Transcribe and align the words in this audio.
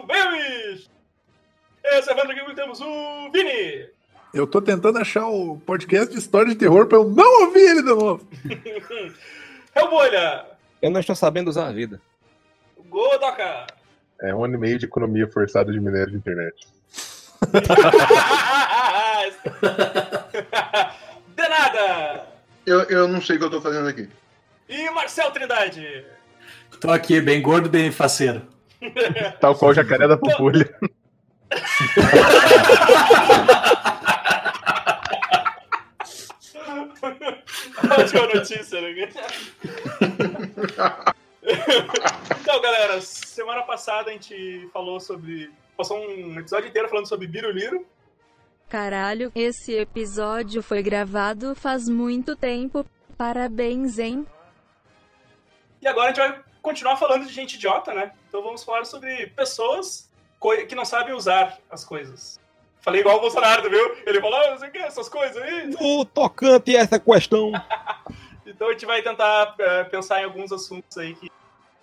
um 0.00 0.06
Memes! 0.06 0.88
Esse 1.84 2.10
é 2.10 2.14
o 2.14 2.20
aqui 2.20 2.54
temos 2.54 2.80
o 2.80 3.30
Vini! 3.32 3.88
Eu 4.32 4.46
tô 4.46 4.62
tentando 4.62 4.98
achar 4.98 5.26
o 5.26 5.58
podcast 5.58 6.12
de 6.12 6.18
história 6.18 6.52
de 6.52 6.58
terror 6.58 6.86
pra 6.86 6.98
eu 6.98 7.10
não 7.10 7.42
ouvir 7.42 7.60
ele 7.60 7.82
de 7.82 7.88
novo. 7.88 8.26
é 9.74 9.82
o 9.82 9.90
Bolha! 9.90 10.46
Eu 10.80 10.90
não 10.90 11.00
estou 11.00 11.16
sabendo 11.16 11.48
usar 11.48 11.68
a 11.68 11.72
vida. 11.72 12.00
Godoka! 12.88 13.66
É 14.22 14.34
um 14.34 14.44
ano 14.44 14.54
e 14.54 14.58
meio 14.58 14.78
de 14.78 14.86
economia 14.86 15.28
forçada 15.28 15.72
de 15.72 15.80
minério 15.80 16.12
de 16.12 16.18
internet. 16.18 16.68
de 21.36 21.48
nada! 21.48 22.26
Eu, 22.64 22.82
eu 22.82 23.08
não 23.08 23.20
sei 23.20 23.36
o 23.36 23.38
que 23.38 23.44
eu 23.46 23.50
tô 23.50 23.60
fazendo 23.60 23.88
aqui. 23.88 24.08
E 24.68 24.88
Marcel 24.90 25.30
Trindade? 25.32 26.04
Tô 26.80 26.90
aqui, 26.90 27.20
bem 27.20 27.42
gordo, 27.42 27.68
bem 27.68 27.90
faceiro. 27.90 28.42
Tal 29.40 29.54
qual 29.54 29.70
o 29.70 29.74
jacaré 29.74 30.08
da 30.08 30.16
Pampulha. 30.16 30.68
Ótima 37.98 38.26
notícia, 38.34 38.80
né? 38.80 39.08
então, 42.40 42.62
galera, 42.62 43.00
semana 43.00 43.62
passada 43.62 44.10
a 44.10 44.12
gente 44.12 44.68
falou 44.72 45.00
sobre. 45.00 45.50
Passou 45.76 45.98
um 45.98 46.38
episódio 46.38 46.68
inteiro 46.68 46.88
falando 46.88 47.08
sobre 47.08 47.26
Biruliro. 47.26 47.84
Caralho, 48.68 49.32
esse 49.34 49.72
episódio 49.74 50.62
foi 50.62 50.82
gravado 50.82 51.54
faz 51.54 51.88
muito 51.88 52.36
tempo. 52.36 52.86
Parabéns, 53.16 53.98
hein? 53.98 54.26
E 55.82 55.88
agora 55.88 56.10
a 56.10 56.14
gente 56.14 56.18
vai 56.18 56.49
continuar 56.62 56.96
falando 56.96 57.26
de 57.26 57.32
gente 57.32 57.54
idiota, 57.54 57.92
né? 57.92 58.12
Então 58.28 58.42
vamos 58.42 58.62
falar 58.62 58.84
sobre 58.84 59.26
pessoas 59.28 60.08
que 60.68 60.74
não 60.74 60.84
sabem 60.84 61.14
usar 61.14 61.58
as 61.70 61.84
coisas. 61.84 62.40
Falei 62.80 63.02
igual 63.02 63.18
o 63.18 63.20
Bolsonaro, 63.20 63.68
viu? 63.68 63.96
Ele 64.06 64.20
falou, 64.20 64.40
ah, 64.40 64.50
não 64.50 64.58
sei 64.58 64.68
o 64.68 64.72
que, 64.72 64.78
essas 64.78 65.08
coisas 65.08 65.36
aí. 65.36 65.74
O 65.78 66.04
tocante 66.04 66.74
essa 66.74 66.98
questão. 66.98 67.52
então 68.46 68.68
a 68.68 68.72
gente 68.72 68.86
vai 68.86 69.02
tentar 69.02 69.54
uh, 69.54 69.90
pensar 69.90 70.22
em 70.22 70.24
alguns 70.24 70.50
assuntos 70.50 70.96
aí 70.96 71.14
que, 71.14 71.30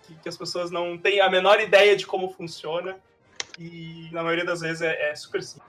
que, 0.02 0.14
que, 0.16 0.28
as 0.28 0.36
pessoas 0.36 0.72
não 0.72 0.98
têm 0.98 1.20
a 1.20 1.30
menor 1.30 1.60
ideia 1.60 1.94
de 1.96 2.04
como 2.04 2.30
funciona. 2.30 2.96
E 3.58 4.08
na 4.12 4.22
maioria 4.22 4.44
das 4.44 4.60
vezes 4.60 4.82
é, 4.82 5.10
é 5.10 5.14
super 5.14 5.42
simples. 5.42 5.68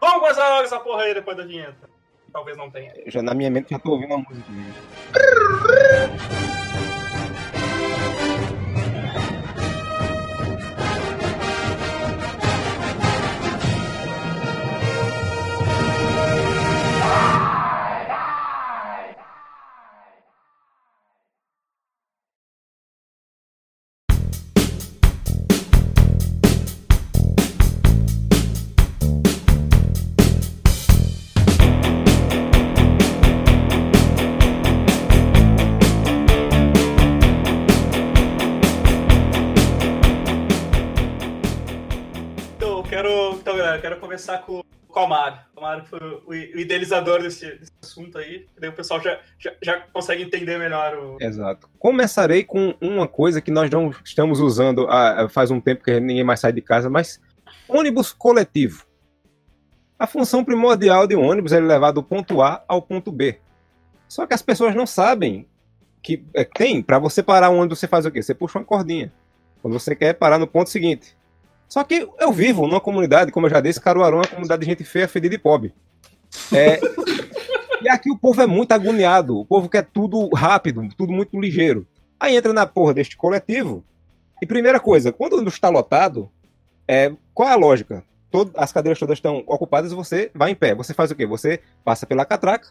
Vamos 0.00 0.20
começar 0.20 0.48
logo 0.48 0.62
essa 0.62 0.78
porra 0.78 1.02
aí 1.02 1.14
depois 1.14 1.36
da 1.36 1.44
vinheta. 1.44 1.90
Talvez 2.32 2.56
não 2.56 2.70
tenha. 2.70 2.92
Já 3.06 3.20
na 3.20 3.34
minha 3.34 3.50
mente 3.50 3.70
já 3.70 3.78
tô 3.80 3.90
ouvindo 3.90 4.14
a 4.14 4.18
música. 4.18 4.46
Começar 43.96 44.38
com, 44.38 44.64
com 44.88 45.00
o 45.00 45.02
Amaro. 45.04 45.38
O 45.54 45.60
Amaro 45.60 45.84
foi 45.84 46.00
o, 46.26 46.34
idealizador 46.34 47.22
desse, 47.22 47.46
desse, 47.56 47.72
assunto 47.80 48.18
aí. 48.18 48.46
Daí 48.58 48.68
o 48.68 48.72
pessoal 48.72 49.00
já, 49.00 49.20
já, 49.38 49.52
já, 49.62 49.80
consegue 49.92 50.24
entender 50.24 50.58
melhor 50.58 50.94
o. 50.96 51.16
Exato. 51.20 51.68
Começarei 51.78 52.42
com 52.42 52.74
uma 52.80 53.06
coisa 53.06 53.40
que 53.40 53.52
nós 53.52 53.70
não 53.70 53.90
estamos 54.04 54.40
usando 54.40 54.88
há, 54.88 55.28
faz 55.28 55.52
um 55.52 55.60
tempo 55.60 55.84
que 55.84 56.00
ninguém 56.00 56.24
mais 56.24 56.40
sai 56.40 56.52
de 56.52 56.60
casa, 56.60 56.90
mas 56.90 57.20
ônibus 57.68 58.12
coletivo. 58.12 58.84
A 59.96 60.06
função 60.06 60.44
primordial 60.44 61.06
de 61.06 61.14
um 61.14 61.24
ônibus 61.24 61.52
é 61.52 61.60
levar 61.60 61.92
do 61.92 62.02
ponto 62.02 62.42
A 62.42 62.64
ao 62.66 62.82
ponto 62.82 63.12
B. 63.12 63.38
Só 64.08 64.26
que 64.26 64.34
as 64.34 64.42
pessoas 64.42 64.74
não 64.74 64.86
sabem 64.86 65.46
que 66.02 66.24
é, 66.34 66.44
tem, 66.44 66.82
para 66.82 66.98
você 66.98 67.22
parar 67.22 67.50
um 67.50 67.58
ônibus, 67.58 67.78
você 67.78 67.86
faz 67.86 68.04
o 68.04 68.10
quê? 68.10 68.20
Você 68.20 68.34
puxa 68.34 68.58
uma 68.58 68.64
cordinha. 68.64 69.12
Quando 69.62 69.78
você 69.78 69.94
quer 69.94 70.14
parar 70.14 70.38
no 70.38 70.46
ponto 70.46 70.70
seguinte. 70.70 71.17
Só 71.68 71.84
que 71.84 72.08
eu 72.18 72.32
vivo 72.32 72.66
numa 72.66 72.80
comunidade, 72.80 73.30
como 73.30 73.46
eu 73.46 73.50
já 73.50 73.60
disse, 73.60 73.80
Caruaru 73.80 74.16
é 74.16 74.20
uma 74.20 74.26
comunidade 74.28 74.60
de 74.60 74.66
gente 74.66 74.84
feia, 74.84 75.06
fedida 75.06 75.34
e 75.34 75.38
pobre. 75.38 75.74
É, 76.52 76.80
e 77.82 77.88
aqui 77.88 78.10
o 78.10 78.18
povo 78.18 78.40
é 78.40 78.46
muito 78.46 78.72
agoniado, 78.72 79.38
o 79.38 79.44
povo 79.44 79.68
quer 79.68 79.84
tudo 79.84 80.28
rápido, 80.34 80.88
tudo 80.96 81.12
muito 81.12 81.38
ligeiro. 81.38 81.86
Aí 82.18 82.36
entra 82.36 82.52
na 82.52 82.66
porra 82.66 82.94
deste 82.94 83.16
coletivo, 83.16 83.84
e 84.40 84.46
primeira 84.46 84.80
coisa, 84.80 85.12
quando 85.12 85.46
está 85.48 85.68
lotado, 85.68 86.30
é, 86.86 87.12
qual 87.34 87.48
é 87.48 87.52
a 87.52 87.56
lógica? 87.56 88.04
Todo, 88.30 88.52
as 88.56 88.72
cadeiras 88.72 88.98
todas 88.98 89.18
estão 89.18 89.42
ocupadas, 89.46 89.92
você 89.92 90.30
vai 90.34 90.50
em 90.50 90.54
pé. 90.54 90.74
Você 90.74 90.94
faz 90.94 91.10
o 91.10 91.14
quê? 91.14 91.26
Você 91.26 91.60
passa 91.84 92.06
pela 92.06 92.24
catraca, 92.24 92.68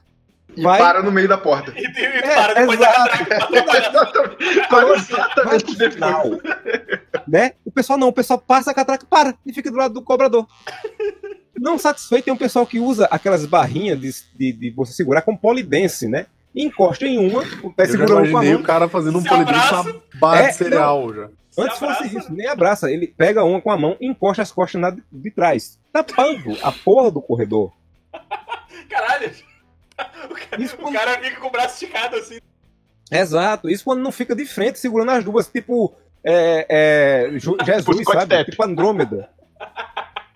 e 0.55 0.61
vai... 0.61 0.79
para 0.79 1.03
no 1.03 1.11
meio 1.11 1.27
da 1.27 1.37
porta. 1.37 1.73
E, 1.75 1.81
e 1.81 2.05
é, 2.05 2.35
para 2.35 2.53
depois 2.53 2.79
exato. 2.79 3.25
da 3.51 3.63
catraca. 3.63 4.67
para 4.69 4.89
exatamente 4.95 5.75
depois. 5.77 6.41
né? 7.27 7.53
O 7.65 7.71
pessoal 7.71 7.99
não, 7.99 8.07
o 8.07 8.13
pessoal 8.13 8.39
passa 8.39 8.71
a 8.71 8.73
catraca, 8.73 9.05
para 9.09 9.35
e 9.45 9.53
fica 9.53 9.69
do 9.69 9.77
lado 9.77 9.93
do 9.93 10.01
cobrador. 10.01 10.47
Não 11.59 11.77
satisfeito, 11.77 12.25
tem 12.25 12.33
um 12.33 12.37
pessoal 12.37 12.65
que 12.65 12.79
usa 12.79 13.07
aquelas 13.11 13.45
barrinhas 13.45 13.99
de, 13.99 14.11
de, 14.35 14.51
de 14.53 14.69
você 14.71 14.93
segurar 14.93 15.23
com 15.23 15.35
polidense, 15.35 16.07
né? 16.07 16.27
encosta 16.55 17.05
em 17.05 17.17
uma, 17.19 17.43
o 17.61 17.71
pé 17.71 17.85
segura 17.85 18.15
um 18.15 18.31
com 18.31 18.37
a 18.37 18.43
mão. 18.43 18.55
o 18.55 18.63
cara 18.63 18.89
fazendo 18.89 19.19
um 19.19 19.23
polidense 19.23 19.71
na 19.71 19.85
barra 20.19 20.41
é, 20.41 20.47
de 20.47 20.55
cereal 20.55 21.13
já. 21.13 21.29
Antes 21.57 21.79
fosse 21.79 22.15
isso, 22.15 22.31
nem 22.31 22.47
abraça. 22.47 22.91
Ele 22.91 23.07
pega 23.07 23.43
uma 23.43 23.59
com 23.59 23.71
a 23.71 23.77
mão 23.77 23.97
e 23.99 24.07
encosta 24.07 24.43
as 24.43 24.51
costas 24.51 24.79
na 24.79 24.95
de 25.11 25.31
trás, 25.31 25.79
tapando 25.91 26.55
a 26.61 26.71
porra 26.71 27.09
do 27.09 27.21
corredor. 27.21 27.73
Caralho! 28.89 29.31
O 30.29 30.35
cara, 30.35 30.61
isso 30.61 30.75
o 30.79 30.93
cara 30.93 31.19
fica 31.19 31.39
com 31.39 31.47
o 31.47 31.51
braço 31.51 31.73
esticado 31.73 32.15
assim. 32.17 32.39
Exato, 33.11 33.69
isso 33.69 33.83
quando 33.83 34.01
não 34.01 34.11
fica 34.11 34.35
de 34.35 34.45
frente 34.45 34.79
segurando 34.79 35.11
as 35.11 35.23
duas, 35.23 35.47
tipo 35.47 35.95
é, 36.23 36.65
é, 36.69 37.29
Jesus, 37.39 38.03
sabe? 38.05 38.35
Step. 38.35 38.51
Tipo 38.51 38.63
Andrômeda. 38.63 39.29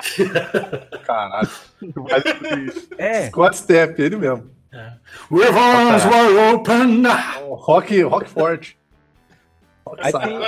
Caralho. 1.06 1.50
É. 2.98 3.28
Scott 3.28 3.58
Step, 3.58 4.02
ele 4.02 4.16
mesmo. 4.16 4.50
É. 4.74 4.94
Rivers 5.30 6.06
were 6.06 6.54
open! 6.54 7.04
Rock, 7.50 8.02
rock 8.04 8.30
forte. 8.30 8.78
Rock 9.86 10.02
Aí 10.02 10.12
tem... 10.14 10.40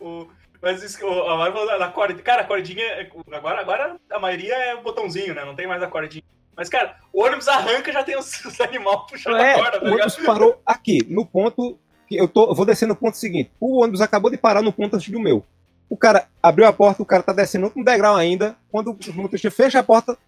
o, 0.00 0.28
mas 0.60 0.82
isso 0.82 0.98
que 0.98 1.04
o 1.04 1.28
Amaro 1.28 1.52
falou 1.52 1.78
da 1.78 1.88
cordinha. 1.88 2.22
Cara, 2.22 2.42
a 2.42 2.44
cordinha. 2.44 2.84
É, 2.84 3.10
agora, 3.32 3.60
agora 3.60 3.96
a 4.10 4.18
maioria 4.18 4.54
é 4.54 4.74
o 4.74 4.82
botãozinho, 4.82 5.34
né? 5.34 5.44
Não 5.44 5.54
tem 5.54 5.66
mais 5.66 5.82
a 5.82 5.86
cordinha. 5.86 6.22
Mas, 6.58 6.68
cara, 6.68 6.96
o 7.12 7.22
ônibus 7.22 7.46
arranca 7.46 7.92
já 7.92 8.02
tem 8.02 8.18
os, 8.18 8.44
os 8.44 8.60
animais 8.60 8.98
puxando 9.08 9.36
é, 9.36 9.54
a 9.54 9.58
corda, 9.58 9.80
tá 9.80 9.86
O 9.86 9.92
ônibus 9.92 10.16
parou 10.16 10.60
aqui, 10.66 11.06
no 11.08 11.24
ponto. 11.24 11.78
que 12.08 12.16
Eu, 12.16 12.26
tô, 12.26 12.50
eu 12.50 12.54
vou 12.54 12.66
descer 12.66 12.88
no 12.88 12.96
ponto 12.96 13.16
seguinte. 13.16 13.52
O 13.60 13.80
ônibus 13.80 14.00
acabou 14.00 14.28
de 14.28 14.36
parar 14.36 14.60
no 14.60 14.72
ponto 14.72 14.96
antes 14.96 15.08
do 15.08 15.20
meu. 15.20 15.46
O 15.88 15.96
cara 15.96 16.26
abriu 16.42 16.66
a 16.66 16.72
porta, 16.72 17.00
o 17.00 17.06
cara 17.06 17.22
tá 17.22 17.32
descendo 17.32 17.72
um 17.76 17.84
degrau 17.84 18.16
ainda. 18.16 18.56
Quando 18.72 18.90
o 18.90 19.12
motorista 19.14 19.52
fecha 19.52 19.78
a 19.78 19.84
porta, 19.84 20.18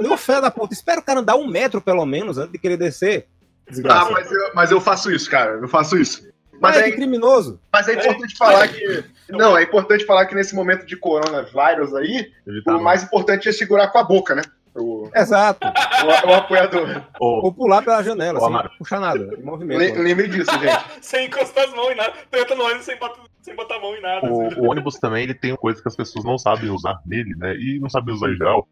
deu 0.00 0.16
fé 0.16 0.40
da 0.40 0.52
ponta. 0.52 0.72
Espera 0.72 1.00
o 1.00 1.02
cara 1.02 1.18
andar 1.18 1.34
um 1.34 1.48
metro, 1.48 1.80
pelo 1.80 2.06
menos, 2.06 2.38
antes 2.38 2.52
de 2.52 2.58
querer 2.58 2.76
descer. 2.76 3.26
Desgraça. 3.68 4.08
Ah, 4.08 4.12
mas 4.12 4.30
eu, 4.30 4.54
mas 4.54 4.70
eu 4.70 4.80
faço 4.80 5.10
isso, 5.10 5.28
cara. 5.28 5.58
Eu 5.60 5.68
faço 5.68 5.98
isso. 5.98 6.26
Mas, 6.60 6.76
é, 6.76 6.88
é 6.88 6.92
criminoso. 6.92 7.60
Mas 7.72 7.88
é 7.88 7.94
importante 7.94 8.32
é, 8.32 8.36
falar 8.36 8.68
que. 8.68 9.04
Não, 9.28 9.58
é 9.58 9.64
importante 9.64 10.06
falar 10.06 10.26
que 10.26 10.34
nesse 10.34 10.54
momento 10.54 10.86
de 10.86 10.96
coronavírus 10.96 11.92
aí, 11.94 12.32
o 12.66 12.78
mais 12.78 13.02
importante 13.02 13.48
é 13.48 13.52
segurar 13.52 13.88
com 13.88 13.98
a 13.98 14.04
boca, 14.04 14.34
né? 14.34 14.42
O... 14.78 15.10
Exato. 15.14 15.66
O, 15.66 16.28
o 16.30 16.34
apoiador. 16.34 17.02
Ou 17.20 17.52
pular 17.52 17.82
pela 17.82 18.02
janela, 18.02 18.40
sem 18.40 18.78
puxar 18.78 19.00
nada. 19.00 19.34
Em 19.38 19.42
movimento. 19.42 19.98
lembre 20.00 20.28
disso, 20.28 20.50
gente. 20.58 21.04
sem 21.04 21.26
encostar 21.26 21.64
as 21.64 21.74
mãos 21.74 21.90
em 21.90 21.96
nada. 21.96 22.12
Tu 22.30 22.38
entra 22.38 22.56
no 22.56 22.64
ônibus 22.64 22.84
sem 22.84 22.98
botar, 22.98 23.22
sem 23.42 23.56
botar 23.56 23.76
a 23.76 23.80
mão 23.80 23.94
em 23.94 24.02
nada. 24.02 24.32
O, 24.32 24.46
assim. 24.46 24.60
o 24.60 24.70
ônibus 24.70 24.98
também 24.98 25.24
ele 25.24 25.34
tem 25.34 25.54
coisa 25.56 25.80
que 25.80 25.88
as 25.88 25.96
pessoas 25.96 26.24
não 26.24 26.38
sabem 26.38 26.70
usar 26.70 27.00
nele, 27.06 27.34
né? 27.36 27.54
E 27.56 27.78
não 27.80 27.88
sabem 27.88 28.14
usar 28.14 28.30
em 28.30 28.36
geral, 28.36 28.68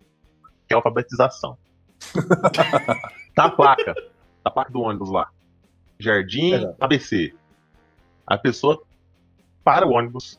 que 0.66 0.72
é 0.72 0.74
a 0.74 0.78
alfabetização. 0.78 1.56
tá 3.34 3.44
a 3.44 3.50
placa. 3.50 3.94
Tá 3.94 4.02
a 4.44 4.50
placa 4.50 4.72
do 4.72 4.80
ônibus 4.80 5.10
lá. 5.10 5.28
Jardim 5.98 6.54
Exato. 6.54 6.76
ABC. 6.80 7.34
A 8.26 8.36
pessoa 8.38 8.82
para 9.64 9.86
o 9.86 9.92
ônibus, 9.92 10.38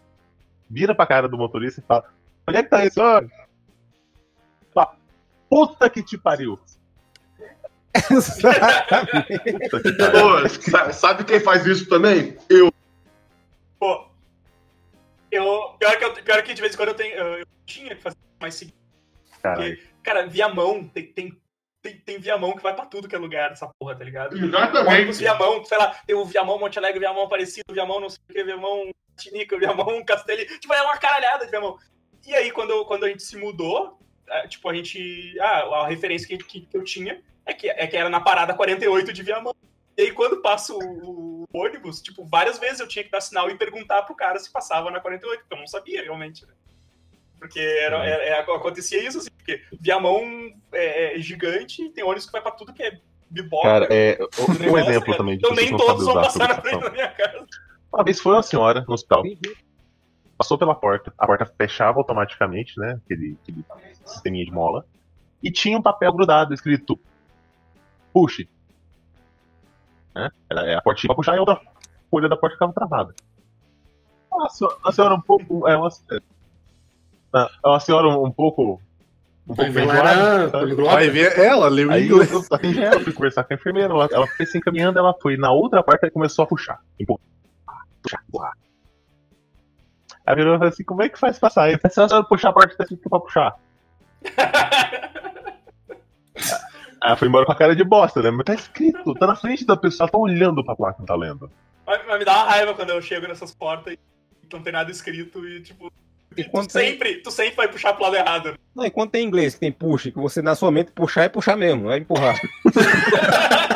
vira 0.70 0.94
pra 0.94 1.08
cara 1.08 1.28
do 1.28 1.38
motorista 1.38 1.82
e 1.82 1.84
fala: 1.84 2.06
Onde 2.48 2.58
é 2.60 2.64
que 2.64 2.70
tá 2.70 2.86
esse 2.86 3.00
ônibus? 3.00 3.45
Puta 5.56 5.90
que 5.90 6.04
te 6.04 6.18
pariu. 6.18 6.60
Exatamente. 8.12 9.70
Puta 9.70 9.82
que 9.82 9.94
pariu. 9.94 10.22
Pô, 10.22 10.50
sa- 10.50 10.92
sabe 10.92 11.24
quem 11.24 11.40
faz 11.40 11.66
isso 11.66 11.88
também? 11.88 12.38
Pô, 13.80 14.08
eu. 15.32 15.76
Pior 15.80 15.98
que, 15.98 16.04
eu, 16.04 16.14
pior 16.14 16.44
que 16.44 16.54
de 16.54 16.62
vez 16.62 16.74
em 16.74 16.78
quando 16.78 16.90
eu, 16.90 16.96
tenho, 16.96 17.16
eu, 17.16 17.40
eu 17.40 17.46
tinha 17.66 17.96
que 17.96 18.02
fazer 18.02 18.18
mais 18.42 18.56
seguido. 18.56 18.78
Caralho. 19.42 19.80
Cara, 20.04 20.28
Viamão, 20.28 20.88
tem, 20.90 21.06
tem, 21.08 21.42
tem, 21.82 21.98
tem 22.00 22.20
Viamão 22.20 22.54
que 22.54 22.62
vai 22.64 22.76
pra 22.76 22.86
tudo 22.86 23.08
que 23.08 23.16
é 23.16 23.20
lugar 23.20 23.50
dessa 23.50 23.70
porra, 23.80 23.96
tá 23.96 24.04
ligado? 24.04 24.36
Exatamente. 24.38 24.94
Ônibus 24.94 25.20
Viamão, 25.20 25.64
sei 25.64 25.78
lá, 25.78 25.96
tem 26.06 26.16
o 26.16 26.26
Viamão 26.26 26.60
Monte 26.60 26.78
Alegre, 26.78 27.00
Viamão 27.00 27.24
Aparecido, 27.24 27.74
Viamão 27.74 28.02
não 28.02 28.10
sei 28.10 28.20
o 28.30 28.34
que, 28.34 28.44
Viamão 28.44 28.92
Tinica, 29.18 29.58
Viamão 29.58 30.04
Castelli. 30.04 30.46
Tipo, 30.60 30.74
é 30.74 30.82
uma 30.82 30.98
caralhada 30.98 31.46
de 31.46 31.52
Viamão. 31.52 31.78
E 32.26 32.34
aí, 32.36 32.52
quando, 32.52 32.84
quando 32.86 33.06
a 33.06 33.08
gente 33.10 33.24
se 33.24 33.38
mudou, 33.38 34.00
tipo, 34.48 34.68
a 34.70 34.74
gente. 34.74 35.38
Ah, 35.40 35.82
a 35.84 35.88
referência 35.88 36.28
que, 36.28 36.38
que, 36.38 36.62
que 36.62 36.78
eu 36.78 36.84
tinha 36.84 37.22
é 37.46 37.54
que, 37.54 37.70
é 37.70 37.86
que 37.88 37.96
era 37.98 38.10
na 38.10 38.20
parada 38.20 38.54
48 38.54 39.14
de 39.14 39.24
Viamão. 39.24 39.56
E 39.98 40.02
aí, 40.02 40.12
quando 40.12 40.42
passa 40.42 40.74
o, 40.74 40.80
o 40.80 41.46
ônibus, 41.54 42.02
tipo, 42.02 42.26
várias 42.26 42.60
vezes 42.60 42.80
eu 42.80 42.88
tinha 42.88 43.04
que 43.04 43.12
dar 43.12 43.22
sinal 43.22 43.50
e 43.50 43.56
perguntar 43.58 44.02
pro 44.02 44.16
cara 44.16 44.38
se 44.40 44.52
passava 44.52 44.92
na 44.92 45.00
48, 45.00 45.40
porque 45.42 45.54
eu 45.54 45.60
não 45.60 45.68
sabia 45.68 46.02
realmente, 46.04 46.46
né? 46.46 46.54
Porque 47.40 47.60
era, 47.60 48.04
era- 48.04 48.24
era- 48.24 48.40
acontecia 48.42 49.02
isso, 49.08 49.20
assim, 49.20 49.30
porque 49.38 49.62
Viamão 49.80 50.22
é, 50.74 51.16
é 51.16 51.20
gigante, 51.20 51.90
tem 51.92 52.04
ônibus 52.04 52.26
que 52.26 52.32
vai 52.32 52.42
pra 52.42 52.52
tudo 52.52 52.74
que 52.74 52.84
é 52.84 53.00
biboca. 53.30 53.68
Cara, 53.68 53.88
é, 53.90 54.18
um 54.50 54.54
negócio, 54.54 54.90
exemplo 54.90 55.06
cara. 55.06 55.18
também 55.18 55.38
de 55.38 55.46
Então 55.46 55.56
nem 55.56 55.78
todos 55.78 56.06
vão 56.06 56.16
passar 56.16 56.50
na 56.50 56.62
frente 56.62 56.82
da 56.82 56.90
minha 56.90 57.08
casa. 57.10 57.46
Uma 57.94 58.04
vez 58.04 58.20
foi 58.20 58.34
uma 58.34 58.44
senhora 58.44 58.84
no 58.88 58.94
hospital, 58.94 59.24
passou 60.38 60.58
pela 60.58 60.76
porta, 60.76 61.14
a 61.18 61.26
porta 61.26 61.46
fechava 61.46 62.00
automaticamente, 62.00 62.80
né? 62.80 63.00
Aquele, 63.04 63.38
aquele 63.42 63.66
sisteminha 64.04 64.46
de 64.46 64.52
mola. 64.52 64.86
E 65.42 65.52
tinha 65.52 65.78
um 65.78 65.82
papel 65.82 66.12
grudado 66.14 66.54
escrito 66.54 67.00
puxe. 68.14 68.48
Né? 70.16 70.30
Era 70.50 70.62
é 70.66 70.76
a 70.76 70.82
portinha 70.82 71.10
pra 71.10 71.16
puxar 71.16 71.36
e 71.36 71.38
a 71.38 71.42
outra 71.42 71.60
folha 72.10 72.30
da 72.30 72.38
porta 72.38 72.56
ficava 72.56 72.72
travada. 72.72 73.14
Uma 74.32 74.50
senhora, 74.50 74.78
uma 74.84 74.92
senhora 74.92 75.16
um 75.16 75.22
pouco. 75.22 75.68
É 75.68 75.76
uma, 75.78 75.90
é 77.34 77.68
uma 77.68 77.80
senhora 77.80 78.08
um 78.08 78.32
pouco. 78.32 78.82
Um 79.48 79.54
pouco 79.54 79.78
Ela. 79.78 80.48
Vai 80.48 81.10
ver 81.10 81.38
ela, 81.38 81.68
leu 81.68 81.92
Aí 81.92 82.06
inglês. 82.06 82.32
eu 82.32 82.44
atendi 82.50 82.84
ela, 82.84 83.00
fui 83.00 83.14
conversar 83.14 83.44
com 83.44 83.54
a 83.54 83.56
enfermeira, 83.56 83.94
ela, 83.94 84.10
ela 84.12 84.26
foi 84.26 84.46
se 84.46 84.58
encaminhando, 84.58 84.98
ela 84.98 85.14
foi 85.22 85.38
na 85.38 85.52
outra 85.52 85.84
porta 85.84 86.08
e 86.08 86.10
começou 86.10 86.44
a 86.44 86.48
puxar. 86.48 86.82
Empurrar, 87.00 87.22
puxar, 88.02 88.24
empurrar. 88.28 88.54
Aí 90.26 90.36
virou 90.36 90.58
falou 90.58 90.70
assim, 90.74 90.84
como 90.84 91.04
é 91.04 91.10
que 91.10 91.20
faz 91.20 91.38
pra 91.38 91.50
sair? 91.50 91.80
Se 91.80 91.88
a 91.88 92.08
senhora 92.08 92.24
puxar 92.24 92.50
a 92.50 92.54
porta, 92.54 92.76
tá 92.76 92.84
escrito 92.84 93.10
pra 93.10 93.20
puxar. 93.20 93.56
Aí 97.02 97.10
ela 97.10 97.16
foi 97.18 97.28
embora 97.28 97.46
com 97.46 97.52
a 97.52 97.56
cara 97.56 97.76
de 97.76 97.84
bosta, 97.84 98.22
né? 98.22 98.32
Mas 98.32 98.46
tá 98.46 98.54
escrito, 98.56 99.14
tá 99.14 99.28
na 99.28 99.36
frente 99.36 99.66
da 99.66 99.78
pessoa, 99.78 100.06
ela 100.06 100.12
tá 100.12 100.18
olhando 100.18 100.64
pra 100.66 100.76
placa, 100.76 100.96
não 101.00 101.06
tá 101.06 101.16
lendo. 101.16 101.52
Mas, 101.86 102.02
mas 102.08 102.18
me 102.20 102.26
dá 102.26 102.34
uma 102.34 102.50
raiva 102.50 102.74
quando 102.74 102.90
eu 102.90 103.02
chego 103.02 103.28
nessas 103.28 103.54
portas 103.54 103.94
e 103.94 104.00
não 104.52 104.62
tem 104.62 104.74
nada 104.74 104.90
escrito 104.90 105.48
e, 105.48 105.62
tipo. 105.62 105.92
E 106.36 106.44
tu, 106.44 106.52
tem- 106.52 106.70
sempre, 106.70 107.16
tu 107.22 107.32
sempre 107.32 107.56
vai 107.56 107.68
puxar 107.68 107.94
pro 107.94 108.04
lado 108.04 108.16
errado. 108.16 108.56
Não, 108.76 108.86
e 108.86 108.90
quando 108.92 109.12
tem 109.12 109.26
inglês 109.26 109.54
que 109.54 109.60
tem 109.60 109.72
push, 109.72 110.04
que 110.06 110.12
você 110.18 110.42
na 110.42 110.56
sua 110.56 110.72
mente 110.72 110.92
puxar 110.92 111.24
é 111.24 111.30
puxar 111.30 111.56
mesmo, 111.56 111.84
não 111.84 111.92
é 111.92 111.98
empurrar. 112.00 112.36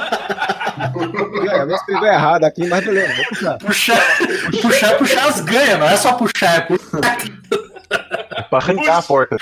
É, 1.52 1.62
eu 1.62 1.76
escrevi 1.76 2.06
errado 2.06 2.44
aqui, 2.46 2.68
mas 2.68 2.84
beleza, 2.86 3.16
vou 3.16 3.26
puxar. 3.28 3.58
Puxar, 3.60 4.18
puxar, 4.62 4.98
puxar 4.98 5.28
as 5.30 5.42
ganhas, 5.42 5.80
não 5.80 5.88
é 5.90 5.98
só 5.98 6.14
puxar, 6.14 6.56
é 6.58 6.62
puxar. 6.62 7.00
Pra 8.50 8.60
arrancar 8.60 8.98
a 8.98 9.02
porta. 9.02 9.38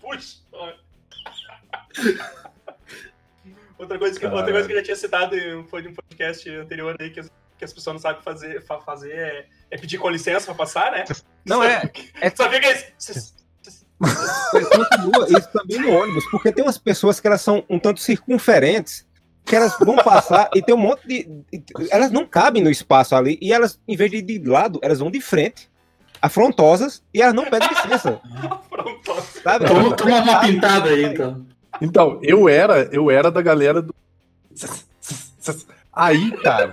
Puxa. 0.00 0.36
Outra 3.78 3.98
coisa, 3.98 4.20
que, 4.20 4.26
outra 4.26 4.52
coisa 4.52 4.66
que 4.66 4.72
eu 4.74 4.78
já 4.78 4.82
tinha 4.84 4.96
citado 4.96 5.34
em 5.36 5.56
um 5.56 5.64
foi 5.66 5.82
de 5.82 5.88
um 5.88 5.94
podcast 5.94 6.48
anterior 6.50 6.94
aí 7.00 7.10
que 7.10 7.20
as, 7.20 7.30
que 7.58 7.64
as 7.64 7.72
pessoas 7.72 7.94
não 7.94 8.00
sabem 8.00 8.22
fazer, 8.22 8.62
fa- 8.62 8.80
fazer 8.80 9.12
é, 9.12 9.46
é 9.70 9.78
pedir 9.78 9.96
com 9.98 10.08
licença 10.10 10.46
pra 10.46 10.54
passar, 10.54 10.92
né? 10.92 11.04
Não, 11.46 11.62
é- 11.64 11.90
é- 12.20 12.30
Sabia 12.30 12.60
que 12.60 12.66
é 12.66 12.92
isso? 12.98 13.34
Continua 14.50 15.26
isso 15.38 15.48
também 15.52 15.78
no 15.78 15.90
ônibus, 15.92 16.24
porque 16.30 16.52
tem 16.52 16.62
umas 16.64 16.78
pessoas 16.78 17.18
que 17.20 17.26
elas 17.26 17.40
são 17.40 17.64
um 17.68 17.78
tanto 17.78 18.00
circunferentes, 18.00 19.06
que 19.44 19.56
elas 19.56 19.76
vão 19.78 19.96
passar 19.96 20.48
e 20.54 20.62
tem 20.62 20.74
um 20.74 20.78
monte 20.78 21.06
de. 21.06 21.28
Elas 21.90 22.10
não 22.10 22.26
cabem 22.26 22.62
no 22.62 22.70
espaço 22.70 23.14
ali, 23.16 23.38
e 23.40 23.52
elas, 23.52 23.78
em 23.88 23.96
vez 23.96 24.10
de 24.10 24.18
ir 24.18 24.22
de 24.22 24.38
lado, 24.48 24.78
elas 24.82 24.98
vão 25.00 25.10
de 25.10 25.20
frente, 25.20 25.68
afrontosas, 26.22 27.02
e 27.12 27.20
elas 27.20 27.34
não 27.34 27.44
pedem 27.46 27.68
licença. 27.68 28.20
Pronto. 28.68 29.22
Sabe? 29.42 29.66
Toma, 29.66 29.96
toma 29.96 30.16
uma 30.22 30.40
pintada 30.40 30.90
aí, 30.90 31.04
então. 31.04 31.46
Então, 31.80 32.20
eu 32.22 32.48
era, 32.48 32.88
eu 32.92 33.10
era 33.10 33.30
da 33.30 33.40
galera 33.42 33.80
do. 33.82 33.94
Aí, 35.92 36.30
cara, 36.38 36.72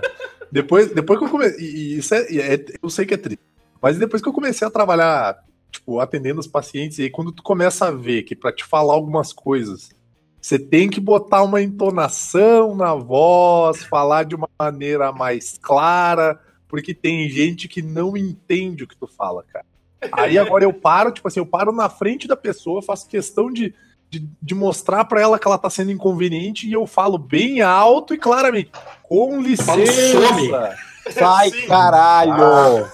depois, 0.50 0.92
depois 0.92 1.18
que 1.18 1.24
eu 1.24 1.30
comecei. 1.30 1.60
E 1.64 1.98
isso 1.98 2.14
é, 2.14 2.26
é- 2.36 2.64
Eu 2.82 2.90
sei 2.90 3.04
que 3.06 3.14
é 3.14 3.16
triste. 3.16 3.40
Mas 3.80 3.98
depois 3.98 4.22
que 4.22 4.28
eu 4.28 4.32
comecei 4.32 4.66
a 4.66 4.70
trabalhar, 4.70 5.38
tipo, 5.70 6.00
atendendo 6.00 6.40
os 6.40 6.46
pacientes, 6.46 6.98
e 6.98 7.02
aí 7.04 7.10
quando 7.10 7.32
tu 7.32 7.42
começa 7.42 7.86
a 7.86 7.90
ver 7.90 8.22
que 8.22 8.34
pra 8.36 8.52
te 8.52 8.64
falar 8.64 8.92
algumas 8.94 9.32
coisas, 9.32 9.90
você 10.40 10.58
tem 10.58 10.88
que 10.88 11.00
botar 11.00 11.42
uma 11.42 11.60
entonação 11.60 12.74
na 12.74 12.94
voz, 12.94 13.82
falar 13.84 14.24
de 14.24 14.34
uma 14.34 14.48
maneira 14.58 15.12
mais 15.12 15.58
clara, 15.60 16.40
porque 16.68 16.94
tem 16.94 17.28
gente 17.28 17.66
que 17.66 17.82
não 17.82 18.16
entende 18.16 18.84
o 18.84 18.86
que 18.86 18.96
tu 18.96 19.06
fala, 19.06 19.42
cara. 19.42 19.66
Aí 20.12 20.38
agora 20.38 20.64
eu 20.64 20.72
paro, 20.72 21.10
tipo 21.10 21.26
assim, 21.26 21.40
eu 21.40 21.46
paro 21.46 21.72
na 21.72 21.88
frente 21.88 22.28
da 22.28 22.36
pessoa, 22.36 22.80
faço 22.80 23.08
questão 23.08 23.50
de, 23.50 23.74
de, 24.08 24.28
de 24.40 24.54
mostrar 24.54 25.04
pra 25.04 25.20
ela 25.20 25.38
que 25.38 25.46
ela 25.46 25.58
tá 25.58 25.68
sendo 25.68 25.90
inconveniente 25.90 26.68
e 26.68 26.72
eu 26.72 26.86
falo 26.86 27.18
bem 27.18 27.60
alto 27.60 28.14
e 28.14 28.18
claramente. 28.18 28.70
Com 29.02 29.40
licença, 29.40 30.76
Sai, 31.12 31.50
Sim. 31.50 31.66
caralho! 31.66 32.86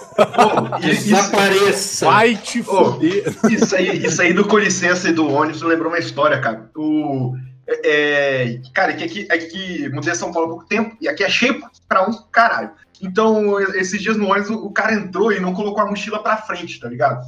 Desapareça. 0.81 2.06
vai 2.06 2.37
te 2.37 2.61
Ô, 2.61 2.64
fuder. 2.64 3.34
Isso 3.50 3.75
aí, 3.75 4.05
isso 4.05 4.22
aí 4.22 4.32
do 4.32 4.46
com 4.46 4.58
licença 4.58 5.08
e 5.08 5.12
do 5.12 5.31
ônibus 5.31 5.62
me 5.62 5.69
lembrou 5.69 5.90
uma 5.90 5.99
história, 5.99 6.40
cara. 6.40 6.70
O, 6.76 7.34
é, 7.66 8.46
é, 8.46 8.61
cara, 8.72 8.93
que 8.93 9.05
aqui, 9.05 9.28
aqui 9.31 9.88
mudei 9.90 10.12
a 10.12 10.14
São 10.14 10.32
Paulo 10.32 10.49
há 10.49 10.50
pouco 10.50 10.66
tempo 10.66 10.96
e 11.00 11.08
aqui 11.08 11.25
é 11.25 11.28
cheio 11.28 11.62
pra 11.88 12.09
um 12.09 12.12
caralho. 12.30 12.71
Então, 13.02 13.61
esses 13.61 14.00
dias 14.00 14.16
no 14.16 14.30
ônibus, 14.30 14.50
o 14.50 14.71
cara 14.71 14.94
entrou 14.94 15.33
e 15.33 15.40
não 15.40 15.52
colocou 15.52 15.83
a 15.83 15.87
mochila 15.87 16.23
pra 16.23 16.37
frente, 16.37 16.78
tá 16.80 16.88
ligado? 16.88 17.25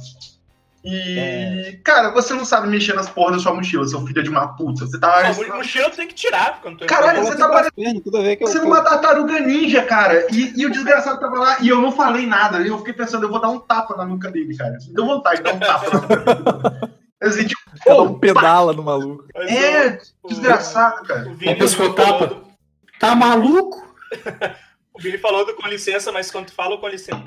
E, 0.89 1.79
cara, 1.83 2.11
você 2.11 2.33
não 2.33 2.45
sabe 2.45 2.67
mexer 2.67 2.93
nas 2.93 3.09
porras 3.09 3.37
da 3.37 3.43
sua 3.43 3.53
mochila, 3.53 3.85
seu 3.87 4.05
filho 4.05 4.23
de 4.23 4.29
uma 4.29 4.55
puta. 4.55 4.85
Você 4.85 4.97
tá. 4.99 5.27
A 5.27 5.55
mochila 5.55 5.89
tem 5.89 6.07
que 6.07 6.13
tirar 6.15 6.61
quando 6.61 6.85
Caralho, 6.85 7.23
você 7.25 7.35
tá 7.37 7.49
parecendo 7.49 8.01
você 8.39 8.59
uma 8.59 8.81
tartaruga 8.81 9.39
ninja, 9.41 9.83
cara. 9.83 10.27
E, 10.31 10.53
e 10.55 10.65
o 10.65 10.71
desgraçado 10.71 11.19
tava 11.19 11.37
lá 11.37 11.57
e 11.59 11.67
eu 11.67 11.81
não 11.81 11.91
falei 11.91 12.25
nada. 12.25 12.59
E 12.61 12.67
eu 12.67 12.77
fiquei 12.77 12.93
pensando, 12.93 13.23
eu 13.25 13.29
vou 13.29 13.41
dar 13.41 13.49
um 13.49 13.59
tapa 13.59 13.95
na 13.97 14.05
nuca 14.05 14.31
dele, 14.31 14.55
cara. 14.55 14.77
Me 14.87 14.93
deu 14.93 15.05
vontade 15.05 15.37
de 15.37 15.43
dar 15.43 15.53
um 15.53 15.59
tapa 15.59 15.89
na 15.89 16.01
nuca 16.01 16.35
dele. 16.35 16.97
Eu 17.19 17.29
assim, 17.29 17.47
tipo, 17.47 17.59
Cada 17.83 18.01
um 18.03 18.19
pedala 18.19 18.73
no 18.73 18.83
maluco. 18.83 19.25
É 19.35 19.97
o- 20.21 20.27
desgraçado, 20.27 21.03
cara. 21.03 21.27
O 21.27 21.33
Vini, 21.33 21.53
Uma 21.53 21.57
pessoa 21.57 21.91
falou 21.95 22.19
tapa. 22.19 22.27
do, 22.27 22.47
Tá 22.99 23.15
maluco? 23.15 23.95
o 24.93 25.01
Vini 25.01 25.17
falou 25.17 25.43
do 25.43 25.55
com 25.55 25.67
licença, 25.67 26.11
mas 26.11 26.29
quando 26.29 26.45
tu 26.45 26.53
fala 26.53 26.77
com 26.77 26.87
licença, 26.87 27.19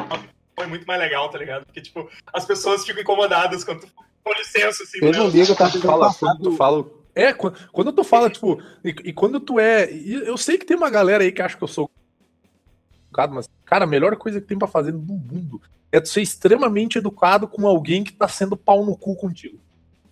foi 0.61 0.67
muito 0.67 0.87
mais 0.87 1.01
legal, 1.01 1.29
tá 1.31 1.39
ligado? 1.39 1.65
Porque, 1.65 1.81
tipo, 1.81 2.09
as 2.33 2.45
pessoas 2.45 2.85
ficam 2.85 3.03
incomodadas 3.03 3.65
quando 3.65 3.81
tu 3.81 3.89
com 4.23 4.33
licença, 4.35 4.83
assim. 4.83 5.01
Né? 5.01 5.19
um 5.19 5.31
dia 5.31 5.47
que 5.47 5.53
eu 5.53 5.57
tava 5.57 5.71
Tu 5.71 5.81
fala, 5.81 6.13
tu 6.43 6.53
fala. 6.53 6.87
É, 7.15 7.33
quando, 7.33 7.59
quando 7.73 7.93
tu 7.93 8.05
fala, 8.05 8.31
tipo, 8.31 8.63
e, 8.85 8.91
e 9.05 9.13
quando 9.13 9.41
tu 9.41 9.59
é. 9.59 9.91
e 9.91 10.13
Eu 10.13 10.37
sei 10.37 10.59
que 10.59 10.67
tem 10.67 10.77
uma 10.77 10.91
galera 10.91 11.25
aí 11.25 11.33
que 11.33 11.41
acha 11.41 11.57
que 11.57 11.65
eu 11.65 11.69
sou 11.69 11.91
educado, 13.09 13.35
mas, 13.35 13.49
cara, 13.65 13.85
a 13.85 13.89
melhor 13.89 14.15
coisa 14.17 14.41
que 14.41 14.47
tem 14.47 14.59
pra 14.59 14.69
fazer 14.69 14.93
no 14.93 15.01
mundo 15.01 15.61
é 15.91 16.01
tu 16.01 16.09
ser 16.09 16.23
extremamente 16.23 16.99
educado 16.99 17.49
com 17.49 17.67
alguém 17.67 18.05
que 18.05 18.13
tá 18.13 18.29
sendo 18.29 18.57
pau 18.57 18.85
no 18.85 18.97
cu 18.97 19.17
contigo. 19.17 19.59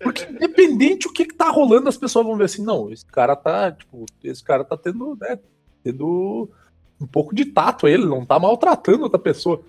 Porque 0.00 0.25
independente 0.33 1.07
o 1.07 1.12
que, 1.12 1.26
que 1.26 1.35
tá 1.35 1.50
rolando, 1.50 1.88
as 1.88 1.97
pessoas 1.97 2.26
vão 2.26 2.37
ver 2.37 2.45
assim, 2.45 2.64
não, 2.64 2.90
esse 2.90 3.05
cara 3.05 3.37
tá, 3.37 3.71
tipo, 3.71 4.07
esse 4.25 4.43
cara 4.43 4.64
tá 4.64 4.76
tendo, 4.76 5.17
né, 5.21 5.38
tendo 5.85 6.49
um 7.00 7.07
pouco 7.07 7.35
de 7.35 7.45
tato 7.45 7.87
ele, 7.87 8.07
não 8.07 8.25
tá 8.25 8.38
maltratando 8.38 9.05
outra 9.05 9.19
pessoa. 9.19 9.62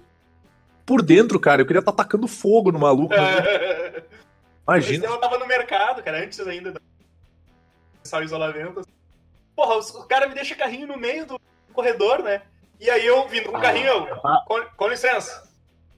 Por 0.90 1.04
dentro, 1.04 1.40
cara, 1.40 1.62
eu 1.62 1.68
queria 1.68 1.82
estar 1.82 1.92
tá 1.92 2.04
tacando 2.04 2.28
fogo 2.28 2.72
no 2.72 2.80
maluco. 2.80 3.14
mas 3.16 3.46
É. 3.46 4.04
Imagina. 4.68 5.06
Ela 5.06 5.18
tava 5.20 5.38
no 5.38 5.46
mercado, 5.46 6.02
cara, 6.02 6.24
antes 6.24 6.40
ainda 6.40 6.72
da 6.72 6.80
começar 7.98 8.18
o 8.20 8.24
isolamento. 8.24 8.82
Porra, 9.56 9.76
os- 9.76 9.94
o 9.94 10.08
cara 10.08 10.28
me 10.28 10.34
deixa 10.34 10.56
carrinho 10.56 10.88
no 10.88 10.98
meio 10.98 11.28
do 11.28 11.40
corredor, 11.74 12.24
né? 12.24 12.42
E 12.80 12.90
aí 12.90 13.06
eu 13.06 13.28
vindo 13.28 13.52
com 13.52 13.58
o 13.60 13.62
carrinho, 13.62 13.86
eu, 13.86 14.08
com, 14.48 14.62
com 14.76 14.88
licença. 14.88 15.48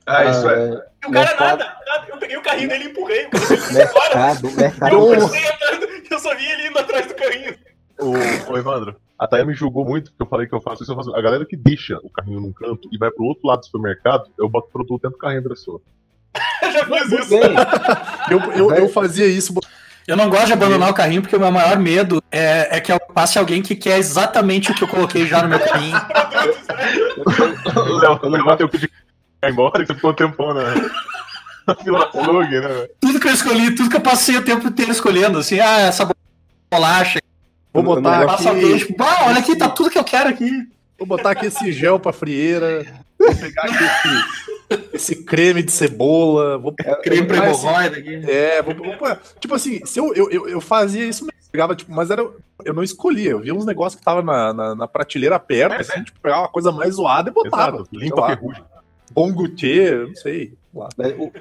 Ah, 0.05 0.25
isso 0.25 0.49
é. 0.49 0.67
E 1.05 1.07
o 1.07 1.11
cara 1.11 1.29
Mercado. 1.29 1.39
nada, 1.39 1.77
nada. 1.87 2.07
Eu 2.09 2.17
peguei 2.17 2.35
o 2.35 2.41
carrinho 2.43 2.67
dele 2.67 2.83
e 2.83 2.87
empurrei. 2.89 3.27
O. 3.27 3.73
Mercado, 3.73 4.51
mercado. 4.51 4.93
Eu 4.93 5.13
andando 5.13 5.91
eu 6.11 6.19
só 6.19 6.35
vi 6.35 6.45
ele 6.51 6.67
indo 6.67 6.77
atrás 6.77 7.07
do 7.07 7.15
carrinho. 7.15 7.57
Ô, 7.97 8.51
ô, 8.51 8.57
Evandro, 8.57 8.99
a 9.21 9.27
Thay 9.27 9.45
me 9.45 9.53
julgou 9.53 9.85
muito 9.85 10.09
porque 10.09 10.23
eu 10.23 10.27
falei 10.27 10.47
que 10.47 10.55
eu 10.55 10.59
faço 10.59 10.81
isso. 10.81 10.91
Eu 10.91 10.95
faço... 10.95 11.15
A 11.15 11.21
galera 11.21 11.45
que 11.45 11.55
deixa 11.55 11.95
o 12.01 12.09
carrinho 12.09 12.41
num 12.41 12.51
canto 12.51 12.89
e 12.91 12.97
vai 12.97 13.11
pro 13.11 13.25
outro 13.25 13.47
lado 13.47 13.59
do 13.59 13.65
supermercado, 13.67 14.31
eu 14.35 14.49
boto 14.49 14.67
o 14.67 14.71
produto 14.71 15.03
dentro 15.03 15.15
do 15.15 15.21
carrinho 15.21 15.43
da 15.43 15.49
pessoa. 15.49 15.79
Eu 16.63 16.71
já 16.73 16.85
fiz 16.85 17.09
Muito 17.09 17.23
isso. 17.23 17.35
Eu, 18.31 18.39
eu, 18.53 18.71
eu 18.71 18.89
fazia 18.89 19.27
isso 19.27 19.53
Eu 20.07 20.17
não 20.17 20.27
gosto 20.27 20.47
de 20.47 20.53
abandonar 20.53 20.89
o 20.89 20.93
carrinho 20.95 21.21
porque 21.21 21.35
o 21.35 21.39
meu 21.39 21.51
maior 21.51 21.77
medo 21.77 22.19
é, 22.31 22.77
é 22.77 22.81
que 22.81 22.91
eu 22.91 22.99
passe 22.99 23.37
alguém 23.37 23.61
que 23.61 23.75
quer 23.75 23.99
exatamente 23.99 24.71
o 24.71 24.75
que 24.75 24.83
eu 24.83 24.87
coloquei 24.87 25.27
já 25.27 25.43
no 25.43 25.49
meu 25.49 25.59
carrinho. 25.59 25.95
O 27.75 27.97
Léo, 27.97 28.19
o 28.23 28.29
Léo 28.29 28.45
bateu 28.45 28.67
o 28.67 29.47
embora, 29.47 29.85
você 29.85 29.93
ficou 29.93 30.11
um 30.11 30.15
tempão 30.15 30.53
na 30.53 30.73
na 31.67 31.75
fila 31.75 31.99
da 31.99 32.05
plug, 32.07 32.59
né? 32.59 32.87
Tudo 32.99 33.19
que 33.19 33.27
eu 33.27 33.33
escolhi, 33.33 33.75
tudo 33.75 33.89
que 33.89 33.95
eu 33.95 34.01
passei 34.01 34.35
o 34.37 34.43
tempo 34.43 34.67
inteiro 34.67 34.91
escolhendo, 34.91 35.37
assim, 35.37 35.59
ah, 35.59 35.81
essa 35.81 36.09
bolacha, 36.71 37.19
Vou 37.73 37.83
botar 37.83 38.23
aqui, 38.23 38.77
tipo, 38.79 39.01
ah, 39.03 39.27
olha 39.27 39.39
aqui, 39.39 39.55
tá 39.55 39.69
tudo 39.69 39.89
que 39.89 39.97
eu 39.97 40.03
quero 40.03 40.29
aqui. 40.29 40.49
vou 40.97 41.07
botar 41.07 41.31
aqui 41.31 41.45
esse 41.47 41.71
gel 41.71 41.99
pra 41.99 42.11
frieira. 42.13 42.85
Vou 43.17 43.35
pegar 43.35 43.63
aqui 43.63 43.83
esse, 44.73 44.89
esse 44.93 45.15
creme 45.23 45.63
de 45.63 45.71
cebola. 45.71 46.57
Vou 46.57 46.73
Creme 47.03 47.27
pra 47.27 47.37
hemorroida 47.47 47.97
aqui. 47.97 48.15
É, 48.29 48.61
vou, 48.61 48.75
vou 48.75 48.97
pôr- 48.97 49.19
tipo 49.39 49.53
assim, 49.55 49.79
se 49.85 49.99
eu, 49.99 50.13
eu, 50.15 50.29
eu, 50.29 50.47
eu 50.49 50.59
fazia 50.61 51.05
isso 51.05 51.23
mesmo, 51.25 51.39
pegava, 51.51 51.75
tipo, 51.75 51.91
mas 51.93 52.09
era, 52.09 52.21
eu 52.65 52.73
não 52.73 52.83
escolhia, 52.83 53.31
eu 53.31 53.39
via 53.39 53.53
uns 53.53 53.65
negócios 53.65 53.97
que 53.99 54.03
tava 54.05 54.21
na, 54.21 54.53
na, 54.53 54.75
na 54.75 54.87
prateleira 54.87 55.37
perto, 55.39 55.73
É, 55.75 55.81
assim, 55.81 56.03
tipo, 56.03 56.19
pegava 56.19 56.41
uma 56.43 56.49
coisa 56.49 56.71
mais 56.71 56.95
zoada 56.95 57.29
e 57.29 57.33
botava. 57.33 57.77
Exato, 57.77 57.89
limpa 57.93 58.25
a 58.25 58.29
ferrugem. 58.35 58.63
Bom 59.11 59.31
Gutier, 59.33 60.07
não 60.07 60.15
sei. 60.15 60.53
lá. 60.73 60.87
Né, 60.97 61.09
O, 61.17 61.31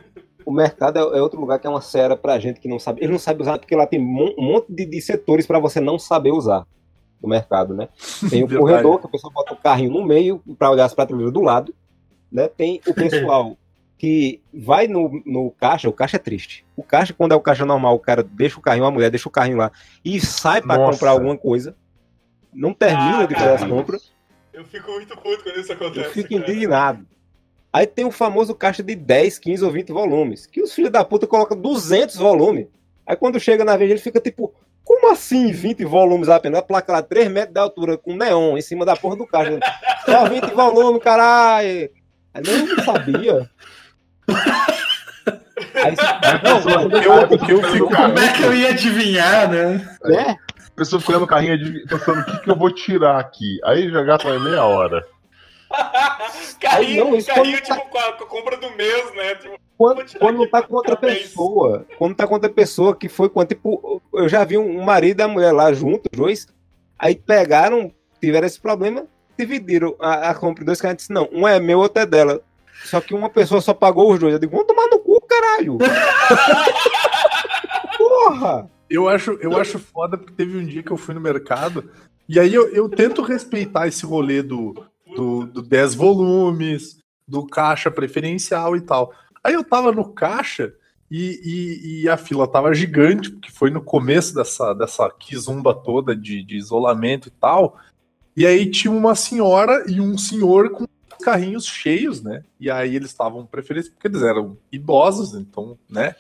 o 0.44 0.52
mercado 0.52 0.98
é, 0.98 1.18
é 1.18 1.22
outro 1.22 1.40
lugar 1.40 1.58
que 1.58 1.66
é 1.66 1.70
uma 1.70 1.80
seara 1.80 2.16
pra 2.16 2.38
gente 2.38 2.60
que 2.60 2.68
não 2.68 2.78
sabe. 2.78 3.02
Ele 3.02 3.12
não 3.12 3.18
sabe 3.18 3.42
usar 3.42 3.58
porque 3.58 3.74
lá 3.76 3.86
tem 3.86 3.98
mon- 3.98 4.34
um 4.38 4.44
monte 4.52 4.72
de, 4.72 4.84
de 4.86 5.00
setores 5.00 5.46
pra 5.46 5.58
você 5.58 5.80
não 5.80 5.98
saber 5.98 6.32
usar 6.32 6.66
no 7.22 7.28
mercado, 7.28 7.74
né? 7.74 7.88
Tem 8.30 8.42
o 8.44 8.48
corredor, 8.58 8.98
que 9.00 9.06
a 9.06 9.10
pessoa 9.10 9.32
bota 9.32 9.52
o 9.52 9.56
carrinho 9.56 9.92
no 9.92 10.04
meio 10.04 10.42
pra 10.58 10.70
olhar 10.70 10.84
as 10.86 10.94
prateleiras 10.94 11.32
do 11.32 11.40
lado, 11.40 11.74
né? 12.32 12.48
Tem 12.48 12.80
o 12.86 12.94
pessoal 12.94 13.56
que 13.98 14.40
vai 14.54 14.86
no, 14.88 15.22
no 15.26 15.50
caixa, 15.50 15.86
o 15.88 15.92
caixa 15.92 16.16
é 16.16 16.18
triste. 16.18 16.64
O 16.74 16.82
caixa, 16.82 17.12
quando 17.12 17.32
é 17.32 17.36
o 17.36 17.40
caixa 17.40 17.66
normal, 17.66 17.94
o 17.94 17.98
cara 18.00 18.22
deixa 18.22 18.58
o 18.58 18.62
carrinho, 18.62 18.86
a 18.86 18.90
mulher 18.90 19.10
deixa 19.10 19.28
o 19.28 19.32
carrinho 19.32 19.58
lá 19.58 19.70
e 20.02 20.18
sai 20.18 20.62
pra 20.62 20.78
Nossa. 20.78 20.92
comprar 20.92 21.10
alguma 21.10 21.36
coisa, 21.36 21.76
não 22.54 22.72
termina 22.72 23.24
Ah, 23.24 23.26
de 23.26 23.34
fazer 23.34 23.52
as 23.52 23.64
compras, 23.64 24.10
Eu 24.54 24.64
fico 24.64 24.90
muito 24.90 25.14
puto 25.16 25.42
quando 25.44 25.58
isso 25.60 25.72
acontece. 25.72 26.06
eu 26.06 26.10
fico 26.12 26.30
cara. 26.30 26.40
indignado. 26.42 27.06
Aí 27.72 27.86
tem 27.86 28.04
o 28.04 28.10
famoso 28.10 28.54
caixa 28.54 28.82
de 28.82 28.94
10, 28.94 29.38
15 29.38 29.64
ou 29.64 29.70
20 29.70 29.92
volumes, 29.92 30.46
que 30.46 30.60
os 30.60 30.72
filhos 30.72 30.90
da 30.90 31.04
puta 31.04 31.26
colocam 31.26 31.56
200 31.56 32.16
volumes. 32.16 32.66
Aí 33.06 33.16
quando 33.16 33.38
chega 33.38 33.64
na 33.64 33.76
vez, 33.76 33.90
ele 33.90 34.00
fica 34.00 34.20
tipo, 34.20 34.52
como 34.84 35.12
assim 35.12 35.52
20 35.52 35.84
volumes 35.84 36.28
apenas? 36.28 36.58
A 36.58 36.62
placa 36.62 36.92
lá 36.92 37.02
3 37.02 37.30
metros 37.30 37.54
de 37.54 37.60
altura, 37.60 37.96
com 37.96 38.16
neon 38.16 38.58
em 38.58 38.62
cima 38.62 38.84
da 38.84 38.96
porra 38.96 39.16
do 39.16 39.26
caixa. 39.26 39.60
Só 40.04 40.28
20 40.28 40.50
volumes, 40.52 41.02
caralho. 41.02 41.90
Aí 42.34 42.42
eu 42.44 42.66
não 42.66 42.84
sabia. 42.84 43.50
Aí, 45.74 45.94
não, 46.42 46.58
eu, 47.00 47.38
que 47.38 47.52
eu 47.52 47.62
fico 47.70 47.94
Como 47.94 48.18
é 48.18 48.32
que 48.32 48.42
eu 48.42 48.54
ia 48.54 48.70
adivinhar, 48.70 49.48
né? 49.50 49.96
né? 50.04 50.36
A 50.66 50.76
pessoa 50.76 51.00
fica 51.00 51.18
no 51.18 51.26
carrinho 51.26 51.58
pensando 51.86 52.20
o 52.20 52.24
que, 52.24 52.38
que 52.38 52.50
eu 52.50 52.56
vou 52.56 52.72
tirar 52.74 53.18
aqui. 53.18 53.58
Aí 53.64 53.90
já 53.90 54.02
gasta 54.02 54.38
meia 54.38 54.64
hora. 54.64 55.06
Aí 56.70 56.96
não, 56.96 57.10
quando 57.10 57.24
tá- 57.24 57.42
tipo, 57.60 57.88
com 57.90 57.98
a, 57.98 58.12
com 58.12 58.24
a 58.24 58.26
compra 58.26 58.56
do 58.56 58.70
mês, 58.76 59.14
né? 59.14 59.34
Tipo, 59.36 59.58
Quando, 59.78 60.18
quando 60.18 60.50
tá 60.50 60.62
com 60.62 60.74
outra 60.74 60.96
Parabéns. 60.96 61.22
pessoa. 61.28 61.86
Quando 61.98 62.14
tá 62.14 62.26
com 62.26 62.34
outra 62.34 62.50
pessoa 62.50 62.96
que 62.96 63.08
foi 63.08 63.28
quando, 63.28 63.48
tipo, 63.48 64.02
eu 64.12 64.28
já 64.28 64.44
vi 64.44 64.58
um 64.58 64.82
marido 64.82 65.20
e 65.20 65.22
a 65.22 65.28
mulher 65.28 65.52
lá 65.52 65.72
juntos, 65.72 66.06
os 66.12 66.18
dois. 66.18 66.46
Aí 66.98 67.14
pegaram, 67.14 67.92
tiveram 68.20 68.46
esse 68.46 68.60
problema, 68.60 69.06
dividiram 69.38 69.94
a, 70.00 70.30
a 70.30 70.34
compra 70.34 70.62
em 70.62 70.66
dois 70.66 70.80
caras. 70.80 70.96
Disse, 70.98 71.12
não, 71.12 71.28
um 71.32 71.46
é 71.46 71.58
meu, 71.60 71.78
outro 71.78 72.02
é 72.02 72.06
dela. 72.06 72.40
Só 72.84 73.00
que 73.00 73.14
uma 73.14 73.28
pessoa 73.30 73.60
só 73.60 73.74
pagou 73.74 74.12
os 74.12 74.18
dois. 74.18 74.32
Eu 74.32 74.38
digo, 74.38 74.52
vamos 74.52 74.66
tomar 74.66 74.86
no 74.88 74.98
cu, 75.00 75.20
caralho. 75.22 75.78
Porra! 77.96 78.70
Eu 78.88 79.08
acho, 79.08 79.38
eu 79.40 79.56
acho 79.56 79.78
foda 79.78 80.18
porque 80.18 80.32
teve 80.32 80.58
um 80.58 80.64
dia 80.66 80.82
que 80.82 80.90
eu 80.90 80.96
fui 80.96 81.14
no 81.14 81.20
mercado 81.20 81.88
e 82.28 82.40
aí 82.40 82.52
eu, 82.52 82.68
eu 82.74 82.88
tento 82.88 83.22
respeitar 83.22 83.86
esse 83.86 84.04
rolê 84.04 84.42
do, 84.42 84.74
do, 85.20 85.44
do 85.44 85.60
10 85.60 85.94
volumes, 85.94 86.98
do 87.28 87.46
caixa 87.46 87.90
preferencial 87.90 88.74
e 88.74 88.80
tal. 88.80 89.12
Aí 89.44 89.52
eu 89.52 89.62
tava 89.62 89.92
no 89.92 90.14
caixa 90.14 90.72
e, 91.10 91.40
e, 91.44 92.02
e 92.02 92.08
a 92.08 92.16
fila 92.16 92.48
tava 92.48 92.72
gigante, 92.72 93.30
porque 93.30 93.50
foi 93.50 93.70
no 93.70 93.82
começo 93.82 94.34
dessa, 94.34 94.72
dessa 94.72 95.10
quizumba 95.10 95.74
toda 95.74 96.16
de, 96.16 96.42
de 96.42 96.56
isolamento 96.56 97.28
e 97.28 97.30
tal. 97.32 97.78
E 98.34 98.46
aí 98.46 98.70
tinha 98.70 98.90
uma 98.90 99.14
senhora 99.14 99.84
e 99.86 100.00
um 100.00 100.16
senhor 100.16 100.70
com 100.70 100.86
carrinhos 101.22 101.66
cheios, 101.66 102.22
né? 102.22 102.42
E 102.58 102.70
aí 102.70 102.96
eles 102.96 103.10
estavam 103.10 103.44
preferência 103.44 103.92
porque 103.92 104.08
eles 104.08 104.22
eram 104.22 104.56
idosos, 104.72 105.34
então, 105.34 105.78
né? 105.86 106.14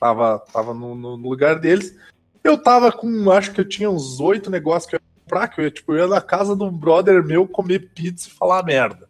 Tava, 0.00 0.38
tava 0.38 0.72
no, 0.72 0.94
no 0.94 1.16
lugar 1.16 1.58
deles. 1.58 1.94
Eu 2.42 2.56
tava 2.56 2.90
com, 2.90 3.30
acho 3.30 3.52
que 3.52 3.60
eu 3.60 3.68
tinha 3.68 3.90
uns 3.90 4.18
oito 4.18 4.50
negócios 4.50 4.88
que 4.88 4.96
eu 4.96 5.00
comprar, 5.26 5.48
que 5.48 5.60
eu 5.60 5.64
ia, 5.64 5.70
tipo, 5.70 5.92
eu 5.92 5.98
ia 5.98 6.06
na 6.06 6.20
casa 6.20 6.54
de 6.54 6.62
um 6.62 6.70
brother 6.70 7.22
meu 7.24 7.46
comer 7.46 7.90
pizza 7.94 8.28
e 8.28 8.32
falar 8.32 8.62
merda. 8.62 9.08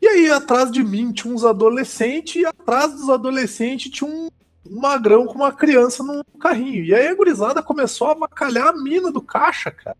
E 0.00 0.08
aí, 0.08 0.30
atrás 0.30 0.70
de 0.72 0.82
mim 0.82 1.12
tinha 1.12 1.32
uns 1.32 1.44
adolescentes, 1.44 2.42
e 2.42 2.46
atrás 2.46 2.92
dos 2.92 3.08
adolescentes 3.08 3.92
tinha 3.92 4.10
um, 4.10 4.28
um 4.68 4.80
magrão 4.80 5.26
com 5.26 5.34
uma 5.34 5.52
criança 5.52 6.02
no 6.02 6.24
carrinho. 6.40 6.84
E 6.84 6.94
aí 6.94 7.06
a 7.06 7.14
gurizada 7.14 7.62
começou 7.62 8.08
a 8.08 8.12
avacalhar 8.12 8.68
a 8.68 8.72
mina 8.72 9.12
do 9.12 9.22
caixa, 9.22 9.70
cara. 9.70 9.96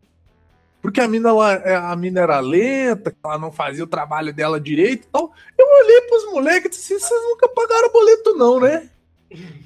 Porque 0.81 1.01
a 1.01 1.07
mina, 1.07 1.29
ela, 1.29 1.53
é, 1.53 1.77
a 1.77 1.95
mina 1.95 2.21
era 2.21 2.41
lenta, 2.41 3.13
que 3.13 3.19
ela 3.23 3.39
não 3.39 3.53
fazia 3.53 3.85
o 3.85 3.87
trabalho 3.87 4.35
dela 4.35 4.61
direito 4.61 5.05
e 5.05 5.11
tal. 5.13 5.33
Eu 5.57 5.67
olhei 5.85 6.01
pros 6.03 6.33
moleques 6.33 6.67
e 6.67 6.81
disse, 6.81 6.99
vocês 6.99 7.23
nunca 7.23 7.49
pagaram 7.49 7.93
boleto 7.93 8.35
não, 8.35 8.59
né? 8.59 8.89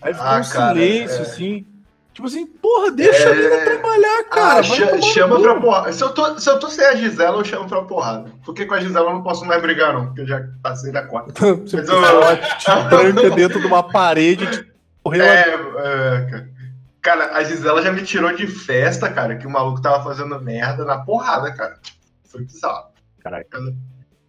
Aí 0.02 0.12
ficou 0.12 0.28
Ah, 0.28 0.40
um 0.40 0.50
cara, 0.50 0.74
silêncio, 0.74 1.18
é. 1.18 1.22
assim. 1.22 1.66
Tipo 2.16 2.28
assim, 2.28 2.46
porra, 2.46 2.90
deixa 2.92 3.24
É. 3.24 3.30
a 3.30 3.34
mina 3.34 3.62
trabalhar, 3.62 4.24
cara. 4.30 4.60
Ah, 4.60 4.96
no 4.96 5.02
chama 5.02 5.38
pra 5.38 5.60
porrada. 5.60 5.92
Se 5.92 6.02
eu, 6.02 6.08
tô, 6.14 6.38
se 6.38 6.48
eu 6.48 6.58
tô 6.58 6.70
sem 6.70 6.82
a 6.86 6.94
Gisela, 6.94 7.36
eu 7.38 7.44
chamo 7.44 7.68
pra 7.68 7.82
porrada. 7.82 8.32
Porque 8.42 8.64
com 8.64 8.72
a 8.72 8.80
Gisela 8.80 9.10
eu 9.10 9.14
não 9.16 9.22
posso 9.22 9.44
mais 9.44 9.60
brigar, 9.60 9.92
não. 9.92 10.06
Porque 10.06 10.22
eu 10.22 10.26
já 10.26 10.42
passei 10.62 10.90
da 10.90 11.02
conta. 11.02 11.34
Você 11.60 11.76
Mas 11.76 11.88
eu- 11.90 12.22
te 12.56 12.64
tranca 12.88 13.30
dentro 13.36 13.60
de 13.60 13.66
uma 13.66 13.82
parede 13.82 14.44
e 15.12 15.18
lá 15.18 15.24
É, 15.26 15.40
é, 15.50 16.26
cara. 16.30 16.48
Cara, 17.02 17.36
a 17.36 17.44
Gisela 17.44 17.82
já 17.82 17.92
me 17.92 18.02
tirou 18.02 18.34
de 18.34 18.46
festa, 18.46 19.10
cara, 19.10 19.36
que 19.36 19.46
o 19.46 19.50
maluco 19.50 19.82
tava 19.82 20.02
fazendo 20.02 20.40
merda 20.40 20.86
na 20.86 20.96
porrada, 20.98 21.52
cara. 21.52 21.78
Foi 22.24 22.40
bizarro. 22.44 22.86
Caralho. 23.22 23.44
Ela, 23.52 23.72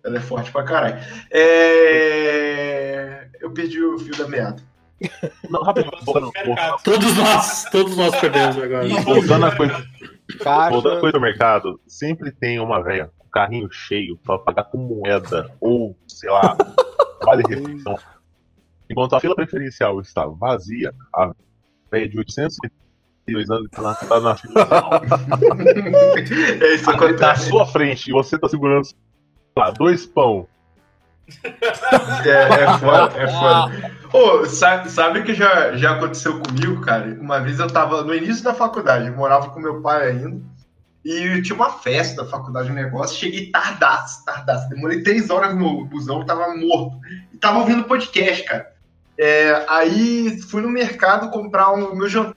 ela 0.03 0.17
é 0.17 0.19
forte 0.19 0.51
pra 0.51 0.63
caralho. 0.65 0.97
É... 1.31 3.27
Eu 3.39 3.49
perdi 3.51 3.81
o 3.81 3.97
fio 3.97 4.15
da 4.17 4.27
meada. 4.27 4.61
Não, 5.49 5.63
voltando. 6.03 6.31
Todos 6.83 7.17
nós, 7.17 7.65
todos 7.71 7.97
nós 7.97 8.15
perdemos 8.19 8.57
agora. 8.57 8.87
voltando 9.03 9.45
a 9.45 9.55
coisa, 9.55 9.85
Caixa. 10.39 10.69
voltando 10.71 10.97
a 10.97 10.99
coisa 10.99 11.13
do 11.13 11.21
mercado, 11.21 11.79
sempre 11.87 12.31
tem 12.31 12.59
uma 12.59 12.81
velha 12.81 13.11
com 13.17 13.29
carrinho 13.29 13.69
cheio 13.71 14.17
pra 14.17 14.37
pagar 14.39 14.65
com 14.65 14.77
moeda 14.77 15.53
ou, 15.61 15.95
sei 16.07 16.29
lá, 16.29 16.57
vale 17.23 17.43
refeição. 17.47 17.97
Enquanto 18.89 19.15
a 19.15 19.19
fila 19.19 19.35
preferencial 19.35 19.99
está 20.01 20.25
vazia, 20.25 20.93
a 21.13 21.31
velha 21.91 22.09
de 22.09 22.17
802 22.17 23.49
anos 23.51 23.65
está 23.65 23.81
na, 23.81 23.95
tá 23.95 24.19
na 24.19 24.35
fila 24.35 24.61
é 26.61 26.73
isso 26.73 26.85
tá 26.85 26.91
à 26.91 26.95
acontece. 26.95 27.49
sua 27.49 27.65
frente 27.65 28.09
e 28.09 28.13
você 28.13 28.37
tá 28.39 28.47
segurando 28.49 28.87
lá, 29.55 29.71
dois 29.71 30.05
pão. 30.05 30.47
É, 32.25 32.63
é 32.63 32.77
foda, 32.79 33.17
é 33.17 33.27
foda. 33.27 33.97
Ô, 34.13 34.45
sabe, 34.45 34.89
sabe 34.89 35.23
que 35.23 35.33
já, 35.33 35.75
já 35.75 35.91
aconteceu 35.91 36.39
comigo, 36.39 36.81
cara? 36.81 37.17
Uma 37.19 37.39
vez 37.39 37.59
eu 37.59 37.67
tava 37.67 38.03
no 38.03 38.15
início 38.15 38.43
da 38.43 38.53
faculdade, 38.53 39.11
morava 39.11 39.49
com 39.49 39.59
meu 39.59 39.81
pai 39.81 40.11
ainda, 40.11 40.41
e 41.03 41.41
tinha 41.41 41.55
uma 41.55 41.71
festa 41.71 42.23
da 42.23 42.29
faculdade, 42.29 42.71
um 42.71 42.75
negócio, 42.75 43.17
cheguei 43.17 43.49
tardaço, 43.49 44.25
tardaço. 44.25 44.69
Demorei 44.69 45.03
três 45.03 45.29
horas 45.29 45.55
no 45.55 45.85
busão, 45.85 46.25
tava 46.25 46.53
morto. 46.55 46.99
E 47.33 47.37
tava 47.37 47.59
ouvindo 47.59 47.85
podcast, 47.85 48.43
cara. 48.43 48.73
É, 49.17 49.65
aí 49.67 50.39
fui 50.41 50.61
no 50.61 50.69
mercado 50.69 51.31
comprar 51.31 51.71
o 51.71 51.95
meu 51.95 52.09
jantar, 52.09 52.35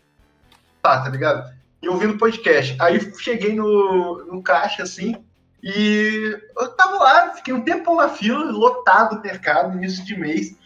tá 0.82 1.09
ligado? 1.09 1.52
E 1.82 1.88
ouvindo 1.88 2.18
podcast. 2.18 2.76
Aí 2.80 3.12
cheguei 3.18 3.54
no, 3.54 4.25
no 4.26 4.42
caixa, 4.42 4.82
assim, 4.82 5.16
e 5.62 6.38
eu 6.59 6.69
tava 6.69 6.99
lá, 6.99 7.33
fiquei 7.35 7.52
um 7.52 7.62
tempão 7.62 7.97
na 7.97 8.09
fila, 8.09 8.50
lotado 8.50 9.17
o 9.17 9.23
mercado, 9.23 9.76
início 9.76 10.05
de 10.05 10.19
mês. 10.19 10.57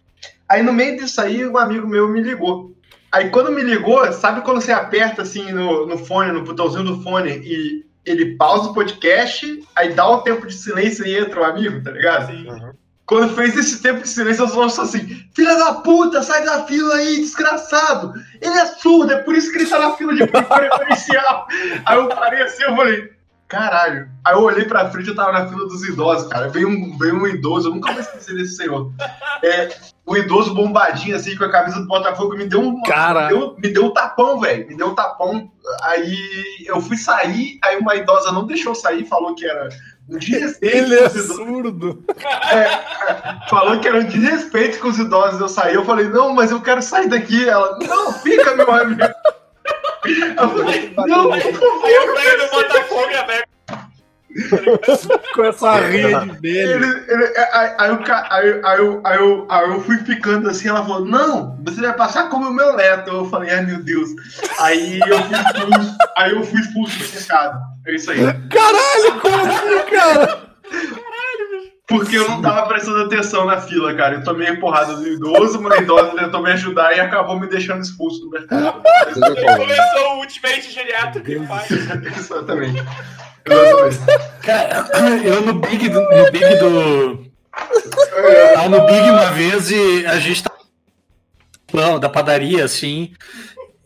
Aí 0.49 0.63
no 0.63 0.73
meio 0.73 0.97
disso 0.97 1.21
aí, 1.21 1.47
um 1.47 1.59
amigo 1.59 1.87
meu 1.87 2.09
me 2.09 2.23
ligou. 2.23 2.75
Aí 3.11 3.31
quando 3.31 3.53
me 3.53 3.63
ligou, 3.63 4.11
sabe 4.13 4.43
quando 4.43 4.61
você 4.61 4.73
aperta 4.73 5.23
assim 5.23 5.53
no, 5.53 5.87
no 5.87 5.99
fone, 5.99 6.33
no 6.33 6.45
botãozinho 6.45 6.85
do 6.85 7.03
fone, 7.03 7.31
e 7.31 7.87
ele 8.05 8.37
pausa 8.37 8.71
o 8.71 8.75
podcast, 8.75 9.63
aí 9.75 9.95
dá 9.95 10.09
um 10.11 10.21
tempo 10.21 10.47
de 10.47 10.55
silêncio 10.55 11.07
e 11.07 11.17
entra 11.17 11.41
o 11.41 11.45
amigo, 11.45 11.83
tá 11.83 11.91
ligado? 11.91 12.27
Sim. 12.27 12.47
Quando 13.07 13.35
fez 13.35 13.57
esse 13.57 13.83
tempo 13.83 14.01
de 14.01 14.09
silêncio, 14.09 14.45
eu 14.45 14.71
só 14.71 14.83
assim: 14.83 15.01
Filha 15.35 15.55
da 15.57 15.75
puta, 15.75 16.23
sai 16.23 16.45
da 16.45 16.65
fila 16.65 16.95
aí, 16.95 17.17
desgraçado! 17.17 18.15
Ele 18.41 18.55
é 18.55 18.67
surdo, 18.67 19.13
é 19.13 19.19
por 19.19 19.35
isso 19.35 19.53
que 19.53 19.59
ele 19.59 19.69
tá 19.69 19.79
na 19.79 19.93
fila 19.93 20.15
de 20.15 20.27
preferencial. 20.27 21.47
aí 21.85 21.99
eu 21.99 22.09
parei 22.09 22.43
assim, 22.43 22.63
eu 22.63 22.75
falei: 22.75 23.11
caralho. 23.49 24.09
Aí 24.25 24.35
eu 24.35 24.43
olhei 24.43 24.65
pra 24.65 24.91
frente, 24.91 25.09
eu 25.09 25.15
tava 25.15 25.33
na 25.33 25.49
fila 25.49 25.67
dos 25.67 25.83
idosos, 25.85 26.29
cara. 26.29 26.49
Veio 26.49 26.69
um, 26.69 26.97
veio 26.99 27.15
um 27.15 27.27
idoso, 27.27 27.69
eu 27.69 27.75
nunca 27.75 27.93
vou 27.93 28.01
esquecer 28.01 28.35
desse 28.35 28.57
senhor. 28.57 28.93
É, 29.43 29.69
o 30.07 30.17
idoso 30.17 30.55
bombadinho, 30.55 31.17
assim, 31.17 31.37
com 31.37 31.45
a 31.45 31.51
camisa 31.51 31.81
do 31.81 31.87
Botafogo, 31.87 32.37
me 32.37 32.47
deu 32.47 32.61
um. 32.61 32.83
Cara. 32.83 33.23
Me 33.23 33.29
deu, 33.29 33.57
me 33.57 33.69
deu 33.69 33.85
um 33.87 33.91
tapão, 33.93 34.41
velho. 34.41 34.67
Me 34.67 34.77
deu 34.77 34.89
um 34.89 34.95
tapão. 34.95 35.51
Aí 35.83 36.19
eu 36.67 36.81
fui 36.81 36.97
sair, 36.97 37.59
aí 37.65 37.79
uma 37.79 37.97
idosa 37.97 38.33
não 38.33 38.47
deixou 38.47 38.75
sair, 38.75 39.07
falou 39.07 39.35
que 39.35 39.47
era 39.47 39.69
um 40.09 40.19
desrespeito. 40.19 40.77
Ele 40.77 40.95
é 40.97 41.09
surdo. 41.09 42.05
Falou 43.49 43.79
que 43.81 43.89
era 43.89 44.01
um 44.01 44.05
desrespeito 44.05 44.79
com 44.79 44.89
os 44.89 44.99
idosos 44.99 45.41
eu 45.41 45.49
saí. 45.49 45.75
Eu 45.75 45.85
falei, 45.85 46.09
não, 46.09 46.35
mas 46.35 46.51
eu 46.51 46.61
quero 46.61 46.83
sair 46.83 47.09
daqui. 47.09 47.49
Ela, 47.49 47.79
não, 47.79 48.13
fica, 48.13 48.55
meu 48.55 48.71
amigo. 48.71 49.01
Eu 50.06 51.06
não, 51.06 51.30
por 51.30 51.54
favor. 51.54 51.84
Aí 51.87 51.99
o 51.99 52.14
velho 52.14 52.38
do 52.38 52.50
Botafogo 52.50 53.11
é 53.11 53.26
velho. 53.26 53.44
Com 55.34 55.44
essa 55.44 55.75
rede 55.76 56.40
dele. 56.40 56.73
Ele, 56.73 57.04
ele, 57.08 57.25
aí, 57.52 57.70
aí, 57.78 57.90
aí, 58.30 58.61
aí, 58.64 58.78
eu- 58.80 59.00
aí, 59.04 59.16
eu, 59.18 59.46
aí 59.49 59.70
eu 59.70 59.80
fui 59.80 59.96
ficando 59.99 60.50
assim, 60.50 60.68
ela 60.68 60.84
falou, 60.84 61.04
não, 61.04 61.56
você 61.64 61.80
vai 61.80 61.92
passar 61.92 62.28
como 62.28 62.49
o 62.49 62.52
meu 62.52 62.75
neto. 62.75 63.11
Eu 63.12 63.25
falei, 63.30 63.50
ai 63.50 63.64
meu 63.64 63.80
Deus. 63.82 64.11
Aí 64.58 64.99
eu 64.99 65.23
fui 65.23 65.37
expulso, 65.38 65.96
aí 66.16 66.32
eu 66.32 66.42
fui 66.42 66.61
expulso 66.61 66.99
do 66.99 67.14
mercado. 67.14 67.61
É 67.87 67.94
isso 67.94 68.11
aí. 68.11 68.18
Caralho, 68.50 69.20
como 69.20 69.37
assim, 69.37 69.90
cara? 69.90 70.44
Porque 71.87 72.17
eu 72.17 72.26
não 72.29 72.41
tava 72.41 72.67
prestando 72.67 73.03
atenção 73.03 73.45
na 73.45 73.61
fila, 73.61 73.95
cara. 73.95 74.14
Eu 74.14 74.25
tomei 74.25 74.49
a 74.49 74.59
porrada 74.59 74.97
do 74.97 75.07
idoso, 75.07 75.59
uma 75.59 75.76
idosa 75.76 76.17
tentou 76.17 76.43
me 76.43 76.50
ajudar 76.53 76.97
e 76.97 77.00
acabou 77.00 77.38
me 77.38 77.47
deixando 77.47 77.83
expulso 77.83 78.21
do 78.21 78.31
mercado. 78.31 78.83
Aí 78.87 79.57
começou 79.57 80.14
o 80.14 80.21
Ultimate 80.21 80.71
Geriátrico 80.71 81.26
que 81.26 81.47
faz. 81.47 81.71
Exatamente. 81.71 82.83
Exatamente. 83.45 83.99
Cara, 84.43 84.87
eu 85.23 85.43
no 85.43 85.55
Big 85.55 85.91
do. 85.91 86.00
No 86.00 86.31
Big 86.31 86.57
do. 86.57 87.35
Lá 88.55 88.69
no 88.69 88.87
Big 88.87 89.11
uma 89.11 89.31
vez 89.33 89.71
e 89.71 90.07
a 90.07 90.19
gente 90.19 90.43
tava 90.43 90.59
no 90.59 91.81
pão 91.81 92.00
da 92.00 92.09
padaria, 92.09 92.64
assim. 92.64 93.12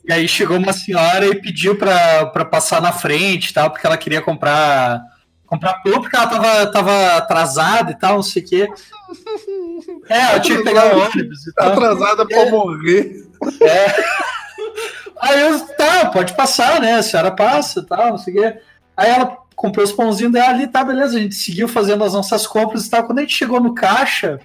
E 0.09 0.13
aí 0.13 0.29
chegou 0.29 0.57
uma 0.57 0.73
senhora 0.73 1.27
e 1.27 1.35
pediu 1.35 1.77
pra, 1.77 2.27
pra 2.27 2.45
passar 2.45 2.81
na 2.81 2.93
frente 2.93 3.51
e 3.51 3.55
tal, 3.55 3.71
porque 3.71 3.87
ela 3.87 3.99
queria 3.99 4.23
comprar. 4.23 5.03
Comprar 5.49 5.75
pão, 5.83 6.01
porque 6.01 6.15
ela 6.15 6.27
tava, 6.27 6.67
tava 6.71 7.17
atrasada 7.17 7.91
e 7.93 7.99
tal, 7.99 8.17
não 8.17 8.23
sei 8.23 8.43
o 8.43 8.47
quê. 8.47 8.69
É, 10.11 10.19
ela 10.33 10.41
tinha 10.41 10.59
que 10.59 10.65
pegar 10.65 10.95
o 10.95 11.01
ônibus 11.01 11.47
e 11.47 11.55
Tá 11.55 11.65
tal. 11.65 11.73
atrasada 11.73 12.27
pra 12.27 12.51
morrer. 12.51 13.27
Aí 15.21 15.41
eu, 15.41 15.61
tá, 15.77 16.07
pode 16.07 16.35
passar, 16.35 16.81
né? 16.81 16.95
A 16.95 17.03
senhora 17.03 17.31
passa 17.31 17.81
e 17.81 17.87
tal, 17.87 18.11
não 18.11 18.19
sei 18.19 18.35
o 18.35 18.37
quê. 18.37 18.59
Aí 18.97 19.11
ela 19.11 19.39
comprou 19.57 19.85
os 19.85 19.93
pãozinhos 19.93 20.33
dela 20.33 20.49
ali, 20.51 20.67
tá, 20.67 20.85
beleza. 20.85 21.17
A 21.17 21.21
gente 21.21 21.35
seguiu 21.35 21.69
fazendo 21.69 22.05
as 22.05 22.13
nossas 22.13 22.47
compras 22.47 22.87
e 22.87 22.91
tal. 22.91 23.05
Quando 23.05 23.19
a 23.19 23.23
gente 23.23 23.35
chegou 23.35 23.61
no 23.61 23.75
caixa, 23.75 24.39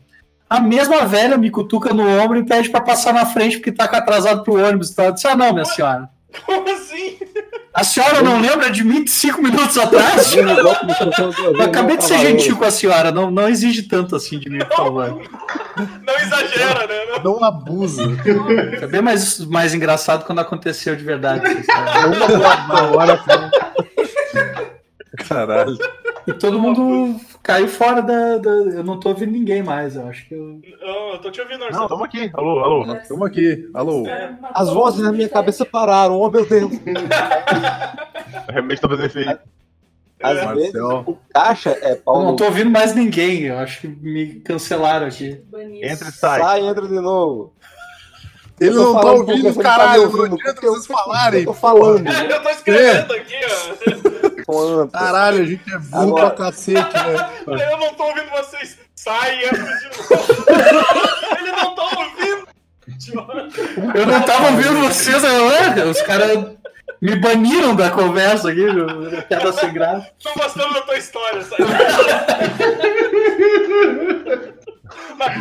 a 0.50 0.60
mesma 0.60 1.06
velha 1.06 1.38
me 1.38 1.50
cutuca 1.52 1.94
no 1.94 2.08
ombro 2.08 2.38
e 2.40 2.46
pede 2.46 2.70
pra 2.70 2.82
passar 2.82 3.14
na 3.14 3.26
frente 3.26 3.58
porque 3.58 3.72
tá 3.72 3.86
atrasado 3.86 4.44
pro 4.44 4.64
ônibus 4.64 4.90
e 4.92 4.96
tal. 4.96 5.06
Eu 5.08 5.12
disse, 5.14 5.28
ah, 5.28 5.36
não, 5.36 5.52
minha 5.54 5.66
senhora. 5.66 6.10
Como 6.46 6.70
assim? 6.72 7.18
A 7.74 7.84
senhora 7.84 8.22
não 8.22 8.40
lembra 8.42 8.70
de 8.70 8.84
mim 8.84 9.04
de 9.04 9.12
cinco 9.12 9.42
minutos 9.42 9.78
atrás? 9.78 10.34
Eu 10.36 11.62
acabei 11.62 11.98
de 11.98 12.04
ser 12.04 12.18
gentil 12.20 12.58
com 12.58 12.66
a 12.66 12.72
senhora, 12.72 13.12
não, 13.12 13.30
não 13.32 13.48
exige 13.50 13.84
tanto 13.84 14.16
assim 14.16 14.40
de 14.40 14.50
mim, 14.50 14.60
por 14.60 14.76
favor. 14.76 15.22
Não 15.78 16.16
exagera, 16.20 16.88
né? 16.88 17.20
Não- 17.24 17.34
Não 17.40 17.44
abusa. 17.44 18.04
Foi 18.80 18.88
bem 18.88 19.02
mais, 19.02 19.40
mais 19.46 19.74
engraçado 19.74 20.26
quando 20.26 20.40
aconteceu 20.40 20.96
de 20.96 21.04
verdade. 21.04 21.46
essa 21.46 21.60
história. 21.60 23.22
Caralho. 25.28 25.78
E 26.26 26.34
todo 26.34 26.58
mundo 26.60 27.20
caiu 27.42 27.68
fora 27.68 28.02
da, 28.02 28.38
da- 28.38 28.50
Eu 28.50 28.84
não 28.84 29.00
tô 29.00 29.10
ouvindo 29.10 29.32
ninguém 29.32 29.62
mais, 29.62 29.96
eu 29.96 30.08
acho 30.08 30.26
que 30.28 30.34
eu. 30.34 30.62
Não, 30.82 31.14
eu 31.14 31.20
tô 31.20 31.30
te 31.30 31.42
ouvindo, 31.42 31.60
Não, 31.60 31.66
Marcelo. 31.68 31.90
tamo 31.90 32.04
aqui. 32.04 32.32
Alô, 32.34 32.60
alô. 32.60 32.96
Tamo 33.08 33.26
aqui. 33.26 33.70
Alô. 33.74 34.04
As 34.54 34.70
vozes 34.70 35.02
na 35.02 35.12
minha 35.12 35.28
cabeça 35.30 35.66
pararam, 35.66 36.20
oh 36.20 36.30
meu 36.32 36.46
Deus. 36.46 36.72
Realmente 38.50 38.82
tá 38.82 38.88
fazendo 38.88 39.06
efeito. 39.06 39.40
Às 40.22 40.36
vezes 40.36 40.74
Marcel. 40.74 41.04
o 41.06 41.18
caixa 41.34 41.78
é 41.82 41.92
Eu 41.94 41.98
pau 41.98 42.24
não 42.24 42.36
tô 42.38 42.46
ouvindo 42.46 42.70
mais 42.70 42.96
ninguém, 42.96 43.42
eu 43.42 43.58
acho 43.60 43.82
que 43.82 43.88
me 43.90 44.36
cancelaram 44.40 45.08
aqui. 45.08 45.42
Entra 45.82 46.08
e 46.08 46.12
sai. 46.14 46.40
sai, 46.40 46.62
entra 46.66 46.88
de 46.88 47.00
novo. 47.02 47.54
Ele 48.62 48.70
Eu 48.70 48.94
não 48.94 49.02
tá 49.02 49.12
ouvindo, 49.12 49.44
não 49.44 49.56
caralho. 49.56 50.10
Não 50.10 50.24
adianta 50.26 50.66
eu- 50.66 50.72
vocês 50.74 50.86
falarem. 50.88 51.40
Eu 51.42 51.46
tô 51.48 51.54
falando. 51.54 52.08
Eu 52.08 52.42
tô 52.42 52.50
escrevendo 52.50 53.14
aqui, 53.14 53.36
ó. 53.44 54.33
Caralho, 54.92 55.42
a 55.42 55.46
gente 55.46 55.74
é 55.74 55.78
burro 55.78 56.02
Agora- 56.18 56.30
pra 56.32 56.46
cacete, 56.46 56.94
né? 56.94 57.30
Eu 57.72 57.78
não 57.78 57.94
tô 57.94 58.04
ouvindo 58.04 58.30
vocês. 58.32 58.78
Sai 58.96 59.46
entra 59.46 59.58
de 59.58 59.86
novo. 59.86 60.08
Ele 61.40 61.52
não 61.52 61.76
tá 61.76 61.84
ouvindo. 61.84 62.48
Eu 63.96 64.06
não 64.06 64.22
tava 64.22 64.52
ouvindo 64.52 64.80
vocês, 64.88 65.24
eu- 65.24 65.90
os 65.90 66.02
caras 66.04 66.52
me 67.02 67.16
baniram 67.20 67.76
da 67.76 67.90
conversa 67.90 68.52
aqui, 68.52 68.64
meu. 68.64 68.86
piada 69.28 69.52
sem 69.54 69.74
graça. 69.74 70.08
Não 70.24 70.34
gostamos 70.36 70.74
da 70.76 70.82
tua 70.82 70.98
história, 70.98 71.42
sai. 71.44 71.58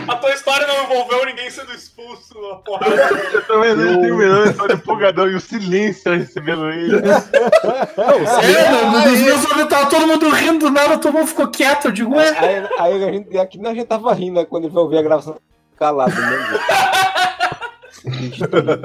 A 0.09 0.17
tua 0.17 0.31
história 0.33 0.67
não 0.67 0.85
envolveu 0.85 1.25
ninguém 1.27 1.51
sendo 1.51 1.73
expulso 1.73 2.35
na 2.41 2.57
porrada. 2.57 2.95
Eu 3.33 3.43
tô 3.47 3.61
vendo 3.61 3.83
ele 3.83 3.99
terminando 4.01 4.47
a 4.47 4.51
história 4.51 4.75
empolgadão 4.75 5.29
e 5.29 5.35
o 5.35 5.41
silêncio 5.41 6.13
recebendo 6.15 6.69
ele. 6.71 6.97
É, 6.97 8.71
no- 8.71 8.91
nos 9.11 9.21
meus 9.21 9.51
olhos 9.53 9.69
tava 9.69 9.87
todo 9.91 10.07
mundo 10.07 10.29
rindo 10.31 10.67
do 10.67 10.71
nada, 10.71 10.99
todo 10.99 11.13
mundo 11.15 11.27
ficou 11.27 11.49
quieto. 11.49 11.87
Eu 11.87 11.93
digo, 11.93 12.15
ué, 12.17 12.29
Aí, 12.39 12.67
aí 12.79 13.05
a 13.05 13.13
gente, 13.13 13.39
aqui 13.39 13.61
a 13.67 13.75
gente 13.75 13.87
tava 13.87 14.13
rindo 14.15 14.41
né, 14.41 14.47
quando 14.49 14.65
ele 14.65 14.73
foi 14.73 14.83
ouvir 14.83 14.99
a 14.99 15.03
gravação 15.03 15.37
calado, 15.79 16.15
né? 16.21 16.59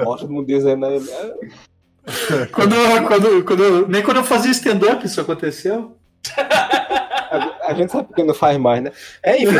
Todo 0.04 0.28
mundo 0.30 0.46
dizendo 0.46 0.86
aí. 0.86 1.00
"Ah, 1.12 2.46
quando, 2.52 2.74
quando, 3.06 3.44
quando, 3.44 3.88
nem 3.88 4.02
quando 4.02 4.18
eu 4.18 4.24
fazia 4.24 4.50
stand-up 4.52 5.04
isso 5.04 5.20
aconteceu. 5.20 5.96
A, 7.30 7.70
a 7.70 7.74
gente 7.74 7.92
sabe 7.92 8.08
porque 8.08 8.22
não 8.22 8.34
faz 8.34 8.58
mais, 8.58 8.82
né? 8.82 8.92
É, 9.22 9.42
enfim. 9.42 9.56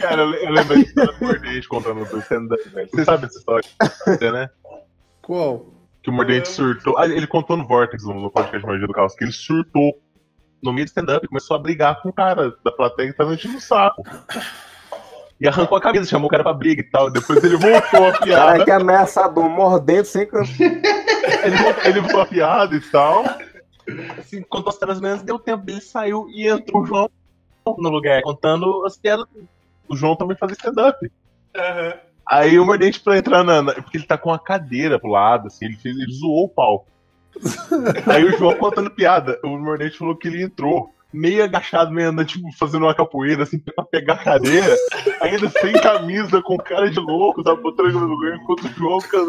Cara, 0.00 0.22
eu, 0.22 0.34
eu 0.34 0.50
lembro 0.50 0.74
da 0.74 0.80
história 0.80 1.12
do 1.12 1.24
Mordente 1.24 1.68
contando 1.68 2.04
do 2.04 2.18
stand-up, 2.18 2.68
velho. 2.68 2.88
Você 2.92 3.04
sabe 3.04 3.26
essa 3.26 3.38
história, 3.38 4.32
né? 4.32 4.50
Qual? 5.22 5.66
Que 6.02 6.10
o 6.10 6.12
Mordente 6.12 6.48
surtou. 6.48 6.98
Ah, 6.98 7.06
ele 7.06 7.26
contou 7.26 7.56
no 7.56 7.66
Vortex, 7.66 8.04
no 8.04 8.30
podcast 8.30 8.66
Mordia 8.66 8.86
do 8.86 8.92
Caos, 8.92 9.14
que 9.14 9.24
ele 9.24 9.32
surtou 9.32 10.00
no 10.62 10.72
meio 10.72 10.86
do 10.86 10.88
stand-up 10.88 11.24
e 11.24 11.28
começou 11.28 11.56
a 11.56 11.60
brigar 11.60 12.00
com 12.02 12.08
o 12.08 12.12
cara 12.12 12.54
da 12.64 12.72
plateia 12.72 13.10
que 13.10 13.16
tava 13.16 13.34
enchendo 13.34 13.56
o 13.56 13.60
saco. 13.60 14.02
E 15.40 15.48
arrancou 15.48 15.78
a 15.78 15.80
camisa, 15.80 16.04
chamou 16.04 16.26
o 16.26 16.30
cara 16.30 16.42
pra 16.42 16.52
briga 16.52 16.82
e 16.82 16.84
tal. 16.84 17.10
Depois 17.10 17.42
ele 17.42 17.56
voltou 17.56 18.06
a 18.06 18.12
Cara, 18.12 18.24
piada. 18.24 18.64
que 18.64 18.70
ameaçador, 18.70 19.48
mordendo 19.48 20.04
sem 20.04 20.26
canto. 20.26 20.50
Ele, 20.60 21.56
voltou- 21.56 21.84
ele 21.84 22.00
voltou 22.00 22.20
a 22.20 22.26
piada 22.26 22.76
e 22.76 22.80
tal. 22.80 23.24
Assim, 24.18 24.42
contou 24.42 24.68
as 24.70 24.76
piadas 24.76 25.00
menos, 25.00 25.22
deu 25.22 25.38
tempo 25.38 25.64
dele, 25.64 25.80
saiu 25.80 26.28
e 26.28 26.46
entrou 26.46 26.82
o 26.82 26.86
João 26.86 27.10
no 27.78 27.88
lugar, 27.88 28.20
contando 28.22 28.84
as 28.84 28.96
piadas. 28.98 29.24
O 29.88 29.96
João 29.96 30.14
também 30.14 30.36
fazia 30.36 30.54
stand-up. 30.56 31.10
Aham. 31.56 31.94
Aí 32.28 32.58
o 32.60 32.64
Mordente 32.66 33.00
pra 33.00 33.16
entrar 33.18 33.42
na. 33.42 33.60
na- 33.62 33.72
Porque 33.74 33.96
ele 33.96 34.06
tá 34.06 34.16
com 34.18 34.28
uma 34.30 34.38
cadeira 34.38 35.00
pro 35.00 35.10
lado, 35.10 35.46
assim, 35.48 35.64
ele, 35.64 35.76
fez, 35.76 35.96
ele 35.96 36.12
zoou 36.12 36.44
o 36.44 36.48
palco. 36.48 36.86
Aí 38.06 38.24
o 38.24 38.36
João 38.38 38.54
contando 38.56 38.90
piada. 38.90 39.40
O 39.42 39.48
Mordente 39.58 39.96
falou 39.98 40.14
que 40.14 40.28
ele 40.28 40.42
entrou 40.42 40.94
meio 41.12 41.42
agachado, 41.44 41.90
meio 41.90 42.08
andando, 42.10 42.26
tipo, 42.26 42.50
fazendo 42.58 42.84
uma 42.84 42.94
capoeira, 42.94 43.42
assim, 43.42 43.58
pra 43.58 43.84
pegar 43.84 44.14
a 44.14 44.24
cadeira, 44.24 44.76
ainda 45.20 45.48
sem 45.50 45.72
camisa, 45.72 46.40
com 46.42 46.56
cara 46.56 46.90
de 46.90 47.00
louco, 47.00 47.42
tava 47.42 47.60
botando 47.60 47.92
no 47.92 48.06
lugar, 48.06 48.36
enquanto 48.36 48.64
o 48.64 48.68
João. 48.72 48.98
cara, 49.00 49.26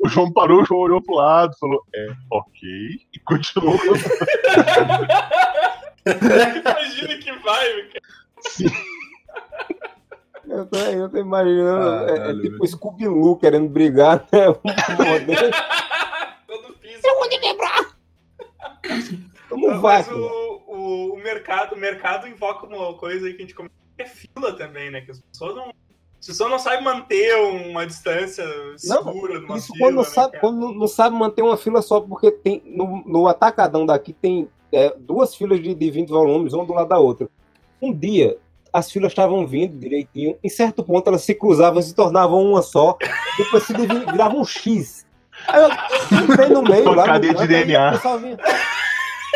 O 0.00 0.08
João 0.08 0.32
parou, 0.32 0.62
o 0.62 0.64
João 0.64 0.80
olhou 0.80 1.02
pro 1.02 1.14
lado, 1.14 1.56
falou, 1.58 1.82
é, 1.94 2.06
ok, 2.32 2.60
e 3.14 3.18
continuou. 3.24 3.78
Imagina 6.06 7.18
que 7.18 7.32
vai, 7.40 7.82
cara. 7.82 8.00
Eu 10.48 10.66
tô, 10.66 10.78
eu 10.78 11.08
tô 11.08 11.18
imaginando. 11.18 12.08
é- 12.08 12.12
é, 12.12 12.16
Caralho, 12.16 12.42
tipo 12.42 12.66
Scooby-Doo 12.66 13.36
querendo 13.36 13.68
brigar, 13.68 14.26
né? 14.32 14.46
Mordendo. 14.98 15.50
Todo 16.46 16.74
físico. 16.80 17.02
Como 17.02 17.56
vai, 17.56 19.29
Mas 19.56 20.06
cara? 20.06 20.16
o, 20.18 20.62
o, 20.66 21.14
o 21.14 21.16
mercado, 21.22 21.74
o 21.74 21.78
mercado 21.78 22.26
invoca 22.28 22.66
uma 22.66 22.94
coisa 22.94 23.26
aí 23.26 23.32
que 23.34 23.38
a 23.38 23.46
gente 23.46 23.54
comentou, 23.54 23.76
que 23.96 24.02
é 24.02 24.06
fila 24.06 24.52
também, 24.56 24.90
né? 24.90 25.00
Que 25.00 25.10
as 25.10 25.20
pessoas 25.20 25.54
não. 25.56 25.72
As 26.20 26.26
pessoas 26.26 26.50
não 26.50 26.58
sabem 26.58 26.84
manter 26.84 27.34
uma 27.36 27.86
distância 27.86 28.44
segura 28.76 29.40
numa 29.40 29.56
Isso 29.56 29.72
fila. 29.72 29.78
quando, 29.86 29.94
não 29.96 30.02
né, 30.02 30.08
sabe, 30.08 30.32
cara? 30.32 30.40
quando 30.40 30.60
não- 30.60 30.74
não 30.74 30.86
sabe 30.86 31.16
manter 31.16 31.40
uma 31.42 31.56
fila 31.56 31.80
só, 31.80 31.98
porque 31.98 32.30
tem 32.30 32.62
no, 32.66 33.02
no 33.06 33.26
atacadão 33.26 33.86
daqui 33.86 34.12
tem 34.12 34.46
é, 34.70 34.94
duas 34.98 35.34
filas 35.34 35.62
de, 35.62 35.74
de 35.74 35.90
20 35.90 36.10
volumes, 36.10 36.52
uma 36.52 36.66
do 36.66 36.74
lado 36.74 36.88
da 36.90 36.98
outra. 36.98 37.26
Um 37.80 37.90
dia, 37.90 38.36
as 38.70 38.92
filas 38.92 39.12
estavam 39.12 39.46
vindo 39.46 39.78
direitinho. 39.78 40.36
Em 40.44 40.48
certo 40.50 40.84
ponto 40.84 41.08
elas 41.08 41.22
se 41.22 41.34
cruzavam, 41.34 41.80
se 41.80 41.94
tornavam 41.94 42.42
uma 42.44 42.60
só. 42.60 42.98
Depois 43.38 43.62
se 43.62 43.72
divi- 43.72 44.04
virava 44.12 44.34
um 44.36 44.44
X. 44.44 45.06
Aí 45.48 45.62
eu 45.62 45.70
entrei 46.22 46.48
no 46.50 46.62
meio 46.62 46.92
lá. 46.92 47.06
cadeia 47.06 47.32
de 47.32 47.38
canto, 47.38 47.50
aí 47.50 47.64
DNA. 47.64 47.98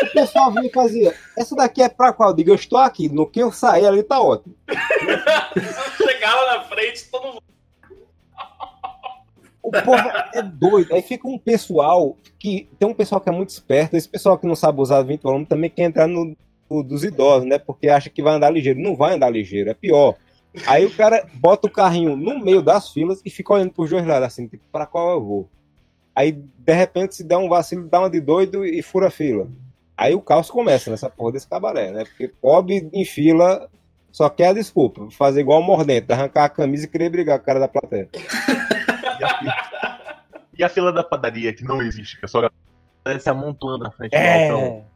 O 0.01 0.13
pessoal, 0.13 0.51
vinha, 0.51 0.67
e 0.67 0.71
fazia. 0.71 1.15
Essa 1.37 1.55
daqui 1.55 1.81
é 1.81 1.89
pra 1.89 2.13
qual? 2.13 2.29
Eu 2.29 2.35
digo, 2.35 2.49
eu 2.51 2.55
estou 2.55 2.79
aqui. 2.79 3.09
No 3.09 3.25
que 3.25 3.39
eu 3.39 3.51
sair 3.51 3.85
ali 3.85 4.03
tá 4.03 4.19
ótimo. 4.19 4.55
Chegava 5.97 6.45
na 6.47 6.63
frente, 6.63 7.09
todo 7.09 7.27
mundo. 7.27 7.43
O 9.63 9.71
povo 9.71 10.03
é 10.33 10.41
doido. 10.41 10.93
Aí 10.93 11.01
fica 11.01 11.27
um 11.27 11.39
pessoal 11.39 12.17
que. 12.37 12.69
Tem 12.77 12.87
um 12.87 12.93
pessoal 12.93 13.19
que 13.19 13.29
é 13.29 13.31
muito 13.31 13.49
esperto. 13.49 13.95
Esse 13.95 14.07
pessoal 14.07 14.37
que 14.37 14.45
não 14.45 14.55
sabe 14.55 14.81
usar 14.81 15.01
20 15.01 15.21
km 15.21 15.43
também 15.43 15.69
quer 15.69 15.83
entrar 15.83 16.07
no, 16.07 16.35
no 16.69 16.83
dos 16.83 17.03
idosos, 17.03 17.47
né? 17.47 17.57
Porque 17.57 17.89
acha 17.89 18.09
que 18.09 18.21
vai 18.21 18.35
andar 18.35 18.49
ligeiro. 18.49 18.79
Não 18.79 18.95
vai 18.95 19.15
andar 19.15 19.29
ligeiro, 19.29 19.69
é 19.69 19.73
pior. 19.73 20.15
Aí 20.67 20.85
o 20.85 20.95
cara 20.95 21.27
bota 21.33 21.67
o 21.67 21.71
carrinho 21.71 22.15
no 22.15 22.39
meio 22.39 22.61
das 22.61 22.89
filas 22.89 23.21
e 23.25 23.29
fica 23.29 23.53
olhando 23.53 23.73
pros 23.73 23.89
dois 23.89 24.05
lados, 24.05 24.27
assim, 24.27 24.47
tipo, 24.47 24.63
pra 24.71 24.85
qual 24.85 25.11
eu 25.11 25.23
vou. 25.23 25.49
Aí, 26.15 26.31
de 26.31 26.73
repente, 26.73 27.15
se 27.15 27.23
der 27.23 27.37
um 27.37 27.49
vacilo, 27.49 27.89
dá 27.89 27.99
uma 27.99 28.09
de 28.09 28.21
doido 28.21 28.65
e 28.65 28.81
fura 28.81 29.07
a 29.07 29.11
fila. 29.11 29.49
Aí 29.97 30.13
o 30.13 30.21
caos 30.21 30.49
começa 30.49 30.89
nessa 30.91 31.09
porra 31.09 31.33
desse 31.33 31.47
cabaré, 31.47 31.91
né? 31.91 32.03
Porque 32.05 32.27
pobre 32.27 32.89
em 32.93 33.05
fila 33.05 33.69
só 34.11 34.29
quer 34.29 34.47
a 34.47 34.53
desculpa. 34.53 35.07
Fazer 35.11 35.41
igual 35.41 35.59
o 35.59 35.63
mordente, 35.63 36.11
arrancar 36.11 36.45
a 36.45 36.49
camisa 36.49 36.85
e 36.85 36.89
querer 36.89 37.09
brigar 37.09 37.37
com 37.37 37.43
o 37.43 37.45
cara 37.45 37.59
da 37.59 37.67
plateia. 37.67 38.09
E 39.19 39.23
a, 39.23 39.37
fila, 39.39 39.55
e 40.59 40.63
a 40.63 40.69
fila 40.69 40.91
da 40.93 41.03
padaria, 41.03 41.53
que 41.53 41.63
não 41.63 41.81
existe, 41.81 42.17
que 42.19 42.25
é 42.25 42.27
só 42.27 42.49
se 43.19 43.29
amontoando 43.29 43.83
na 43.85 43.91
frente 43.91 44.11
do 44.11 44.17
balcão. 44.17 44.59
É. 44.61 44.95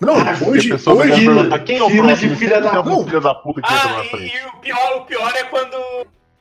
Não, 0.00 0.14
Ah, 0.14 0.32
hoje, 0.48 0.70
a 0.72 0.74
pessoa 0.76 0.96
vai 0.96 1.10
hoje, 1.10 1.20
fila- 1.20 1.34
perguntar 1.34 1.58
quem 1.60 1.76
é 1.78 1.82
o 1.82 1.90
próximo? 1.90 2.30
de 2.32 2.36
filha 2.36 2.60
da- 2.60 2.70
é 2.70 2.82
filho 3.04 3.20
da 3.20 3.34
puta 3.34 3.60
que 3.60 3.72
entra 3.72 3.88
na 3.90 3.98
Ah, 4.00 4.04
e, 4.04 4.08
frente. 4.08 4.34
e 4.36 4.46
o, 4.46 4.56
pior, 4.60 4.96
o 4.96 5.04
pior 5.04 5.36
é 5.36 5.44
quando. 5.44 5.74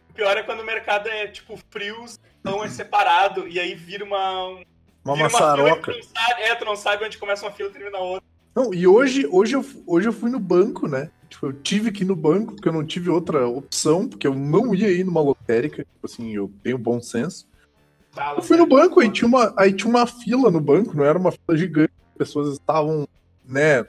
O 0.09 0.13
pior 0.13 0.37
é 0.37 0.43
quando 0.43 0.61
o 0.61 0.65
mercado 0.65 1.09
é 1.09 1.27
tipo 1.27 1.59
frios, 1.69 2.17
então 2.39 2.63
é 2.63 2.69
separado, 2.69 3.45
e 3.47 3.59
aí 3.59 3.75
vira 3.75 4.05
uma. 4.05 4.59
Um- 5.13 5.15
uma 5.15 5.23
maçaroca. 5.29 5.91
fila 5.91 6.01
que 6.01 6.07
tu 6.07 6.13
não 6.15 6.23
sabe, 6.27 6.41
é, 6.41 6.55
tu 6.55 6.65
não 6.65 6.75
sabe 6.75 7.05
onde 7.05 7.17
começa 7.17 7.45
uma 7.45 7.51
fila 7.51 7.69
e 7.69 7.71
termina 7.71 7.97
outra. 7.97 8.23
Não, 8.55 8.73
e 8.73 8.87
hoje, 8.87 9.27
hoje, 9.29 9.55
eu, 9.55 9.65
hoje 9.85 10.07
eu 10.07 10.13
fui 10.13 10.29
no 10.29 10.39
banco, 10.39 10.87
né? 10.87 11.09
Tipo, 11.29 11.47
eu 11.47 11.53
tive 11.53 11.91
que 11.91 12.03
ir 12.03 12.07
no 12.07 12.15
banco, 12.15 12.53
porque 12.53 12.69
eu 12.69 12.73
não 12.73 12.85
tive 12.85 13.09
outra 13.09 13.47
opção, 13.47 14.07
porque 14.07 14.25
eu 14.25 14.33
não 14.33 14.73
ia 14.73 14.89
ir 14.89 15.03
numa 15.03 15.21
lotérica. 15.21 15.83
Tipo 15.83 16.05
assim, 16.05 16.33
eu 16.33 16.49
tenho 16.63 16.77
bom 16.77 17.01
senso. 17.01 17.45
Fala, 18.13 18.39
Eu 18.39 18.43
fui 18.43 18.55
no 18.55 18.65
banco, 18.65 19.01
aí 19.01 19.11
tinha, 19.11 19.27
uma, 19.27 19.53
aí 19.57 19.73
tinha 19.73 19.89
uma 19.89 20.07
fila 20.07 20.49
no 20.49 20.61
banco, 20.61 20.95
não 20.95 21.03
era 21.03 21.19
uma 21.19 21.31
fila 21.33 21.57
gigante. 21.57 21.91
As 22.13 22.17
pessoas 22.17 22.53
estavam, 22.53 23.05
né, 23.45 23.85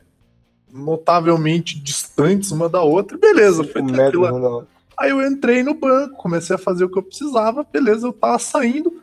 notavelmente 0.73 1.79
distantes 1.79 2.51
uma 2.51 2.69
da 2.69 2.83
outra. 2.83 3.17
Beleza, 3.17 3.63
foi 3.65 3.83
hora. 3.83 4.67
Aí 4.99 5.11
eu 5.11 5.23
entrei 5.25 5.63
no 5.63 5.75
banco, 5.75 6.17
comecei 6.17 6.57
a 6.57 6.59
fazer 6.59 6.85
o 6.85 6.89
que 6.89 6.99
eu 6.99 7.03
precisava, 7.03 7.63
beleza, 7.71 8.07
eu 8.07 8.13
tava 8.13 8.39
saindo. 8.39 9.03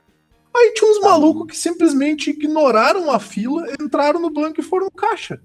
Aí 0.55 0.73
tinha 0.73 0.89
uns 0.89 0.99
malucos 0.99 1.47
que 1.47 1.57
simplesmente 1.57 2.29
ignoraram 2.29 3.11
a 3.11 3.19
fila, 3.19 3.65
entraram 3.81 4.19
no 4.19 4.29
banco 4.29 4.59
e 4.59 4.63
foram 4.63 4.85
no 4.85 4.91
caixa. 4.91 5.41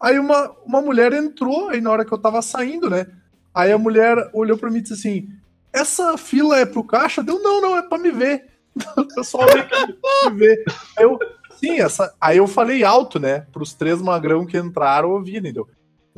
Aí 0.00 0.18
uma, 0.18 0.50
uma 0.64 0.80
mulher 0.80 1.12
entrou, 1.12 1.68
aí 1.68 1.80
na 1.80 1.90
hora 1.90 2.04
que 2.04 2.12
eu 2.12 2.18
tava 2.18 2.40
saindo, 2.40 2.88
né? 2.88 3.06
Aí 3.54 3.70
a 3.70 3.78
mulher 3.78 4.30
olhou 4.32 4.56
pra 4.56 4.70
mim 4.70 4.78
e 4.78 4.82
disse 4.82 4.94
assim: 4.94 5.28
Essa 5.72 6.16
fila 6.16 6.58
é 6.58 6.64
pro 6.64 6.82
caixa? 6.82 7.22
Deu, 7.22 7.38
não, 7.42 7.60
não, 7.60 7.76
é 7.76 7.82
pra 7.82 7.98
me 7.98 8.10
ver. 8.10 8.48
O 8.96 9.06
pessoal 9.14 9.46
veio 9.52 9.68
pra 9.68 10.30
me 10.30 10.38
ver. 10.38 10.64
Aí 10.96 11.04
eu, 11.04 11.18
sim, 11.58 11.80
essa. 11.80 12.14
Aí 12.20 12.38
eu 12.38 12.46
falei 12.46 12.82
alto, 12.82 13.18
né? 13.18 13.40
Pros 13.52 13.74
três 13.74 14.00
magrão 14.00 14.46
que 14.46 14.56
entraram 14.56 15.10
ouvirem, 15.10 15.40
entendeu? 15.40 15.68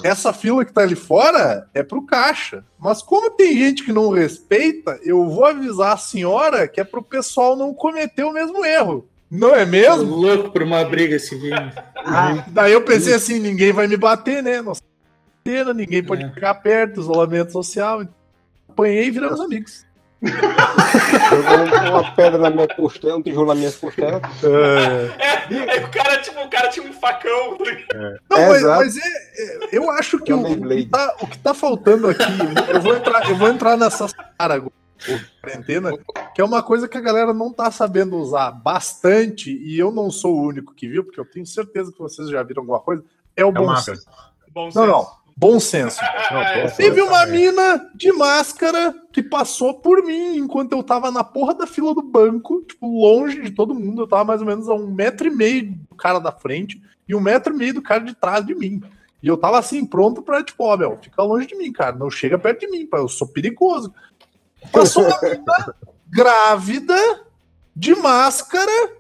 Essa 0.03 0.33
fila 0.33 0.65
que 0.65 0.73
tá 0.73 0.83
ali 0.83 0.95
fora 0.97 1.69
é 1.75 1.83
pro 1.83 2.07
caixa. 2.07 2.65
Mas 2.79 3.03
como 3.03 3.31
tem 3.31 3.57
gente 3.57 3.85
que 3.85 3.93
não 3.93 4.11
respeita, 4.11 4.99
eu 5.05 5.29
vou 5.29 5.45
avisar 5.45 5.93
a 5.93 5.97
senhora 5.99 6.67
que 6.67 6.81
é 6.81 6.85
pro 6.85 7.03
pessoal 7.03 7.55
não 7.57 7.75
cometer 7.75 8.25
o 8.25 8.33
mesmo 8.33 8.65
erro. 8.65 9.07
Não 9.31 9.55
é 9.55 9.65
Tô 9.65 9.71
mesmo? 9.71 10.15
louco 10.15 10.51
por 10.51 10.63
uma 10.63 10.85
briga 10.85 11.17
esse 11.17 11.37
game. 11.39 11.73
Daí 12.49 12.73
eu 12.73 12.83
pensei 12.83 13.15
assim, 13.15 13.39
ninguém 13.39 13.73
vai 13.73 13.87
me 13.87 13.97
bater, 13.97 14.43
né? 14.43 14.61
Nossa, 14.61 14.83
cena, 15.47 15.73
ninguém 15.73 16.03
pode 16.03 16.23
É. 16.25 16.29
ficar 16.31 16.55
perto, 16.57 17.01
isolamento 17.01 17.53
social. 17.53 18.03
Apanhei 18.69 19.07
e 19.07 19.11
viramos 19.11 19.41
amigos. 19.41 19.85
Jogou 20.23 21.91
uma 22.01 22.13
pedra 22.15 22.39
na 22.39 22.51
minha 22.51 22.69
costela, 22.69 23.17
um 23.17 23.23
tijolo 23.23 23.47
na 23.49 23.55
minha 23.55 23.73
costela. 23.73 24.21
É. 24.43 25.55
É, 25.55 25.71
aí 25.73 25.85
o 25.85 25.91
cara, 25.91 26.19
tipo, 26.21 26.41
o 26.41 26.49
cara 26.51 26.69
tinha 26.69 26.89
um 26.89 26.93
facão. 26.93 27.57
tá 27.59 27.65
ligado? 27.65 28.21
Não, 28.31 28.39
É, 28.39 28.49
mas, 28.49 28.59
exato. 28.63 28.79
mas 28.81 28.97
é, 28.97 29.01
é- 29.65 29.69
eu 29.73 29.91
acho 29.91 30.19
que 30.19 30.33
o, 30.33 30.41
o 30.41 30.69
que 30.69 30.87
tá, 30.87 31.17
o 31.21 31.27
que 31.27 31.39
tá 31.39 31.55
faltando 31.55 32.09
aqui, 32.09 32.23
eu 32.73 32.81
vou 32.81 32.95
entrar, 32.97 33.29
eu 33.29 33.37
vou 33.37 33.49
entrar 33.49 33.77
nessa 33.77 34.09
seara 34.09 34.55
agora, 34.55 34.73
quarentena, 35.43 35.91
que 36.35 36.41
é 36.41 36.45
uma 36.45 36.63
coisa 36.63 36.87
que 36.89 36.97
a 36.97 37.01
galera 37.01 37.33
não 37.35 37.53
tá 37.53 37.71
sabendo 37.71 38.17
usar 38.17 38.51
bastante, 38.53 39.51
e 39.51 39.79
eu 39.79 39.91
não 39.91 40.11
sou 40.11 40.37
o 40.37 40.47
único 40.47 40.75
que 40.75 40.89
viu, 40.89 41.05
porque 41.05 41.19
eu 41.21 41.25
tenho 41.25 41.47
certeza 41.47 41.91
que 41.93 41.99
vocês 41.99 42.29
já 42.29 42.43
viram 42.43 42.63
alguma 42.63 42.81
coisa, 42.81 43.03
é 43.37 43.45
o 43.45 43.49
É 43.49 43.53
bom 43.53 43.77
senso. 43.77 44.07
Bom 44.53 44.65
Não, 44.67 44.73
senso. 44.73 44.87
não. 44.87 45.22
Bom 45.37 45.59
senso. 45.61 45.99
É, 46.33 46.67
Teve 46.69 47.03
uma 47.03 47.27
mina 47.27 47.91
de 47.95 48.11
máscara 48.11 48.95
que 49.13 49.23
passou 49.23 49.75
por 49.75 50.03
mim 50.03 50.37
enquanto 50.37 50.73
eu 50.73 50.83
tava 50.83 51.11
na 51.11 51.23
porra 51.23 51.55
da 51.55 51.67
fila 51.67 51.95
do 51.95 52.01
banco, 52.01 52.63
tipo, 52.63 52.87
longe 52.87 53.43
de 53.43 53.51
todo 53.51 53.75
mundo. 53.75 54.03
Eu 54.03 54.07
tava 54.07 54.25
mais 54.25 54.41
ou 54.41 54.47
menos 54.47 54.67
a 54.67 54.73
um 54.75 54.87
metro 54.87 55.27
e 55.27 55.31
meio 55.31 55.73
do 55.91 55.95
cara 55.95 56.19
da 56.19 56.33
frente 56.33 56.81
e 57.07 57.15
um 57.15 57.21
metro 57.21 57.53
e 57.53 57.57
meio 57.57 57.75
do 57.75 57.83
cara 57.83 58.01
de 58.01 58.15
trás 58.15 58.47
de 58.47 58.55
mim. 58.55 58.83
E 59.23 59.29
eu 59.29 59.37
tava 59.37 59.59
assim, 59.59 59.85
pronto 59.85 60.23
pra, 60.23 60.43
tipo, 60.43 60.65
ó, 60.65 60.75
meu, 60.77 60.99
fica 61.03 61.23
longe 61.23 61.47
de 61.47 61.55
mim, 61.55 61.71
cara. 61.71 61.95
Não 61.95 62.11
chega 62.11 62.39
perto 62.39 62.61
de 62.61 62.69
mim, 62.69 62.87
pá, 62.87 62.97
eu 62.99 63.09
sou 63.09 63.29
perigoso. 63.29 63.93
Passou 64.73 65.05
uma 65.05 65.19
mina 65.21 65.75
grávida, 66.09 66.97
de 67.77 67.95
máscara, 67.95 68.93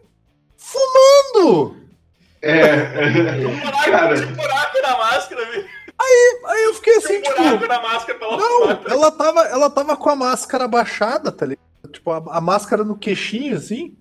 fumando. 0.57 1.77
É. 2.41 3.13
Tinha 3.13 3.49
um 3.49 3.61
buraco, 3.61 3.91
Cara. 3.91 4.27
um 4.27 4.33
buraco 4.33 4.83
na 4.83 4.99
máscara, 4.99 5.51
viu? 5.51 5.65
Aí 6.47 6.65
eu 6.65 6.75
fiquei 6.75 6.97
assim, 6.97 7.19
um 7.19 7.23
tipo. 7.23 7.37
buraco 7.43 7.67
na 7.67 7.83
máscara 7.83 8.19
pra 8.19 8.29
ela 8.29 8.37
Não, 8.37 8.61
fumar. 8.61 8.83
ela 8.91 9.11
tava, 9.11 9.41
ela 9.43 9.71
tava 9.71 9.97
com 9.97 10.11
a 10.11 10.17
máscara 10.17 10.67
baixada, 10.69 11.31
tá 11.33 11.47
ligado? 11.47 11.63
Tipo, 11.93 12.11
a, 12.11 12.23
a 12.39 12.41
máscara 12.41 12.85
no 12.85 12.97
queixinho, 12.97 13.57
assim. 13.57 13.97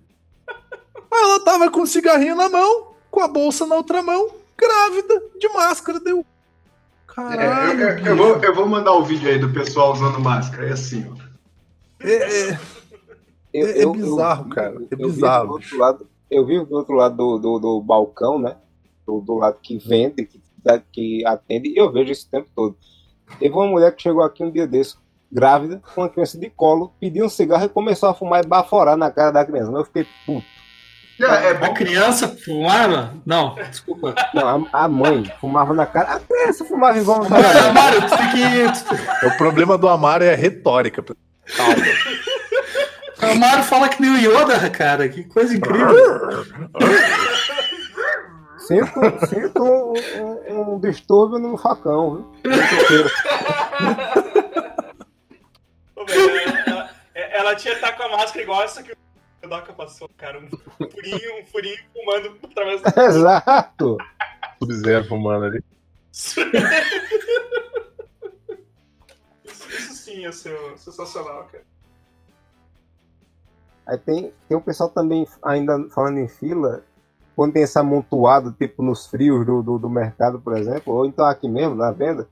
Aí 0.48 1.20
ela 1.22 1.40
tava 1.44 1.70
com 1.70 1.82
o 1.82 1.86
cigarrinho 1.86 2.34
na 2.34 2.48
mão, 2.48 2.94
com 3.10 3.20
a 3.20 3.28
bolsa 3.28 3.66
na 3.66 3.74
outra 3.76 4.02
mão, 4.02 4.30
grávida, 4.56 5.22
de 5.38 5.48
máscara, 5.50 6.00
deu. 6.00 6.20
É, 6.20 7.14
Caralho. 7.14 7.80
eu, 7.82 7.88
eu- 7.98 8.06
eu 8.06 8.16
vou, 8.16 8.36
eu 8.44 8.54
vou 8.54 8.66
mandar 8.66 8.92
o 8.94 9.04
vídeo 9.04 9.28
aí 9.28 9.38
do 9.38 9.52
pessoal 9.52 9.92
usando 9.92 10.18
máscara. 10.18 10.68
É 10.68 10.72
assim, 10.72 11.06
ó. 11.12 11.22
É, 12.06 12.12
é, 12.52 12.58
Eu- 13.52 13.66
É- 13.66 13.82
é 13.82 13.86
bizarro, 13.86 14.46
eu- 14.46 14.54
cara, 14.54 14.70
é 14.70 14.76
eu 14.94 14.96
vi 14.96 15.04
bizarro, 15.04 15.46
do 15.48 15.52
outro 15.52 15.78
lado- 15.78 16.08
eu 16.30 16.46
vi 16.46 16.64
do 16.64 16.74
outro 16.74 16.94
lado 16.94 17.14
do, 17.16 17.38
do, 17.38 17.58
do 17.58 17.80
balcão, 17.82 18.38
né? 18.38 18.56
Do, 19.06 19.20
do 19.20 19.34
lado 19.34 19.58
que 19.62 19.76
vende, 19.76 20.24
que, 20.24 20.40
que 20.92 21.24
atende, 21.26 21.70
e 21.70 21.76
eu 21.76 21.92
vejo 21.92 22.12
isso 22.12 22.26
o 22.26 22.30
tempo 22.30 22.48
todo. 22.54 22.76
Teve 23.38 23.54
uma 23.54 23.66
mulher 23.66 23.94
que 23.94 24.02
chegou 24.02 24.22
aqui 24.22 24.44
um 24.44 24.50
dia 24.50 24.66
desse, 24.66 24.96
grávida, 25.32 25.80
com 25.94 26.02
uma 26.02 26.08
criança 26.10 26.38
de 26.38 26.50
colo, 26.50 26.92
pediu 27.00 27.24
um 27.24 27.28
cigarro 27.28 27.64
e 27.64 27.68
começou 27.68 28.08
a 28.08 28.14
fumar 28.14 28.44
e 28.44 28.46
baforar 28.46 28.96
na 28.96 29.10
cara 29.10 29.30
da 29.30 29.44
criança. 29.44 29.72
Eu 29.72 29.84
fiquei, 29.84 30.06
puto. 30.26 30.46
É, 31.20 31.24
é 31.24 31.50
A 31.50 31.72
criança 31.72 32.28
fumava? 32.28 33.14
Não, 33.24 33.54
desculpa. 33.54 34.14
Não, 34.34 34.66
a, 34.72 34.84
a 34.84 34.88
mãe 34.88 35.30
fumava 35.40 35.72
na 35.72 35.86
cara, 35.86 36.14
a 36.14 36.20
criança 36.20 36.64
fumava 36.64 36.98
involuntariamente. 36.98 37.72
Mário, 37.72 38.00
tu 38.02 38.16
tem 38.16 38.30
que. 38.30 39.26
o 39.26 39.36
problema 39.38 39.78
do 39.78 39.88
Amaro 39.88 40.24
é 40.24 40.32
a 40.32 40.36
retórica. 40.36 41.02
Calma. 41.56 41.74
O 43.22 43.36
Mário 43.36 43.62
fala 43.62 43.88
que 43.88 44.02
nem 44.02 44.10
o 44.10 44.18
Yoda, 44.18 44.68
cara. 44.68 45.08
Que 45.08 45.22
coisa 45.24 45.54
incrível. 45.54 46.44
Sinto, 48.66 49.26
sinto 49.26 49.62
um, 49.62 49.92
um- 50.52 50.74
um 50.74 50.80
distúrbio 50.80 51.38
no 51.38 51.56
facão, 51.56 52.32
viu? 52.42 53.04
Ela, 56.66 56.90
ela 57.14 57.56
tinha 57.56 57.74
que 57.74 57.80
estar 57.84 57.96
com 57.96 58.02
a 58.04 58.08
máscara 58.16 58.42
igual 58.42 58.62
essa 58.62 58.82
que 58.82 58.92
o 58.92 59.48
Doca 59.48 59.72
passou, 59.72 60.08
cara. 60.16 60.38
Um 60.38 60.48
furinho, 60.90 61.40
um 61.40 61.46
furinho 61.46 61.78
fumando 61.92 62.38
através 62.44 62.80
do. 62.82 62.88
Exato. 63.00 63.98
Sub-Zero 64.58 65.04
fumando 65.08 65.46
ali. 65.46 65.64
Isso, 66.12 66.40
isso 69.44 69.94
sim 69.94 70.20
ia 70.20 70.32
ser 70.32 70.56
sensacional, 70.76 71.44
cara. 71.50 71.64
Aí 73.86 73.98
tem, 73.98 74.32
tem 74.48 74.56
o 74.56 74.60
pessoal 74.60 74.88
também, 74.90 75.26
ainda 75.42 75.88
falando 75.90 76.18
em 76.18 76.28
fila, 76.28 76.84
quando 77.34 77.52
tem 77.54 77.62
esse 77.62 77.78
amontoado, 77.78 78.52
tipo 78.52 78.82
nos 78.82 79.06
frios 79.06 79.44
do, 79.46 79.62
do, 79.62 79.78
do 79.78 79.88
mercado, 79.90 80.40
por 80.40 80.56
exemplo, 80.56 80.94
ou 80.94 81.06
então 81.06 81.24
aqui 81.24 81.48
mesmo, 81.48 81.74
na 81.74 81.90
venda, 81.90 82.28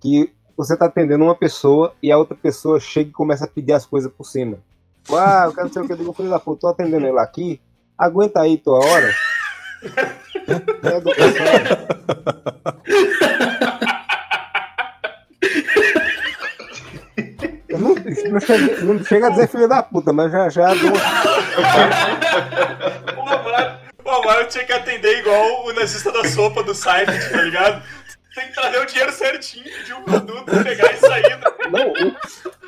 que 0.00 0.32
você 0.56 0.76
tá 0.76 0.86
atendendo 0.86 1.24
uma 1.24 1.34
pessoa 1.34 1.94
e 2.02 2.10
a 2.10 2.18
outra 2.18 2.36
pessoa 2.36 2.80
chega 2.80 3.10
e 3.10 3.12
começa 3.12 3.44
a 3.44 3.48
pedir 3.48 3.72
as 3.72 3.86
coisas 3.86 4.10
por 4.12 4.24
cima. 4.24 4.58
Ah, 5.10 5.44
eu 5.46 5.52
quero 5.52 5.66
não 5.68 5.72
sei 5.72 5.82
o 5.82 5.86
que, 5.86 5.92
eu 5.92 5.96
digo, 5.96 6.12
filho 6.12 6.30
da 6.30 6.40
puta, 6.40 6.60
tô 6.62 6.68
atendendo 6.68 7.06
ele 7.06 7.18
aqui, 7.18 7.60
aguenta 7.96 8.40
aí 8.40 8.58
tua 8.58 8.78
hora. 8.84 9.14
É 10.82 10.96
educação. 10.96 11.88
Não 18.30 18.40
chega, 18.40 18.84
não 18.84 19.04
chega 19.04 19.26
a 19.26 19.30
dizer 19.30 19.48
filho 19.48 19.68
da 19.68 19.82
puta, 19.82 20.12
mas 20.12 20.32
já 20.32 20.48
já. 20.48 20.68
dou- 20.74 20.92
Amaro 24.28 24.48
tinha 24.48 24.64
que 24.64 24.72
atender 24.72 25.18
igual 25.20 25.66
o 25.66 25.72
nazista 25.72 26.12
da 26.12 26.28
sopa 26.28 26.62
do 26.62 26.74
Seifert, 26.74 27.30
tá 27.30 27.42
ligado? 27.42 27.82
Tem 28.34 28.46
que 28.48 28.54
trazer 28.54 28.78
o 28.78 28.86
dinheiro 28.86 29.12
certinho, 29.12 29.64
pedir 29.64 29.92
o 29.94 30.02
produto, 30.02 30.44
pegar 30.62 30.92
e 30.92 30.96
sair. 30.98 31.22
né? 31.22 31.40
Não, 31.70 31.88
o- 31.92 32.16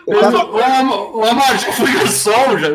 O, 0.06 0.14
o, 0.14 1.18
o 1.20 1.24
Amaro 1.24 1.58
já 1.58 1.72
foi 1.72 1.92
garçom, 1.92 2.58
já. 2.58 2.68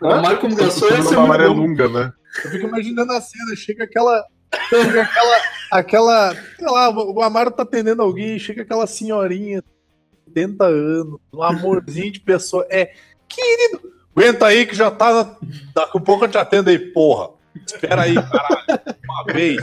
O 0.00 0.10
Amaro 0.10 0.38
como 0.38 0.54
garçom 0.56 0.86
ia 0.86 0.90
ser 0.92 0.96
muito 1.02 1.14
bom. 1.14 1.24
amarelunga, 1.24 1.88
né? 1.88 2.12
Eu 2.44 2.50
fico 2.52 2.66
imaginando 2.68 3.12
a 3.12 3.20
cena, 3.20 3.56
chega 3.56 3.84
aquela. 3.84 4.24
Chega 4.70 5.02
aquela. 5.02 5.36
aquela. 5.72 6.34
Sei 6.56 6.66
lá, 6.70 6.88
o 6.90 7.20
Amaro 7.22 7.50
tá 7.50 7.64
atendendo 7.64 8.00
alguém, 8.02 8.38
chega 8.38 8.62
aquela 8.62 8.86
senhorinha, 8.86 9.62
80 10.28 10.64
anos, 10.64 11.18
um 11.34 11.42
amorzinho 11.42 12.12
de 12.12 12.20
pessoa. 12.20 12.66
É, 12.70 12.92
querido, 13.28 13.82
aguenta 14.16 14.46
aí 14.46 14.64
que 14.64 14.74
já 14.74 14.90
tá. 14.90 15.36
Daqui 15.74 15.98
a 15.98 16.00
pouco 16.00 16.24
eu 16.24 16.28
te 16.30 16.38
atendo 16.38 16.70
aí, 16.70 16.78
porra. 16.78 17.36
Espera 17.66 18.02
aí, 18.02 18.14
caralho. 18.14 18.96
Uma 19.04 19.24
vez. 19.24 19.56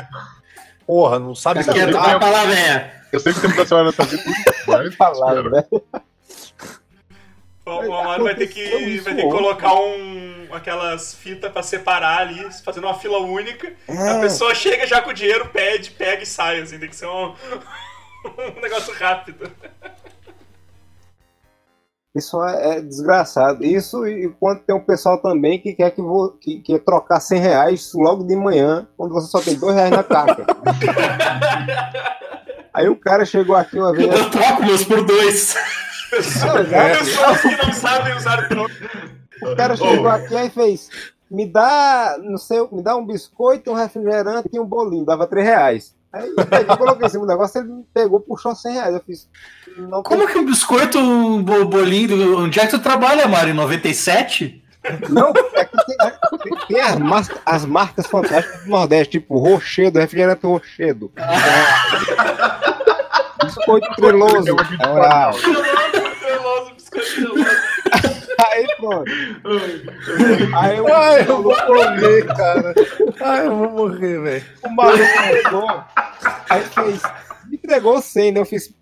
Porra, 0.85 1.19
não 1.19 1.33
sabe 1.35 1.63
vai 1.63 2.19
pra 2.19 2.29
lá, 2.29 2.45
velho. 2.45 2.91
Eu 3.11 3.19
sei 3.19 3.33
que 3.33 3.39
o 3.39 3.41
tempo 3.41 3.55
da 3.55 3.65
senhora 3.65 3.93
tá 3.93 4.03
vindo, 4.03 4.23
mas 4.67 4.95
falar, 4.95 5.43
né? 5.43 5.63
O, 7.65 7.71
o 7.71 7.95
Amaro 7.95 8.23
vai 8.25 8.35
ter 8.35 8.47
que, 8.47 8.99
vai 8.99 9.15
ter 9.15 9.23
que 9.23 9.29
colocar 9.29 9.73
um, 9.73 10.47
aquelas 10.51 11.15
fitas 11.15 11.51
pra 11.51 11.63
separar 11.63 12.19
ali, 12.19 12.47
fazendo 12.63 12.83
uma 12.83 12.93
fila 12.93 13.17
única. 13.19 13.73
A 13.89 13.93
É, 14.17 14.21
pessoa 14.21 14.53
chega 14.53 14.85
já 14.85 15.01
com 15.01 15.09
o 15.09 15.13
dinheiro, 15.13 15.47
pede, 15.49 15.89
pega 15.91 16.21
e 16.21 16.25
sai, 16.27 16.59
assim, 16.59 16.77
tem 16.77 16.89
que 16.89 16.95
ser 16.95 17.07
um, 17.07 17.33
um 18.57 18.61
negócio 18.61 18.93
rápido. 18.93 19.51
Isso 22.15 22.41
é, 22.43 22.77
é 22.77 22.81
desgraçado. 22.81 23.65
Isso 23.65 24.07
e 24.07 24.29
quando 24.39 24.61
tem 24.61 24.73
um 24.73 24.79
pessoal 24.79 25.17
também 25.17 25.59
que 25.59 25.73
quer 25.73 25.91
que, 25.91 26.01
vo, 26.01 26.31
que 26.39 26.61
quer 26.61 26.79
trocar 26.79 27.19
100 27.19 27.39
reais 27.39 27.91
logo 27.93 28.23
de 28.23 28.35
manhã, 28.35 28.87
quando 28.95 29.13
você 29.13 29.27
só 29.27 29.41
tem 29.41 29.55
2 29.55 29.75
reais 29.75 29.91
na 29.91 30.03
caixa. 30.03 30.45
Aí 32.73 32.87
o 32.89 32.95
cara 32.95 33.25
chegou 33.25 33.55
aqui 33.55 33.77
uma 33.77 33.93
vez. 33.93 34.09
Eu 34.09 34.29
troco 34.29 34.65
meus 34.65 34.83
por 34.83 35.05
dois. 35.05 35.55
Pessoas 36.09 36.67
que 37.41 37.65
não 37.65 37.73
sabem 37.73 38.15
usar 38.15 38.47
troco. 38.47 38.71
O 39.43 39.55
cara 39.55 39.75
chegou 39.75 40.07
aqui 40.07 40.35
e 40.35 40.49
fez. 40.49 40.89
Me 41.29 41.45
dá, 41.45 42.17
não 42.21 42.37
sei, 42.37 42.65
me 42.71 42.81
dá 42.81 42.95
um 42.95 43.05
biscoito, 43.05 43.71
um 43.71 43.75
refrigerante 43.75 44.49
e 44.53 44.59
um 44.59 44.65
bolinho, 44.65 45.05
dava 45.05 45.27
3 45.27 45.45
reais. 45.45 45.95
Aí 46.15 46.29
eu 46.37 46.45
peguei, 46.45 46.77
coloquei 46.77 47.05
assim, 47.07 47.17
o 47.17 47.25
negócio, 47.25 47.59
ele 47.59 47.67
me 47.71 47.83
pegou, 47.93 48.19
puxou 48.21 48.55
100 48.55 48.73
reais. 48.73 48.93
Eu 48.95 49.01
fiz. 49.05 49.27
Não 49.77 50.01
tem 50.01 50.17
Como 50.17 50.27
que 50.27 50.37
um 50.37 50.45
biscoito, 50.45 50.97
um 50.97 51.43
bo- 51.43 51.65
bolinho. 51.65 52.39
Onde 52.39 52.59
é 52.59 52.65
que 52.65 52.71
tu 52.71 52.79
trabalha, 52.79 53.25
Amaro? 53.25 53.49
Em 53.49 53.53
97? 53.53 54.63
Não, 55.09 55.33
é 55.55 55.65
que 55.65 55.77
tem, 55.85 55.97
tem- 55.97 56.67
tem 56.67 56.79
as, 56.81 56.95
marcas, 56.99 57.37
as 57.45 57.65
marcas 57.65 58.05
fantásticas 58.07 58.63
do 58.63 58.69
Nordeste, 58.69 59.19
tipo 59.19 59.37
Rochedo, 59.39 59.99
refrigerante 59.99 60.45
Rochedo. 60.45 61.11
Biscoito 63.43 63.87
treloso. 63.95 64.55
Oral. 64.89 65.33
Treloso, 65.33 66.73
biscoito 66.75 67.15
treloso. 67.15 67.45
Aí 68.51 68.67
pronto. 68.77 69.11
Aí 70.55 70.79
o, 70.81 70.93
Ai, 70.93 71.21
eu 71.21 71.41
vou 71.41 71.55
morrer, 71.67 72.25
cara. 72.27 72.73
Ai, 73.21 73.47
eu 73.47 73.55
vou 73.55 73.69
morrer, 73.71 74.19
velho. 74.21 74.45
o 74.63 74.69
maluco 74.69 75.85
aí 76.49 76.63
fez, 76.63 77.01
me 77.47 77.55
entregou 77.57 78.01
100, 78.01 78.31
né? 78.31 78.39
Eu 78.39 78.45
fiz, 78.45 78.73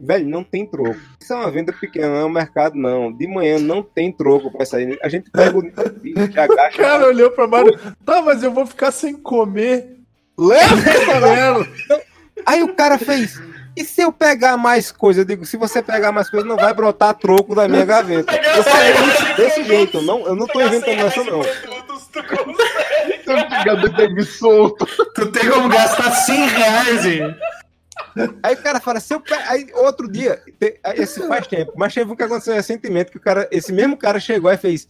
velho, 0.00 0.28
não 0.28 0.42
tem 0.44 0.66
troco. 0.66 0.96
Isso 1.20 1.32
é 1.32 1.36
uma 1.36 1.50
venda 1.50 1.72
pequena, 1.72 2.08
não 2.08 2.16
é 2.16 2.24
um 2.24 2.30
mercado, 2.30 2.76
não. 2.76 3.12
De 3.12 3.26
manhã 3.26 3.58
não 3.58 3.82
tem 3.82 4.12
troco 4.12 4.50
pra 4.50 4.66
sair. 4.66 4.98
A 5.02 5.08
gente 5.08 5.30
pega 5.30 5.56
o 5.56 5.62
já 5.62 6.40
O 6.40 6.52
agacha. 6.52 6.78
cara 6.78 7.06
olhou 7.06 7.30
pra 7.30 7.46
Mário. 7.46 7.78
Tá, 8.04 8.22
mas 8.22 8.42
eu 8.42 8.52
vou 8.52 8.66
ficar 8.66 8.90
sem 8.90 9.14
comer. 9.14 9.96
Leva 10.38 10.76
merda. 11.20 11.68
Aí 12.46 12.62
o 12.62 12.74
cara 12.74 12.98
fez. 12.98 13.40
E 13.76 13.84
se 13.84 14.02
eu 14.02 14.12
pegar 14.12 14.56
mais 14.56 14.90
coisa? 14.90 15.20
Eu 15.20 15.24
digo, 15.24 15.44
se 15.46 15.56
você 15.56 15.80
pegar 15.82 16.10
mais 16.10 16.28
coisa, 16.28 16.44
não 16.46 16.56
vai 16.56 16.74
brotar 16.74 17.14
troco 17.14 17.54
da 17.54 17.68
minha 17.68 17.84
gaveta. 17.84 18.34
Eu 18.34 18.62
isso 18.62 19.36
desse 19.36 19.64
jeito, 19.64 20.02
não, 20.02 20.26
eu 20.26 20.34
não 20.34 20.46
tô 20.46 20.60
inventando 20.60 21.06
essa, 21.06 21.22
não. 21.24 21.40
Tu 22.12 22.22
consegue. 22.24 24.24
solto. 24.24 24.86
Tu 25.14 25.32
tem 25.32 25.48
como 25.48 25.68
gastar 25.68 26.10
100 26.10 26.48
reais, 26.48 27.06
hein? 27.06 27.36
Aí 28.42 28.54
o 28.54 28.62
cara 28.62 28.80
fala, 28.80 28.98
se 28.98 29.14
eu 29.14 29.20
pe... 29.20 29.34
Aí 29.34 29.68
outro 29.74 30.10
dia, 30.10 30.42
esse 30.94 31.26
faz 31.28 31.46
tempo, 31.46 31.72
mas 31.76 31.94
teve 31.94 32.10
um 32.10 32.16
que 32.16 32.22
aconteceu 32.22 32.54
recentemente, 32.54 33.10
que 33.10 33.18
o 33.18 33.20
cara, 33.20 33.48
esse 33.52 33.72
mesmo 33.72 33.96
cara 33.96 34.18
chegou 34.18 34.50
e 34.50 34.56
fez, 34.56 34.88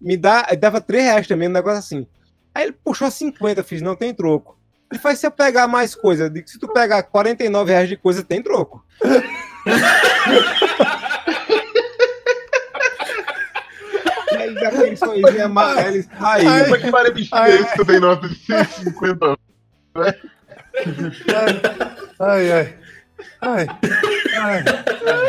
me 0.00 0.16
dá, 0.16 0.42
dava 0.58 0.80
3 0.80 1.04
reais 1.04 1.26
também, 1.26 1.48
um 1.48 1.52
negócio 1.52 1.78
assim. 1.78 2.06
Aí 2.54 2.64
ele 2.64 2.72
puxou 2.72 3.10
50, 3.10 3.60
eu 3.60 3.64
fiz, 3.64 3.80
não 3.80 3.96
tem 3.96 4.12
troco. 4.12 4.58
Ele 4.90 5.00
faz, 5.00 5.18
se 5.18 5.26
eu 5.26 5.30
pegar 5.30 5.68
mais 5.68 5.94
coisa, 5.94 6.24
eu 6.24 6.30
digo, 6.30 6.48
se 6.48 6.58
tu 6.58 6.68
pegar 6.68 7.02
49 7.02 7.70
reais 7.70 7.88
de 7.88 7.96
coisa, 7.96 8.22
tem 8.22 8.42
troco. 8.42 8.84
E 14.74 14.78
tem 14.78 14.96
sorrisinho 14.96 15.44
amarelo, 15.44 15.96
ele 15.96 16.08
Ai. 16.18 16.64
Como 16.64 16.76
é 16.76 16.78
que 16.78 16.90
para 16.90 17.12
de 17.12 17.28
Ai. 17.32 17.72
que 17.72 17.84
tem 17.84 18.00
nota 18.00 18.28
de 18.28 18.34
150? 18.34 19.36
Ai, 22.20 22.52
ai. 22.52 22.78
Ai. 23.40 23.66
Ai. 24.36 24.64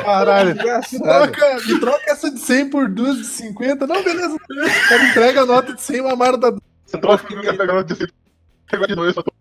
Caralho. 0.04 0.56
Me 0.56 1.00
troca, 1.00 1.58
me 1.66 1.80
troca 1.80 2.12
essa 2.12 2.32
de 2.32 2.40
100 2.40 2.70
por 2.70 2.90
duas 2.90 3.18
de 3.18 3.26
50. 3.26 3.88
Não, 3.88 4.04
beleza. 4.04 4.36
O 4.36 4.90
cara 4.90 5.04
entrega 5.10 5.42
a 5.42 5.46
nota 5.46 5.74
de 5.74 5.82
100, 5.82 6.02
uma 6.02 6.14
Amaro 6.14 6.38
da. 6.38 6.52
Você 6.86 6.98
troca 6.98 7.26
que 7.26 7.40
quer 7.40 7.58
pegar 7.58 7.74
nota 7.74 7.94
de 7.94 7.96
150. 7.96 8.14
Pegou 8.70 8.88
de 8.88 8.96
novo, 8.96 9.08
eu 9.08 9.14
só 9.14 9.24
tô. 9.24 9.34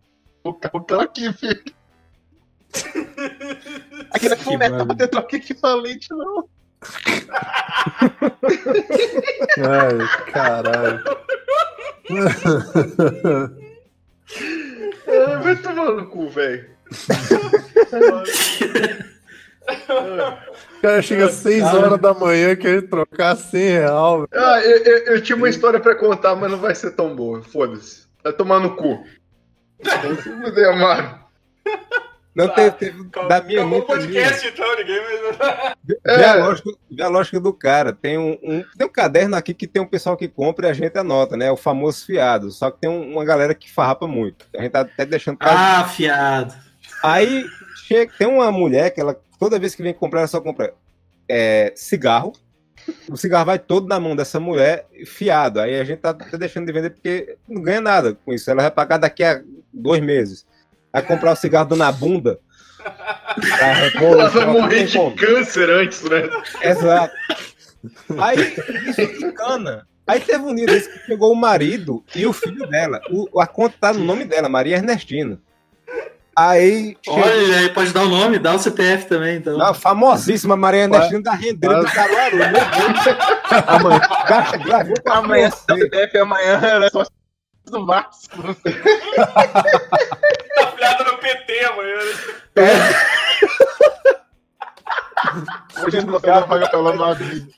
O 0.44 0.54
carro 0.54 1.02
aqui, 1.02 1.30
filho. 1.32 1.62
Aqui 4.12 4.28
não 4.28 4.62
é 4.62 4.84
pra 4.84 4.94
ter 4.94 5.08
troca 5.08 5.36
equivalente, 5.36 6.08
não. 6.10 6.48
Ai, 9.58 10.32
caralho. 10.32 11.04
Ah, 15.08 15.38
vai 15.42 15.56
tomar 15.56 15.90
no 15.92 16.06
cu, 16.06 16.28
velho. 16.30 16.68
O 20.78 20.80
cara 20.80 21.02
chega 21.02 21.26
às 21.26 21.32
6 21.34 21.62
horas 21.64 21.98
da 22.00 22.14
manhã 22.14 22.54
querendo 22.56 22.88
trocar 22.88 23.36
100 23.36 23.60
real. 23.70 24.18
velho. 24.20 24.28
Ah, 24.34 24.60
eu, 24.60 24.78
eu- 24.84 25.04
eu 25.14 25.22
tinha 25.22 25.36
uma 25.36 25.48
história 25.48 25.78
pra 25.80 25.94
contar, 25.94 26.34
mas 26.36 26.50
não 26.50 26.58
vai 26.58 26.74
ser 26.74 26.92
tão 26.92 27.14
boa. 27.14 27.42
Foda-se. 27.42 28.06
Vai 28.22 28.32
tomar 28.32 28.60
no 28.60 28.76
cu. 28.76 29.04
Vamos 30.02 30.22
se 30.22 30.30
fuder, 30.30 30.68
Amaro. 30.72 31.18
Não 32.38 32.48
teve, 32.54 32.70
teve 32.72 33.04
da 33.28 33.42
minha 33.42 33.60
Acabou 33.60 33.64
o 33.64 33.68
minha. 33.68 33.82
podcast, 33.82 34.46
então, 34.46 34.76
ninguém 34.76 35.00
mais... 35.02 35.74
Vê 36.04 36.24
a, 36.24 36.34
lógica, 36.36 36.70
vê 36.90 37.02
a 37.02 37.08
lógica 37.08 37.40
do 37.40 37.52
cara. 37.52 37.92
Tem 37.92 38.16
um, 38.16 38.38
um- 38.42 38.64
tem 38.76 38.86
um 38.86 38.90
caderno 38.90 39.34
aqui 39.36 39.52
que 39.52 39.66
tem 39.66 39.82
um 39.82 39.86
pessoal 39.86 40.16
que 40.16 40.28
compra 40.28 40.68
e 40.68 40.70
a 40.70 40.72
gente 40.72 40.96
anota, 40.96 41.36
né? 41.36 41.50
O 41.50 41.56
famoso 41.56 42.06
fiado. 42.06 42.50
Só 42.50 42.70
que 42.70 42.80
tem 42.80 42.88
um- 42.88 43.12
uma 43.12 43.24
galera 43.24 43.54
que 43.54 43.70
farrapa 43.70 44.06
muito. 44.06 44.46
A 44.56 44.62
gente 44.62 44.70
tá 44.72 44.80
até 44.80 45.04
deixando. 45.04 45.36
pra- 45.36 45.80
Ah, 45.80 45.84
fiado. 45.88 46.54
Aí 47.02 47.44
chega, 47.86 48.12
tem 48.16 48.26
uma 48.28 48.50
mulher 48.52 48.90
que 48.90 49.00
ela, 49.00 49.18
toda 49.38 49.58
vez 49.58 49.74
que 49.74 49.82
vem 49.82 49.92
comprar, 49.92 50.20
ela 50.20 50.28
só 50.28 50.40
compra 50.40 50.72
é, 51.28 51.72
cigarro. 51.76 52.32
O 53.10 53.16
cigarro 53.16 53.44
vai 53.46 53.58
todo 53.58 53.86
na 53.86 54.00
mão 54.00 54.16
dessa 54.16 54.40
mulher, 54.40 54.86
fiado. 55.06 55.60
Aí 55.60 55.78
a 55.78 55.84
gente 55.84 55.98
tá 55.98 56.10
até 56.10 56.38
deixando 56.38 56.66
de 56.66 56.72
vender 56.72 56.90
porque 56.90 57.36
não 57.48 57.60
ganha 57.60 57.80
nada 57.80 58.16
com 58.24 58.32
isso. 58.32 58.50
Ela 58.50 58.62
vai 58.62 58.70
pagar 58.70 58.96
daqui 58.98 59.22
a 59.24 59.42
dois 59.72 60.00
meses. 60.00 60.46
Vai 60.92 61.02
comprar 61.02 61.32
o 61.32 61.36
cigarro 61.36 61.76
na 61.76 61.92
bunda. 61.92 62.38
Ela 64.00 64.28
vai 64.28 64.46
não 64.46 64.52
morrer 64.54 64.84
de 64.84 64.96
como. 64.96 65.14
câncer 65.16 65.70
antes, 65.70 66.02
né? 66.02 66.28
Exato. 66.62 67.14
Aí 68.18 68.56
isso 68.88 69.00
encana. 69.24 69.86
Aí 70.06 70.20
teve 70.20 70.42
um 70.42 70.54
dia 70.54 70.66
desse 70.66 70.90
que 70.90 71.06
chegou 71.06 71.32
o 71.32 71.36
marido 71.36 72.02
e 72.14 72.26
o 72.26 72.32
filho 72.32 72.66
dela. 72.66 73.00
O, 73.10 73.40
a 73.40 73.46
conta 73.46 73.76
tá 73.78 73.92
no 73.92 74.02
nome 74.02 74.24
dela, 74.24 74.48
Maria 74.48 74.76
Ernestina. 74.76 75.38
Aí 76.34 76.96
chegou 77.04 77.20
Olha, 77.20 77.58
aí 77.58 77.68
pode 77.74 77.92
dar 77.92 78.04
o 78.04 78.08
nome, 78.08 78.38
dá 78.38 78.54
o 78.54 78.58
CPF 78.58 79.06
também, 79.06 79.38
então. 79.38 79.60
a 79.60 79.74
famosíssima 79.74 80.56
Maria 80.56 80.84
Ernestina 80.84 81.20
da 81.20 81.32
rendeira 81.32 81.80
do 81.80 81.86
Caruaru. 81.86 82.36
Meu 82.36 82.50
Deus. 82.52 82.62
Amanhã, 83.66 84.00
gasta, 84.28 84.56
gravou 84.56 84.94
com 85.02 85.10
a 85.10 85.16
Amanhã. 85.16 85.50
CPF 85.50 86.18
amanhã 86.18 86.60
era 86.62 86.88
só 86.90 87.04
do 87.66 87.84
Vasco. 87.84 88.38
PT 91.28 91.64
amanhã. 91.64 91.96
né? 92.56 92.64
Hoje 95.84 96.00
não 96.00 96.18
vai 96.18 96.46
pagar 96.46 96.70
pela 96.70 96.94
nova 96.94 97.14
vida. 97.14 97.52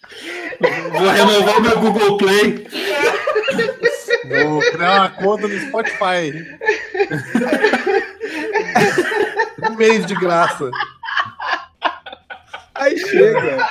Vou 0.91 1.09
renovar 1.09 1.59
o 1.59 1.61
meu 1.61 1.79
Google 1.79 2.19
Play. 2.19 2.67
Vou 4.45 4.61
criar 4.73 4.95
uma 4.95 5.11
conta 5.11 5.47
no 5.47 5.61
Spotify. 5.61 6.59
Um 9.71 9.77
mês 9.77 10.05
de 10.07 10.15
graça. 10.17 10.71
Aí 12.75 12.99
chega. 12.99 13.69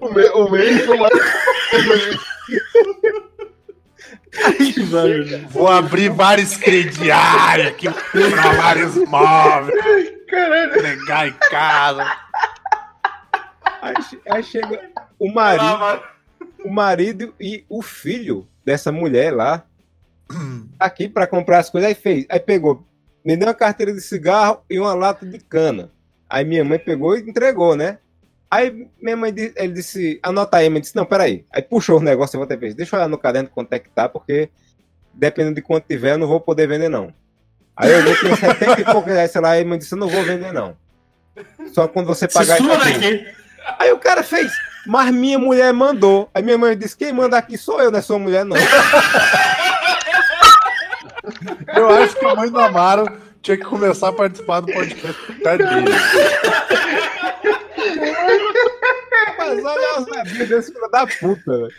O, 0.00 0.12
me, 0.12 0.24
o 0.30 0.50
meio 0.50 0.86
foi 0.86 0.96
mais. 0.98 1.12
Vou 5.50 5.68
abrir 5.68 6.08
vários 6.10 6.56
crediários 6.56 7.68
aqui, 7.68 7.88
vários 8.56 8.94
móveis, 8.96 10.12
Caralho. 10.28 10.70
entregar 10.78 11.28
em 11.28 11.32
casa. 11.32 12.04
Aí, 13.82 13.94
che- 14.02 14.20
aí 14.30 14.42
chega 14.42 14.90
o 15.18 15.32
marido, 15.32 16.02
o 16.64 16.70
marido 16.70 17.34
e 17.40 17.64
o 17.68 17.82
filho 17.82 18.46
dessa 18.64 18.92
mulher 18.92 19.32
lá 19.34 19.64
aqui 20.78 21.08
pra 21.08 21.26
comprar 21.26 21.58
as 21.58 21.70
coisas. 21.70 21.88
Aí 21.88 21.94
fez, 21.94 22.26
aí 22.28 22.38
pegou, 22.38 22.86
me 23.24 23.36
deu 23.36 23.48
uma 23.48 23.54
carteira 23.54 23.92
de 23.92 24.00
cigarro 24.00 24.62
e 24.68 24.78
uma 24.78 24.94
lata 24.94 25.26
de 25.26 25.38
cana. 25.38 25.90
Aí 26.28 26.44
minha 26.44 26.64
mãe 26.64 26.78
pegou 26.78 27.16
e 27.16 27.20
entregou, 27.22 27.74
né? 27.74 27.98
Aí 28.50 28.88
minha 29.00 29.16
mãe 29.16 29.32
disse, 29.32 29.54
ele 29.56 29.72
disse, 29.72 30.18
anota 30.22 30.56
aí, 30.56 30.68
minha 30.68 30.80
disse, 30.80 30.96
não, 30.96 31.06
peraí. 31.06 31.44
Aí 31.52 31.62
puxou 31.62 31.98
o 31.98 32.02
negócio 32.02 32.36
e 32.36 32.38
volta 32.38 32.56
vez, 32.56 32.74
deixa 32.74 32.96
eu 32.96 32.98
olhar 32.98 33.08
no 33.08 33.16
caderno 33.16 33.48
quanto 33.48 33.72
é 33.72 33.78
que 33.78 33.88
tá, 33.88 34.08
porque 34.08 34.50
dependendo 35.14 35.54
de 35.54 35.62
quanto 35.62 35.86
tiver, 35.86 36.14
eu 36.14 36.18
não 36.18 36.26
vou 36.26 36.40
poder 36.40 36.66
vender, 36.66 36.88
não. 36.88 37.14
Aí 37.76 37.92
eu 37.92 38.04
que 38.04 38.16
tinha 38.20 38.34
70 38.36 38.80
e 38.80 38.84
poucos 38.84 39.12
reais, 39.12 39.30
sei 39.30 39.40
lá, 39.40 39.50
aí 39.50 39.62
a 39.62 39.64
mãe 39.64 39.78
disse, 39.78 39.94
eu 39.94 39.98
não 39.98 40.08
vou 40.08 40.24
vender, 40.24 40.52
não. 40.52 40.76
Só 41.72 41.86
quando 41.86 42.06
você 42.06 42.26
pagar 42.26 42.60
isso 42.60 42.72
aqui. 42.72 42.92
daqui. 42.92 43.26
Aí 43.78 43.92
o 43.92 43.98
cara 43.98 44.24
fez, 44.24 44.52
mas 44.86 45.14
minha 45.14 45.38
mulher 45.38 45.72
mandou. 45.72 46.28
Aí 46.34 46.42
minha 46.42 46.58
mãe 46.58 46.76
disse, 46.76 46.96
quem 46.96 47.12
manda 47.12 47.38
aqui 47.38 47.56
sou 47.56 47.80
eu, 47.80 47.90
não 47.90 48.00
é 48.00 48.02
sua 48.02 48.18
mulher, 48.18 48.44
não. 48.44 48.56
Eu 51.74 51.88
acho 51.88 52.18
que 52.18 52.26
a 52.26 52.34
mãe 52.34 52.50
do 52.50 52.58
Amaro 52.58 53.06
tinha 53.40 53.56
que 53.56 53.64
começar 53.64 54.08
a 54.08 54.12
participar 54.12 54.60
do 54.60 54.72
podcast 54.72 55.22
por 55.22 55.34
Mas 59.40 59.64
olha 59.64 59.96
as 59.96 60.04
bebinhas 60.04 60.48
desse 60.48 60.72
filho 60.72 60.88
da 60.90 61.06
puta, 61.06 61.42
velho. 61.46 61.72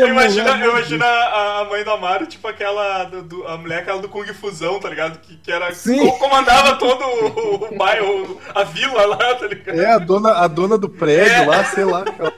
Eu 0.00 0.08
imagino, 0.08 0.48
eu 0.48 0.70
imagino 0.70 1.04
a, 1.04 1.60
a 1.60 1.64
mãe 1.66 1.84
do 1.84 1.90
Amaro, 1.90 2.26
tipo 2.26 2.48
aquela. 2.48 3.04
Do, 3.04 3.22
do- 3.22 3.46
a 3.46 3.56
mulher 3.58 3.80
aquela 3.80 4.00
do 4.00 4.08
Kung 4.08 4.24
Fusão, 4.32 4.80
tá 4.80 4.88
ligado? 4.88 5.18
Que, 5.20 5.36
que 5.36 5.52
era. 5.52 5.72
Sim. 5.74 5.98
co- 5.98 6.18
comandava 6.18 6.76
todo 6.76 7.02
o, 7.04 7.66
o 7.74 7.76
bairro, 7.76 8.40
a 8.54 8.64
vila 8.64 9.06
lá, 9.06 9.34
tá 9.34 9.46
ligado? 9.46 9.78
É 9.80 9.92
a 9.92 9.98
dona, 9.98 10.32
a 10.32 10.46
dona 10.48 10.78
do 10.78 10.88
prédio 10.88 11.46
lá, 11.46 11.64
sei 11.64 11.84
lá. 11.84 12.00
aquela- 12.00 12.32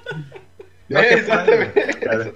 É, 0.91 1.15
exatamente. 1.15 1.97
Cara, 2.01 2.35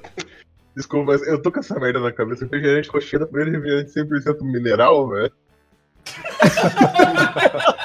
desculpa, 0.77 1.13
mas 1.13 1.27
eu 1.27 1.41
tô 1.43 1.51
com 1.53 1.61
essa 1.61 1.79
merda 1.79 2.01
na 2.01 2.13
cabeça. 2.13 2.45
Refrigerante 2.45 2.89
coxinha 2.89 3.21
da 3.21 3.27
primeira 3.27 3.51
refrigerante 3.59 3.93
100% 3.93 4.41
mineral, 4.43 5.09
velho. 5.09 5.33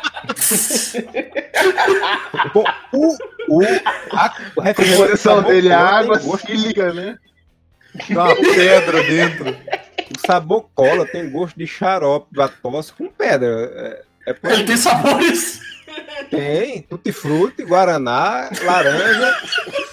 Bom, 2.54 2.64
o, 2.92 3.18
o, 3.50 3.62
a, 4.12 4.34
A 4.66 5.42
dele 5.42 5.70
é 5.70 5.74
água 5.74 6.20
sílica, 6.40 6.94
né? 6.94 7.18
Tem 8.08 8.18
uma 8.18 8.36
pedra 8.36 9.04
dentro. 9.04 9.56
O 10.16 10.28
sabor 10.28 10.70
cola 10.74 11.06
tem 11.06 11.30
gosto 11.30 11.58
de 11.58 11.68
xarope, 11.68 12.36
da 12.36 12.48
tosse 12.48 12.94
com 12.94 13.08
pedra. 13.08 13.48
É, 13.48 14.04
é 14.28 14.34
por 14.34 14.52
Ele 14.52 14.64
tem 14.64 14.78
sabores. 14.78 15.62
Tem, 16.30 16.82
tutti-frutti, 16.82 17.64
guaraná, 17.64 18.50
laranja, 18.64 19.38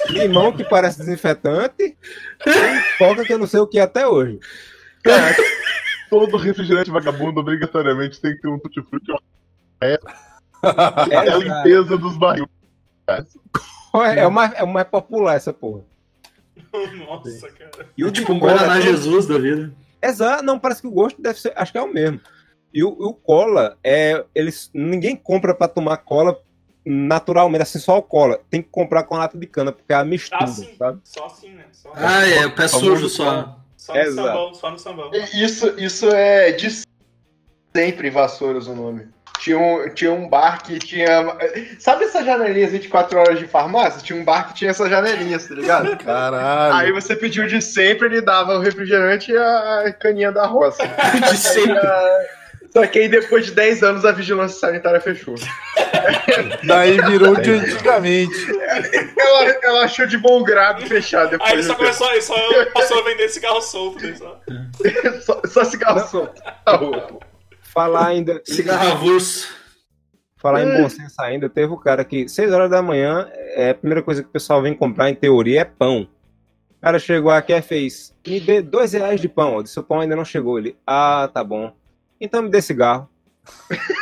limão 0.09 0.53
que 0.53 0.65
parece 0.65 0.99
desinfetante 0.99 1.97
e 2.47 2.99
coca 2.99 3.25
que 3.25 3.33
eu 3.33 3.39
não 3.39 3.47
sei 3.47 3.61
o 3.61 3.67
que 3.67 3.79
é 3.79 3.83
até 3.83 4.07
hoje. 4.07 4.39
Cara, 5.03 5.35
todo 6.09 6.37
refrigerante 6.39 6.91
vagabundo 6.91 7.41
obrigatoriamente 7.41 8.21
tem 8.21 8.35
que 8.35 8.41
ter 8.41 8.49
um 8.49 8.59
tutti-frutti. 8.59 9.13
É 9.83 9.99
a 10.63 11.37
limpeza 11.37 11.97
dos 11.97 12.17
barril. 12.17 12.49
É, 13.09 14.21
é, 14.21 14.27
o 14.27 14.31
mais, 14.31 14.53
é 14.55 14.63
o 14.63 14.69
mais 14.69 14.87
popular 14.89 15.35
essa 15.37 15.53
porra. 15.53 15.83
Nossa, 17.07 17.49
cara. 17.51 17.89
E 17.97 18.05
o 18.05 18.11
de 18.11 18.21
Tipo 18.21 18.33
um 18.35 18.39
cola 18.39 18.53
Guaraná 18.53 18.75
tem- 18.75 18.83
Jesus 18.83 19.27
da 19.27 19.39
vida. 19.39 19.73
Exato, 20.03 20.45
não, 20.45 20.59
parece 20.59 20.81
que 20.81 20.87
o 20.87 20.91
gosto 20.93 21.21
deve 21.21 21.39
ser, 21.41 21.53
acho 21.57 21.73
que 21.73 21.79
é 21.79 21.83
o 21.83 21.93
mesmo. 21.93 22.21
E 22.73 22.85
o, 22.85 22.89
o 22.91 23.13
cola, 23.13 23.77
é, 23.83 24.25
eles, 24.35 24.71
ninguém 24.73 25.17
compra 25.17 25.55
pra 25.55 25.67
tomar 25.67 25.97
cola 25.99 26.39
naturalmente, 26.87 27.63
assim, 27.63 27.79
só 27.81 27.99
o 27.99 28.03
cola. 28.03 28.41
Tem 28.49 28.63
que 28.63 28.69
comprar 28.71 29.03
com 29.03 29.17
lata 29.17 29.37
de 29.37 29.47
cana, 29.47 29.73
porque 29.73 29.93
é 29.93 29.97
a 29.97 30.05
mistura, 30.05 30.45
Ah, 30.45 30.47
sim. 30.47 30.75
sabe? 30.79 31.01
Só 31.05 31.27
assim, 31.27 31.51
né? 31.53 31.65
Só, 31.73 31.93
Ah, 31.95 32.27
é, 32.27 32.47
o 32.47 32.55
pé 32.55 32.69
sujo 32.69 33.09
só. 33.09 33.61
só 33.77 33.93
no 33.93 33.99
exato. 34.01 34.29
sambão, 34.29 34.55
só 34.55 34.71
no 34.71 34.79
sambão. 34.79 35.11
Isso, 35.35 35.69
isso 35.81 36.09
é 36.11 36.53
de 36.53 36.69
sempre 37.75 38.09
em 38.09 38.11
Vassouras 38.11 38.69
o 38.69 38.75
nome. 38.75 39.09
Tinha 39.41 39.59
um, 39.59 39.89
tinha 39.95 40.13
um 40.13 40.29
bar 40.29 40.63
que 40.63 40.79
tinha. 40.79 41.35
Sabe 41.79 42.05
essas 42.05 42.27
janelinhas 42.27 42.73
24 42.73 43.19
horas 43.19 43.39
de 43.39 43.47
farmácia? 43.47 44.03
Tinha 44.03 44.21
um 44.21 44.25
bar 44.25 44.49
que 44.49 44.55
tinha 44.55 44.71
essas 44.71 44.91
janelinhas, 44.91 45.49
tá 45.49 45.55
ligado? 45.55 45.97
Caralho. 46.05 46.75
Aí 46.75 46.93
você 46.93 47.17
pediu 47.17 47.47
de 47.47 47.63
sempre, 47.63 48.07
ele 48.07 48.21
dava 48.21 48.57
o 48.57 48.61
refrigerante 48.61 49.33
e 49.33 49.37
a 49.39 49.95
caninha 49.99 50.31
da 50.31 50.45
roça. 50.45 50.83
De 51.31 51.37
sempre. 51.39 51.81
Só 52.71 52.87
que 52.87 53.01
aí 53.01 53.09
depois 53.09 53.47
de 53.47 53.53
10 53.53 53.83
anos 53.83 54.05
a 54.05 54.13
vigilância 54.13 54.61
sanitária 54.61 55.01
fechou. 55.01 55.35
Daí 56.63 57.01
virou 57.01 57.35
de 57.35 57.51
antigamente. 57.51 58.47
Ela, 59.19 59.59
ela 59.63 59.85
achou 59.85 60.07
de 60.07 60.17
bom 60.17 60.45
grado 60.45 60.87
fechar 60.87 61.25
Aí 61.25 61.31
depois. 61.31 61.53
ele 61.53 61.63
só 61.65 61.75
começou, 61.75 62.13
ele 62.13 62.23
só 62.23 62.37
passou 62.73 63.01
a 63.01 63.05
vender 63.05 63.29
cigarro 63.29 63.61
solto, 63.61 64.07
né? 64.07 64.15
Só. 64.15 64.41
só, 65.21 65.43
só 65.47 65.65
cigarro 65.65 66.07
solto. 66.07 66.41
Tá 66.65 66.77
bom. 66.77 67.19
Falar 67.73 68.09
ainda. 68.09 68.43
Cigarro 68.45 68.93
avulso. 68.93 69.61
Falar 70.37 70.65
em 70.65 70.83
bom 70.83 70.89
senso 70.89 71.21
ainda, 71.21 71.51
teve 71.51 71.71
o 71.71 71.77
cara 71.77 72.03
que, 72.03 72.27
6 72.27 72.51
horas 72.51 72.71
da 72.71 72.81
manhã, 72.81 73.29
é, 73.35 73.71
a 73.71 73.75
primeira 73.75 74.03
coisa 74.03 74.23
que 74.23 74.29
o 74.29 74.33
pessoal 74.33 74.63
vem 74.63 74.73
comprar, 74.73 75.11
em 75.11 75.15
teoria, 75.15 75.61
é 75.61 75.65
pão. 75.67 76.09
O 76.71 76.81
cara 76.81 76.99
chegou 76.99 77.31
aqui 77.31 77.53
e 77.53 77.61
fez, 77.61 78.17
me 78.27 78.41
dê 78.41 78.63
dois 78.63 78.95
reais 78.95 79.21
de 79.21 79.29
pão. 79.29 79.57
Eu 79.57 79.63
disse, 79.63 79.79
o 79.79 79.83
pão 79.83 80.01
ainda 80.01 80.17
não 80.17 80.25
chegou. 80.25 80.59
Ele, 80.59 80.75
ah, 80.87 81.29
tá 81.33 81.45
bom. 81.45 81.75
Então 82.19 82.43
me 82.43 82.49
dê 82.49 82.63
cigarro. 82.63 83.07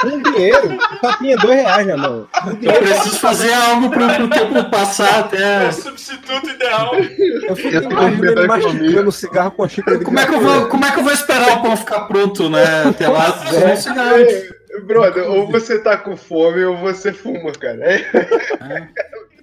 Com 0.00 0.22
dinheiro, 0.22 0.76
só 1.00 1.16
tinha 1.18 1.36
dois 1.36 1.60
reais 1.62 1.86
na 1.86 1.96
mão. 1.96 2.28
Eu 2.62 2.72
preciso 2.74 3.18
fazer 3.18 3.52
algo 3.52 3.90
pro, 3.90 4.06
pro 4.06 4.28
tempo 4.28 4.70
passar 4.70 5.06
É 5.14 5.18
até. 5.20 5.68
o 5.68 5.72
substituto 5.72 6.50
ideal. 6.50 6.94
eu 6.94 7.56
fico 7.56 7.68
imaginando 7.76 8.26
ele 8.26 8.46
mastigando 8.46 9.12
cigarro 9.12 9.50
com 9.52 9.64
a 9.64 9.68
xícara 9.68 9.98
de 9.98 10.04
Como 10.04 10.18
é, 10.18 10.26
que 10.26 10.34
eu 10.34 10.40
vou, 10.40 10.66
como 10.68 10.84
é 10.84 10.90
que 10.90 10.98
eu 10.98 11.04
vou 11.04 11.12
esperar 11.12 11.58
o 11.58 11.62
pão 11.62 11.76
ficar 11.76 12.00
pronto, 12.02 12.48
né? 12.50 12.84
Até 12.88 13.08
lá, 13.08 13.34
um 13.72 13.76
cigarro. 13.76 14.16
É, 14.16 14.56
Brother, 14.84 15.30
ou 15.30 15.50
você 15.50 15.78
tá 15.78 15.96
com 15.96 16.16
fome 16.16 16.62
ou 16.64 16.76
você 16.76 17.12
fuma, 17.12 17.50
cara. 17.52 17.78
É, 17.82 18.04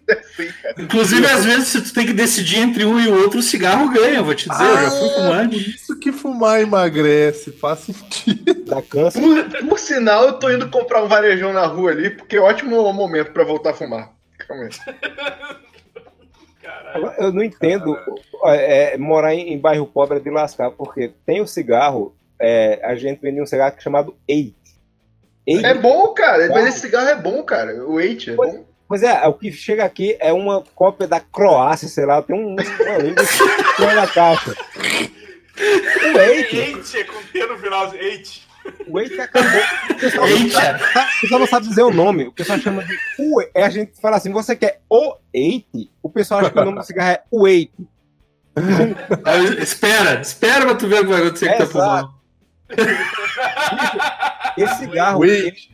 Inclusive, 0.77 1.25
às 1.25 1.45
vezes, 1.45 1.67
se 1.67 1.81
tu 1.81 1.93
tem 1.93 2.05
que 2.05 2.13
decidir 2.13 2.59
entre 2.59 2.85
um 2.85 2.99
e 2.99 3.07
o 3.07 3.21
outro, 3.21 3.39
o 3.39 3.43
cigarro 3.43 3.89
ganha, 3.91 4.21
vou 4.21 4.35
te 4.35 4.49
dizer, 4.49 4.63
eu 4.63 4.77
já 4.77 4.91
fui 4.91 5.09
por 5.09 5.15
fumante. 5.15 5.69
isso 5.69 5.99
que 5.99 6.11
fumar 6.11 6.61
emagrece, 6.61 7.51
faz 7.51 7.79
sentido. 7.79 8.65
da 8.65 8.81
câncer. 8.81 9.21
Por, 9.21 9.67
por 9.69 9.79
sinal, 9.79 10.25
eu 10.25 10.33
tô 10.33 10.49
indo 10.49 10.69
comprar 10.69 11.03
um 11.03 11.07
varejão 11.07 11.53
na 11.53 11.65
rua 11.65 11.91
ali, 11.91 12.09
porque 12.09 12.37
é 12.37 12.41
ótimo 12.41 12.91
momento 12.93 13.31
pra 13.31 13.43
voltar 13.43 13.71
a 13.71 13.73
fumar. 13.73 14.11
Calma 14.37 14.65
aí. 14.65 14.69
Caralho. 16.61 17.13
Eu 17.17 17.31
não 17.31 17.43
entendo 17.43 17.97
é, 18.45 18.97
morar 18.97 19.33
em, 19.33 19.53
em 19.53 19.59
bairro 19.59 19.85
pobre 19.85 20.17
é 20.17 20.21
de 20.21 20.29
lascar, 20.29 20.71
porque 20.71 21.11
tem 21.25 21.41
o 21.41 21.47
cigarro, 21.47 22.15
é, 22.39 22.79
a 22.83 22.95
gente 22.95 23.21
vende 23.21 23.41
um 23.41 23.45
cigarro 23.45 23.75
chamado 23.79 24.15
Eight. 24.27 24.55
Eight 25.45 25.65
É 25.65 25.73
bom, 25.73 26.13
cara. 26.13 26.47
Mas 26.49 26.67
esse 26.67 26.79
cigarro 26.79 27.09
é 27.09 27.15
bom, 27.15 27.43
cara. 27.43 27.85
O 27.85 27.99
Eight 27.99 28.31
é 28.31 28.35
bom. 28.35 28.65
Pois 28.93 29.01
é, 29.01 29.27
o 29.27 29.33
que 29.33 29.51
chega 29.51 29.83
aqui 29.83 30.15
é 30.19 30.31
uma 30.31 30.63
cópia 30.75 31.07
da 31.07 31.19
Croácia, 31.19 31.87
sei 31.87 32.05
lá, 32.05 32.21
tem 32.21 32.35
um 32.35 32.55
estranha 32.61 33.95
na 33.95 34.05
caixa. 34.05 34.55
O 36.13 36.19
Eight, 36.19 36.55
Eight, 36.55 36.97
é 36.99 37.03
com 37.03 37.19
T 37.23 37.43
no 37.47 37.57
final. 37.57 37.91
Eight. 37.95 38.47
o 38.87 38.99
Eight 38.99 39.19
acabou. 39.19 39.49
O 39.89 39.95
pessoal, 39.95 40.27
não 40.29 40.37
Eita. 40.37 40.61
sabe, 40.61 40.83
o 40.83 41.21
pessoal 41.21 41.39
não 41.39 41.47
sabe 41.47 41.67
dizer 41.69 41.81
o 41.81 41.91
nome, 41.91 42.27
o 42.27 42.31
pessoal 42.31 42.59
chama 42.59 42.83
de 42.83 42.95
o 43.17 43.41
é 43.55 43.63
A 43.63 43.69
gente 43.71 43.99
fala 43.99 44.17
assim, 44.17 44.31
você 44.31 44.55
quer 44.55 44.79
o 44.87 45.15
Eight? 45.33 45.91
O 46.03 46.09
pessoal 46.11 46.41
acha 46.41 46.51
que 46.51 46.59
o 46.59 46.63
nome 46.65 46.77
do 46.77 46.85
cigarro 46.85 47.13
é 47.13 47.23
o 47.31 47.47
Eight. 47.47 47.73
Aí, 49.25 49.59
espera, 49.59 50.21
espera 50.21 50.65
pra 50.67 50.75
tu 50.75 50.87
ver 50.87 50.99
o 50.99 51.05
que 51.05 51.09
vai 51.13 51.21
acontecer 51.21 51.51
que 51.51 51.57
tá 51.57 51.65
fumando. 51.65 52.12
Esse 54.57 54.75
cigarro, 54.79 55.21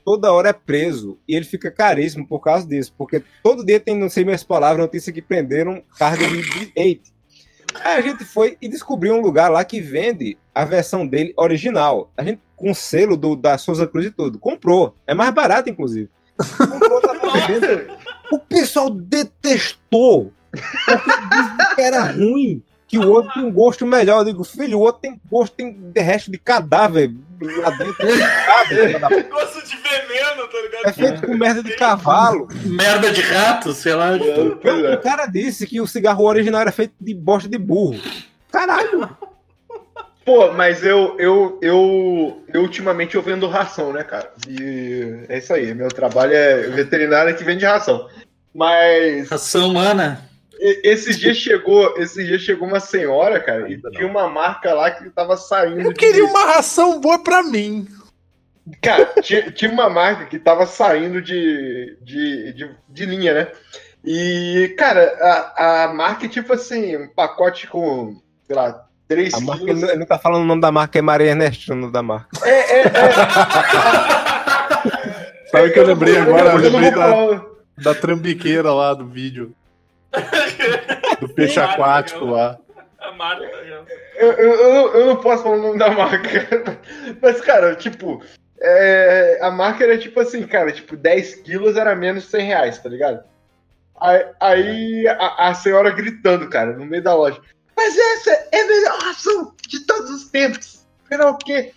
toda 0.05 0.31
hora 0.31 0.49
é 0.49 0.53
preso 0.53 1.19
e 1.27 1.35
ele 1.35 1.45
fica 1.45 1.69
caríssimo 1.69 2.25
por 2.25 2.39
causa 2.39 2.65
disso, 2.67 2.93
porque 2.97 3.21
todo 3.43 3.65
dia 3.65 3.79
tem, 3.79 3.97
não 3.97 4.09
sei 4.09 4.23
minhas 4.23 4.43
palavras, 4.43 4.79
notícia 4.79 5.11
que 5.11 5.21
prenderam 5.21 5.83
carga 5.97 6.27
de, 6.27 6.71
eight. 6.75 7.13
Aí 7.83 7.97
a 7.97 8.01
gente 8.01 8.23
foi 8.25 8.57
e 8.61 8.67
descobriu 8.67 9.13
um 9.13 9.21
lugar 9.21 9.49
lá 9.49 9.63
que 9.63 9.79
vende 9.79 10.37
a 10.55 10.65
versão 10.65 11.05
dele 11.05 11.33
original. 11.37 12.11
A 12.17 12.23
gente, 12.23 12.41
com 12.55 12.73
selo 12.73 13.15
do, 13.15 13.35
da 13.35 13.57
Souza 13.57 13.85
Cruz 13.85 14.07
e 14.07 14.11
tudo, 14.11 14.39
comprou. 14.39 14.95
É 15.05 15.13
mais 15.13 15.31
barato, 15.33 15.69
inclusive. 15.69 16.09
Comprou, 16.57 17.01
tá. 17.01 17.09
O 18.31 18.39
pessoal 18.39 18.89
detestou, 18.89 20.31
porque 20.51 21.11
disse 21.31 21.75
que 21.75 21.81
era 21.81 22.03
ruim, 22.03 22.63
que 22.89 22.97
o 22.97 23.07
outro 23.07 23.31
tinha 23.31 23.45
um 23.45 23.51
gosto 23.51 23.85
melhor. 23.85 24.21
Eu 24.21 24.25
digo, 24.25 24.43
filho, 24.43 24.79
o 24.79 24.81
outro 24.81 24.99
tem 24.99 25.21
gosto, 25.29 25.53
tem 25.53 25.71
de 25.71 26.01
resto 26.01 26.31
de 26.31 26.39
cadáver 26.39 27.13
lá 27.61 27.69
dentro. 27.69 27.95
Cadáver, 27.95 29.29
Gosto 29.29 29.63
de 29.63 29.77
veneno, 29.77 30.47
tá 30.47 30.61
ligado? 30.63 30.85
É 30.85 30.93
feito 30.93 31.27
com 31.27 31.37
merda 31.37 31.61
de 31.61 31.75
cavalo. 31.75 32.47
Merda 32.65 33.11
de 33.11 33.21
rato, 33.21 33.73
sei 33.73 33.93
lá. 33.93 34.09
O 34.15 35.01
cara 35.03 35.27
disse 35.27 35.67
que 35.67 35.79
o 35.79 35.85
cigarro 35.85 36.25
original 36.25 36.61
era 36.61 36.71
feito 36.71 36.95
de 36.99 37.13
bosta 37.13 37.47
de 37.47 37.59
burro. 37.59 38.01
Caralho! 38.51 39.07
Pô, 40.25 40.51
mas 40.51 40.83
eu, 40.83 41.15
eu, 41.19 41.59
eu, 41.61 42.43
eu 42.51 42.61
ultimamente 42.61 43.15
eu 43.15 43.21
vendo 43.21 43.47
ração, 43.47 43.93
né, 43.93 44.03
cara? 44.03 44.31
E 44.47 45.25
é 45.29 45.37
isso 45.37 45.53
aí. 45.53 45.73
Meu 45.75 45.89
trabalho 45.89 46.33
é 46.33 46.69
veterinário 46.69 47.35
que 47.35 47.43
vende 47.43 47.65
ração. 47.65 48.07
Mas 48.53 49.29
Ração 49.29 49.69
humana. 49.69 50.28
Esse 50.59 51.17
dia 51.17 51.33
chegou, 51.33 51.95
esse 51.97 52.23
dia 52.25 52.37
chegou 52.37 52.67
uma 52.67 52.79
senhora, 52.79 53.39
cara, 53.39 53.69
e 53.71 53.79
tinha 53.91 54.07
uma 54.07 54.27
marca 54.27 54.73
lá 54.73 54.91
que 54.91 55.09
tava 55.09 55.37
saindo. 55.37 55.79
Eu 55.81 55.93
de- 55.93 55.99
queria 55.99 56.25
uma 56.25 56.45
ração 56.45 56.99
boa 56.99 57.17
pra 57.23 57.41
mim. 57.43 57.87
Cara, 58.81 59.05
tinha, 59.21 59.49
tinha 59.51 59.71
uma 59.71 59.89
marca 59.89 60.25
que 60.25 60.37
tava 60.37 60.65
saindo 60.65 61.21
de, 61.21 61.97
de, 62.01 62.53
de, 62.53 62.69
de 62.89 63.05
linha, 63.05 63.33
né? 63.33 63.47
E, 64.05 64.75
cara, 64.77 65.17
a, 65.21 65.83
a 65.85 65.93
marca, 65.93 66.25
é 66.25 66.29
tipo 66.29 66.53
assim, 66.53 66.95
um 66.97 67.07
pacote 67.07 67.65
com, 67.67 68.21
sei 68.45 68.55
lá, 68.55 68.85
3 69.07 69.33
A 69.33 69.39
marca, 69.39 69.65
quilos. 69.65 69.83
ele 69.83 69.95
não 69.97 70.05
tá 70.05 70.19
falando 70.19 70.43
o 70.43 70.45
nome 70.45 70.61
da 70.61 70.71
marca, 70.71 70.99
é 70.99 71.01
Maria 71.01 71.31
Ernestina, 71.31 71.75
o 71.75 71.79
nome 71.79 71.91
da 71.93 72.03
marca. 72.03 72.29
É, 72.47 72.79
é, 72.79 72.81
é. 72.83 72.89
Sabe 75.51 75.69
o 75.69 75.73
que 75.73 75.79
eu 75.79 75.85
lembrei 75.87 76.17
agora? 76.17 76.49
Eu 76.51 76.57
lembrei 76.57 76.91
da, 76.91 77.41
da 77.77 77.95
trambiqueira 77.95 78.71
lá 78.71 78.93
do 78.93 79.07
vídeo. 79.07 79.55
Do 81.19 81.29
peixe 81.29 81.55
Claro, 81.55 81.71
aquático 81.71 82.25
lá. 82.25 82.57
A 82.99 83.11
Marta. 83.13 83.43
Eu, 83.43 84.31
eu, 84.33 84.53
eu, 84.55 84.73
não- 84.73 84.93
eu 84.93 85.05
não 85.07 85.15
posso 85.17 85.43
falar 85.43 85.55
o 85.55 85.61
nome 85.61 85.79
da 85.79 85.89
marca. 85.91 86.47
Mas, 87.21 87.39
cara, 87.41 87.75
tipo, 87.75 88.21
é, 88.61 89.39
a 89.41 89.49
marca 89.49 89.83
era 89.83 89.97
tipo 89.97 90.19
assim, 90.19 90.45
cara, 90.45 90.71
tipo, 90.71 90.97
10 90.97 91.35
quilos 91.35 91.77
era 91.77 91.95
menos 91.95 92.23
de 92.23 92.29
100 92.29 92.45
reais, 92.45 92.77
tá 92.79 92.89
ligado? 92.89 93.23
Aí, 93.99 94.25
aí 94.39 95.07
a, 95.07 95.49
a 95.49 95.53
senhora 95.53 95.91
gritando, 95.91 96.49
cara, 96.49 96.73
no 96.73 96.85
meio 96.85 97.03
da 97.03 97.13
loja. 97.15 97.39
Mas 97.75 97.97
essa 97.97 98.31
é 98.51 98.61
a 98.61 98.67
melhor 98.67 98.99
ração 98.99 99.53
de 99.67 99.85
todos 99.85 100.09
os 100.09 100.29
tempos. 100.29 100.85
Será 101.07 101.29
o 101.29 101.37
quê? 101.37 101.71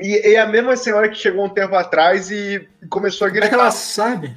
E, 0.00 0.30
e 0.32 0.36
a 0.36 0.46
mesma 0.46 0.76
senhora 0.76 1.08
que 1.08 1.14
chegou 1.16 1.44
um 1.44 1.48
tempo 1.48 1.74
atrás 1.74 2.30
e 2.30 2.68
começou 2.90 3.26
a 3.26 3.30
Como 3.30 3.38
é 3.38 3.42
que 3.42 3.48
gritar 3.48 3.62
ela 3.62 3.70
sabe? 3.70 4.36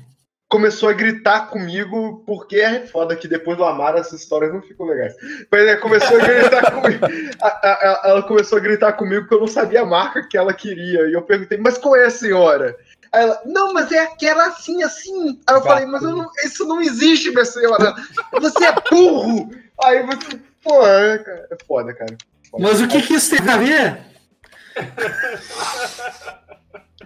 Começou 0.49 0.89
a 0.89 0.93
gritar 0.93 1.47
comigo, 1.49 2.23
porque 2.25 2.57
é 2.57 2.87
foda 2.87 3.15
que 3.15 3.27
depois 3.27 3.55
do 3.55 3.63
Amaro 3.63 3.99
essas 3.99 4.19
histórias 4.21 4.51
não 4.51 4.61
ficam 4.63 4.87
legais. 4.87 5.13
Mas 5.51 5.61
ela 5.67 5.77
começou 5.79 6.17
a 6.19 6.25
gritar 6.25 6.71
comigo. 6.73 7.05
a- 7.39 7.47
a- 7.47 7.71
a- 7.71 8.01
ela 8.09 8.23
começou 8.23 8.57
a 8.57 8.61
gritar 8.61 8.93
comigo 8.93 9.21
porque 9.21 9.35
eu 9.35 9.39
não 9.41 9.47
sabia 9.47 9.81
a 9.81 9.85
marca 9.85 10.27
que 10.27 10.35
ela 10.35 10.51
queria. 10.53 11.01
E 11.07 11.13
eu 11.13 11.21
perguntei, 11.21 11.57
mas 11.59 11.77
qual 11.77 11.95
é 11.95 12.05
a 12.05 12.09
senhora? 12.09 12.75
Aí 13.11 13.21
ela, 13.23 13.41
não, 13.45 13.73
mas 13.73 13.91
é 13.91 13.99
aquela 13.99 14.47
assim, 14.47 14.81
assim. 14.83 15.39
Aí 15.47 15.55
eu 15.55 15.61
falei, 15.61 15.85
mas 15.85 16.01
eu 16.03 16.15
não- 16.15 16.29
isso 16.43 16.65
não 16.67 16.81
existe, 16.81 17.29
minha 17.31 17.45
senhora. 17.45 17.93
Você 18.33 18.65
é 18.65 18.73
burro. 18.89 19.51
Aí 19.83 20.03
você, 20.05 20.39
pô, 20.63 20.85
é, 20.85 21.15
é 21.51 21.57
foda, 21.67 21.93
cara. 21.93 22.17
Mas 22.57 22.81
o 22.81 22.87
que, 22.87 23.01
que 23.03 23.13
isso 23.13 23.35
tem 23.37 23.47
a 23.47 23.57
ver? 23.57 23.99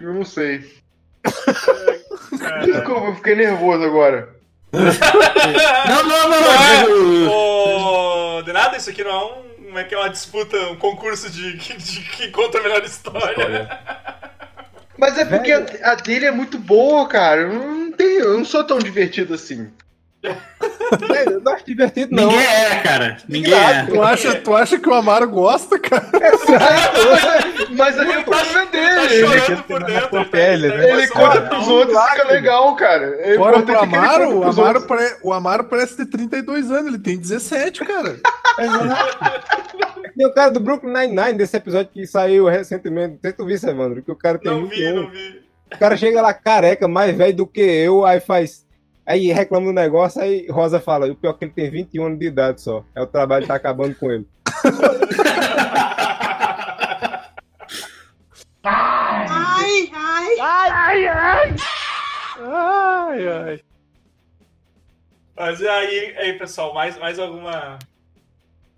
Eu 0.00 0.14
não 0.14 0.24
sei. 0.24 0.82
Desculpa, 2.64 3.06
eu 3.08 3.14
fiquei 3.16 3.34
nervoso 3.36 3.84
agora. 3.84 4.28
Não, 4.74 6.02
não, 6.02 6.28
não, 6.28 6.40
não. 6.40 7.10
digo- 7.10 7.30
Ô, 7.30 8.42
de 8.42 8.52
nada, 8.52 8.76
isso 8.76 8.90
aqui 8.90 9.04
não 9.04 9.10
é 9.10 9.24
um. 9.24 9.54
Como 9.66 9.78
é 9.78 9.84
que 9.84 9.94
é 9.94 9.98
uma 9.98 10.10
disputa, 10.10 10.56
um 10.70 10.76
concurso 10.76 11.30
de, 11.30 11.56
de, 11.56 11.76
de 11.76 12.00
quem 12.16 12.30
conta 12.30 12.58
a 12.58 12.62
melhor 12.62 12.82
história. 12.84 13.68
Mas 14.98 15.18
é 15.18 15.24
porque 15.24 15.52
a, 15.52 15.64
a 15.92 15.94
dele 15.96 16.26
é 16.26 16.30
muito 16.30 16.58
boa, 16.58 17.08
cara. 17.08 17.40
Eu 17.42 17.52
não 17.52 17.92
tenho, 17.92 18.20
eu 18.24 18.36
não 18.38 18.44
sou 18.44 18.62
tão 18.64 18.78
divertido 18.78 19.34
assim. 19.34 19.70
É, 20.24 21.26
Eu 21.26 21.40
não 21.40 21.52
acho 21.52 21.64
divertido, 21.66 22.14
não. 22.14 22.24
Ninguém 22.28 22.46
é, 22.46 22.74
cara. 22.82 23.16
Ninguém 23.28 23.54
é. 23.54 23.84
Tu 23.86 24.02
acha, 24.02 24.34
tu 24.36 24.54
acha 24.56 24.78
que 24.78 24.88
o 24.88 24.94
Amaro 24.94 25.28
gosta, 25.28 25.78
cara? 25.78 26.06
Mas 27.76 27.98
aí 27.98 28.18
o 28.18 28.24
problema 28.24 28.60
é 28.60 28.64
Tá 28.64 28.70
dele. 28.70 29.26
chorando 29.40 29.62
por 29.64 29.84
dentro. 29.84 30.16
ele 30.16 30.24
tá- 30.24 30.30
pele, 30.30 30.68
né? 30.68 30.90
Ele 30.90 31.08
conta 31.08 31.40
pros 31.42 31.68
outros 31.68 31.96
e 31.98 32.10
fica 32.10 32.28
legal, 32.28 32.76
cara. 32.76 33.16
É 33.20 33.34
Fora 33.36 33.62
pro 33.62 33.78
Amaro, 33.78 34.38
o 34.38 34.44
Amaro, 34.44 34.82
pare- 34.86 35.16
o 35.22 35.32
Amaro 35.32 35.64
parece 35.64 35.96
ter 35.96 36.06
32 36.06 36.70
anos, 36.70 36.86
ele 36.86 36.98
tem 36.98 37.16
17, 37.18 37.84
cara. 37.84 38.16
Tem 40.16 40.26
o 40.26 40.32
cara 40.32 40.50
do 40.50 40.60
Brooklyn 40.60 40.92
Nine-Nine 40.92 41.32
desse 41.36 41.56
episódio 41.56 41.90
que 41.92 42.06
saiu 42.06 42.46
recentemente. 42.46 43.14
Não 43.14 43.18
sei 43.20 43.30
se 43.32 43.36
tu 43.36 43.44
viu 43.44 43.56
isso, 43.56 43.68
Evandro, 43.68 44.00
que 44.00 44.12
o 44.12 44.16
cara 44.16 44.38
tem 44.38 44.52
Não 44.52 44.66
vi, 44.68 44.76
21. 44.76 44.94
não 45.02 45.10
vi. 45.10 45.42
O 45.74 45.78
cara 45.78 45.96
chega 45.96 46.22
lá 46.22 46.32
careca, 46.32 46.86
mais 46.86 47.16
velho 47.16 47.34
do 47.34 47.46
que 47.46 47.60
eu, 47.60 48.06
aí 48.06 48.20
faz. 48.20 48.63
Aí 49.06 49.30
reclama 49.32 49.66
do 49.66 49.72
negócio, 49.72 50.20
aí 50.22 50.46
Rosa 50.48 50.80
fala: 50.80 51.06
o 51.06 51.14
pior 51.14 51.30
é 51.30 51.34
que 51.34 51.44
ele 51.44 51.52
tem 51.52 51.70
21 51.70 52.06
anos 52.06 52.18
de 52.18 52.26
idade 52.26 52.60
só. 52.60 52.84
É 52.94 53.02
o 53.02 53.06
trabalho 53.06 53.42
que 53.42 53.48
tá 53.48 53.54
acabando 53.54 53.94
com 53.94 54.10
ele. 54.10 54.26
Ai, 62.40 63.28
ai. 63.28 63.60
Mas 65.36 65.60
e 65.60 65.68
aí, 65.68 66.16
aí, 66.16 66.38
pessoal, 66.38 66.72
mais, 66.72 66.98
mais 66.98 67.18
alguma. 67.18 67.78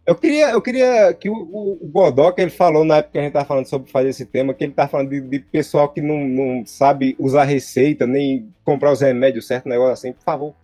Eu 0.07 0.15
queria, 0.15 0.51
eu 0.51 0.63
queria 0.63 1.13
que 1.15 1.29
o, 1.29 1.35
o, 1.35 1.79
o 1.83 1.89
Godoc, 1.89 2.39
ele 2.39 2.51
falou 2.51 2.85
na 2.85 2.99
época 2.99 3.13
que 3.13 3.19
a 3.19 3.23
gente 3.23 3.33
tava 3.33 3.45
falando 3.45 3.67
sobre 3.67 3.91
fazer 3.91 4.11
esse 4.11 4.25
tema, 4.25 4.55
que 4.55 4.63
ele 4.63 4.73
tá 4.73 4.87
falando 4.87 5.11
de, 5.11 5.21
de 5.21 5.41
pessoal 5.41 5.89
que 5.89 6.01
não, 6.01 6.19
não 6.19 6.65
sabe 6.65 7.17
usar 7.19 7.43
receita, 7.45 8.07
nem 8.07 8.49
comprar 8.65 8.93
os 8.93 9.01
remédios 9.01 9.47
certo, 9.49 9.69
negócio 9.69 9.93
assim, 9.93 10.13
por 10.13 10.23
favor. 10.23 10.55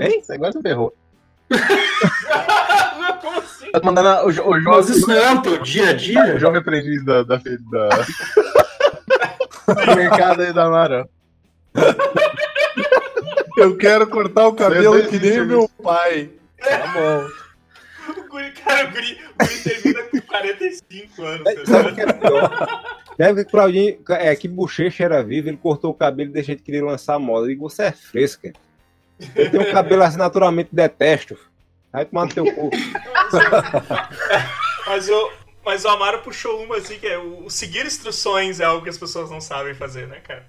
Hein? 0.00 0.22
Agora 0.30 0.52
você 0.52 0.60
ferrou. 0.60 0.94
Como 3.22 3.38
assim? 3.38 3.70
Tá 3.72 3.80
mandando 3.82 4.08
a- 4.08 4.24
o, 4.24 4.28
o 4.28 4.50
Mas 4.50 4.62
jovem, 4.64 4.96
isso 4.96 5.08
não 5.08 5.16
é 5.16 5.32
o 5.34 5.42
teu 5.42 5.58
dia 5.62 5.88
a 5.88 5.92
o 5.92 5.96
dia? 5.96 6.38
jovem 6.38 6.60
aprendiz 6.60 7.02
da, 7.04 7.22
da, 7.22 7.36
da... 7.36 7.88
do 9.84 9.96
mercado 9.96 10.42
aí 10.42 10.52
da 10.52 10.64
Amaro. 10.64 11.08
Eu 13.56 13.76
quero 13.78 14.06
cortar 14.08 14.46
o 14.46 14.52
cabelo 14.54 15.06
que 15.08 15.18
nem 15.18 15.40
o 15.40 15.46
meu 15.46 15.70
pai. 15.82 16.30
Tá 16.60 16.86
bom. 16.92 17.47
O 18.16 18.28
guri, 18.28 18.50
cara, 18.52 18.88
o 18.88 18.90
guri, 18.90 19.18
o 19.34 19.44
guri 19.44 19.62
termina 19.62 20.02
com 20.04 20.20
45 20.20 21.22
anos. 21.22 21.54
tá 21.54 21.66
Sabe 21.66 21.88
o 21.90 21.94
que 21.94 22.00
é 22.00 22.12
pior? 22.12 23.44
Claudinho, 23.50 23.98
é, 24.10 24.34
que 24.36 24.48
Bochecha 24.48 25.04
era 25.04 25.22
vivo, 25.22 25.48
ele 25.48 25.56
cortou 25.56 25.90
o 25.90 25.94
cabelo 25.94 26.30
e 26.30 26.32
deixou 26.32 26.54
de 26.54 26.62
querer 26.62 26.82
lançar 26.82 27.14
a 27.14 27.18
moda. 27.18 27.46
Eu 27.46 27.50
digo, 27.50 27.68
você 27.68 27.84
é 27.84 27.92
fresca. 27.92 28.52
Eu 29.34 29.50
tenho 29.50 29.68
um 29.68 29.72
cabelo 29.72 30.02
assim, 30.02 30.18
naturalmente 30.18 30.68
detesto. 30.72 31.36
Vai 31.92 32.04
tomar 32.04 32.26
no 32.26 32.34
teu 32.34 32.44
cu. 32.54 32.70
Mas 34.86 35.08
o, 35.10 35.30
mas 35.64 35.84
o 35.84 35.88
Amaro 35.88 36.22
puxou 36.22 36.62
uma 36.62 36.76
assim, 36.78 36.98
que 36.98 37.06
é 37.06 37.18
o, 37.18 37.44
o 37.44 37.50
seguir 37.50 37.84
instruções 37.84 38.58
é 38.58 38.64
algo 38.64 38.82
que 38.82 38.88
as 38.88 38.96
pessoas 38.96 39.30
não 39.30 39.38
sabem 39.40 39.74
fazer, 39.74 40.06
né, 40.06 40.18
cara? 40.20 40.46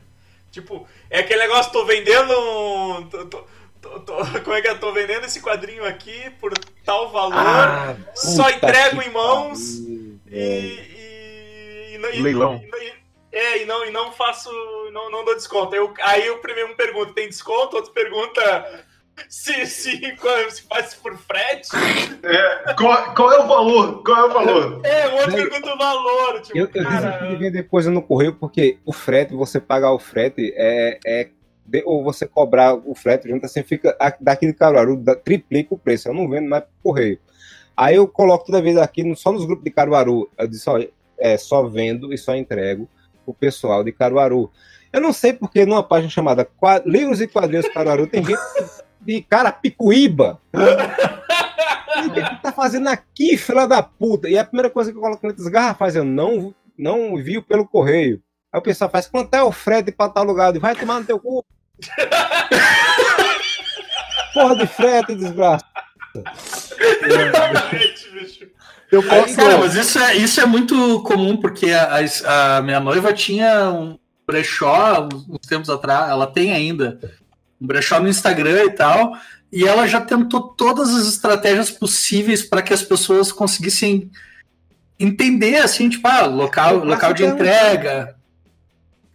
Tipo, 0.50 0.88
é 1.10 1.20
aquele 1.20 1.42
negócio, 1.42 1.72
tô 1.74 1.86
vendendo 1.86 2.32
um. 2.32 3.04
Tô, 3.10 3.26
tô- 3.26 3.46
tô- 3.82 4.00
tô- 4.02 4.16
como 4.44 4.56
é 4.56 4.62
que 4.62 4.68
é? 4.68 4.76
Tô 4.76 4.92
vendendo 4.92 5.26
esse 5.26 5.42
quadrinho 5.42 5.86
aqui 5.86 6.30
por 6.40 6.52
tal 6.86 7.10
valor, 7.12 7.36
Ah, 7.38 7.96
só 8.16 8.50
entrego 8.50 9.02
em 9.02 9.10
mãos 9.12 9.60
e, 9.80 10.20
e, 10.32 11.92
e, 11.94 11.98
não- 11.98 12.10
e- 12.12 12.22
Leilão. 12.22 12.62
e- 12.82 13.00
é, 13.32 13.62
e 13.62 13.66
não, 13.66 13.86
e 13.86 13.92
não 13.92 14.12
faço. 14.12 14.50
Não, 14.92 15.12
não 15.12 15.24
dou 15.24 15.36
desconto. 15.36 15.76
Eu, 15.76 15.94
aí 16.02 16.30
o 16.32 16.40
primeiro 16.40 16.76
pergunta, 16.76 17.14
tem 17.14 17.28
desconto? 17.30 17.76
Outro 17.76 17.92
pergunta 17.92 18.84
se, 19.28 19.68
se, 19.68 19.92
se 20.50 20.64
faz 20.68 20.96
por 20.96 21.16
frete. 21.16 21.70
É, 22.24 22.74
qual, 22.74 23.14
qual 23.14 23.32
é 23.32 23.40
o 23.40 23.48
valor? 23.48 24.04
Qual 24.04 24.18
é 24.18 24.24
o 24.26 24.34
valor? 24.34 24.82
É, 24.84 25.08
o 25.10 25.14
outro 25.18 25.36
pergunta 25.36 25.74
o 25.74 25.78
valor. 25.78 26.42
Tipo, 26.42 26.58
Eu, 26.58 26.70
eu 26.74 26.84
cara, 26.84 27.12
desisti 27.12 27.28
de 27.28 27.36
vender 27.36 27.64
coisa 27.70 27.92
no 27.92 28.02
correio 28.02 28.34
porque 28.34 28.80
o 28.84 28.92
frete, 28.92 29.36
você 29.36 29.60
pagar 29.60 29.92
o 29.92 30.00
frete, 30.00 30.52
é, 30.58 31.00
é 31.06 31.30
ou 31.86 32.04
você 32.04 32.28
cobrar 32.28 32.74
o 32.74 32.96
frete 32.96 33.30
junto, 33.30 33.46
assim 33.46 33.64
fica 33.64 33.96
daqui 34.20 34.48
de 34.48 34.54
Caruaru, 34.54 35.02
triplica 35.24 35.74
o 35.74 35.78
preço. 35.78 36.10
Eu 36.10 36.14
não 36.14 36.30
vendo 36.30 36.50
mais 36.50 36.64
pro 36.64 36.72
correio. 36.84 37.20
Aí 37.76 37.96
eu 37.96 38.08
coloco 38.08 38.46
toda 38.46 38.62
vez 38.62 38.78
aqui, 38.78 39.16
só 39.16 39.32
nos 39.32 39.46
grupos 39.46 39.64
de 39.64 39.72
Caruaru, 39.72 40.30
eu 40.38 40.48
disse, 40.48 40.70
ó, 40.70 40.80
é, 41.18 41.38
só 41.38 41.64
vendo 41.64 42.14
e 42.14 42.18
só 42.18 42.36
entrego 42.36 42.90
o 43.26 43.34
pessoal 43.34 43.84
de 43.84 43.92
Caruaru. 43.92 44.52
Eu 44.92 45.00
não 45.00 45.14
sei 45.14 45.34
porque 45.34 45.66
numa 45.66 45.84
página 45.84 46.10
chamada 46.10 46.48
Livros 46.86 47.22
e 47.22 47.28
Quadrinhos 47.28 47.70
Caruaru 47.70 48.08
tem 48.08 48.24
gente 48.24 48.42
de 49.00 49.22
Carapicuíba. 49.22 50.42
O 50.54 52.12
que 52.12 52.42
tá 52.42 52.52
fazendo 52.52 52.88
aqui, 52.88 53.38
filha 53.38 53.68
da 53.68 53.84
puta? 53.84 54.30
E 54.30 54.38
a 54.38 54.44
primeira 54.44 54.70
coisa 54.70 54.92
que 54.92 54.98
eu 54.98 55.02
coloco 55.02 55.28
letras 55.28 55.48
garrafais, 55.48 55.96
eu 55.96 56.04
não, 56.04 56.54
não 56.78 57.20
envio 57.20 57.44
pelo 57.44 57.68
correio. 57.68 58.22
Aí 58.52 58.60
o 58.60 58.64
pessoal 58.64 58.90
faz, 58.90 59.08
quanto 59.08 59.34
é 59.36 59.44
o 59.44 59.52
frete 59.52 59.92
pra 59.92 60.10
tal 60.10 60.24
lugar? 60.24 60.58
Vai 60.58 60.76
tomar 60.76 61.00
no 61.00 61.06
teu 61.06 61.20
cu. 61.20 61.46
Porra 64.34 64.56
de 64.56 64.68
frete, 64.68 65.16
desgraça. 65.16 65.66
Bicho. 67.72 68.48
Eu 68.92 69.04
posso. 69.04 69.36
Cara, 69.36 69.58
mas 69.60 69.76
isso 69.76 70.00
é, 70.00 70.16
isso 70.16 70.42
é 70.42 70.46
muito 70.46 71.02
comum, 71.04 71.38
porque 71.38 71.72
a, 71.72 72.00
a- 72.26 72.58
a 72.58 72.62
minha 72.62 72.80
noiva 72.80 73.14
tinha 73.14 73.70
um, 73.72 73.98
brechó 74.28 75.08
uns 75.12 75.28
uns 75.30 75.48
tempos 75.48 75.70
atrás, 75.70 76.10
ela 76.10 76.26
tem 76.28 76.52
ainda 76.54 77.00
um 77.62 77.68
brechó 77.68 78.00
no 78.00 78.10
Instagram 78.10 78.64
e 78.66 78.72
tal, 78.72 79.14
e 79.52 79.68
ela 79.68 79.88
já 79.88 80.02
tentou 80.02 80.42
todas 80.42 80.90
as 80.96 81.08
estratégias 81.08 81.70
possíveis 81.70 82.44
para 82.44 82.62
que 82.62 82.74
as 82.74 82.82
pessoas 82.82 83.32
conseguissem 83.32 84.10
entender, 85.00 85.58
assim, 85.58 85.90
tipo, 85.90 86.08
ah, 86.08 86.26
local, 86.26 86.78
local 86.78 87.14
de 87.14 87.26
entrega. 87.26 88.16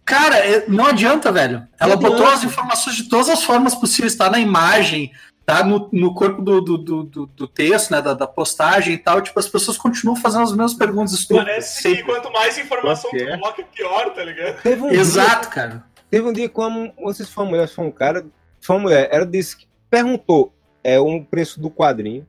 Cara, 0.05 0.37
é- 0.37 0.65
não 0.67 0.85
adianta, 0.85 1.31
velho. 1.31 1.67
Ela 1.79 1.95
Não 1.95 2.01
botou 2.01 2.17
adianta. 2.25 2.33
as 2.35 2.43
informações 2.43 2.95
de 2.95 3.03
todas 3.09 3.27
as 3.29 3.43
formas 3.43 3.73
possíveis, 3.73 4.15
tá 4.15 4.29
na 4.29 4.39
imagem, 4.39 5.11
tá 5.45 5.63
no, 5.63 5.89
no 5.91 6.13
corpo 6.13 6.41
do, 6.41 6.61
do, 6.61 6.77
do, 6.77 7.03
do- 7.03 7.25
do 7.25 7.47
texto, 7.47 7.89
né, 7.91 8.01
da, 8.01 8.13
da 8.13 8.27
postagem 8.27 8.93
e 8.93 8.97
tal. 8.97 9.19
Tipo, 9.21 9.39
as 9.39 9.47
pessoas 9.47 9.77
continuam 9.77 10.15
fazendo 10.15 10.43
as 10.43 10.51
mesmas 10.51 10.73
perguntas 10.75 11.13
estúpidas. 11.13 11.45
Parece 11.45 11.75
que 11.81 11.89
sempre. 11.89 12.03
quanto 12.03 12.31
mais 12.31 12.57
informação 12.57 13.09
que 13.09 13.17
tu 13.17 13.23
é? 13.29 13.37
coloca, 13.37 13.63
pior, 13.63 14.09
tá 14.13 14.23
ligado? 14.23 14.61
Teve 14.61 14.81
um 14.83 14.89
dia- 14.89 14.99
Exato, 14.99 15.49
cara. 15.49 15.83
Teve 16.09 16.27
um 16.27 16.33
dia 16.33 16.47
como 16.49 16.93
vocês 17.03 17.27
foi 17.29 17.43
uma 17.43 17.49
mulher, 17.51 17.67
foi 17.67 17.83
um 17.85 17.91
cara, 17.91 18.25
foi 18.61 18.75
uma 18.75 18.81
mulher, 18.83 19.09
ela 19.11 19.25
disse 19.25 19.57
que 19.57 19.67
perguntou 19.89 20.53
é 20.83 20.99
um 21.01 21.23
preço 21.23 21.59
do 21.59 21.69
quadrinho, 21.71 22.27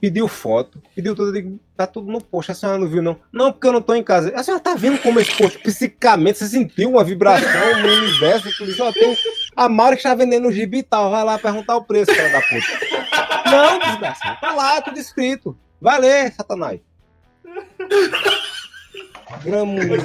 pediu 0.00 0.28
foto, 0.28 0.80
pediu 0.94 1.14
tudo, 1.14 1.28
eu 1.28 1.32
digo, 1.32 1.60
tá 1.76 1.86
tudo 1.86 2.10
no 2.10 2.20
post, 2.20 2.52
a 2.52 2.54
senhora 2.54 2.78
não 2.78 2.88
viu 2.88 3.02
não? 3.02 3.18
Não, 3.32 3.52
porque 3.52 3.66
eu 3.66 3.72
não 3.72 3.82
tô 3.82 3.94
em 3.94 4.02
casa. 4.02 4.32
A 4.34 4.42
senhora 4.42 4.62
tá 4.62 4.74
vendo 4.74 4.98
como 5.02 5.18
esse 5.18 5.36
post 5.36 5.58
psicamente, 5.58 6.38
você 6.38 6.46
sentiu 6.46 6.90
uma 6.90 7.04
vibração 7.04 7.82
no 7.82 7.88
universo, 7.88 8.56
tudo 8.56 8.70
isso, 8.70 8.84
ó, 8.84 8.92
tem 8.92 9.16
a 9.56 9.68
Maura 9.68 9.96
que 9.96 10.00
está 10.00 10.14
vendendo 10.14 10.48
o 10.48 10.52
gibi 10.52 10.78
e 10.78 10.82
tal, 10.82 11.10
vai 11.10 11.24
lá 11.24 11.38
perguntar 11.38 11.76
o 11.76 11.84
preço, 11.84 12.12
filha 12.12 12.30
da 12.30 12.40
puta. 12.40 13.50
Não, 13.50 13.78
desgraçado, 13.78 14.40
tá 14.40 14.52
lá, 14.52 14.80
tudo 14.80 14.98
escrito. 14.98 15.58
Vai 15.80 16.00
ler, 16.00 16.32
satanás. 16.32 16.80
Gramudo. 19.44 19.94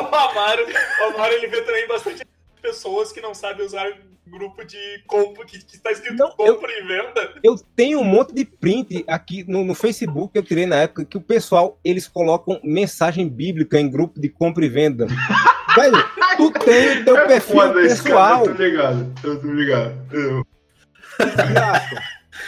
o 0.00 0.14
Amaro, 0.14 0.66
o 1.00 1.04
Amaro 1.04 1.32
ele 1.34 1.46
vê 1.48 1.62
também 1.62 1.86
bastante 1.86 2.26
pessoas 2.62 3.12
que 3.12 3.20
não 3.20 3.34
sabem 3.34 3.64
usar 3.64 3.86
grupo 4.28 4.64
de 4.64 4.76
compra, 5.06 5.44
que, 5.44 5.64
que 5.64 5.78
tá 5.78 5.92
escrito 5.92 6.16
Não, 6.16 6.28
eu- 6.38 6.54
compra 6.56 6.70
e 6.72 6.82
venda. 6.82 7.34
Eu 7.42 7.56
tenho 7.76 8.00
um 8.00 8.04
monte 8.04 8.34
de 8.34 8.44
print 8.44 9.04
aqui 9.06 9.44
no, 9.48 9.64
no 9.64 9.74
Facebook 9.74 10.32
que 10.32 10.38
eu 10.38 10.42
tirei 10.44 10.66
na 10.66 10.76
época 10.76 11.04
que 11.04 11.16
o 11.16 11.20
pessoal 11.20 11.78
eles 11.84 12.08
colocam 12.08 12.60
mensagem 12.64 13.28
bíblica 13.28 13.78
em 13.80 13.88
grupo 13.90 14.20
de 14.20 14.28
compra 14.28 14.64
e 14.64 14.68
venda. 14.68 15.06
Velho, 15.76 16.04
tu 16.38 16.50
tem 16.52 17.00
o 17.00 17.04
teu 17.04 17.14
perfil 17.26 17.62
É 17.62 17.66
Foda 17.68 17.82
esse 17.82 18.02
cara, 18.02 18.38
pessoal. 18.38 18.46
eu 18.46 18.56
tô 18.56 18.62
ligado, 18.62 19.12
eu 19.24 19.40
tô 19.40 19.46
ligado. 19.52 19.94
Eu-. 20.12 20.46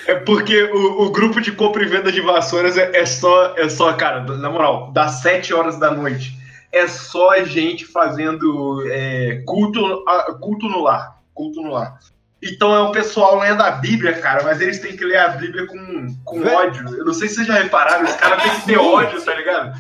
É 0.07 0.15
porque 0.15 0.63
o, 0.65 1.03
o 1.07 1.11
grupo 1.11 1.41
de 1.41 1.53
compra 1.53 1.83
e 1.83 1.87
venda 1.87 2.11
de 2.13 2.21
vassouras 2.21 2.77
é, 2.77 2.97
é 2.97 3.07
só, 3.07 3.55
é 3.57 3.69
só, 3.69 3.93
cara, 3.95 4.21
na 4.37 4.51
moral, 4.51 4.93
das 4.93 5.21
7 5.23 5.53
horas 5.55 5.79
da 5.79 5.91
noite, 5.91 6.33
é 6.73 6.87
só 6.87 7.43
gente 7.45 7.85
fazendo 7.87 8.83
é, 8.91 9.43
culto, 9.47 10.05
culto 10.41 10.69
no 10.69 10.83
lar. 10.83 11.18
Culto 11.39 11.63
no 11.63 11.71
lar. 11.71 11.97
Então 12.43 12.75
é 12.75 12.81
o 12.81 12.91
pessoal 12.91 13.39
lendo 13.39 13.63
a 13.63 13.71
Bíblia, 13.71 14.21
cara, 14.21 14.43
mas 14.43 14.61
eles 14.61 14.81
têm 14.81 14.97
que 14.97 15.05
ler 15.05 15.19
a 15.19 15.29
Bíblia 15.29 15.67
com, 15.69 16.17
com 16.25 16.41
ódio. 16.45 16.97
Eu 16.97 17.05
não 17.05 17.15
sei 17.15 17.29
se 17.29 17.37
vocês 17.37 17.47
já 17.47 17.55
repararam, 17.55 18.05
os 18.05 18.15
caras 18.17 18.43
têm 18.43 18.55
que 18.61 18.67
ter 18.67 18.77
ódio, 18.77 19.25
tá 19.25 19.35
ligado? 19.35 19.79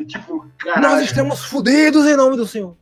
E, 0.00 0.04
tipo, 0.04 0.44
Nós 0.64 0.74
caralho. 0.74 1.04
estamos 1.04 1.44
fodidos 1.44 2.04
em 2.06 2.16
nome 2.16 2.36
do 2.36 2.46
Senhor. 2.48 2.76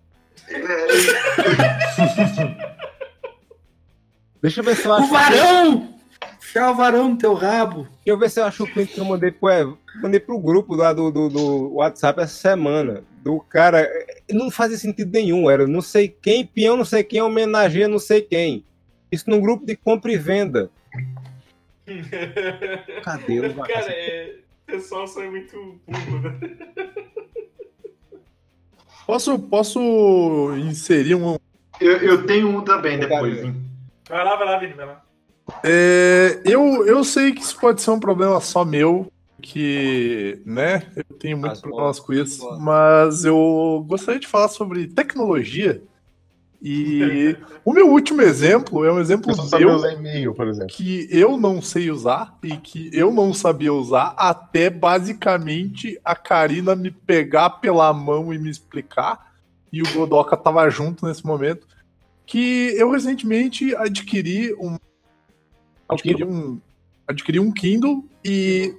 Deixa 4.42 4.60
eu 4.60 4.64
ver 4.64 4.76
se 4.76 4.86
eu 4.86 4.92
O 4.92 4.94
acho. 4.94 5.08
varão! 5.08 5.94
Enfiar 6.38 6.70
o 6.70 6.74
varão 6.74 7.08
no 7.10 7.18
teu 7.18 7.34
rabo. 7.34 7.82
Deixa 7.82 7.94
eu 8.06 8.18
ver 8.18 8.30
se 8.30 8.40
eu 8.40 8.44
acho 8.44 8.64
o 8.64 8.70
print 8.72 8.92
que 8.94 9.00
eu 9.00 9.04
mandei 9.04 9.30
pro, 9.30 9.78
mandei 10.00 10.20
pro 10.20 10.38
grupo 10.38 10.74
lá 10.74 10.92
do, 10.92 11.10
do, 11.10 11.28
do 11.28 11.74
WhatsApp 11.74 12.20
essa 12.20 12.34
semana. 12.34 13.02
Do 13.26 13.40
cara. 13.40 13.90
Não 14.30 14.52
fazia 14.52 14.78
sentido 14.78 15.10
nenhum. 15.10 15.50
Era 15.50 15.66
não 15.66 15.82
sei 15.82 16.06
quem, 16.06 16.46
peão 16.46 16.76
não 16.76 16.84
sei 16.84 17.02
quem, 17.02 17.20
homenageia 17.20 17.88
não 17.88 17.98
sei 17.98 18.22
quem. 18.22 18.64
Isso 19.10 19.28
num 19.28 19.40
grupo 19.40 19.66
de 19.66 19.74
compra 19.74 20.12
e 20.12 20.16
venda. 20.16 20.70
Cadê 23.02 23.40
o 23.40 23.54
Cara, 23.66 23.92
é. 23.92 24.36
O 24.62 24.66
pessoal 24.66 25.08
só 25.08 25.24
é 25.24 25.28
muito 25.28 25.80
burro, 25.88 26.20
né? 26.20 26.56
Posso, 29.04 29.36
posso 29.40 30.56
inserir 30.58 31.16
um. 31.16 31.36
Eu, 31.80 31.96
eu 31.98 32.26
tenho 32.26 32.48
um 32.48 32.62
também 32.62 32.96
depois, 32.96 33.42
hein? 33.42 33.56
Vai 34.08 34.24
lá, 34.24 34.36
vai 34.36 34.46
lá, 34.46 34.58
Vini, 34.58 34.72
vai 34.74 34.86
lá. 34.86 35.04
É, 35.64 36.40
eu, 36.44 36.86
eu 36.86 37.02
sei 37.02 37.32
que 37.32 37.40
isso 37.40 37.58
pode 37.58 37.82
ser 37.82 37.90
um 37.90 38.00
problema 38.00 38.40
só 38.40 38.64
meu, 38.64 39.10
que, 39.40 40.40
né, 40.44 40.86
eu 40.96 41.16
tenho 41.16 41.36
muitos 41.36 41.58
As 41.58 41.62
problemas 41.62 42.00
com 42.00 42.12
isso, 42.12 42.58
mas 42.58 43.24
eu 43.24 43.84
gostaria 43.86 44.20
de 44.20 44.26
falar 44.26 44.48
sobre 44.48 44.86
tecnologia. 44.86 45.82
E 46.62 47.36
o 47.64 47.72
meu 47.72 47.90
último 47.90 48.22
exemplo 48.22 48.84
é 48.84 48.92
um 48.92 48.98
exemplo 48.98 49.30
Eu 49.60 49.78
meu 49.78 49.90
e-mail, 49.90 50.34
por 50.34 50.48
exemplo. 50.48 50.68
que 50.68 51.06
eu 51.10 51.36
não 51.36 51.60
sei 51.60 51.90
usar 51.90 52.36
e 52.42 52.56
que 52.56 52.90
eu 52.92 53.12
não 53.12 53.32
sabia 53.32 53.72
usar 53.72 54.14
até 54.16 54.70
basicamente 54.70 56.00
a 56.04 56.16
Karina 56.16 56.74
me 56.74 56.90
pegar 56.90 57.50
pela 57.50 57.92
mão 57.92 58.32
e 58.32 58.38
me 58.38 58.50
explicar. 58.50 59.34
E 59.70 59.82
o 59.82 59.92
Godoka 59.92 60.36
tava 60.36 60.68
junto 60.70 61.06
nesse 61.06 61.24
momento. 61.26 61.66
Que 62.24 62.74
eu 62.76 62.90
recentemente 62.90 63.76
adquiri 63.76 64.54
um. 64.54 64.78
Adquiri 65.88 66.24
um, 66.24 66.58
adquiri 67.06 67.38
um 67.38 67.52
Kindle 67.52 68.04
e 68.24 68.74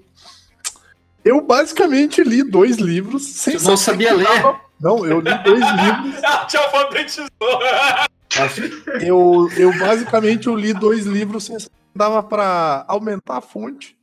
eu 1.27 1.41
basicamente 1.41 2.23
li 2.23 2.43
dois 2.43 2.77
livros 2.77 3.25
sem 3.25 3.57
Tu 3.57 3.63
não 3.63 3.77
saber 3.77 4.07
sabia 4.09 4.13
ler. 4.13 4.27
tava- 4.41 4.59
Não, 4.79 5.05
eu 5.05 5.19
li 5.19 5.43
dois 5.43 5.59
livros. 5.63 6.23
Ah, 6.25 6.45
te 6.45 6.57
alfabetizou! 6.57 7.27
Eu, 9.01 9.49
eu 9.57 9.77
basicamente 9.79 10.47
eu 10.47 10.55
li 10.55 10.73
dois 10.73 11.05
livros 11.05 11.45
sem 11.45 11.57
saber 11.59 11.71
que 11.71 11.97
dava 11.97 12.21
pra 12.23 12.85
aumentar 12.87 13.37
a 13.37 13.41
fonte. 13.41 13.95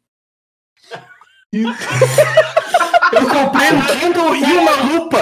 E- 1.52 1.62
Eu 1.62 3.28
comprei 3.28 3.70
um 3.72 3.82
Kindle 3.86 4.34
e 4.36 4.42
uma 4.58 4.72
lupa. 4.82 5.18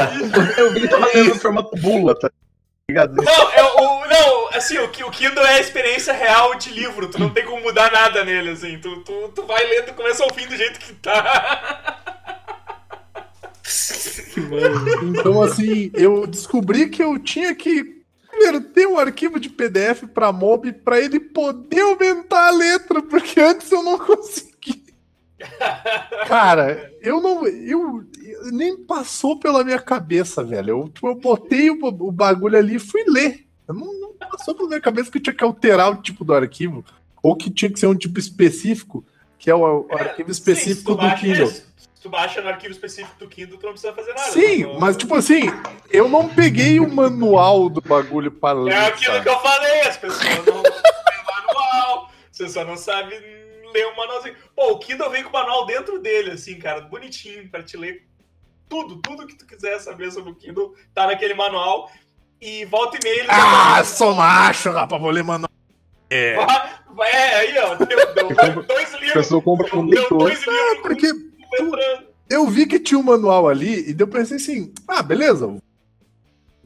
Eu 0.57 0.73
vi 0.73 0.89
tava 0.89 1.07
lendo 1.15 1.29
no 1.31 1.35
formato 1.35 1.77
bula, 1.77 2.15
tá 2.19 2.29
ligado? 2.29 2.42
Não, 2.91 3.53
é 3.53 3.63
o, 3.63 4.07
não, 4.07 4.49
assim, 4.49 4.77
o, 4.79 4.85
o 4.85 5.11
Kindle 5.11 5.45
é 5.45 5.55
a 5.55 5.61
experiência 5.61 6.13
real 6.13 6.55
de 6.57 6.71
livro, 6.71 7.09
tu 7.09 7.19
não 7.19 7.31
tem 7.31 7.45
como 7.45 7.63
mudar 7.63 7.91
nada 7.91 8.25
nele, 8.25 8.51
assim, 8.51 8.79
tu, 8.79 9.03
tu, 9.03 9.33
tu 9.35 9.47
vai 9.47 9.65
lendo 9.67 9.87
do 9.87 9.95
começo 9.95 10.23
ao 10.23 10.35
fim 10.35 10.47
do 10.47 10.57
jeito 10.57 10.79
que 10.81 10.93
tá. 10.95 12.03
Então, 15.03 15.43
assim, 15.43 15.91
eu 15.95 16.27
descobri 16.27 16.89
que 16.89 17.03
eu 17.03 17.19
tinha 17.19 17.55
que 17.55 18.03
converter 18.31 18.87
o 18.87 18.99
arquivo 18.99 19.39
de 19.39 19.49
PDF 19.49 20.05
para 20.13 20.33
MOB 20.33 20.73
para 20.73 20.99
ele 20.99 21.21
poder 21.21 21.81
aumentar 21.81 22.49
a 22.49 22.51
letra, 22.51 23.03
porque 23.03 23.41
antes 23.41 23.71
eu 23.71 23.83
não 23.83 23.99
conseguia. 24.01 24.82
Cara, 26.27 26.93
eu 27.01 27.21
não. 27.21 27.47
Eu, 27.47 28.05
eu- 28.25 28.53
nem 28.53 28.77
passou 28.77 29.39
pela 29.39 29.63
minha 29.65 29.79
cabeça, 29.79 30.43
velho. 30.43 30.71
Eu, 30.71 30.89
tipo, 30.89 31.09
eu 31.09 31.15
botei 31.15 31.71
o, 31.71 31.79
o 31.85 32.11
bagulho 32.13 32.57
ali 32.59 32.77
e 32.77 32.81
fui 32.81 33.05
ler. 33.07 33.47
Não, 33.69 33.77
não 34.01 34.13
passou 34.31 34.55
pela 34.55 34.69
minha 34.69 34.81
cabeça 34.81 35.11
que 35.11 35.19
eu 35.19 35.23
tinha 35.23 35.35
que 35.35 35.45
alterar 35.45 35.91
o 35.93 36.03
tipo 36.03 36.25
do 36.25 36.35
arquivo. 36.35 36.85
Ou 37.23 37.37
que 37.37 37.51
tinha 37.51 37.71
que 37.71 37.79
ser 37.79 37.87
um 37.87 37.95
tipo 37.95 38.19
específico, 38.19 39.05
que 39.39 39.49
é 39.51 39.55
o, 39.55 39.87
o 39.89 39.97
arquivo 39.97 40.31
específico 40.31 40.93
Sim, 40.93 40.99
do 41.09 41.15
Kindle. 41.15 41.47
Se 41.47 41.63
tu 42.03 42.09
baixa 42.11 42.41
no 42.43 42.49
arquivo 42.49 42.73
específico 42.73 43.15
do 43.21 43.29
Kindle, 43.29 43.57
tu 43.59 43.67
não 43.67 43.73
precisa 43.73 43.93
fazer 43.93 44.13
nada. 44.13 44.31
Sim, 44.33 44.65
Tu- 44.65 44.81
mas 44.81 44.97
tipo 44.97 45.15
assim, 45.15 45.43
eu 45.89 46.09
não 46.09 46.29
peguei 46.29 46.81
o 46.81 46.93
manual 46.93 47.69
do 47.69 47.81
bagulho 47.81 48.33
pra 48.33 48.53
ler. 48.53 48.73
É 48.75 48.87
aquilo 48.87 49.13
sabe? 49.15 49.23
que 49.23 49.29
eu 49.29 49.39
falei, 49.39 49.81
as 49.83 49.97
pessoas 49.97 50.37
não 50.39 50.45
sabem 50.65 51.25
manual, 51.47 52.11
você 52.33 52.49
só 52.49 52.65
não 52.65 52.77
sabe 52.77 53.15
ler 53.73 53.87
o 53.87 53.97
manualzinho. 53.97 54.37
Pô, 54.55 54.73
o 54.73 54.79
Kindle 54.79 55.11
vem 55.11 55.23
com 55.25 55.31
o 55.31 55.33
manual 55.33 55.67
dentro 55.67 55.99
dele, 56.01 56.33
assim, 56.33 56.59
cara, 56.59 56.83
bonitinho, 56.83 57.49
pra 57.51 57.63
te 57.63 57.77
ler 57.77 58.07
tudo, 58.69 58.97
tudo 59.03 59.27
que 59.27 59.37
tu 59.37 59.47
quiser 59.47 59.79
saber 59.81 60.11
sobre 60.13 60.31
o 60.33 60.35
Kindle, 60.35 60.75
tá 60.95 61.07
naquele 61.07 61.35
manual. 61.35 61.91
E 62.41 62.65
volta 62.65 62.97
e 62.97 63.01
meia 63.05 63.27
Ah, 63.29 63.85
sou 63.85 64.15
macho, 64.15 64.71
rapaz, 64.73 65.01
vou 65.01 65.11
ler 65.11 65.23
manual. 65.23 65.51
É. 66.11 66.35
Vai- 66.37 67.11
É, 67.11 67.35
aí, 67.37 67.59
ó, 67.59 67.75
deu, 67.77 67.89
deu 68.15 68.63
dois 68.65 68.95
A 68.95 68.99
livros. 68.99 69.13
pessoa 69.13 69.41
compra 69.43 69.69
com 69.71 69.87
Deu 69.87 70.09
dois 70.11 70.39
livros 70.41 70.55
É, 70.59 70.75
porque 70.83 71.07
eu 72.29 72.47
vi 72.49 72.67
que 72.67 72.79
tinha 72.81 72.99
um 72.99 73.03
manual 73.03 73.49
ali 73.49 73.91
e 73.91 73.97
eu 73.99 74.07
pensei 74.09 74.37
assim, 74.37 74.73
ah, 74.89 75.03
beleza, 75.03 75.57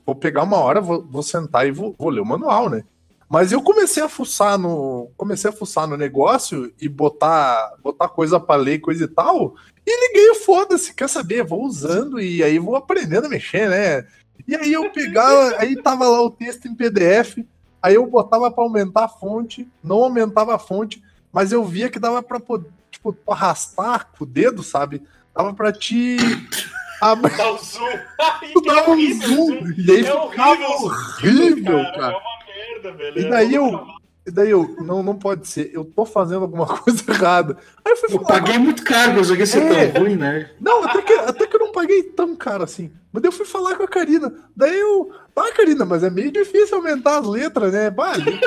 vou 0.04 0.14
pegar 0.16 0.42
uma 0.42 0.57
hora, 0.59 0.80
vou, 0.80 1.04
vou 1.04 1.22
sentar 1.22 1.66
e 1.66 1.70
vou, 1.70 1.94
vou 1.98 2.09
ler 2.11 2.20
o 2.20 2.26
manual, 2.26 2.68
né? 2.70 2.82
Mas 3.29 3.51
eu 3.51 3.61
comecei 3.61 4.03
a 4.03 4.09
fuçar 4.09 4.57
no, 4.57 5.11
comecei 5.16 5.51
a 5.51 5.53
fuçar 5.53 5.87
no 5.89 5.97
negócio 5.97 6.72
e 6.81 6.89
botar, 6.89 7.72
botar 7.83 8.09
coisa 8.09 8.39
pra 8.39 8.55
ler, 8.57 8.79
coisa 8.79 9.05
e 9.05 9.09
tal. 9.09 9.55
E 9.85 10.09
liguei 10.09 10.31
o 10.31 10.35
foda-se, 10.37 10.95
quer 10.95 11.09
saber? 11.09 11.43
Vou 11.45 11.64
usando 11.64 12.20
e 12.20 12.43
aí 12.43 12.59
vou 12.59 12.77
aprendendo 12.77 13.27
a 13.27 13.29
mexer, 13.29 13.68
né? 13.68 14.07
E 14.47 14.55
aí 14.55 14.72
eu 14.72 14.89
pegava, 14.91 15.57
aí 15.59 15.74
tava 15.83 16.07
lá 16.09 16.22
o 16.22 16.31
texto 16.31 16.66
em 16.68 16.74
PDF, 16.74 17.39
aí 17.83 17.95
eu 17.97 18.07
botava 18.07 18.49
pra 18.51 18.62
aumentar 18.62 19.05
a 19.05 19.09
fonte, 19.09 19.66
não 19.83 20.05
aumentava 20.05 20.55
a 20.55 20.59
fonte, 20.59 21.03
mas 21.33 21.51
eu 21.51 21.64
via 21.64 21.89
que 21.91 21.99
dava 21.99 22.22
pra 22.22 22.39
poder, 22.39 22.70
tipo, 22.93 23.16
arrastar 23.29 24.09
com 24.16 24.22
o 24.22 24.27
dedo, 24.27 24.62
sabe? 24.62 25.03
Dava 25.35 25.53
pra 25.53 25.72
te 25.72 26.16
a- 27.03 27.14
Dá 27.16 27.53
o 27.53 27.59
zoom. 27.59 27.87
Ai, 28.20 28.51
tu 28.53 28.61
dá 28.62 28.72
é 28.79 28.89
um 28.91 29.20
zoom, 29.20 29.72
e 29.77 29.91
aí 29.91 30.01
É 30.07 30.29
ficava 30.29 30.51
horrível, 30.68 30.77
horrível, 30.85 31.79
É 31.81 31.93
cara. 31.99 32.18
uma 32.18 32.45
merda, 32.83 32.93
velho. 32.97 33.18
E 33.20 33.24
É 33.27 33.29
daí 33.31 33.55
eu, 33.55 33.87
e 34.27 34.31
daí 34.31 34.51
eu, 34.51 34.77
não, 34.81 35.03
não 35.03 35.14
pode 35.16 35.47
ser, 35.47 35.70
eu 35.72 35.85
tô 35.85 36.05
fazendo 36.05 36.43
alguma 36.43 36.66
coisa 36.83 37.03
errada. 37.09 37.57
Aí 37.85 37.93
eu 37.93 37.97
fui 37.97 38.09
Eu 38.14 38.20
falar, 38.22 38.41
paguei 38.41 38.59
muito 38.59 38.83
caro 38.85 39.14
pra 39.14 39.22
jogar 39.22 39.47
ser 39.47 39.62
É. 39.62 39.89
tão 39.89 40.03
ruim, 40.03 40.16
né? 40.16 40.51
Não, 40.61 40.85
até 40.85 41.03
que, 41.03 41.12
até 41.12 41.47
que 41.47 41.57
eu 41.57 41.61
não 41.61 41.72
paguei 41.72 42.03
tão 42.03 42.35
caro 42.37 42.64
assim. 42.64 42.91
Mas 43.12 43.22
daí 43.22 43.29
eu 43.29 43.33
fui 43.37 43.47
falar 43.47 43.77
com 43.77 43.83
a 43.85 43.89
Karina. 43.89 44.33
Daí 44.57 44.79
eu. 44.79 45.11
Ah, 45.35 45.53
Karina, 45.55 45.85
mas 45.85 46.03
é 46.03 46.11
meio 46.11 46.31
difícil 46.33 46.77
aumentar 46.77 47.18
as 47.18 47.27
letras, 47.27 47.72
né? 47.72 47.89
Bah, 47.91 48.14
li, 48.16 48.41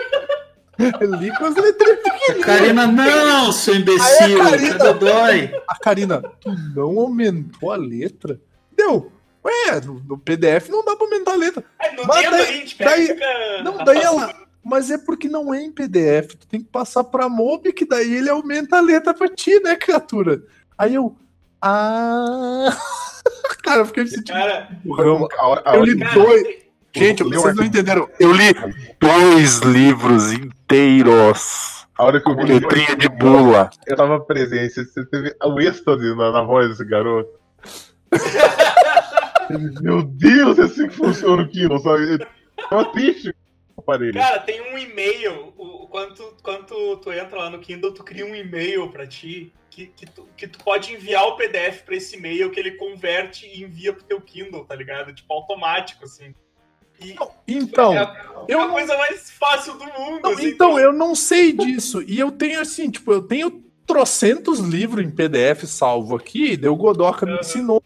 li 1.20 1.38
com 1.38 1.46
as 1.46 1.56
letras 1.56 1.98
pequenininhas. 2.00 2.46
Karina, 2.46 2.88
não, 2.88 3.52
seu 3.52 3.74
Aí 3.74 3.80
imbecil, 3.82 4.42
a 4.42 4.50
Karina- 4.50 4.94
dói. 4.94 5.52
A 5.68 5.80
Karina, 5.80 6.22
tu 6.42 6.50
não 6.76 7.00
aumentou 7.00 7.72
a 7.72 7.76
letra? 7.78 8.40
Deu. 8.76 9.12
Ué, 9.46 9.80
no, 9.86 10.02
no 10.06 10.18
PDF 10.18 10.70
não 10.70 10.84
dá 10.84 10.96
pra 10.96 11.06
aumentar 11.06 11.32
a 11.34 11.36
letra. 11.38 11.64
É, 11.82 11.92
no 11.96 12.06
Mas 12.06 12.30
daí- 12.30 12.42
a 12.42 12.46
gente 12.52 12.76
pega 12.76 12.90
daí- 12.92 13.08
fica. 13.08 13.64
Não, 13.64 13.78
daí 13.84 13.98
ela. 14.02 14.34
Mas 14.64 14.92
é 14.92 14.98
porque 14.98 15.28
não 15.30 15.54
é 15.54 15.62
em 15.62 15.72
PDF. 15.72 16.36
Tu 16.36 16.46
tem 16.48 16.60
que 16.62 16.68
passar 16.70 17.04
pra 17.06 17.30
Mob, 17.30 17.72
que 17.72 17.86
daí 17.86 18.14
ele 18.16 18.30
aumenta 18.30 18.78
a 18.78 18.82
letra 18.82 19.14
pra 19.14 19.30
ti, 19.30 19.58
né, 19.62 19.76
criatura? 19.76 20.44
Aí 20.78 20.96
eu. 20.96 21.16
Ah. 21.62 22.78
Cara, 23.64 23.82
eu 23.82 23.86
fiquei 23.86 24.04
me 24.04 24.10
sentindo 24.10 24.34
Cara, 24.38 24.70
burrão. 24.84 25.28
A 25.38 25.48
hora, 25.48 25.62
a 25.66 25.76
Eu 25.76 25.84
li 25.84 25.98
cara, 26.00 26.14
dois. 26.14 26.44
Gente, 26.94 27.24
vocês 27.24 27.56
não 27.56 27.64
entenderam. 27.64 28.10
Eu 28.20 28.32
li 28.34 28.54
dois 29.00 29.60
livros 29.60 30.32
inteiros. 30.34 31.86
a 31.98 32.04
hora 32.04 32.20
que 32.22 32.30
eu 32.30 32.36
vi 32.36 32.44
Letrinha 32.46 32.96
de 32.96 33.08
bula. 33.10 33.70
eu 33.86 33.96
tava 33.96 34.20
presente, 34.22 34.74
você 34.86 35.06
teve 35.06 35.36
o 35.44 35.60
êxtase 35.60 36.16
na, 36.16 36.32
na 36.32 36.42
voz 36.44 36.70
desse 36.70 36.84
garoto. 36.86 37.30
Meu 39.82 40.04
Deus, 40.04 40.60
é 40.60 40.64
assim 40.64 40.88
que 40.88 40.95
funciona 40.95 41.41
o 41.43 41.47
Kindle, 41.47 41.80
sabe? 41.80 42.14
Eu 42.14 42.20
tava 42.70 42.86
triste 42.91 43.30
o 43.76 43.82
aparelho. 43.82 44.14
Cara, 44.14 44.39
tem 44.39 44.62
um 44.74 44.78
e-mail. 44.78 45.54
o- 45.58 45.88
Quando, 45.88 46.14
tu, 46.14 46.34
quando 46.43 46.66
tu, 46.66 46.97
tu 46.97 47.12
entra 47.12 47.38
lá 47.39 47.50
no 47.50 47.60
Kindle, 47.60 47.91
tu 47.93 48.04
cria 48.04 48.26
um 48.26 48.36
e-mail 48.36 48.89
pra 48.91 49.08
ti 49.08 49.52
que, 49.72 49.88
que, 49.88 50.06
tu, 50.06 50.28
que 50.38 50.47
tu 50.47 50.64
pode 50.64 50.93
enviar 50.93 51.24
o 51.28 51.36
PDF 51.36 51.82
pra 51.84 51.95
esse 51.95 52.16
e-mail 52.16 52.52
que 52.52 52.60
ele 52.60 52.72
converte 52.74 53.47
e 53.47 53.64
envia 53.64 53.91
pro 53.91 54.04
teu 54.04 54.22
Kindle, 54.22 54.66
tá 54.66 54.76
ligado? 54.76 55.12
Tipo, 55.14 55.34
automático, 55.34 56.06
assim. 56.06 56.34
E 57.02 57.16
Então, 57.47 57.93
é 57.93 57.97
a, 57.97 58.26
eu 58.47 58.60
não- 58.60 58.72
coisa 58.72 58.95
mais 58.97 59.32
fácil 59.32 59.74
do 59.78 59.86
mundo. 59.86 60.20
não, 60.24 60.32
assim, 60.32 60.47
então 60.50 60.78
eu 60.80 60.91
não 60.93 61.16
sei 61.16 61.54
disso. 61.54 62.04
E 62.04 62.20
eu 62.20 62.32
tenho 62.32 62.60
assim, 62.62 62.91
tipo, 62.91 63.12
eu 63.12 63.22
tenho 63.24 63.64
trocentos 63.88 64.60
livros 64.60 65.04
em 65.04 65.10
PDF 65.10 65.66
salvo 65.66 66.16
aqui. 66.16 66.56
Daí 66.58 66.70
o 66.70 66.76
Godoka 66.76 67.26
me 67.26 67.39
ensinou, 67.39 67.82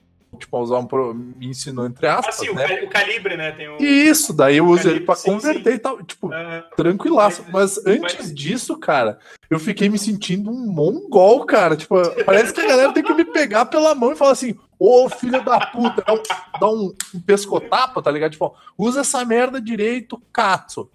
tipo, 0.46 0.58
a 0.58 0.60
usar 0.60 0.78
um. 0.78 0.86
pro- 0.86 1.14
Me 1.14 1.48
ensinou 1.48 1.86
entre 1.86 2.08
aspas, 2.08 2.36
Assim, 2.36 2.50
o, 2.50 2.54
né? 2.56 2.82
o 2.84 2.90
calibre, 2.90 3.36
né? 3.38 3.52
Tem 3.52 3.68
o. 3.70 3.78
Isso, 3.82 4.34
daí 4.34 4.58
eu 4.58 4.66
uso 4.68 4.90
ele 4.90 5.00
pra 5.02 5.16
Sim, 5.16 5.22
sim. 5.24 5.32
converter 5.36 5.74
e 5.74 5.80
tal. 5.80 6.04
Tipo, 6.04 6.32
Aham. 6.34 6.64
tranquilaço. 6.76 7.44
Mas 7.52 7.78
antes 7.86 8.16
mas- 8.18 8.34
disso, 8.36 8.78
cara, 8.78 9.20
eu 9.50 9.60
fiquei 9.60 9.90
me 9.90 9.98
sentindo 10.00 10.50
um 10.52 10.68
mongol, 10.72 11.46
cara. 11.46 11.76
Tipo, 11.76 11.96
parece 12.26 12.54
que 12.54 12.62
a 12.62 12.68
galera 12.68 12.92
tem 12.94 13.04
que 13.04 13.14
me 13.14 13.26
pegar 13.26 13.66
pela 13.66 13.94
mão 13.96 14.12
e 14.12 14.16
falar 14.16 14.32
assim: 14.32 14.56
Ô 14.80 15.10
filho 15.10 15.44
da 15.44 15.60
puta, 15.68 16.04
dá 16.06 16.14
um, 16.14 16.22
dá 16.60 16.70
um, 16.70 16.94
um 17.16 17.20
pescotapa, 17.22 18.02
tá 18.02 18.12
ligado? 18.12 18.32
Tipo, 18.32 18.54
usa 18.78 19.02
essa 19.02 19.24
merda 19.26 19.62
direito, 19.62 20.22
Katsu. 20.32 20.90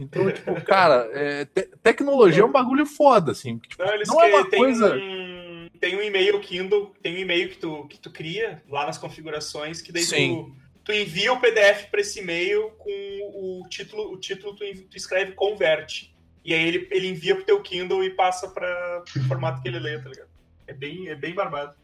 Então, 0.00 0.30
tipo, 0.30 0.54
cara, 0.60 1.08
é, 1.12 1.44
te- 1.44 1.68
tecnologia 1.82 2.42
é 2.42 2.46
um 2.46 2.52
bagulho 2.52 2.86
foda, 2.86 3.32
assim. 3.32 3.58
Tipo, 3.58 3.82
Não, 3.84 4.14
não 4.14 4.22
é 4.22 4.28
uma 4.28 4.44
coisa. 4.48 4.94
Um, 4.94 5.37
tem 5.80 5.96
um 5.96 6.02
e-mail 6.02 6.40
Kindle, 6.40 6.94
tem 7.02 7.14
um 7.14 7.18
e-mail 7.18 7.48
que 7.48 7.58
tu, 7.58 7.86
que 7.86 7.98
tu 7.98 8.10
cria 8.10 8.62
lá 8.68 8.86
nas 8.86 8.98
configurações, 8.98 9.80
que 9.80 9.92
daí 9.92 10.02
Sim. 10.02 10.52
tu, 10.84 10.84
tu 10.84 10.92
envia 10.92 11.32
o 11.32 11.40
PDF 11.40 11.90
para 11.90 12.00
esse 12.00 12.20
e-mail 12.20 12.70
com 12.78 12.90
o 13.34 13.68
título, 13.68 14.12
o 14.12 14.18
título 14.18 14.54
tu, 14.54 14.64
tu 14.64 14.96
escreve 14.96 15.32
converte. 15.32 16.14
E 16.44 16.54
aí 16.54 16.66
ele, 16.66 16.88
ele 16.90 17.08
envia 17.08 17.34
pro 17.34 17.44
teu 17.44 17.60
Kindle 17.60 18.02
e 18.02 18.10
passa 18.10 18.48
para 18.48 19.04
o 19.16 19.20
formato 19.28 19.60
que 19.60 19.68
ele 19.68 19.78
lê, 19.78 19.98
tá 19.98 20.08
ligado? 20.08 20.30
É 20.66 20.72
bem, 20.72 21.08
é 21.08 21.14
bem 21.14 21.34
barbado. 21.34 21.76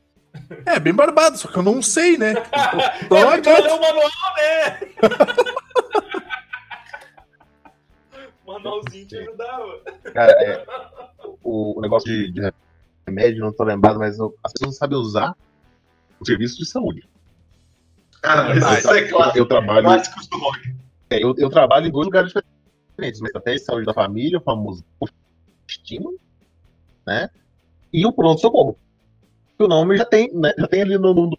É 0.66 0.80
bem 0.80 0.92
barbado, 0.92 1.38
só 1.38 1.48
que 1.48 1.56
eu 1.56 1.62
não 1.62 1.82
sei, 1.82 2.18
né? 2.18 2.34
Então, 3.04 3.18
é 3.18 3.24
não 3.24 3.32
porque 3.32 3.48
adianta. 3.48 3.62
lê 3.62 3.72
o 3.72 3.80
manual, 3.80 4.10
né? 4.36 4.80
Manualzinho 8.46 9.06
te 9.06 9.16
ajudava. 9.16 9.80
Cara, 10.12 10.32
é, 10.32 10.64
o, 11.42 11.78
o 11.78 11.80
negócio 11.80 12.10
de, 12.10 12.30
de 12.30 12.40
remédio, 13.06 13.44
não 13.44 13.52
tô 13.52 13.64
lembrado, 13.64 13.98
mas 13.98 14.18
eu- 14.18 14.34
as 14.42 14.52
pessoas 14.52 14.68
não 14.68 14.78
sabem 14.78 14.98
usar 14.98 15.34
o 16.20 16.24
serviço 16.26 16.58
de 16.58 16.66
saúde. 16.66 17.08
Mas 18.22 18.78
isso 18.78 18.90
é 18.92 19.08
clássico. 19.08 19.38
Eu 19.38 19.46
trabalho, 19.46 19.84
Clássicos 19.84 20.26
do 20.28 20.38
rock. 20.38 20.74
é, 21.10 21.22
eu, 21.22 21.34
eu 21.36 21.50
trabalho 21.50 21.86
em 21.86 21.90
dois 21.90 22.06
lugares 22.06 22.32
diferentes, 22.32 23.20
mas 23.20 23.34
até 23.34 23.52
de 23.54 23.58
saúde 23.60 23.84
da 23.86 23.92
família, 23.92 24.38
o 24.38 24.42
famoso 24.42 24.82
postinho, 24.98 26.18
né? 27.06 27.28
E 27.92 28.06
o 28.06 28.12
pronto-socorro. 28.12 28.78
O 29.58 29.68
nome 29.68 29.96
já 29.96 30.04
tem, 30.04 30.32
né? 30.34 30.52
Já 30.58 30.66
tem 30.66 30.82
ali 30.82 30.96
no, 30.98 31.12
no 31.14 31.38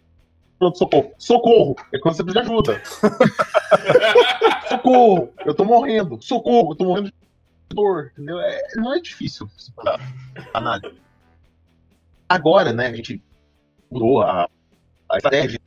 pronto-socorro. 0.58 1.12
Socorro! 1.18 1.76
É 1.92 1.98
quando 1.98 2.14
você 2.16 2.22
precisa 2.24 2.44
de 2.44 2.50
ajuda. 2.50 2.80
Socorro! 4.68 5.32
Eu 5.44 5.54
tô 5.54 5.64
morrendo. 5.64 6.18
Socorro! 6.22 6.72
Eu 6.72 6.76
tô 6.76 6.84
morrendo 6.84 7.08
de 7.08 7.14
dor. 7.74 8.10
Entendeu? 8.12 8.38
É, 8.40 8.62
não 8.76 8.94
é 8.94 9.00
difícil 9.00 9.48
análise. 10.54 10.94
Agora, 12.28 12.72
né, 12.72 12.86
a 12.86 12.94
gente 12.94 13.22
mudou 13.90 14.22
a, 14.22 14.48
a 15.10 15.16
estratégia, 15.16 15.58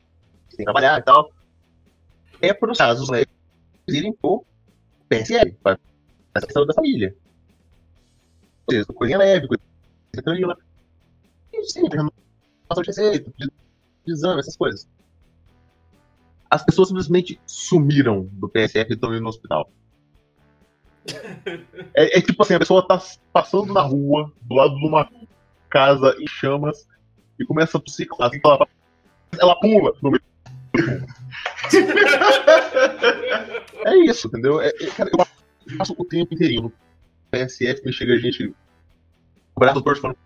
tem 0.49 0.57
que 0.57 0.63
trabalhar 0.63 0.99
e 0.99 1.03
tal. 1.03 1.31
É 2.41 2.53
para 2.53 2.71
os 2.71 2.77
casos 2.77 3.09
leves 3.09 3.33
irem 3.87 4.13
pro 4.13 4.45
PSL, 5.07 5.51
para 5.63 5.79
a 6.33 6.41
questão 6.41 6.65
da 6.65 6.73
família. 6.73 7.15
Ou 8.67 8.73
seja, 8.73 8.85
coisinha 8.85 9.17
leve, 9.17 9.47
coisa 9.47 9.63
tranquila. 10.11 10.57
E 11.53 11.63
sempre, 11.65 11.97
renovação 11.97 12.83
de 12.83 12.87
receita, 12.87 13.31
de 13.37 13.49
de 14.09 14.13
exame, 14.13 14.39
essas 14.39 14.57
coisas. 14.57 14.87
As 16.49 16.63
pessoas 16.63 16.87
simplesmente 16.87 17.39
sumiram 17.45 18.27
do 18.31 18.49
PSF 18.49 18.91
e 18.91 18.93
estão 18.95 19.13
indo 19.13 19.23
no 19.23 19.29
hospital. 19.29 19.69
É, 21.95 22.19
é 22.19 22.21
tipo 22.21 22.41
assim, 22.43 22.53
a 22.53 22.59
pessoa 22.59 22.87
tá 22.87 23.01
passando 23.33 23.73
na 23.73 23.81
rua, 23.81 24.31
do 24.41 24.55
lado 24.55 24.75
de 24.75 24.87
uma 24.87 25.09
casa 25.69 26.15
em 26.19 26.27
chamas, 26.27 26.87
e 27.39 27.45
começa 27.45 27.77
a 27.77 27.81
tossir. 27.81 28.07
Assim, 28.19 28.39
ela, 28.43 28.67
ela 29.39 29.59
pula 29.59 29.93
no 30.01 30.11
meio. 30.11 30.21
É 33.85 33.95
isso, 34.05 34.27
entendeu? 34.27 34.61
É, 34.61 34.67
é, 34.67 34.87
cara, 34.87 35.09
eu 35.11 35.77
passo 35.77 35.95
o 35.97 36.05
tempo 36.05 36.33
inteirinho 36.33 36.63
no 36.63 36.73
PSF, 37.31 37.81
que 37.81 37.91
chega 37.91 38.17
gente, 38.17 38.53
o 39.55 39.59
braço 39.59 39.81
torto 39.81 40.01
falando, 40.01 40.17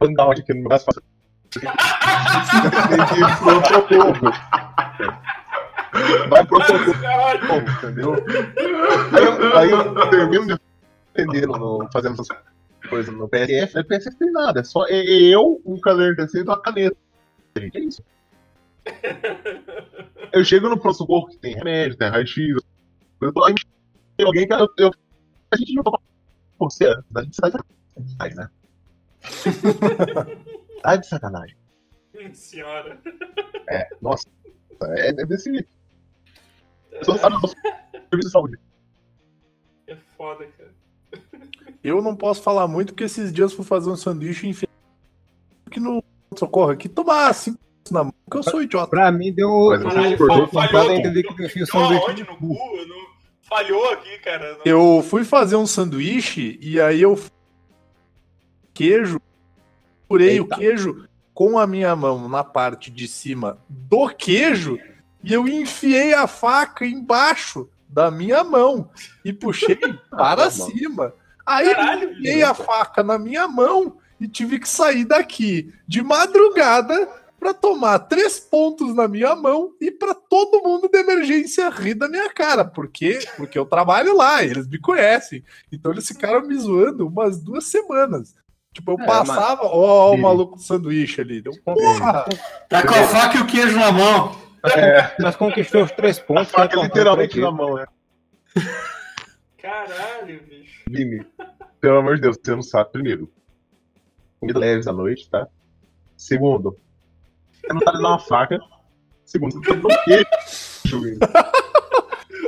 "Vou 0.00 0.30
aqui 0.30 0.52
no 0.52 0.60
meu 0.60 0.68
braço, 0.68 0.84
fala, 0.84 1.02
tem 1.50 3.06
que 3.06 3.20
ir 3.20 3.36
pro 3.38 3.64
socorro. 3.68 4.32
Vai 6.28 6.46
pro 6.46 6.64
socorro, 6.64 7.00
Caralho. 7.00 7.70
entendeu? 7.70 8.14
Aí 9.12 9.24
eu, 9.24 9.58
aí 9.58 9.70
eu 9.70 10.10
termino 10.10 10.46
de 10.46 10.60
entender, 11.14 11.46
fazendo 11.92 12.14
essas 12.14 12.28
coisas 12.28 12.55
no 13.12 13.28
PSF, 13.28 13.74
não 13.74 13.80
é 13.80 13.84
PSF 13.84 14.16
tem 14.16 14.30
nada, 14.32 14.60
é 14.60 14.64
só 14.64 14.86
eu, 14.88 15.60
um 15.64 15.78
caderno 15.80 16.26
e 16.32 16.42
uma 16.42 16.60
caneta. 16.60 16.96
Gente, 17.58 17.76
é 17.76 17.80
isso. 17.80 18.02
Eu 20.32 20.44
chego 20.44 20.68
no 20.68 20.78
pronto-socorro 20.78 21.28
que 21.28 21.38
tem 21.38 21.54
remédio, 21.54 21.96
tem 21.96 22.08
raio-x, 22.08 22.36
eu 23.20 23.32
tô- 23.32 23.44
aí 23.44 23.54
tem 24.16 24.26
alguém 24.26 24.46
que 24.46 24.52
eu, 24.52 24.68
eu- 24.78 24.90
a 25.50 25.56
gente 25.56 25.74
não 25.74 25.82
tá 25.82 25.98
você, 26.58 26.86
a 26.86 27.22
gente 27.22 27.36
sai 27.36 27.50
de 27.50 27.56
sacanagem, 28.10 28.36
né? 28.36 28.50
Sai 30.82 30.98
de 30.98 31.06
sacanagem. 31.06 31.56
Senhora. 32.32 33.00
É, 33.68 33.88
nossa, 34.00 34.28
é, 34.82 35.08
é 35.08 35.12
desse 35.12 35.50
jeito. 35.50 35.68
A 36.94 36.98
pessoa 36.98 37.18
sabe 37.18 37.40
do 37.40 37.48
serviço 37.48 38.20
de 38.20 38.30
saúde. 38.30 38.58
É 39.86 39.96
foda, 40.16 40.46
cara. 40.46 40.72
Eu 41.82 42.02
não 42.02 42.16
posso 42.16 42.42
falar 42.42 42.66
muito 42.66 42.92
porque 42.92 43.04
esses 43.04 43.32
dias 43.32 43.50
eu 43.50 43.56
fui 43.56 43.64
fazer 43.66 43.88
um 43.90 43.96
sanduíche 43.96 44.46
e 44.46 44.50
enfiei 44.50 44.68
aqui 45.66 45.78
no 45.80 46.02
socorro 46.36 46.70
aqui, 46.70 46.88
tomar 46.88 47.32
cinco 47.34 47.58
na 47.90 48.02
mão, 48.04 48.14
porque 48.24 48.38
eu 48.38 48.42
sou 48.50 48.62
idiota. 48.62 48.88
Pra 48.88 49.12
mim 49.12 49.32
deu. 49.32 49.48
Mas 49.70 49.80
o- 49.84 49.90
você 49.90 50.14
o- 50.14 50.18
cortou 50.18 50.44
o- 50.44 50.48
falhou, 50.48 50.90
entender 50.92 51.22
que 51.22 51.28
eu 51.42 51.66
sanduíche. 51.66 52.22
no 52.24 52.36
cu? 52.36 52.56
Eu 52.76 52.88
não- 52.88 53.16
Falhou 53.48 53.88
aqui, 53.92 54.18
cara. 54.18 54.54
Não- 54.54 54.60
Eu 54.64 55.04
fui 55.08 55.24
fazer 55.24 55.54
um 55.54 55.68
sanduíche 55.68 56.58
e 56.60 56.80
aí 56.80 57.00
eu 57.02 57.16
queijo, 58.74 59.20
furei 60.08 60.40
o 60.40 60.46
queijo 60.48 61.06
com 61.32 61.56
a 61.58 61.66
minha 61.66 61.94
mão 61.94 62.28
na 62.28 62.42
parte 62.42 62.90
de 62.90 63.06
cima 63.06 63.58
do 63.68 64.08
queijo 64.08 64.78
e 65.22 65.32
eu 65.32 65.46
enfiei 65.46 66.12
a 66.12 66.26
faca 66.26 66.84
embaixo 66.84 67.68
da 67.96 68.10
minha 68.10 68.44
mão 68.44 68.90
e 69.24 69.32
puxei 69.32 69.78
para 70.10 70.50
cima. 70.50 71.14
Aí 71.46 71.66
eu 71.66 71.74
Caralho, 71.74 72.12
enfiei 72.12 72.42
a 72.42 72.52
faca 72.52 73.02
na 73.02 73.18
minha 73.18 73.48
mão 73.48 73.96
e 74.20 74.28
tive 74.28 74.58
que 74.58 74.68
sair 74.68 75.06
daqui 75.06 75.72
de 75.88 76.02
madrugada 76.02 77.08
pra 77.40 77.54
tomar 77.54 78.00
três 78.00 78.38
pontos 78.38 78.94
na 78.94 79.08
minha 79.08 79.34
mão 79.34 79.72
e 79.80 79.90
pra 79.90 80.12
todo 80.12 80.62
mundo 80.62 80.90
da 80.92 80.98
emergência 80.98 81.70
rir 81.70 81.94
da 81.94 82.06
minha 82.06 82.28
cara. 82.28 82.66
Por 82.66 82.86
quê? 82.88 83.18
Porque 83.34 83.58
eu 83.58 83.64
trabalho 83.64 84.14
lá, 84.14 84.44
eles 84.44 84.68
me 84.68 84.78
conhecem. 84.78 85.42
Então 85.72 85.90
eles 85.90 86.06
ficaram 86.06 86.46
me 86.46 86.54
zoando 86.58 87.06
umas 87.06 87.40
duas 87.40 87.64
semanas. 87.64 88.34
Tipo, 88.74 88.92
eu 88.92 89.00
É, 89.00 89.06
passava, 89.06 89.62
ó, 89.62 90.12
o 90.12 90.18
maluco 90.18 90.56
do 90.56 90.62
sanduíche 90.62 91.22
ali. 91.22 91.40
Deu, 91.40 91.54
porra! 91.64 92.26
Tá 92.68 92.86
com 92.86 92.94
a 92.94 93.04
faca 93.04 93.38
e 93.38 93.40
o 93.40 93.46
queijo 93.46 93.78
na 93.78 93.90
mão. 93.90 94.45
Mas 95.20 95.36
conquistou 95.36 95.82
os 95.84 95.92
três 95.92 96.18
A 96.18 96.22
pontos. 96.22 96.48
é 96.52 96.56
faca 96.56 96.76
literalmente 96.82 97.40
na 97.40 97.50
mão, 97.50 97.74
né? 97.76 97.86
Caralho, 99.58 100.42
bicho. 100.48 100.82
Vini, 100.88 101.26
pelo 101.80 101.98
amor 101.98 102.16
de 102.16 102.22
Deus, 102.22 102.36
você 102.42 102.50
não 102.54 102.62
sabe. 102.62 102.90
Primeiro, 102.92 103.30
comida 104.40 104.58
leves 104.58 104.86
à 104.86 104.92
noite, 104.92 105.28
tá? 105.28 105.46
Segundo, 106.16 106.76
você 107.52 107.72
não 107.72 107.80
sabe 107.80 108.02
dar 108.02 108.08
uma 108.08 108.18
faca. 108.18 108.58
Segundo, 109.24 109.54
você 109.54 109.74
não 109.74 109.90
um 109.90 110.04
queijo. 110.04 110.26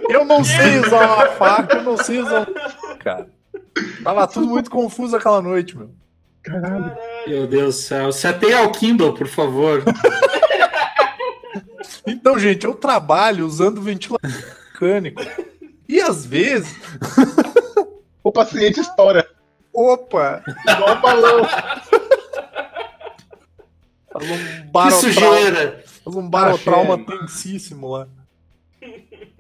Eu 0.09 0.25
não 0.25 0.43
sei 0.45 0.79
usar 0.79 1.07
uma 1.07 1.27
faca, 1.33 1.77
eu 1.77 1.83
não 1.83 1.97
sei 1.97 2.21
usar. 2.21 2.47
Cara, 3.01 3.29
tava 4.03 4.27
tudo 4.27 4.47
muito 4.47 4.71
confuso 4.71 5.17
aquela 5.17 5.43
noite, 5.43 5.77
meu. 5.77 5.91
Caralho. 6.43 6.97
Meu 7.27 7.47
Deus 7.47 7.75
do 7.77 7.81
céu. 7.83 8.13
Se 8.13 8.27
até 8.27 8.55
ao 8.55 8.71
Kindle, 8.73 9.13
por 9.13 9.27
favor. 9.27 9.83
Então, 12.07 12.39
gente, 12.39 12.65
eu 12.65 12.75
trabalho 12.75 13.47
usando 13.47 13.81
ventilador 13.81 14.31
mecânico. 14.31 15.23
E 15.89 16.01
às 16.01 16.25
vezes, 16.27 16.75
O 18.23 18.31
paciente 18.33 18.81
estoura. 18.81 19.27
opa, 19.73 20.43
Igual 20.69 20.97
um 20.97 21.01
balão. 21.01 21.45
faz 24.73 24.95
um 24.95 25.01
Que 25.01 25.13
sujeira. 25.15 25.85
faz 26.05 26.17
um 26.17 26.29
barotrauma 26.29 26.95
Achei. 26.95 27.07
tensíssimo 27.19 27.89
lá. 27.89 28.09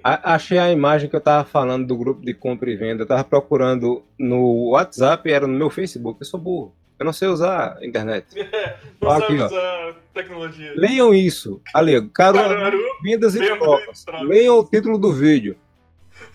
A- 0.03 0.34
achei 0.34 0.59
a 0.59 0.70
imagem 0.70 1.11
que 1.11 1.16
eu 1.16 1.20
tava 1.20 1.45
falando 1.45 1.86
do 1.86 1.97
grupo 1.97 2.24
de 2.24 2.32
compra 2.32 2.70
e 2.70 2.76
venda. 2.76 3.03
Eu 3.03 3.07
tava 3.07 3.24
procurando 3.24 4.05
no 4.18 4.70
WhatsApp, 4.70 5.30
era 5.30 5.47
no 5.47 5.59
meu 5.59 5.70
Facebook. 5.70 6.20
Eu 6.20 6.26
sou 6.26 6.39
burro. 6.41 6.74
Eu 6.99 7.05
não 7.07 7.12
sei 7.12 7.28
usar 7.28 7.76
a 7.80 7.86
internet. 7.86 8.26
Não 9.01 9.11
Aqui, 9.12 9.38
sabe 9.38 9.42
ó. 9.42 9.46
usar 9.46 9.94
tecnologia. 10.12 10.72
Leiam 10.76 11.14
isso. 11.14 11.62
Ali, 11.72 11.92
Caruaru, 12.11 12.49
Caruaru, 12.49 12.78
vendas 13.03 13.34
e 13.36 13.38
Vendas 13.38 13.57
e 13.57 13.59
trocas. 13.61 14.05
Leiam 14.22 14.59
o 14.59 14.64
título 14.64 14.99
do 14.99 15.12
vídeo. 15.12 15.57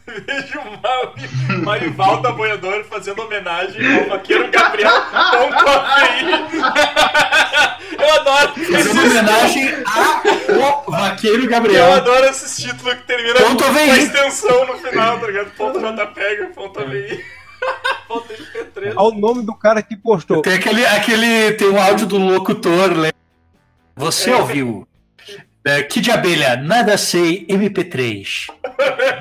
Vejo 0.07 0.59
o 0.59 0.82
Mari- 0.82 1.57
Marivaldo 1.64 2.28
Apoiador 2.30 2.84
fazendo 2.86 3.22
homenagem 3.22 3.82
ao 4.01 4.09
vaqueiro 4.09 4.49
Gabriel 4.51 4.91
ponto 4.91 5.70
API. 5.70 6.24
Eu 8.03 8.11
adoro 8.22 8.53
Fazendo 8.53 9.01
esse, 9.05 9.18
homenagem 9.18 9.70
ao 9.86 10.84
Vaqueiro 10.91 11.43
eu 11.43 11.49
Gabriel. 11.49 11.93
adoro 11.93 12.26
esses 12.26 12.55
títulos 12.64 12.93
que 12.95 13.03
termina 13.03 13.36
Ponto 13.36 13.64
com 13.64 13.70
a 13.70 13.97
extensão 13.97 14.66
no 14.68 14.74
final, 14.78 15.20
tá 15.20 15.28
ligado? 15.28 15.51
Ponto 15.55 15.80
JPEG, 15.80 16.53
ponto 16.53 16.80
AVI. 16.82 17.24
MP3. 18.09 18.93
Ao 18.95 19.11
nome 19.11 19.43
do 19.43 19.55
cara 19.55 19.82
que 19.82 19.95
postou. 19.95 20.41
Tem 20.41 20.53
aquele, 20.53 20.86
aquele. 20.86 21.53
Tem 21.53 21.70
um 21.70 21.82
áudio 21.82 22.05
do 22.05 22.18
locutor. 22.18 22.89
lembra? 22.89 23.14
Você 23.95 24.32
É. 24.32 24.36
ouviu? 24.36 24.88
É, 25.66 25.82
Kid 25.82 26.11
Abelha, 26.11 26.57
nada 26.57 26.97
sei, 26.97 27.45
MP3. 27.47 28.47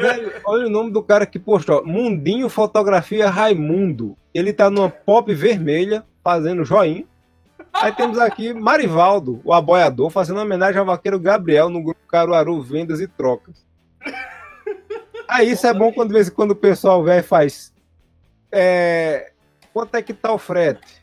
Velho, 0.01 0.33
Olha 0.45 0.67
o 0.67 0.71
nome 0.71 0.91
do 0.91 1.01
cara 1.03 1.25
que 1.25 1.39
postou. 1.39 1.87
Mundinho 1.87 2.49
Fotografia 2.49 3.31
Raimundo. 3.31 4.17
Ele 4.35 4.53
tá 4.53 4.69
numa 4.69 4.91
pop 4.91 5.33
vermelha, 5.33 6.05
fazendo 6.25 6.65
joinha. 6.65 7.05
Aí 7.73 7.93
temos 7.93 8.19
aqui 8.19 8.53
Marivaldo, 8.53 9.41
o 9.45 9.53
aboiador, 9.53 10.11
fazendo 10.11 10.41
homenagem 10.41 10.81
ao 10.81 10.85
vaqueiro 10.87 11.19
Gabriel 11.21 11.69
no 11.71 11.83
grupo 11.83 12.01
Caruaru 12.09 12.61
Vendas 12.61 13.01
e 13.01 13.07
Trocas. 13.07 13.65
Aí 15.29 15.53
isso 15.53 15.67
é 15.67 15.73
bom 15.73 15.93
quando 15.93 16.09
de 16.09 16.15
vez 16.15 16.29
em 16.29 16.33
quando 16.33 16.51
o 16.51 16.57
pessoal 16.57 17.03
velho 17.05 17.23
faz. 17.23 17.72
É, 18.53 19.33
quanto 19.73 19.95
é 19.95 20.03
que 20.03 20.13
tá 20.13 20.33
o 20.33 20.39
frete? 20.39 21.03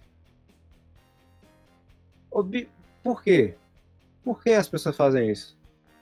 Por 3.04 3.24
quê? 3.24 3.56
Por 4.24 4.44
que 4.44 4.52
as 4.52 4.70
pessoas 4.70 4.96
fazem 4.96 5.32
isso? 5.32 5.58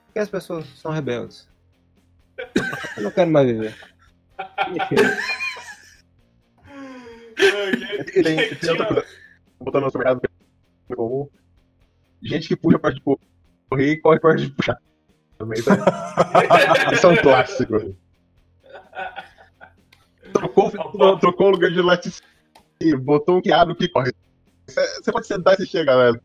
Porque 0.05 0.19
as 0.19 0.29
pessoas 0.29 0.67
são 0.79 0.91
rebeldes. 0.91 1.49
Eu 2.97 3.03
não 3.03 3.11
quero 3.11 3.31
mais 3.31 3.47
viver. 3.47 3.75
Tem, 8.13 8.55
tem 8.55 8.69
outra 8.69 8.85
coisa. 8.85 9.05
Botando 9.59 9.83
no 9.83 9.91
supermercado 9.91 10.29
comum. 10.95 11.29
Gente 12.21 12.47
que 12.47 12.55
puxa 12.55 12.79
parte 12.79 12.95
de 12.95 13.01
correr 13.01 13.91
e 13.91 13.97
corre 13.97 14.19
parte 14.19 14.47
de 14.47 14.51
puxar. 14.51 14.77
Também 15.37 15.61
tá. 15.63 15.75
Isso 16.91 17.05
é 17.05 17.09
um 17.09 17.17
clássico. 17.17 17.95
Trocou, 20.33 21.17
trocou 21.19 21.47
o 21.47 21.51
lugar 21.51 21.71
de 21.71 21.81
laticínio, 21.81 22.99
botou 22.99 23.37
um 23.37 23.41
que 23.41 23.51
abre 23.51 23.73
o 23.73 23.77
que 23.77 23.87
corre. 23.87 24.11
Você 24.67 25.11
pode 25.11 25.27
sentar 25.27 25.59
e 25.59 25.65
chegar, 25.65 25.95
velho. 25.95 26.21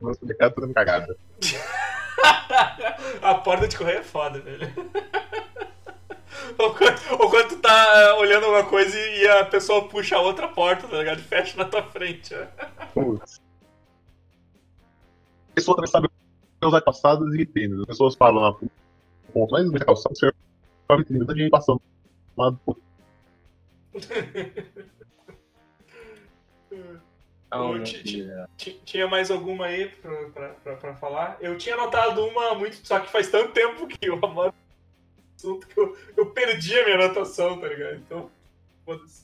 No 0.00 0.14
supermercado 0.14 0.54
tá 0.54 0.60
dando 0.60 0.74
cagada. 0.74 1.16
A 3.22 3.34
porta 3.34 3.68
de 3.68 3.76
correio 3.76 3.98
é 3.98 4.02
foda, 4.02 4.40
velho. 4.40 4.72
Ou 6.58 6.74
quando, 6.74 6.98
ou 7.20 7.30
quando 7.30 7.48
tu 7.48 7.56
tá 7.56 8.16
olhando 8.18 8.44
alguma 8.44 8.64
coisa 8.64 8.96
e 8.98 9.26
a 9.28 9.44
pessoa 9.44 9.88
puxa 9.88 10.16
a 10.16 10.20
outra 10.20 10.48
porta, 10.48 10.88
tá 10.88 10.98
ligado? 10.98 11.18
E 11.18 11.22
fecha 11.22 11.56
na 11.56 11.64
tua 11.64 11.82
frente. 11.82 12.34
ó. 12.34 12.86
Putz. 12.94 13.40
A 15.50 15.54
pessoa 15.54 15.76
também 15.76 15.90
sabe 15.90 16.08
usar 16.62 16.80
calçadas 16.80 17.34
e 17.34 17.36
vitrines. 17.36 17.80
As 17.80 17.86
pessoas 17.86 18.14
falam 18.14 18.42
lá, 18.42 18.52
ponto, 19.32 19.52
mas 19.52 19.70
não 19.70 19.78
calçado, 19.78 20.16
você 20.16 20.32
vai 20.88 20.98
vitrine, 20.98 21.18
muita 21.20 21.36
gente 21.36 21.50
passando. 21.50 21.80
Lá, 22.36 22.52
pô, 22.64 22.76
Ti- 28.56 28.80
Tinha 28.84 29.08
mais 29.08 29.30
alguma 29.30 29.66
aí 29.66 29.88
pra, 29.88 30.28
pra, 30.30 30.48
pra, 30.50 30.76
pra 30.76 30.94
falar? 30.96 31.38
Eu 31.40 31.56
tinha 31.56 31.74
anotado 31.74 32.24
uma 32.26 32.54
muito, 32.54 32.76
só 32.86 33.00
que 33.00 33.10
faz 33.10 33.30
tanto 33.30 33.52
tempo 33.52 33.86
que 33.86 34.06
eu 34.06 34.14
anoto 34.22 34.54
assunto 35.38 35.66
que 35.66 35.78
eu, 35.78 35.96
eu 36.16 36.26
perdi 36.26 36.78
a 36.78 36.84
minha 36.84 36.96
anotação, 36.96 37.58
tá 37.60 37.68
ligado? 37.68 37.96
Então, 37.96 38.30
foda-se. 38.84 39.22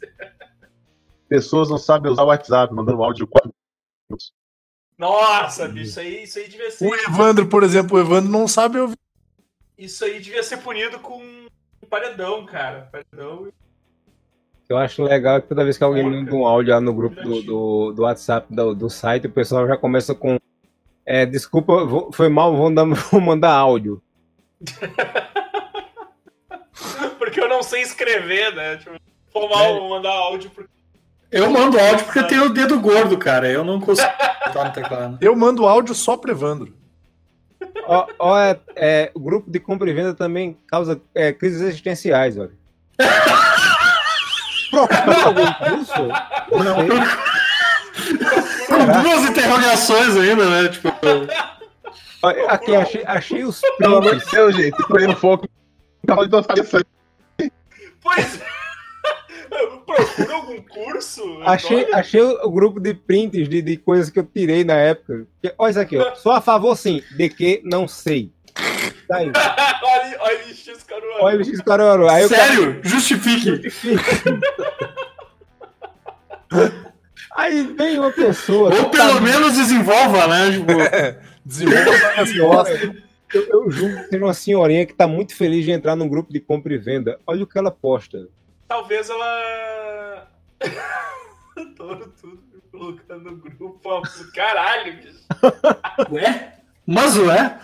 Pessoas 1.28 1.68
não 1.68 1.78
sabem 1.78 2.10
usar 2.10 2.22
o 2.22 2.26
WhatsApp, 2.28 2.72
mandando 2.72 3.02
áudio 3.02 3.26
de 3.26 3.30
4 3.32 3.52
minutos. 4.08 4.32
Nossa, 4.96 5.66
bicho, 5.66 5.86
isso 5.86 6.00
aí, 6.00 6.22
isso 6.22 6.38
aí 6.38 6.48
devia 6.48 6.70
ser. 6.70 6.86
O 6.86 6.94
Evandro, 6.94 7.48
por 7.48 7.64
exemplo, 7.64 7.96
o 7.96 8.00
Evandro 8.00 8.30
não 8.30 8.46
sabe 8.46 8.78
ouvir. 8.78 8.96
Isso 9.76 10.04
aí 10.04 10.20
devia 10.20 10.42
ser 10.44 10.58
punido 10.58 11.00
com 11.00 11.20
um 11.20 11.86
paredão, 11.90 12.46
cara. 12.46 12.88
Paredão. 12.92 13.52
Eu 14.68 14.76
acho 14.78 15.02
legal 15.02 15.40
que 15.42 15.48
toda 15.48 15.64
vez 15.64 15.76
que 15.78 15.84
alguém 15.84 16.02
manda 16.04 16.34
um 16.34 16.46
áudio 16.46 16.72
lá 16.74 16.80
no 16.80 16.92
grupo 16.94 17.20
do, 17.22 17.42
do, 17.42 17.92
do 17.92 18.02
WhatsApp 18.02 18.46
do, 18.52 18.74
do 18.74 18.88
site, 18.90 19.26
o 19.26 19.30
pessoal 19.30 19.66
já 19.66 19.76
começa 19.76 20.14
com. 20.14 20.38
É, 21.06 21.26
desculpa, 21.26 21.84
vou- 21.84 22.10
foi 22.12 22.28
mal, 22.28 22.56
vou, 22.56 22.72
dar- 22.72 22.84
vou 23.10 23.20
mandar 23.20 23.52
áudio. 23.52 24.00
Porque 27.18 27.40
eu 27.40 27.48
não 27.48 27.62
sei 27.62 27.82
escrever, 27.82 28.54
né? 28.54 28.76
Tipo, 28.76 28.96
for 29.32 29.48
mal 29.48 29.78
vou 29.80 29.90
mandar 29.90 30.10
áudio 30.12 30.50
porque. 30.50 30.70
Eu 31.30 31.50
mando 31.50 31.78
áudio 31.78 32.04
porque 32.04 32.18
eu 32.20 32.26
tenho 32.28 32.44
o 32.44 32.48
dedo 32.52 32.78
gordo, 32.80 33.18
cara. 33.18 33.50
Eu 33.50 33.64
não 33.64 33.80
consigo 33.80 34.08
botar 34.46 34.64
no 34.66 34.72
teclado. 34.72 35.18
Eu 35.22 35.34
mando 35.34 35.66
áudio 35.66 35.94
só 35.94 36.16
pro 36.16 36.30
Evandro. 36.30 36.72
Ó, 37.86 38.06
ó, 38.18 38.38
é, 38.38 38.60
é, 38.76 39.10
o 39.14 39.20
grupo 39.20 39.50
de 39.50 39.58
compra 39.58 39.90
e 39.90 39.92
venda 39.92 40.14
também 40.14 40.56
causa 40.68 41.00
é, 41.14 41.32
crises 41.32 41.60
existenciais, 41.60 42.38
olha. 42.38 42.52
Procura 44.74 45.24
algum 45.24 45.52
curso? 45.52 46.08
Com 48.66 49.02
duas 49.02 49.30
interrogações 49.30 50.16
ainda, 50.16 50.50
né? 50.50 50.68
Tipo, 50.68 50.88
Aqui, 52.48 52.74
achei, 52.74 53.04
achei 53.06 53.44
os 53.44 53.60
Pelo 53.78 53.98
amor 53.98 54.10
prints. 54.10 54.24
de 54.30 54.36
Deus, 54.36 54.56
gente, 54.56 54.80
escolhendo 54.80 55.16
foco. 55.16 55.48
Tava 56.06 56.22
de 56.24 56.30
duas 56.30 56.46
cabeças. 56.46 56.82
Pois 58.02 58.40
é. 58.40 58.54
Procura 59.86 60.34
algum 60.34 60.60
curso? 60.62 61.22
Achei, 61.44 61.86
achei 61.92 62.20
o 62.20 62.50
grupo 62.50 62.80
de 62.80 62.94
prints 62.94 63.48
de, 63.48 63.62
de 63.62 63.76
coisas 63.76 64.10
que 64.10 64.18
eu 64.18 64.24
tirei 64.24 64.64
na 64.64 64.74
época. 64.74 65.26
Olha 65.58 65.70
isso 65.70 65.80
aqui, 65.80 65.96
ó. 65.98 66.14
Sou 66.16 66.32
a 66.32 66.40
favor, 66.40 66.76
sim, 66.76 67.02
de 67.16 67.28
que 67.28 67.60
não 67.64 67.86
sei. 67.86 68.32
Tá 69.08 69.16
aí. 69.18 69.30
olha, 69.82 70.16
olha 70.20 70.38
o 70.44 70.54
X 70.54 70.82
Caruaru. 70.84 71.24
Olha 71.24 71.40
o 71.40 71.44
X 71.44 71.60
Caruaru. 71.60 72.08
Aí 72.08 72.24
o 72.24 72.28
cara- 72.28 72.42
sério, 72.46 72.80
justifique. 72.82 73.60
Aí 77.36 77.62
vem 77.74 77.98
uma 77.98 78.12
pessoa. 78.12 78.72
Ou 78.74 78.90
que 78.90 78.96
tá 78.96 79.06
pelo 79.08 79.20
menos 79.20 79.54
desenvolva, 79.54 80.26
né? 80.28 80.52
Tipo, 80.52 80.72
Desenvolva 81.44 82.26
senhora, 82.26 82.70
costas. 82.70 82.90
eu, 83.34 83.42
eu 83.48 83.70
julgo 83.70 83.96
que 83.96 84.08
seja 84.08 84.24
uma 84.24 84.34
senhorinha 84.34 84.86
que 84.86 84.94
tá 84.94 85.06
muito 85.06 85.34
feliz 85.36 85.64
de 85.64 85.72
entrar 85.72 85.96
num 85.96 86.08
grupo 86.08 86.32
de 86.32 86.38
compra 86.40 86.72
e 86.72 86.78
venda. 86.78 87.18
Olha 87.26 87.42
o 87.42 87.46
que 87.46 87.58
ela 87.58 87.70
posta. 87.72 88.28
Talvez 88.68 89.10
ela. 89.10 90.28
Adoro 91.58 92.12
tudo 92.20 92.42
colocando 92.70 93.30
no 93.32 93.36
grupo. 93.36 94.02
Caralho, 94.34 94.96
bicho. 94.96 95.18
ué? 96.12 96.52
Mas 96.86 97.16
ué, 97.16 97.58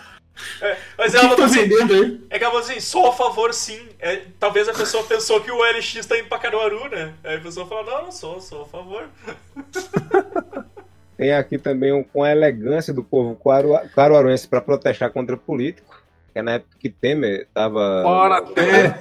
Mas 0.97 1.13
o 1.13 1.19
que 1.19 1.25
ela 1.25 1.29
que 1.35 1.41
tá 1.41 1.45
assim, 1.45 1.67
vendendo 1.67 1.93
aí? 1.93 2.21
é 2.29 2.37
que 2.39 2.43
ela 2.43 2.53
falou 2.53 2.67
assim, 2.67 2.79
sou 2.79 3.07
a 3.07 3.13
favor 3.13 3.53
sim. 3.53 3.79
É, 3.99 4.21
talvez 4.39 4.67
a 4.67 4.73
pessoa 4.73 5.03
pensou 5.03 5.41
que 5.41 5.51
o 5.51 5.61
LX 5.63 6.05
tá 6.05 6.17
indo 6.17 6.27
pra 6.29 6.39
Caruaru, 6.39 6.89
né? 6.89 7.13
Aí 7.23 7.37
a 7.37 7.41
pessoa 7.41 7.67
falou, 7.67 7.85
não, 7.85 8.03
não 8.03 8.11
sou, 8.11 8.41
sou 8.41 8.63
a 8.63 8.65
favor. 8.65 9.07
Tem 11.17 11.33
aqui 11.33 11.57
também 11.59 11.93
um, 11.93 12.03
com 12.03 12.23
a 12.23 12.31
elegância 12.31 12.91
do 12.91 13.03
povo 13.03 13.35
caru- 13.35 13.87
caruaruense 13.93 14.47
para 14.47 14.59
protestar 14.61 15.11
contra 15.11 15.37
político. 15.37 16.01
Que 16.33 16.39
é 16.39 16.41
na 16.41 16.53
época 16.53 16.75
que 16.79 16.89
Temer 16.89 17.47
tava. 17.53 18.01
Bora 18.01 18.41
ter! 18.41 18.99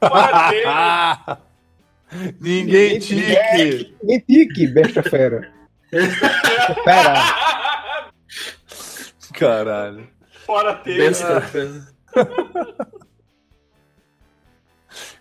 Bora 0.00 0.50
ter. 0.50 0.66
Ninguém 2.40 2.98
tique! 2.98 3.94
Nem 4.02 4.20
tique, 4.20 4.66
besta 4.66 5.02
fera. 5.02 5.50
Fera. 6.84 7.14
Caralho. 9.32 10.08
Bora 10.46 10.74
ter. 10.76 10.96
Besta. 10.96 11.42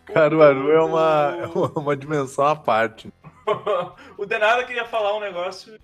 Caruaru 0.06 0.72
é 0.72 0.82
uma, 0.82 1.38
é 1.40 1.48
uma, 1.80 1.98
dimensão 1.98 2.46
à 2.46 2.56
parte. 2.56 3.12
o 4.18 4.26
Denada 4.26 4.64
queria 4.64 4.86
falar 4.86 5.16
um 5.18 5.20
negócio 5.20 5.76
e 5.76 5.80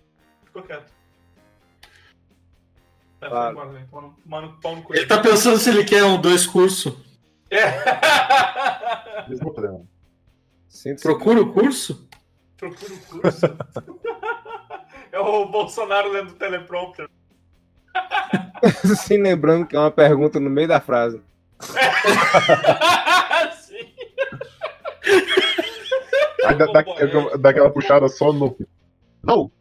ficou 0.46 0.64
quieto. 0.64 0.92
Claro. 3.20 3.72
né? 3.72 3.88
Mano, 3.92 4.16
mano, 4.26 4.58
pau 4.62 4.76
no 4.76 4.84
cu. 4.84 4.96
Ele 4.96 5.06
tá 5.06 5.20
pensando 5.20 5.58
se 5.58 5.70
ele 5.70 5.84
quer 5.84 6.04
um 6.04 6.20
dois 6.20 6.48
curso. 6.48 7.04
É. 7.52 7.72
Procura 11.02 11.42
o 11.42 11.54
curso? 11.54 12.08
Procura 12.58 12.94
o 12.94 13.00
curso. 13.00 13.46
é 15.12 15.20
o 15.20 15.46
Bolsonaro 15.48 16.12
lendo 16.12 16.32
o 16.32 16.36
teleprompter. 16.36 17.08
Se 18.96 19.18
lembrando 19.18 19.66
que 19.66 19.76
é 19.76 19.80
uma 19.80 19.92
pergunta 19.92 20.40
no 20.40 20.50
meio 20.50 20.68
da 20.68 20.80
frase. 20.80 21.22
Sim. 23.60 23.94
Aí 26.46 26.56
dá, 26.56 26.66
dá- 26.66 26.84
dá 27.38 27.50
aquela 27.50 27.70
puxada 27.70 28.08
só 28.08 28.32
no. 28.34 28.56
Não. 29.24 29.52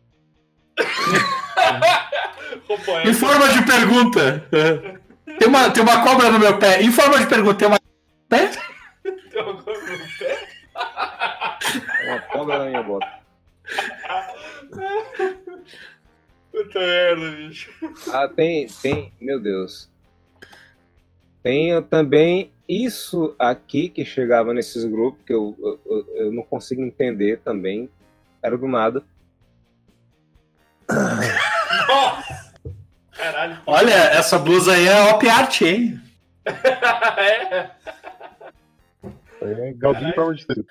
Em 3.04 3.12
forma 3.14 3.48
de 3.48 3.62
pergunta. 3.66 4.46
é. 4.52 5.00
Tem 5.38 5.48
uma, 5.48 5.70
tem 5.70 5.82
uma 5.82 6.02
cobra 6.02 6.30
no 6.30 6.38
meu 6.38 6.58
pé. 6.58 6.82
Em 6.82 6.90
forma 6.90 7.18
de 7.18 7.26
pergunta, 7.26 7.54
tem 7.58 7.68
uma 7.68 7.78
pé? 8.28 8.50
Tem 9.02 9.42
uma 9.42 9.62
coisa 9.62 9.80
no 9.92 9.98
pé? 10.18 10.48
Uma 12.06 12.20
cobra 12.32 12.58
na 12.58 12.64
minha 12.66 12.82
bota. 12.82 13.06
Puta 16.50 16.78
merda, 16.80 17.30
bicho. 17.36 17.70
Ah, 18.12 18.28
tem, 18.28 18.66
tem, 18.82 19.12
meu 19.20 19.40
Deus. 19.40 19.88
Tem 21.42 21.80
também 21.84 22.52
isso 22.68 23.34
aqui 23.38 23.88
que 23.88 24.04
chegava 24.04 24.52
nesses 24.52 24.84
grupos 24.84 25.22
que 25.24 25.32
eu, 25.32 25.56
eu, 25.86 26.06
eu- 26.16 26.32
não 26.32 26.42
consigo 26.42 26.82
entender 26.82 27.38
também. 27.44 27.88
Era 28.42 28.56
do 28.58 28.68
nada. 28.68 29.02
Nossa! 31.88 32.50
Caralho. 33.12 33.58
Olha, 33.66 33.92
essa 33.92 34.38
blusa 34.38 34.72
aí 34.74 34.86
é 34.88 35.02
op 35.12 35.28
art, 35.28 35.60
hein? 35.62 36.00
é. 37.18 37.70
é 39.42 39.72
Galdinho 39.74 40.14
pra 40.14 40.24
onde. 40.26 40.44
O 40.50 40.64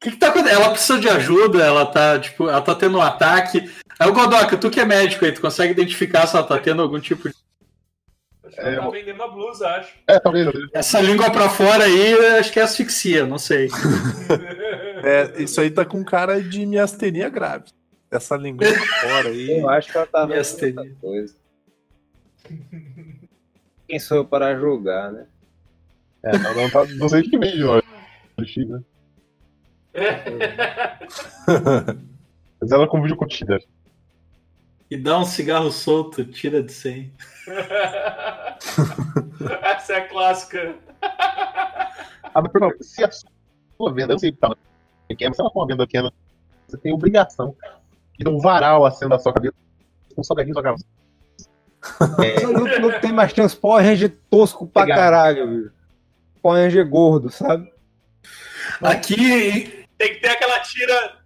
que, 0.00 0.10
que 0.10 0.16
tá 0.16 0.28
acontecendo? 0.28 0.60
Ela 0.62 0.70
precisa 0.72 0.98
de 1.00 1.08
ajuda, 1.08 1.64
ela 1.64 1.86
tá, 1.86 2.18
tipo, 2.18 2.48
ela 2.48 2.60
tá 2.60 2.74
tendo 2.74 2.98
um 2.98 3.02
ataque. 3.02 3.70
Aí 3.98 4.08
o 4.08 4.12
Godoka, 4.12 4.56
tu 4.56 4.70
que 4.70 4.80
é 4.80 4.84
médico 4.84 5.24
aí, 5.24 5.32
tu 5.32 5.40
consegue 5.40 5.72
identificar 5.72 6.26
se 6.26 6.36
ela 6.36 6.46
tá 6.46 6.58
tendo 6.58 6.82
algum 6.82 7.00
tipo 7.00 7.28
de. 7.28 7.34
Acho 8.44 8.56
que 8.56 8.60
ela 8.60 8.82
tá 8.82 8.90
vendendo 8.90 9.22
a 9.22 9.28
blusa, 9.28 9.68
acho. 9.68 9.92
É, 10.06 10.20
talvez. 10.20 10.48
Essa 10.72 11.00
língua 11.00 11.30
pra 11.30 11.48
fora 11.48 11.84
aí, 11.84 12.14
acho 12.38 12.52
que 12.52 12.60
é 12.60 12.62
asfixia, 12.62 13.26
não 13.26 13.38
sei. 13.38 13.68
É, 15.06 15.30
isso 15.42 15.60
aí 15.60 15.70
tá 15.70 15.84
com 15.84 16.04
cara 16.04 16.42
de 16.42 16.66
miastenia 16.66 17.28
grave. 17.28 17.66
Essa 18.10 18.36
língua 18.36 18.66
pra 18.66 19.08
fora 19.08 19.28
aí. 19.28 19.60
Eu 19.60 19.68
acho 19.68 19.92
que 19.92 19.98
ela 19.98 20.06
fazendo 20.06 20.78
outra 20.78 20.94
coisa. 21.00 21.34
Quem 23.88 23.98
sou 23.98 24.18
eu 24.18 24.24
para 24.24 24.56
julgar, 24.58 25.12
né? 25.12 25.26
É, 26.22 26.38
não, 26.38 26.54
não, 26.54 26.70
tá, 26.70 26.86
que 27.22 27.38
vem, 27.38 27.64
ó. 27.64 27.82
X, 28.44 28.68
né? 28.68 28.80
Mas 32.60 32.72
ela 32.72 32.88
com 32.88 33.00
vídeo 33.00 33.16
curtida. 33.16 33.58
E 34.90 34.96
dá 34.96 35.18
um 35.18 35.24
cigarro 35.24 35.70
solto, 35.72 36.24
tira 36.24 36.62
de 36.62 36.72
100. 36.72 37.12
Essa 39.62 39.94
é 39.94 39.96
a 39.96 40.08
clássica. 40.08 40.76
Ah, 41.02 42.42
mas 42.42 42.86
se 42.86 43.02
a 43.04 43.10
sua 43.10 43.92
venda, 43.92 44.14
eu 44.14 44.18
sei 44.18 44.30
que 44.32 44.38
tá 44.38 44.54
pequena, 45.08 45.34
se 45.34 45.40
ela 45.40 45.50
for 45.50 45.60
uma 45.60 45.66
venda 45.66 45.86
pequena, 45.86 46.12
você 46.66 46.76
tem 46.78 46.92
obrigação 46.92 47.56
de 48.18 48.24
dar 48.24 48.30
um 48.30 48.38
varal 48.38 48.84
acendo 48.84 49.10
da 49.10 49.18
sua 49.18 49.32
cabeça 49.32 49.54
com 50.14 50.20
um 50.20 50.24
salgadinho 50.24 50.54
na 50.54 50.60
sua 50.60 50.70
cabeça. 50.70 50.86
Não, 52.42 52.90
não 52.90 53.00
tem 53.00 53.12
mais 53.12 53.32
tem 53.32 53.44
uns 53.44 53.54
Power 53.54 53.84
Ranger 53.84 54.18
tosco 54.28 54.66
pra 54.66 54.82
Obrigado. 54.82 54.98
caralho, 54.98 55.48
viu? 55.48 55.70
Power 56.42 56.64
Ranger 56.64 56.88
gordo, 56.88 57.30
sabe? 57.30 57.72
Aqui, 58.82 59.86
Tem 59.96 60.14
que 60.14 60.20
ter 60.20 60.30
aquela 60.30 60.58
tira. 60.60 61.16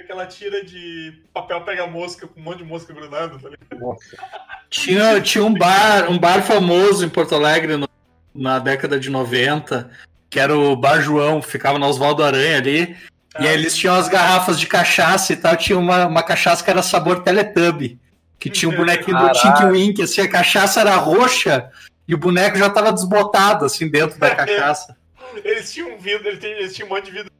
Aquela 0.00 0.26
tira 0.26 0.64
de 0.64 1.22
papel 1.32 1.60
pega 1.62 1.86
mosca 1.86 2.26
com 2.26 2.40
um 2.40 2.42
monte 2.42 2.58
de 2.58 2.64
mosca 2.64 2.92
grudando, 2.92 3.38
tá 3.38 3.48
ligado? 3.48 3.80
Nossa. 3.80 4.16
Tinha, 4.70 5.18
tinha 5.22 5.42
um 5.42 5.54
bar, 5.54 6.10
um 6.10 6.18
bar 6.18 6.42
famoso 6.42 7.02
em 7.02 7.08
Porto 7.08 7.34
Alegre 7.34 7.78
no- 7.78 7.88
na 8.34 8.58
década 8.58 9.00
de 9.00 9.08
90, 9.08 9.90
que 10.28 10.38
era 10.38 10.54
o 10.54 10.76
Bar 10.76 11.00
João, 11.00 11.40
ficava 11.40 11.78
na 11.78 11.86
Oswaldo 11.86 12.22
Aranha 12.22 12.58
ali. 12.58 12.94
E 13.40 13.46
aí 13.48 13.54
eles 13.54 13.74
tinham 13.74 13.94
as 13.94 14.08
garrafas 14.10 14.60
de 14.60 14.66
cachaça 14.66 15.32
e 15.32 15.36
tal, 15.36 15.56
tinha 15.56 15.78
uma, 15.78 16.04
uma 16.06 16.22
cachaça 16.22 16.62
que 16.62 16.68
era 16.68 16.82
sabor 16.82 17.22
Teletubby, 17.22 17.98
que 18.38 18.50
tinha 18.50 18.70
um 18.70 18.76
bonequinho 18.76 19.16
do. 19.18 19.32
Tink 19.32 19.64
Wink, 19.64 20.02
assim, 20.02 20.20
a 20.20 20.28
cachaça 20.28 20.80
era 20.82 20.94
roxa 20.96 21.70
e 22.06 22.14
o 22.14 22.18
boneco 22.18 22.58
já 22.58 22.68
tava 22.68 22.92
desbotado, 22.92 23.64
assim, 23.64 23.88
dentro 23.90 24.18
da 24.18 24.34
cachaça. 24.36 24.94
Eles 25.42 25.72
tinham 25.72 25.94
um 25.94 25.98
vidro, 25.98 26.28
eles 26.28 26.40
tinham, 26.40 26.58
eles 26.58 26.74
tinham 26.76 26.86
um 26.90 26.94
monte 26.94 27.06
de 27.06 27.10
vidro 27.12 27.30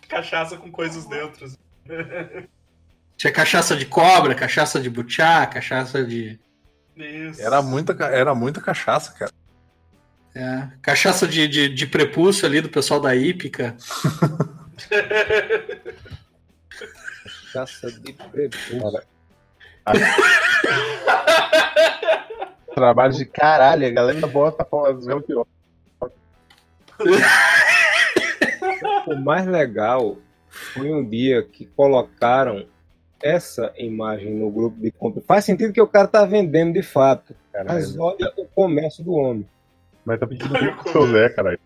de 0.00 0.08
cachaça 0.08 0.56
com 0.56 0.70
coisas 0.72 1.04
dentro. 1.04 1.44
assim. 1.44 1.56
Tinha 3.16 3.32
cachaça 3.32 3.76
de 3.76 3.84
cobra, 3.86 4.34
cachaça 4.34 4.80
de 4.80 4.88
butiá, 4.88 5.46
cachaça 5.46 6.02
de... 6.04 6.38
Isso. 6.96 7.40
Era 7.40 7.60
muita, 7.62 7.92
era 8.04 8.34
muita 8.34 8.60
cachaça, 8.60 9.12
cara. 9.12 9.30
é, 10.34 10.68
cachaça 10.82 11.26
de, 11.26 11.46
de, 11.48 11.68
de 11.68 11.86
prepúcio 11.86 12.46
ali 12.46 12.60
do 12.60 12.68
pessoal 12.68 13.00
da 13.00 13.14
hípica. 13.14 13.76
Caça 17.52 17.90
de 17.90 18.12
prepúcio. 18.12 19.02
Trabalho 22.74 23.12
de 23.12 23.24
caralho, 23.26 23.86
a 23.86 23.90
galera 23.90 24.26
bota 24.26 24.66
as 24.88 25.04
velas 25.04 25.24
pior. 25.24 25.46
O 29.06 29.16
mais 29.16 29.46
legal 29.46 30.18
foi 30.50 30.92
um 30.92 31.08
dia 31.08 31.42
que 31.42 31.64
colocaram 31.64 32.66
essa 33.22 33.72
imagem 33.78 34.34
no 34.34 34.50
grupo 34.50 34.80
de 34.80 34.90
compra. 34.90 35.22
Faz 35.26 35.44
sentido 35.44 35.72
que 35.72 35.80
o 35.80 35.86
cara 35.86 36.08
tá 36.08 36.24
vendendo 36.24 36.72
de 36.72 36.82
fato. 36.82 37.34
Mas 37.52 37.92
Caralho. 37.94 38.02
olha 38.02 38.32
o 38.36 38.44
comércio 38.46 39.04
do 39.04 39.12
homem. 39.12 39.46
Mas 40.04 40.18
tá 40.18 40.26
pedindo 40.26 40.48
pro 40.76 40.92
seu 40.92 41.06
Zé, 41.08 41.28
caralho. 41.28 41.58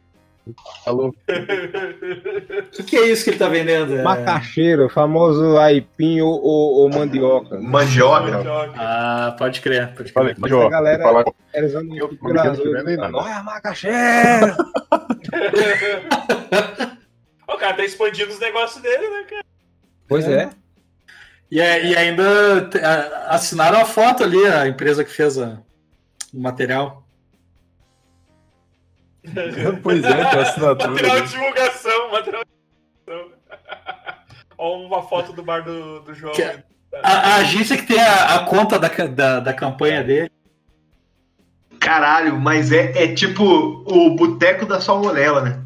Louco. 0.87 1.17
O 1.27 2.71
que, 2.73 2.83
que 2.83 2.97
é 2.97 3.07
isso 3.09 3.25
que 3.25 3.31
ele 3.31 3.39
tá 3.39 3.49
vendendo? 3.49 3.97
É- 3.97 4.03
Macaxeira, 4.03 4.91
famoso 4.91 5.57
aipim 5.57 6.21
ou, 6.21 6.33
ou, 6.43 6.73
ou 6.83 6.91
mandioca. 6.91 7.59
Mandioca. 7.59 8.43
Ah, 8.77 9.35
pode 9.39 9.63
crer, 9.63 9.95
pode 9.95 10.13
crer. 10.13 10.37
Falei, 10.37 10.53
ó, 10.53 10.69
galera- 10.69 11.03
falar 11.03 11.25
Eles 11.55 11.75
andam 11.75 11.97
Eu- 11.97 12.11
eu 12.23 12.55
vendo 12.73 12.85
nem 12.85 12.97
nada. 12.97 13.17
Olha 13.17 13.37
a 13.37 13.43
macaxeira! 13.43 14.55
o 17.55 17.59
cara 17.59 17.75
tá 17.75 17.85
expandindo 17.85 18.33
os 18.33 18.39
negócios 18.39 18.83
dele, 18.83 19.09
né, 19.09 19.25
cara? 19.25 19.45
Pois 20.09 20.27
é. 20.29 20.51
E, 21.51 21.61
é- 21.61 21.87
e 21.87 21.97
ainda 21.97 22.71
assinaram 23.29 23.81
a 23.81 23.85
foto 23.85 24.25
ali, 24.25 24.45
a 24.47 24.67
empresa 24.67 25.05
que 25.05 25.11
fez 25.11 25.39
a- 25.39 25.59
o 26.33 26.41
material. 26.41 27.03
Pois 29.83 30.05
é, 30.05 30.13
tem 30.13 30.39
a 30.39 30.43
assinatura. 30.43 30.91
Material 30.91 31.21
de 31.23 31.29
divulgação, 31.31 32.11
material 32.13 32.43
de 32.45 32.51
divulgação. 33.13 33.39
Ó, 34.59 34.79
uma 34.87 35.03
foto 35.03 35.33
do 35.33 35.43
bar 35.43 35.63
do, 35.65 36.01
do 36.01 36.15
João. 36.15 36.33
Que- 36.35 36.43
A, 37.03 37.09
a 37.09 37.35
agência 37.37 37.77
que 37.77 37.87
tem 37.87 37.99
a, 38.01 38.37
a 38.37 38.45
conta 38.45 38.79
da, 38.79 38.89
da, 38.89 39.41
da 39.41 39.53
campanha 39.53 40.03
dele. 40.05 40.31
Caralho, 41.81 42.39
mas 42.41 42.71
é, 42.73 43.05
é 43.05 43.15
tipo 43.15 43.43
o 43.45 44.15
boteco 44.15 44.65
da 44.65 44.81
salmonela, 44.81 45.41
né? 45.43 45.61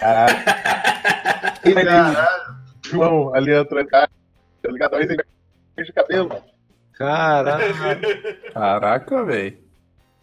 Caralho. 0.00 0.44
Caralho. 1.84 2.52
João, 2.84 3.34
ali 3.34 3.54
atrás, 3.54 3.86
cara, 3.88 4.10
tá 4.62 4.70
ligado? 4.70 4.94
Aí 4.96 5.06
você 5.06 5.84
de 5.84 5.92
cabelo. 5.92 6.42
Caralho. 6.94 7.74
Caraca, 8.52 9.24
velho. 9.24 9.58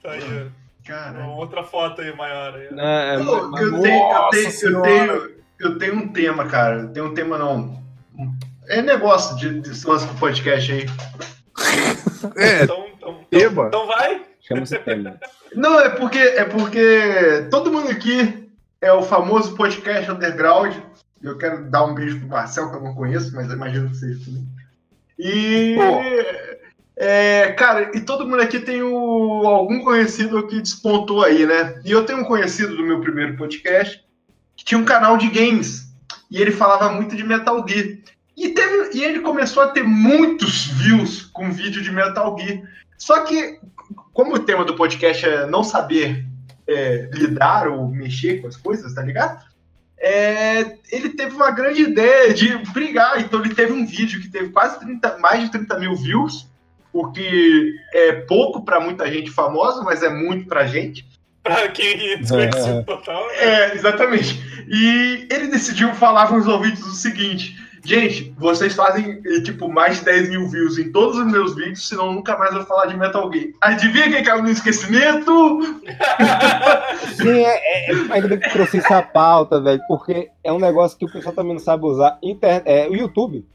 Tá 0.04 0.12
aí. 0.12 0.52
Cara. 0.86 1.28
Outra 1.28 1.64
foto 1.64 2.02
aí 2.02 2.16
maior 2.16 2.56
aí. 2.56 2.68
É, 2.78 3.16
Eu, 3.16 3.50
mas- 3.50 3.62
eu 3.62 3.82
tenho, 3.82 4.12
eu, 4.12 4.30
tenho, 4.30 4.50
eu, 4.72 4.82
tenho, 4.82 5.36
eu 5.60 5.78
tenho 5.78 5.96
um 5.96 6.08
tema, 6.10 6.46
cara. 6.48 6.80
Eu 6.82 6.90
tenho 6.94 7.06
um 7.08 7.14
tema, 7.14 7.38
não. 7.38 7.80
É 8.68 8.82
negócio 8.82 9.36
de, 9.38 9.62
de 9.62 9.74
do 10.08 10.16
podcast 10.20 10.72
aí. 10.72 10.86
É, 12.38 12.64
Então, 12.64 12.86
então, 12.96 13.24
tema. 13.30 13.68
então 13.68 13.88
vai. 13.88 14.26
Tema. 14.84 15.20
Não, 15.56 15.80
é 15.80 15.90
porque, 15.90 16.18
é 16.18 16.44
porque 16.44 17.48
todo 17.52 17.72
mundo 17.72 17.90
aqui 17.90 18.50
é 18.82 18.92
o 18.92 19.04
famoso 19.04 19.56
podcast 19.56 20.10
underground. 20.10 20.76
Eu 21.22 21.38
quero 21.38 21.70
dar 21.70 21.86
um 21.86 21.94
beijo 21.94 22.20
pro 22.20 22.30
Marcel, 22.30 22.70
que 22.70 22.78
eu 22.78 22.82
não 22.82 22.96
conheço, 22.96 23.34
mas 23.36 23.52
imagino 23.52 23.90
que 23.90 23.98
seja 23.98 24.26
também. 24.26 24.48
E. 25.18 25.76
é, 26.96 27.52
cara, 27.52 27.92
e 27.94 28.00
todo 28.02 28.28
mundo 28.28 28.42
aqui 28.42 28.60
tem 28.60 28.82
o, 28.82 29.46
algum 29.46 29.84
conhecido 29.84 30.48
que 30.48 30.62
despontou 30.62 31.24
aí, 31.24 31.46
né? 31.46 31.80
E 31.86 31.92
eu 31.92 32.06
tenho 32.06 32.20
um 32.20 32.26
conhecido 32.26 32.76
do 32.76 32.84
meu 32.84 33.02
primeiro 33.02 33.38
podcast 33.38 34.04
que 34.56 34.66
tinha 34.66 34.80
um 34.80 34.86
canal 34.86 35.18
de 35.18 35.30
games. 35.30 35.90
E 36.32 36.42
ele 36.42 36.52
falava 36.52 36.92
muito 36.92 37.16
de 37.16 37.24
Metal 37.24 37.66
Gear. 37.68 37.98
E, 38.36 38.50
teve, 38.50 38.98
e 38.98 39.04
ele 39.04 39.20
começou 39.20 39.64
a 39.64 39.68
ter 39.68 39.84
muitos 39.84 40.68
views 40.68 41.24
com 41.34 41.52
vídeo 41.52 41.82
de 41.82 41.92
Metal 41.92 42.38
Gear. 42.40 42.62
Só 42.98 43.22
que, 43.26 43.60
como 44.14 44.36
o 44.36 44.40
tema 44.40 44.66
do 44.66 44.76
podcast 44.76 45.26
é 45.26 45.46
não 45.46 45.64
saber 45.64 46.26
é, 46.68 47.10
lidar 47.14 47.68
ou 47.68 47.88
mexer 47.88 48.42
com 48.42 48.48
as 48.48 48.58
coisas, 48.58 48.94
tá 48.94 49.02
ligado? 49.02 49.44
É, 50.02 50.78
ele 50.92 51.10
teve 51.10 51.36
uma 51.36 51.52
grande 51.52 51.82
ideia 51.82 52.34
de 52.34 52.58
brigar. 52.72 53.20
Então 53.20 53.42
ele 53.42 53.54
teve 53.54 53.74
um 53.74 53.86
vídeo 53.86 54.22
que 54.22 54.30
teve 54.30 54.50
quase 54.50 54.80
30, 54.80 55.18
mais 55.18 55.44
de 55.44 55.52
30 55.52 55.80
mil 55.80 55.96
views, 55.96 56.48
o 56.94 57.12
que 57.12 57.74
é 57.94 58.14
pouco 58.14 58.64
para 58.64 58.80
muita 58.80 59.12
gente 59.12 59.30
famosa, 59.30 59.84
mas 59.84 60.02
é 60.02 60.10
muito 60.10 60.48
pra 60.48 60.68
gente. 60.68 61.06
Pra 61.44 61.68
quem 61.70 62.12
é 62.12 62.18
desconhecido 62.18 62.84
total. 62.86 63.28
né? 63.28 63.34
É, 63.38 63.76
exatamente. 63.76 64.40
E 64.68 65.28
ele 65.32 65.48
decidiu 65.48 65.94
falar 65.94 66.28
com 66.28 66.38
os 66.38 66.48
ouvintes 66.48 66.86
o 66.86 66.94
seguinte: 66.94 67.56
gente, 67.84 68.34
vocês 68.38 68.74
fazem 68.76 69.22
eh, 69.26 69.42
tipo 69.42 69.68
mais 69.68 70.00
de 70.00 70.06
10 70.06 70.30
mil 70.30 70.48
views 70.50 70.78
em 70.78 70.92
todos 70.92 71.18
os 71.18 71.26
meus 71.32 71.56
vídeos, 71.56 71.88
senão 71.88 72.14
nunca 72.14 72.38
mais 72.38 72.54
vou 72.54 72.64
falar 72.66 72.86
de 72.88 72.98
Metal 72.98 73.32
Gear. 73.32 73.48
Adivinha 73.62 74.10
quem 74.12 74.24
caiu 74.24 74.44
no 74.44 74.50
esquecimento? 74.50 75.62
Sim, 77.16 77.30
é, 77.46 77.92
é, 77.92 77.96
ainda 78.12 78.28
bem 78.28 78.40
que 78.40 78.50
trouxe 78.52 78.78
essa 78.78 79.02
pauta, 79.02 79.60
velho, 79.62 79.82
porque 79.88 80.30
é 80.44 80.52
um 80.52 80.60
negócio 80.60 80.98
que 80.98 81.06
o 81.06 81.12
pessoal 81.12 81.34
também 81.36 81.54
não 81.54 81.60
sabe 81.60 81.86
usar. 81.86 82.18
Inter, 82.24 82.62
é, 82.66 82.88
o 82.88 82.96
YouTube. 82.96 83.46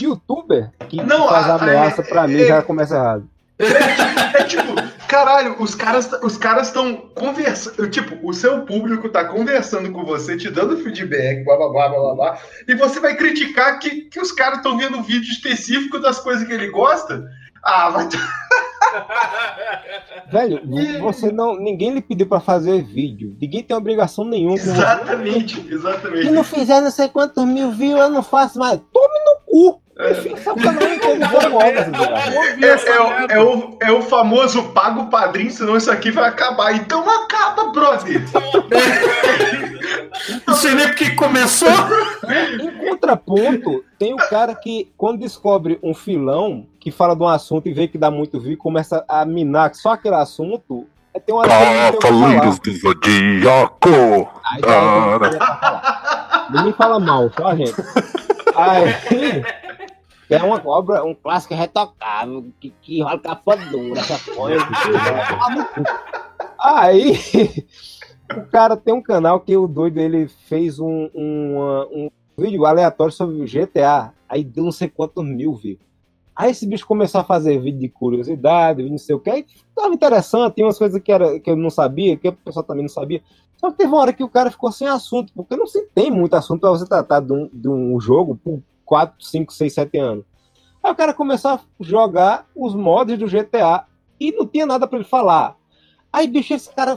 Youtuber 0.00 0.70
que 0.88 0.96
Não, 1.02 1.28
faz 1.28 1.48
a- 1.48 1.54
ameaça 1.56 2.02
a- 2.02 2.04
pra 2.04 2.28
mim 2.28 2.40
é- 2.40 2.46
já 2.46 2.62
começa 2.62 2.94
errado. 2.94 3.28
É 3.58 4.44
tipo, 4.44 4.74
caralho, 5.08 5.56
os 5.60 5.74
caras 5.74 6.10
os 6.22 6.36
caras 6.38 6.68
estão 6.68 7.10
conversando, 7.14 7.90
tipo, 7.90 8.16
o 8.26 8.32
seu 8.32 8.62
público 8.62 9.08
tá 9.08 9.24
conversando 9.24 9.90
com 9.90 10.04
você, 10.04 10.36
te 10.36 10.48
dando 10.48 10.78
feedback, 10.78 11.44
blá 11.44 11.56
blá 11.56 11.68
blá 11.68 11.88
blá 11.88 12.14
blá, 12.14 12.38
e 12.68 12.74
você 12.74 13.00
vai 13.00 13.16
criticar 13.16 13.80
que, 13.80 14.02
que 14.02 14.20
os 14.20 14.30
caras 14.30 14.58
estão 14.58 14.78
vendo 14.78 15.02
vídeo 15.02 15.32
específico 15.32 15.98
das 15.98 16.20
coisas 16.20 16.46
que 16.46 16.52
ele 16.52 16.70
gosta? 16.70 17.28
Ah, 17.64 17.90
vai 17.90 18.08
Velho, 20.30 20.60
você 21.00 21.32
não. 21.32 21.56
Ninguém 21.56 21.92
lhe 21.92 22.02
pediu 22.02 22.26
pra 22.26 22.40
fazer 22.40 22.82
vídeo. 22.82 23.36
Ninguém 23.40 23.62
tem 23.62 23.76
obrigação 23.76 24.24
nenhuma. 24.24 24.56
Exatamente, 24.56 25.66
exatamente. 25.70 26.26
Se 26.26 26.30
não 26.30 26.44
fizer 26.44 26.80
não 26.80 26.90
sei 26.90 27.08
quantos 27.08 27.44
mil 27.44 27.70
views, 27.70 28.00
eu 28.00 28.10
não 28.10 28.22
faço 28.22 28.58
mais. 28.58 28.80
Tome 28.92 29.14
no 29.24 29.40
cu! 29.46 29.82
É, 29.98 30.10
é 32.88 33.00
o, 33.00 33.06
é, 33.28 33.40
o, 33.42 33.78
é 33.82 33.90
o 33.92 34.00
famoso 34.00 34.68
paga 34.68 35.00
o 35.00 35.10
padrinho, 35.10 35.50
senão 35.50 35.76
isso 35.76 35.90
aqui 35.90 36.12
vai 36.12 36.28
acabar. 36.28 36.72
Então 36.76 37.04
acaba, 37.08 37.72
brother. 37.72 38.22
Não 40.46 40.54
sei 40.54 40.74
nem 40.74 40.86
porque 40.88 41.10
começou. 41.10 41.68
Em 42.60 42.88
contraponto, 42.88 43.84
tem 43.98 44.12
o 44.14 44.16
cara 44.16 44.54
que, 44.54 44.92
quando 44.96 45.20
descobre 45.20 45.78
um 45.82 45.94
filão 45.94 46.66
que 46.90 46.96
fala 46.96 47.14
de 47.14 47.22
um 47.22 47.28
assunto 47.28 47.68
e 47.68 47.72
vê 47.72 47.86
que 47.86 47.98
dá 47.98 48.10
muito 48.10 48.40
view, 48.40 48.56
começa 48.56 49.04
a 49.06 49.24
minar 49.24 49.74
só 49.74 49.92
aquele 49.92 50.14
assunto. 50.14 50.86
é, 51.12 51.20
Tem 51.20 51.34
uma. 51.34 51.44
Cavaleiros 51.46 52.58
do 52.58 52.72
Zodíaco! 52.72 54.30
Aí 54.50 54.60
tá, 54.60 55.18
não. 56.50 56.56
Ninguém 56.56 56.72
fala 56.72 56.98
mal, 56.98 57.30
só 57.36 57.48
a 57.48 57.56
gente. 57.56 57.74
Aí 58.56 59.42
é 60.30 60.42
uma 60.42 60.62
obra, 60.66 61.04
um 61.04 61.14
clássico 61.14 61.54
retocável, 61.54 62.46
que, 62.58 62.70
que 62.80 63.02
rola 63.02 63.18
capa 63.18 63.56
dura, 63.56 64.00
essa 64.00 64.32
coisa. 64.32 64.66
Aí 66.58 67.12
o 68.34 68.46
cara 68.46 68.76
tem 68.76 68.94
um 68.94 69.02
canal 69.02 69.40
que 69.40 69.54
o 69.56 69.68
doido 69.68 69.98
ele 69.98 70.26
fez 70.26 70.78
um, 70.80 71.10
um, 71.14 71.58
um 71.92 72.10
vídeo 72.36 72.64
aleatório 72.64 73.12
sobre 73.12 73.36
o 73.36 73.44
GTA. 73.44 74.14
Aí 74.26 74.42
deu 74.42 74.64
não 74.64 74.72
sei 74.72 74.88
quantos 74.88 75.24
mil 75.24 75.54
views. 75.54 75.87
Aí 76.38 76.52
esse 76.52 76.64
bicho 76.64 76.86
começou 76.86 77.20
a 77.20 77.24
fazer 77.24 77.58
vídeo 77.58 77.80
de 77.80 77.88
curiosidade, 77.88 78.76
vídeo 78.76 78.92
não 78.92 78.98
sei 78.98 79.16
o 79.16 79.18
que. 79.18 79.44
Tava 79.74 79.92
interessante, 79.92 80.54
tinha 80.54 80.66
umas 80.68 80.78
coisas 80.78 81.02
que, 81.02 81.10
era, 81.10 81.40
que 81.40 81.50
eu 81.50 81.56
não 81.56 81.68
sabia, 81.68 82.16
que 82.16 82.28
o 82.28 82.32
pessoal 82.32 82.64
também 82.64 82.84
não 82.84 82.88
sabia. 82.88 83.20
Só 83.56 83.72
que 83.72 83.78
teve 83.78 83.90
uma 83.90 83.98
hora 83.98 84.12
que 84.12 84.22
o 84.22 84.28
cara 84.28 84.48
ficou 84.48 84.70
sem 84.70 84.86
assunto, 84.86 85.32
porque 85.34 85.56
não 85.56 85.66
se 85.66 85.82
tem 85.92 86.12
muito 86.12 86.34
assunto 86.34 86.60
pra 86.60 86.70
você 86.70 86.86
tratar 86.86 87.18
de 87.18 87.32
um, 87.32 87.50
de 87.52 87.68
um 87.68 87.98
jogo 87.98 88.36
por 88.36 88.62
4, 88.84 89.16
5, 89.20 89.52
6, 89.52 89.74
7 89.74 89.98
anos. 89.98 90.24
Aí 90.80 90.92
o 90.92 90.94
cara 90.94 91.12
começou 91.12 91.50
a 91.50 91.60
jogar 91.80 92.46
os 92.54 92.72
mods 92.72 93.18
do 93.18 93.26
GTA 93.26 93.86
e 94.20 94.30
não 94.30 94.46
tinha 94.46 94.64
nada 94.64 94.86
pra 94.86 94.96
ele 94.96 95.08
falar. 95.08 95.56
Aí, 96.12 96.28
bicho, 96.28 96.54
esse 96.54 96.72
cara, 96.72 96.96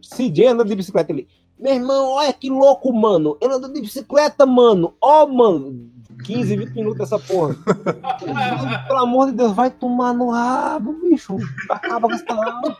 CJ 0.00 0.46
anda 0.46 0.64
de 0.64 0.74
bicicleta 0.74 1.12
ali. 1.12 1.28
Meu 1.62 1.74
irmão, 1.74 2.14
olha 2.14 2.32
que 2.32 2.50
louco, 2.50 2.92
mano. 2.92 3.38
Ele 3.40 3.54
anda 3.54 3.68
de 3.68 3.80
bicicleta, 3.80 4.44
mano. 4.44 4.94
Ó, 5.00 5.24
mano. 5.28 5.88
15, 6.24 6.56
20 6.56 6.74
minutos 6.74 7.00
essa 7.02 7.20
porra. 7.20 7.54
Mano, 8.26 8.82
Pelo 8.88 8.98
amor 8.98 9.26
de 9.30 9.36
Deus, 9.36 9.52
vai 9.52 9.70
tomar 9.70 10.12
no 10.12 10.30
rabo, 10.30 10.92
bicho. 10.94 11.36
Acaba 11.70 12.08
com 12.08 12.14
essa 12.14 12.32
aula. 12.32 12.76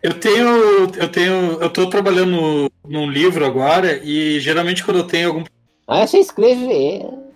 Eu 0.00 0.14
tenho, 0.14 0.46
eu 0.94 1.08
tenho, 1.08 1.60
eu 1.60 1.68
tô 1.68 1.90
trabalhando 1.90 2.70
num 2.86 3.10
livro 3.10 3.44
agora 3.44 3.98
e 4.00 4.38
geralmente 4.38 4.84
quando 4.84 4.98
eu 4.98 5.06
tenho 5.06 5.26
algum 5.28 5.42
Aí 5.88 6.06
você 6.06 6.18
escreve. 6.18 7.02
eu, 7.02 7.32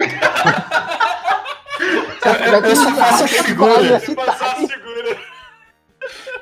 eu 2.64 2.76
só 2.76 2.94
faço 2.94 3.24
as 3.24 3.30
figuras, 3.32 4.14
Passar 4.14 4.56
segura. 4.56 4.87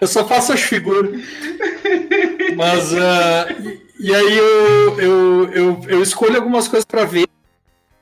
Eu 0.01 0.07
só 0.07 0.27
faço 0.27 0.53
as 0.53 0.61
figuras. 0.61 1.21
Mas 2.57 2.95
ah, 2.95 3.47
e, 3.99 4.09
e 4.09 4.15
aí 4.15 4.37
eu, 4.37 5.01
eu, 5.01 5.51
eu, 5.53 5.81
eu 5.89 6.03
escolho 6.03 6.37
algumas 6.37 6.69
coisas 6.69 6.85
pra 6.85 7.05
ver 7.05 7.27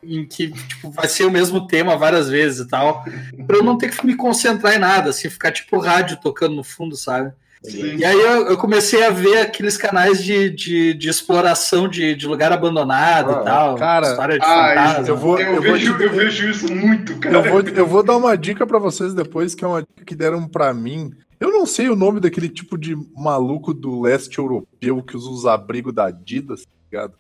em 0.03 0.27
que 0.27 0.51
tipo, 0.53 0.91
vai 0.91 1.09
ser 1.09 1.25
o 1.25 1.31
mesmo 1.31 1.67
tema 1.67 1.97
várias 1.97 2.29
vezes 2.29 2.61
e 2.67 2.69
tal, 2.69 3.05
pra 3.47 3.57
eu 3.57 3.63
não 3.65 3.79
ter 3.79 3.91
que 3.91 4.07
me 4.07 4.15
concentrar 4.15 4.75
em 4.75 4.79
nada, 4.79 5.11
assim, 5.11 5.31
ficar 5.31 5.51
tipo 5.51 5.79
rádio 5.79 6.19
tocando 6.23 6.55
no 6.55 6.63
fundo, 6.63 6.95
sabe? 6.95 7.33
Sim. 7.63 7.97
E 7.97 8.05
aí 8.05 8.21
eu, 8.21 8.49
eu 8.49 8.59
comecei 8.59 9.03
a 9.03 9.09
ver 9.09 9.39
aqueles 9.39 9.79
canais 9.79 10.23
de, 10.23 10.51
de, 10.51 10.93
de 10.93 11.09
exploração 11.09 11.89
de, 11.89 12.15
de 12.15 12.27
lugar 12.27 12.53
abandonado 12.53 13.31
Ah, 13.37 13.41
e 13.41 13.45
tal. 13.47 13.75
cara, 13.77 14.07
história 14.09 14.39
de 14.39 14.45
ah. 14.45 15.03
Eu 15.07 15.17
vou, 15.17 15.41
Eu, 15.41 15.55
eu 15.55 15.63
vejo, 15.63 15.97
te- 15.97 16.03
eu 16.05 16.11
vejo 16.13 16.51
isso 16.51 16.71
muito, 16.75 17.17
cara. 17.17 17.37
Eu 17.37 17.43
vou, 17.43 17.61
eu 17.63 17.87
vou 17.87 18.03
dar 18.03 18.19
uma 18.19 18.37
dica 18.37 18.67
pra 18.67 18.79
vocês 18.79 19.15
depois, 19.15 19.55
que 19.55 19.65
é 19.65 19.69
uma 19.69 19.81
dica 19.81 20.05
que 20.05 20.15
deram 20.15 20.47
pra 20.47 20.75
mim. 20.75 21.11
Eu 21.39 21.51
não 21.51 21.67
sei 21.67 21.89
o 21.89 21.97
nome 21.97 22.21
daquele 22.21 22.49
tipo 22.49 22.79
de 22.79 22.97
maluco 23.17 23.75
do 23.75 24.01
leste 24.01 24.39
europeu 24.39 25.03
que 25.03 25.17
usa 25.17 25.31
os 25.31 25.47
abrigos 25.47 25.93
da 25.93 26.07
Adidas, 26.07 26.63
tá 26.65 26.71
ligado? 26.91 27.15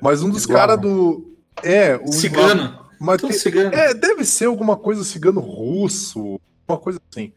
Mas 0.00 0.22
um 0.22 0.30
dos 0.30 0.46
caras 0.46 0.76
né? 0.76 0.82
do. 0.82 1.36
É, 1.62 1.96
o. 1.96 2.12
Cigano. 2.12 2.80
Mas 2.98 3.20
tem- 3.20 3.32
cigano. 3.32 3.74
é, 3.74 3.92
deve 3.92 4.24
ser 4.24 4.46
alguma 4.46 4.76
coisa 4.76 5.02
cigano 5.04 5.40
russo, 5.40 6.40
uma 6.68 6.78
coisa 6.78 7.00
assim. 7.10 7.32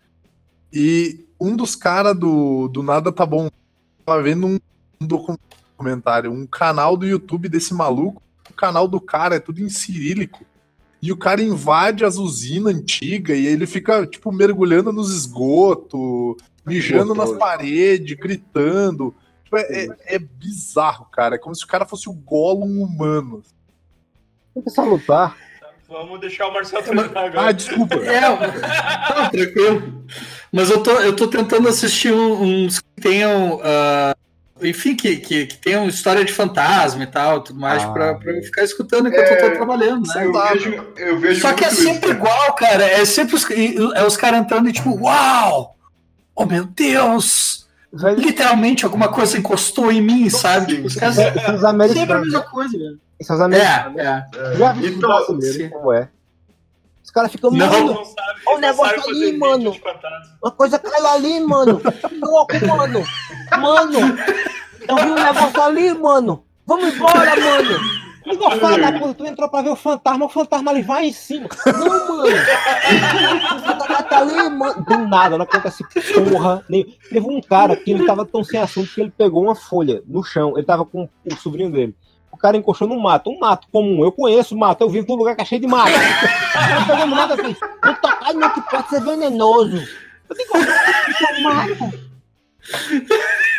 E 0.72 1.26
um 1.40 1.56
dos 1.56 1.76
caras 1.76 2.18
do, 2.18 2.68
do 2.68 2.84
Nada 2.84 3.12
Tá 3.12 3.26
Bom 3.26 3.50
tava 4.06 4.22
vendo 4.22 4.46
um, 4.46 4.60
um 5.02 5.08
documentário, 5.08 6.32
um 6.32 6.46
canal 6.46 6.96
do 6.96 7.06
YouTube 7.06 7.50
desse 7.50 7.74
maluco. 7.74 8.22
O 8.50 8.54
canal 8.54 8.88
do 8.88 9.02
cara 9.02 9.36
é 9.36 9.40
tudo 9.40 9.60
em 9.62 9.70
cirílico. 9.70 10.46
E 11.06 11.12
o 11.12 11.18
cara 11.18 11.40
invade 11.42 12.04
as 12.04 12.16
usinas 12.18 12.74
antigas 12.74 13.38
e 13.38 13.46
ele 13.46 13.68
fica, 13.68 14.08
tipo, 14.08 14.32
mergulhando 14.32 14.92
nos 14.92 15.14
esgotos, 15.14 16.36
mijando 16.66 17.14
nas 17.14 17.32
paredes, 17.34 18.18
gritando. 18.18 19.14
Tipo, 19.44 19.58
é, 19.58 19.62
é- 19.86 20.16
é 20.16 20.20
bizarro, 20.20 21.06
cara. 21.12 21.36
É 21.36 21.38
como 21.38 21.54
se 21.54 21.64
o 21.64 21.68
cara 21.68 21.86
fosse 21.86 22.10
o 22.10 22.14
Gollum 22.14 22.82
humano. 22.82 23.44
Começar 24.52 24.82
a 24.82 24.86
lutar. 24.86 25.38
Vamos 25.88 26.20
deixar 26.20 26.48
o 26.48 26.54
Marcelo 26.54 26.84
terminar 26.84 27.12
Ah, 27.16 27.26
agora. 27.28 27.54
desculpa. 27.54 27.96
É, 27.98 28.20
tá, 28.22 29.30
tranquilo. 29.30 30.04
Mas 30.52 30.72
eu 30.72 30.82
tô, 30.82 30.92
eu 31.02 31.16
tô 31.16 31.28
tentando 31.28 31.68
assistir 31.68 32.12
um- 32.12 32.66
uns 32.66 32.80
que 32.80 32.88
tenham. 33.02 33.60
ah, 33.64 34.16
enfim, 34.62 34.96
que, 34.96 35.18
que, 35.18 35.46
que 35.48 35.58
tem 35.58 35.76
uma 35.76 35.90
história 35.90 36.24
de 36.24 36.32
fantasma 36.32 37.04
e 37.04 37.08
tal, 37.08 37.42
tudo 37.42 37.60
mais, 37.60 37.84
Ah, 37.84 37.90
pra, 37.92 38.16
pra 38.16 38.32
eu 38.32 38.42
ficar 38.44 38.64
escutando 38.64 39.08
enquanto 39.10 39.28
É, 39.28 39.46
eu 39.46 39.50
tô 39.52 39.56
trabalhando, 39.58 40.08
né? 40.08 40.26
Eu 40.26 40.32
vejo, 40.34 40.88
eu 40.98 41.20
vejo 41.20 41.42
Só 41.42 41.54
que 41.54 41.66
é 41.66 41.68
isso, 41.68 41.84
sempre 41.84 42.10
cara. 42.10 42.14
igual, 42.14 42.54
cara. 42.56 42.84
É 42.86 43.04
sempre 43.06 43.36
os, 43.36 43.46
é 43.96 44.06
os 44.06 44.16
caras 44.18 44.40
entrando 44.40 44.70
e 44.70 44.74
tipo, 44.74 44.96
uau! 45.02 45.76
Oh 46.36 46.46
meu 46.46 46.66
Deus! 46.66 47.66
Velho, 47.94 48.20
Literalmente 48.20 48.84
alguma 48.84 49.08
coisa 49.08 49.38
encostou 49.38 49.90
em 49.92 50.02
mim, 50.02 50.30
sabe? 50.30 50.66
Sim. 50.72 50.76
Tipo, 50.76 50.88
os 50.88 50.96
caras 50.96 51.18
Esses 51.18 51.34
sempre 51.38 51.66
a 51.66 51.70
americanos. 51.70 52.22
mesma 52.26 52.42
coisa, 52.42 52.78
velho. 52.78 53.00
Esses 53.20 53.40
americanos. 53.40 53.98
É, 54.02 54.04
é. 54.04 54.56
Já 54.58 54.74
vi 54.74 54.88
Então, 54.88 55.10
brasileiros 55.10 55.56
sim. 55.56 55.70
como 55.70 55.94
é. 55.94 56.10
Os 57.06 57.12
caras 57.12 57.32
ficam, 57.32 57.52
Não. 57.52 57.68
mano, 57.72 57.94
Não 57.94 58.04
sabe, 58.06 58.40
Ó 58.48 58.52
o 58.52 58.54
não 58.56 58.62
negócio 58.62 59.04
ali, 59.10 59.38
mano. 59.38 59.76
uma 60.42 60.52
coisa 60.52 60.80
caiu 60.80 61.08
ali, 61.08 61.40
mano. 61.40 61.80
Louco, 62.22 62.54
mano. 62.66 63.04
Mano, 63.62 64.00
eu 64.88 64.96
vi 64.96 65.12
um 65.12 65.16
negócio 65.16 65.62
ali, 65.62 65.94
mano. 65.94 66.44
Vamos 66.66 66.96
embora, 66.96 67.36
mano. 67.40 68.06
Igual 68.26 68.58
fala 68.58 68.92
puta, 68.94 69.14
tu 69.14 69.26
entrou 69.28 69.48
pra 69.48 69.62
ver 69.62 69.70
o 69.70 69.76
fantasma, 69.76 70.26
o 70.26 70.30
fantasma 70.30 70.72
ali 70.72 70.82
vai 70.82 71.06
em 71.06 71.14
cima. 71.14 71.48
Não, 71.68 72.18
mano. 72.18 72.24
O 72.26 73.60
fantasma 73.60 74.04
tá 74.04 74.18
ali, 74.18 74.50
mano. 74.50 74.84
Do 74.84 74.98
nada, 75.08 75.38
não 75.38 75.44
acontece 75.46 75.84
porra. 76.32 76.66
Nem... 76.68 76.86
Teve 77.08 77.20
um 77.30 77.40
cara 77.40 77.76
que 77.76 77.92
ele 77.92 78.04
tava 78.04 78.26
tão 78.26 78.44
sem 78.44 78.60
assunto 78.60 78.92
que 78.96 79.00
ele 79.00 79.14
pegou 79.16 79.44
uma 79.44 79.54
folha 79.56 80.02
no 80.08 80.24
chão. 80.24 80.54
Ele 80.58 80.66
tava 80.66 80.84
com 80.84 81.04
o 81.24 81.36
sobrinho 81.36 81.72
dele. 81.72 81.96
O 82.32 82.38
cara 82.38 82.58
encostou 82.58 82.88
no 82.88 83.00
mato, 83.00 83.30
um 83.30 83.40
mato 83.40 83.68
comum. 83.72 84.04
Eu 84.04 84.12
conheço 84.12 84.58
mato, 84.58 84.82
eu 84.82 84.90
vivo 84.90 85.08
num 85.10 85.16
lugar 85.16 85.36
que 85.36 85.42
é 85.42 85.46
cheio 85.46 85.62
de 85.62 85.68
mato. 85.68 85.90
Ele 85.96 86.86
pegou 86.88 87.08
no 87.08 87.16
mato 87.16 87.34
assim, 87.34 87.56
não 87.84 87.96
tocar 87.96 88.34
não, 88.34 88.50
que 88.54 88.62
pode 88.62 88.90
ser 88.90 89.02
venenoso. 89.02 89.78
Eu 90.30 90.36
digo, 90.36 90.58
"Isso 90.58 91.26
é 91.26 91.42
mato. 91.42 92.06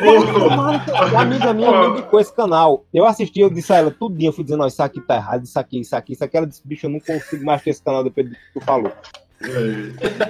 Uma 0.00 1.20
amiga 1.22 1.52
minha 1.54 1.70
me 1.70 1.86
indicou 1.90 2.20
esse 2.20 2.34
canal. 2.34 2.84
Eu 2.92 3.06
assisti, 3.06 3.40
eu 3.40 3.48
disse 3.50 3.72
a 3.72 3.76
ela 3.76 3.90
tudinho, 3.90 4.28
eu 4.28 4.32
fui 4.32 4.44
dizendo, 4.44 4.62
ó, 4.62 4.66
isso 4.66 4.82
aqui 4.82 5.00
tá 5.00 5.16
errado, 5.16 5.44
isso 5.44 5.58
aqui, 5.58 5.80
isso 5.80 5.96
aqui, 5.96 6.12
isso 6.12 6.24
aqui. 6.24 6.36
Ela 6.36 6.46
disse, 6.46 6.60
bicho, 6.64 6.86
eu 6.86 6.90
não 6.90 7.00
consigo 7.00 7.44
mais 7.44 7.62
ter 7.62 7.70
esse 7.70 7.82
canal 7.82 8.04
depois 8.04 8.28
do 8.28 8.34
que 8.34 8.40
tu 8.54 8.60
falou. 8.60 8.92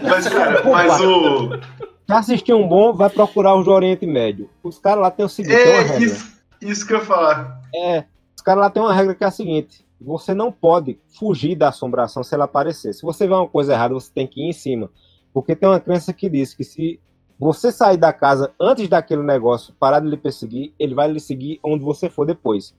Mas, 0.03 0.28
cara, 0.28 0.62
mas 0.64 1.01
o. 1.01 1.51
Pra 2.07 2.18
assistir 2.18 2.53
um 2.55 2.68
bom, 2.68 2.93
vai 2.93 3.11
procurar 3.11 3.55
os 3.57 3.64
do 3.64 3.72
Oriente 3.72 4.07
Médio. 4.07 4.49
Os 4.62 4.78
caras 4.78 5.03
lá 5.03 5.11
tem 5.11 5.26
o 5.26 5.28
seguinte, 5.28 5.57
É, 5.57 5.99
isso, 5.99 6.37
isso 6.61 6.87
que 6.87 6.93
eu 6.93 6.99
ia 6.99 7.05
falar. 7.05 7.61
É, 7.74 8.05
caras 8.47 8.63
lá 8.63 8.71
tem 8.71 8.81
uma 8.81 8.95
regra 8.95 9.13
que 9.13 9.25
é 9.25 9.27
a 9.27 9.31
seguinte: 9.31 9.85
você 10.01 10.33
não 10.33 10.53
pode 10.53 10.99
fugir 11.19 11.57
da 11.57 11.69
assombração 11.69 12.23
se 12.23 12.33
ela 12.33 12.45
aparecer. 12.45 12.95
Se 12.95 13.03
você 13.03 13.27
vê 13.27 13.35
uma 13.35 13.49
coisa 13.49 13.73
errada, 13.73 13.93
você 13.93 14.11
tem 14.15 14.27
que 14.27 14.41
ir 14.41 14.49
em 14.49 14.53
cima. 14.53 14.89
Porque 15.35 15.57
tem 15.57 15.69
uma 15.69 15.81
crença 15.81 16.13
que 16.13 16.31
diz 16.31 16.55
que 16.55 16.63
se 16.63 17.01
você 17.39 17.73
sair 17.73 17.97
da 17.97 18.13
casa 18.13 18.55
antes 18.59 18.89
daquele 18.89 19.23
negócio 19.23 19.75
parar 19.79 20.01
de 20.01 20.09
lhe 20.09 20.17
perseguir, 20.17 20.73
ele 20.79 20.95
vai 20.95 21.11
lhe 21.11 21.21
seguir 21.21 21.59
onde 21.63 21.85
você 21.85 22.09
for 22.09 22.25
depois. 22.25 22.75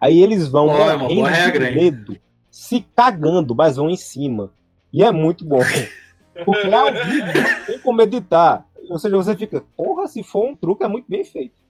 Aí 0.00 0.22
eles 0.22 0.46
vão 0.48 0.68
Ó, 0.68 0.76
é 0.76 0.94
uma 0.94 1.08
boa 1.08 1.28
regra, 1.28 1.68
hein? 1.68 1.74
medo, 1.74 2.16
se 2.50 2.86
cagando, 2.94 3.54
mas 3.54 3.76
vão 3.76 3.90
em 3.90 3.96
cima. 3.96 4.52
E 4.92 5.02
é 5.02 5.10
muito 5.10 5.44
bom. 5.44 5.58
Porque 6.44 6.68
é 6.68 6.74
ao 6.74 6.92
vivo, 6.92 7.66
tem 7.66 7.78
como 7.80 8.00
editar. 8.00 8.64
Ou 8.88 8.98
seja, 8.98 9.16
você 9.16 9.36
fica, 9.36 9.64
porra, 9.76 10.06
se 10.06 10.22
for 10.22 10.46
um 10.46 10.54
truque, 10.54 10.84
é 10.84 10.88
muito 10.88 11.06
bem 11.08 11.24
feito. 11.24 11.67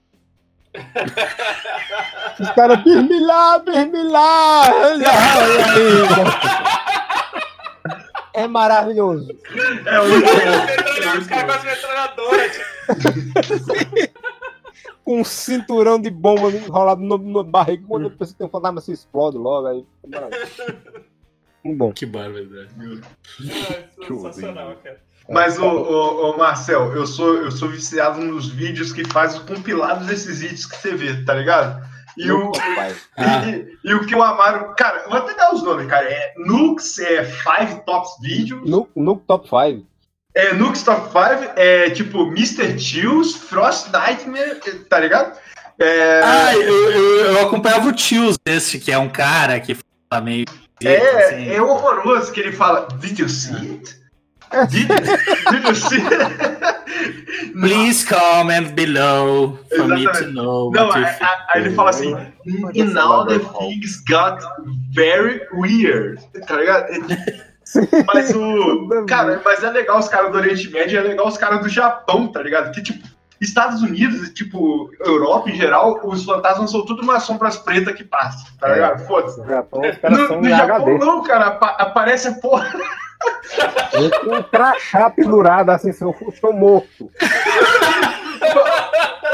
Os 2.39 2.49
caras, 2.51 2.83
bismillah, 2.83 3.59
bismillah. 3.59 4.63
É 8.33 8.47
maravilhoso. 8.47 9.35
É 9.85 10.07
muito 10.07 10.27
Os 11.19 11.27
caras 11.27 11.45
com 11.45 11.51
as 11.51 11.63
metralhadoras, 11.63 12.59
Com 15.03 15.21
um 15.21 15.23
cinturão 15.25 15.99
de 15.99 16.11
bomba 16.11 16.51
enrolado 16.51 17.01
no, 17.01 17.17
no 17.17 17.43
barriga, 17.43 17.83
quando 17.87 18.07
a 18.07 18.11
pessoa 18.11 18.37
tem 18.37 18.47
um 18.47 18.49
fantasma, 18.49 18.79
se 18.79 18.91
explode 18.91 19.37
logo. 19.37 19.67
Aí, 19.67 19.83
é 20.03 20.07
maravilhoso. 20.07 20.53
muito 21.63 21.77
bom. 21.77 21.91
Que 21.91 22.05
barbaridade. 22.05 22.69
ah, 22.79 24.05
sensacional, 24.05 24.75
cara. 24.83 25.01
Mas, 25.29 25.59
ô, 25.59 25.67
ô, 25.67 26.31
ô, 26.31 26.37
Marcel, 26.37 26.93
eu 26.95 27.05
sou, 27.05 27.35
eu 27.35 27.51
sou 27.51 27.69
viciado 27.69 28.19
nos 28.19 28.47
vídeos 28.47 28.91
que 28.91 29.07
faz 29.07 29.37
o 29.37 29.45
compilado 29.45 30.05
desses 30.05 30.39
vídeos 30.39 30.65
que 30.65 30.75
você 30.75 30.95
vê, 30.95 31.23
tá 31.23 31.35
ligado? 31.35 31.87
E 32.17 32.31
o. 32.31 32.51
Ah. 33.15 33.45
e, 33.47 33.77
e 33.83 33.93
o 33.93 34.05
que 34.05 34.15
o 34.15 34.23
Amaro. 34.23 34.73
Cara, 34.75 35.05
vou 35.07 35.17
até 35.17 35.35
dar 35.35 35.53
os 35.53 35.61
nomes, 35.61 35.87
cara. 35.87 36.05
É 36.05 36.33
Nux, 36.37 36.97
é 36.99 37.23
Five 37.23 37.81
Tops 37.85 38.11
Videos. 38.21 38.67
No 38.95 39.15
top 39.17 39.47
5. 39.47 39.87
É 40.35 40.53
Nux 40.53 40.83
Top 40.83 41.07
5, 41.07 41.53
é 41.55 41.89
tipo 41.89 42.27
Mr. 42.27 42.79
Chills, 42.79 43.37
Frost 43.37 43.89
Nightmare, 43.91 44.59
tá 44.89 44.99
ligado? 44.99 45.37
É, 45.79 46.21
Ah, 46.23 46.55
eu, 46.55 46.91
eu, 46.91 47.15
eu 47.25 47.41
acompanhava 47.47 47.87
o 47.87 47.93
Tios 47.93 48.37
desse, 48.45 48.79
que 48.79 48.91
é 48.91 48.97
um 48.97 49.09
cara 49.09 49.59
que 49.59 49.75
fala 50.09 50.23
meio. 50.23 50.45
é, 50.83 51.25
assim. 51.25 51.49
é 51.49 51.61
horroroso 51.61 52.31
que 52.31 52.39
ele 52.39 52.51
fala. 52.51 52.87
Did 52.99 53.19
you 53.19 53.29
see 53.29 53.55
it? 53.55 53.98
Did, 54.69 54.87
did 54.87 55.63
you 55.67 55.75
see? 55.75 56.01
Please 57.53 58.03
comment 58.03 58.75
below 58.75 59.57
for 59.75 59.87
me 59.87 60.03
to 60.03 60.09
Exatamente. 60.09 60.33
know. 60.33 60.71
Não, 60.71 60.87
what 60.87 60.99
you 60.99 61.05
aí, 61.05 61.13
think. 61.13 61.29
aí 61.53 61.61
ele 61.61 61.75
fala 61.75 61.89
assim, 61.91 62.13
and 62.15 62.93
now 62.93 63.25
the 63.25 63.39
things 63.59 64.01
got 64.09 64.39
very 64.93 65.41
weird, 65.53 66.19
tá 66.47 66.55
ligado? 66.57 66.87
Mas 68.13 68.33
o. 68.35 69.05
Cara, 69.07 69.39
mas 69.45 69.63
é 69.63 69.69
legal 69.69 69.99
os 69.99 70.09
caras 70.09 70.31
do 70.31 70.39
Oriente 70.39 70.67
Médio, 70.71 70.97
é 70.97 71.03
legal 71.03 71.27
os 71.27 71.37
caras 71.37 71.59
do 71.61 71.69
Japão, 71.69 72.27
tá 72.27 72.41
ligado? 72.41 72.71
Que 72.73 72.81
tipo, 72.81 73.07
Estados 73.39 73.83
Unidos, 73.83 74.31
tipo, 74.31 74.89
Europa 75.05 75.51
em 75.51 75.55
geral, 75.55 75.99
os 76.03 76.25
fantasmas 76.25 76.71
são 76.71 76.83
tudo 76.83 77.03
umas 77.03 77.21
sombras 77.21 77.57
pretas 77.57 77.93
que 77.93 78.03
passam, 78.03 78.43
tá 78.59 78.69
É. 78.69 78.73
ligado? 78.73 79.05
Foda-se. 79.05 79.39
No 79.39 79.45
No, 80.41 80.49
Japão 80.49 80.77
HD. 80.79 80.97
não, 80.97 81.21
cara, 81.23 81.45
apa- 81.45 81.75
aparece 81.77 82.27
a 82.29 82.33
porra. 82.33 82.73
Eu 83.93 84.09
com 84.21 84.35
um 84.37 84.43
crachá 84.43 85.09
pendurado 85.09 85.69
assim, 85.71 85.91
se 85.91 86.03
eu 86.03 86.13
for- 86.13 86.29
estou 86.33 86.53
morto. 86.53 87.11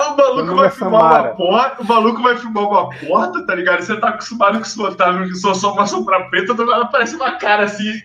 O 0.07 0.17
maluco 0.17 0.55
vai 0.55 0.69
filmar 0.69 1.01
uma 1.01 1.23
porta, 1.35 1.81
o 1.81 1.85
maluco 1.85 2.21
vai 2.21 2.37
filmar 2.37 2.63
uma 2.63 2.89
porta, 2.89 3.45
tá 3.45 3.55
ligado? 3.55 3.81
Você 3.81 3.95
tá 3.99 4.09
acostumado 4.09 4.57
com 4.57 4.63
os 4.63 4.73
fantasmas 4.73 5.29
que 5.29 5.35
são 5.37 5.53
só 5.55 5.73
uma 5.73 5.85
sombra 5.85 6.19
preta, 6.29 6.53
do 6.53 6.65
nada 6.65 6.83
aparece 6.83 7.15
uma 7.15 7.31
cara 7.37 7.65
assim, 7.65 8.01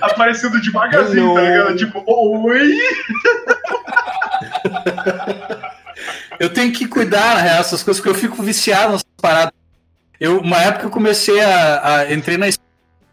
aparecendo 0.00 0.60
devagarzinho, 0.60 1.34
tá 1.34 1.40
ligado? 1.40 1.76
Tipo, 1.76 2.02
oi! 2.06 2.72
Eu 6.38 6.52
tenho 6.52 6.72
que 6.72 6.86
cuidar, 6.88 7.36
real, 7.36 7.60
essas 7.60 7.82
coisas, 7.82 8.00
porque 8.00 8.10
eu 8.16 8.20
fico 8.20 8.42
viciado 8.42 8.92
nessas 8.92 9.04
paradas. 9.20 9.52
Eu, 10.18 10.40
uma 10.40 10.58
época 10.58 10.86
eu 10.86 10.90
comecei 10.90 11.40
a, 11.40 11.96
a 11.98 12.12
entrei 12.12 12.36
na 12.36 12.48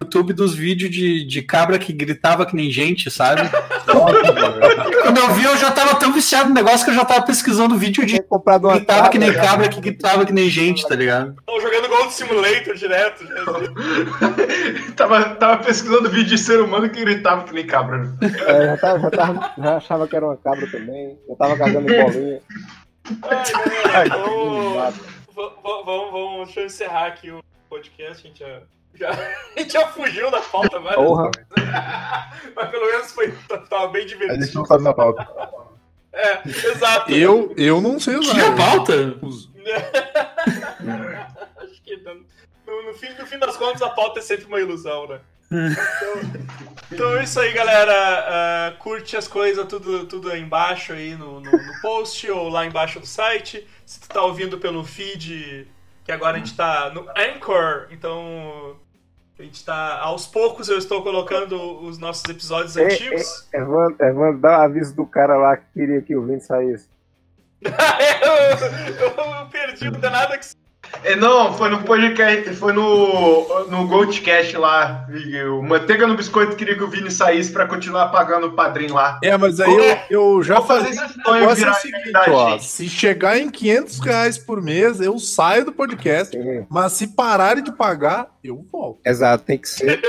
YouTube 0.01 0.33
dos 0.33 0.55
vídeos 0.55 0.89
de, 0.89 1.25
de 1.25 1.41
cabra 1.41 1.77
que 1.77 1.91
gritava 1.91 2.45
que 2.45 2.55
nem 2.55 2.71
gente, 2.71 3.11
sabe? 3.11 3.41
Quando 5.03 5.17
eu 5.17 5.33
vi, 5.33 5.43
eu 5.43 5.57
já 5.57 5.71
tava 5.71 5.95
tão 5.95 6.13
viciado 6.13 6.49
no 6.49 6.55
negócio 6.55 6.85
que 6.85 6.91
eu 6.91 6.95
já 6.95 7.03
tava 7.03 7.25
pesquisando 7.25 7.77
vídeo 7.77 8.05
de 8.05 8.21
comprado 8.21 8.65
uma 8.67 8.75
gritava 8.75 9.09
que 9.09 9.17
nem 9.17 9.33
cabra, 9.33 9.47
cabra 9.47 9.69
que 9.69 9.81
gritava 9.81 10.25
que 10.25 10.31
nem 10.31 10.49
gente, 10.49 10.87
tá 10.87 10.95
ligado? 10.95 11.35
Estão 11.39 11.59
jogando 11.59 11.89
Gold 11.89 12.13
Simulator 12.13 12.75
direto. 12.75 13.25
tava, 14.95 15.35
tava 15.35 15.63
pesquisando 15.63 16.09
vídeo 16.09 16.29
de 16.29 16.37
ser 16.37 16.61
humano 16.61 16.89
que 16.89 17.01
gritava 17.01 17.43
que 17.43 17.53
nem 17.53 17.65
cabra. 17.65 18.13
É, 18.21 18.65
já, 18.65 18.77
tava, 18.77 18.99
já, 18.99 19.09
tava, 19.09 19.53
já 19.57 19.77
achava 19.77 20.07
que 20.07 20.15
era 20.15 20.25
uma 20.25 20.37
cabra 20.37 20.67
também. 20.71 21.17
Já 21.27 21.35
tava 21.35 21.57
cagando 21.57 21.91
em 21.91 22.03
bolinha. 22.03 22.41
Ai, 23.93 24.09
vamos, 24.09 24.95
vamos, 25.63 26.11
vamos, 26.11 26.45
deixa 26.45 26.61
eu 26.61 26.65
encerrar 26.65 27.07
aqui 27.07 27.31
o 27.31 27.41
podcast. 27.69 28.25
A 28.25 28.29
gente 28.29 28.39
já, 28.39 28.61
já, 28.99 29.09
a 29.55 29.59
gente 29.59 29.73
já 29.73 29.87
fugiu 29.87 30.29
da 30.31 30.41
pauta 30.41 30.79
várias 30.79 31.03
Porra. 31.03 31.31
vezes. 31.35 31.49
Mas 32.55 32.69
pelo 32.69 32.85
menos 32.85 33.11
foi, 33.11 33.31
tava 33.69 33.87
bem 33.89 34.03
A 34.03 34.07
gente 34.07 34.17
divertido. 34.19 34.59
não 34.59 34.65
sabe 34.65 34.83
na 34.83 34.93
pauta. 34.93 35.27
É, 36.11 36.41
exato. 36.47 37.11
Eu, 37.11 37.53
eu 37.55 37.79
não 37.79 37.99
sei 37.99 38.15
usar. 38.15 38.33
Tinha 38.33 38.55
pauta? 38.55 38.93
Acho 41.57 41.81
que 41.83 41.97
no, 41.97 42.15
no- 42.65 42.83
no 42.87 42.93
fim, 42.93 43.09
no 43.19 43.25
fim 43.25 43.37
das 43.39 43.55
contas 43.57 43.81
a 43.81 43.89
pauta 43.89 44.19
é 44.19 44.21
sempre 44.21 44.45
uma 44.45 44.59
ilusão, 44.59 45.07
né? 45.07 45.19
Então, 45.51 46.41
então 46.91 47.17
é 47.17 47.23
isso 47.23 47.39
aí, 47.39 47.51
galera. 47.53 47.93
Ah, 47.93 48.73
curte 48.79 49.17
as 49.17 49.27
coisas 49.27 49.65
tudo, 49.67 50.05
tudo 50.05 50.31
aí 50.31 50.41
embaixo 50.41 50.93
aí 50.93 51.15
no, 51.15 51.39
no- 51.39 51.51
no 51.51 51.81
post 51.81 52.29
ou 52.29 52.49
lá 52.49 52.65
embaixo 52.65 52.99
do 52.99 53.05
site. 53.07 53.67
Se 53.85 53.99
tu 53.99 54.09
tá 54.09 54.21
ouvindo 54.23 54.57
pelo 54.59 54.83
feed, 54.83 55.67
que 56.05 56.11
agora 56.11 56.35
a 56.37 56.39
gente 56.39 56.55
tá 56.55 56.91
no 56.93 57.07
Anchor, 57.17 57.87
então 57.91 58.75
a 59.39 59.43
gente 59.43 59.63
tá 59.63 59.99
aos 59.99 60.27
poucos 60.27 60.67
eu 60.67 60.77
estou 60.77 61.01
colocando 61.01 61.81
os 61.85 61.97
nossos 61.97 62.25
episódios 62.29 62.75
É, 62.75 62.83
antigos. 62.83 63.47
Evandro, 63.53 63.95
Evandro, 64.05 64.41
dá 64.41 64.59
o 64.59 64.61
aviso 64.63 64.93
do 64.93 65.05
cara 65.05 65.37
lá 65.37 65.55
que 65.55 65.63
queria 65.73 66.01
que 66.01 66.13
o 66.13 66.25
Vini 66.25 66.41
saísse. 66.41 66.89
eu, 67.63 69.33
eu 69.33 69.45
perdi, 69.47 69.89
não 69.89 69.99
dá 69.99 70.09
nada 70.09 70.37
que 70.37 70.45
É, 70.45 70.58
não, 71.17 71.53
foi 71.53 71.69
no 71.69 71.83
podcast, 71.83 72.53
foi 72.55 72.73
no, 72.73 73.65
no 73.69 73.87
Goldcast 73.87 74.57
lá. 74.57 75.07
O 75.57 75.61
Manteiga 75.61 76.05
no 76.07 76.15
Biscoito 76.15 76.55
queria 76.55 76.75
que 76.75 76.83
o 76.83 76.89
Vini 76.89 77.09
saísse 77.11 77.51
pra 77.51 77.65
continuar 77.67 78.09
pagando 78.09 78.47
o 78.47 78.51
padrinho 78.53 78.93
lá. 78.95 79.19
É, 79.23 79.37
mas 79.37 79.59
aí 79.59 79.71
eu, 80.09 80.37
eu 80.37 80.43
já 80.43 80.55
Vou 80.55 80.65
fazer 80.65 80.93
falei. 80.95 81.09
esse 81.09 81.19
O 81.19 81.23
sonho 81.23 81.43
é 81.43 81.47
o 81.71 81.73
seguinte, 81.75 82.11
ó. 82.29 82.59
Se 82.59 82.89
chegar 82.89 83.37
em 83.37 83.49
500 83.49 83.99
reais 83.99 84.37
por 84.37 84.61
mês, 84.61 84.99
eu 84.99 85.17
saio 85.19 85.65
do 85.65 85.71
podcast. 85.71 86.35
Mas 86.69 86.93
se 86.93 87.07
pararem 87.07 87.63
de 87.63 87.71
pagar, 87.71 88.27
eu 88.43 88.65
volto. 88.71 88.99
Exato, 89.05 89.43
tem 89.45 89.57
que 89.57 89.69
ser. 89.69 90.01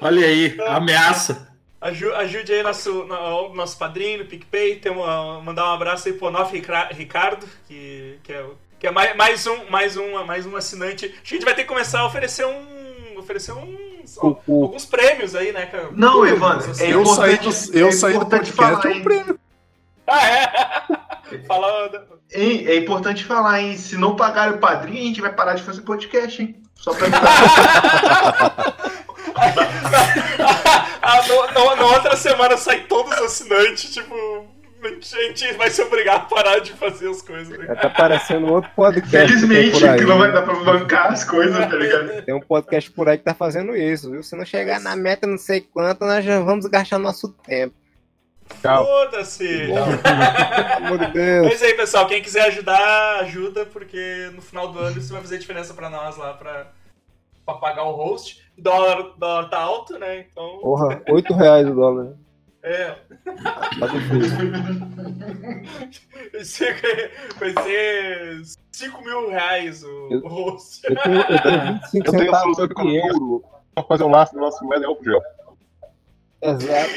Olha 0.00 0.26
aí, 0.26 0.56
ameaça. 0.68 1.48
Aju- 1.80 2.14
ajude 2.14 2.52
aí 2.52 2.62
nosso, 2.62 3.04
no- 3.04 3.54
nosso 3.54 3.78
padrinho 3.78 4.18
no 4.18 4.24
PicPay. 4.24 4.76
Tem 4.76 4.90
uma, 4.90 5.40
mandar 5.40 5.64
um 5.70 5.74
abraço 5.74 6.08
aí 6.08 6.14
pro 6.14 6.30
Nof 6.30 6.52
Rica- 6.52 6.88
Ricardo, 6.92 7.46
que, 7.68 8.07
que 8.22 8.32
é, 8.32 8.44
que 8.78 8.86
é 8.86 8.90
mais, 8.90 9.16
mais, 9.16 9.46
um, 9.46 9.64
mais, 9.70 9.96
um, 9.96 10.24
mais 10.24 10.46
um 10.46 10.56
assinante. 10.56 11.06
Acho 11.06 11.14
que 11.22 11.34
a 11.34 11.36
gente 11.36 11.44
vai 11.44 11.54
ter 11.54 11.62
que 11.62 11.68
começar 11.68 12.00
a 12.00 12.06
oferecer 12.06 12.46
um. 12.46 13.18
oferecer 13.18 13.52
uns. 13.52 14.16
O- 14.18 14.38
o- 14.46 14.62
alguns 14.64 14.84
prêmios 14.86 15.34
aí, 15.34 15.52
né, 15.52 15.66
cara? 15.66 15.88
Não, 15.92 16.26
Evandro, 16.26 16.70
Assim. 16.70 16.84
é 16.84 16.94
eu 16.94 17.04
saí 17.04 17.36
do, 17.36 17.48
importante- 17.48 17.70
eu 17.78 17.88
é 17.88 17.92
saí 17.92 18.12
do 18.12 18.16
importante 18.16 18.52
podcast, 18.52 18.82
falar, 18.82 18.94
é 18.94 18.98
um 18.98 19.02
prêmio. 19.02 19.38
Ah, 20.10 20.26
é? 20.26 21.38
Fala. 21.46 21.90
Hein, 22.32 22.64
é 22.66 22.76
importante 22.76 23.22
falar, 23.26 23.60
hein? 23.60 23.76
Se 23.76 23.98
não 23.98 24.16
pagar 24.16 24.50
o 24.54 24.58
padrinho, 24.58 25.02
a 25.02 25.06
gente 25.08 25.20
vai 25.20 25.30
parar 25.30 25.52
de 25.52 25.62
fazer 25.62 25.82
podcast, 25.82 26.40
hein? 26.40 26.62
Só 26.74 26.94
pra 26.94 27.08
ah, 31.02 31.22
no, 31.28 31.46
no- 31.52 31.76
na 31.76 31.84
outra 31.86 32.16
semana 32.16 32.56
sai 32.56 32.80
todos 32.84 33.12
os 33.12 33.22
assinantes, 33.24 33.92
tipo. 33.92 34.47
A 34.82 34.88
gente 35.28 35.52
vai 35.54 35.70
se 35.70 35.82
obrigar 35.82 36.16
a 36.16 36.20
parar 36.20 36.60
de 36.60 36.72
fazer 36.72 37.08
as 37.08 37.20
coisas. 37.22 37.58
Né? 37.58 37.74
Tá 37.74 37.90
parecendo 37.90 38.52
outro 38.52 38.70
podcast. 38.76 39.10
que 39.10 39.10
Felizmente, 39.10 39.86
aí. 39.86 39.98
que 39.98 40.04
não 40.04 40.18
vai 40.18 40.32
dar 40.32 40.42
pra 40.42 40.54
bancar 40.54 41.12
as 41.12 41.24
coisas, 41.24 41.58
tá 41.58 41.76
ligado? 41.76 42.22
Tem 42.22 42.34
um 42.34 42.40
podcast 42.40 42.90
por 42.90 43.08
aí 43.08 43.18
que 43.18 43.24
tá 43.24 43.34
fazendo 43.34 43.76
isso, 43.76 44.10
viu? 44.10 44.22
Se 44.22 44.36
não 44.36 44.44
chegar 44.44 44.80
na 44.80 44.94
meta 44.94 45.26
não 45.26 45.38
sei 45.38 45.60
quanto, 45.60 46.04
nós 46.04 46.24
já 46.24 46.40
vamos 46.40 46.66
gastar 46.66 46.98
nosso 46.98 47.28
tempo. 47.44 47.74
Tchau. 48.62 48.84
Foda-se! 48.84 49.66
Pelo 49.66 50.86
amor 50.86 50.98
de 50.98 51.12
Deus. 51.12 51.46
Mas 51.48 51.62
aí, 51.62 51.74
pessoal, 51.74 52.06
quem 52.06 52.22
quiser 52.22 52.46
ajudar, 52.46 53.20
ajuda, 53.20 53.66
porque 53.66 54.30
no 54.34 54.40
final 54.40 54.68
do 54.68 54.78
ano 54.78 54.98
isso 54.98 55.12
vai 55.12 55.20
fazer 55.20 55.38
diferença 55.38 55.74
pra 55.74 55.90
nós 55.90 56.16
lá, 56.16 56.32
pra, 56.32 56.68
pra 57.44 57.54
pagar 57.54 57.84
o 57.84 57.92
host. 57.92 58.42
O 58.56 58.62
dólar, 58.62 59.12
dólar 59.18 59.50
tá 59.50 59.58
alto, 59.58 59.98
né? 59.98 60.26
Então. 60.30 60.58
Porra, 60.60 61.02
8 61.08 61.34
reais 61.34 61.68
o 61.68 61.74
dólar. 61.74 62.14
É. 62.62 62.94
Vai 66.32 66.44
ser, 66.44 67.12
vai 67.38 67.52
ser 67.64 68.42
5 68.72 69.04
mil 69.04 69.30
reais 69.30 69.82
o, 69.84 70.08
Eu- 70.10 70.20
o 70.24 70.28
host. 70.28 70.80
Eu 70.88 70.96
tenho, 71.02 71.20
eu 71.20 71.42
tenho 71.42 71.72
25 71.74 72.06
Eu 72.06 72.12
centavos 72.20 72.56
de 72.56 72.62
econômica. 72.64 73.06
euro. 73.06 73.44
Pra 73.74 73.84
fazer 73.84 74.04
um 74.04 74.10
laço 74.10 74.34
no 74.34 74.40
nosso 74.42 74.64
moeda 74.64 74.84
é 74.84 74.88
o 74.88 74.98
gel. 75.02 75.20
Exato. 76.42 76.90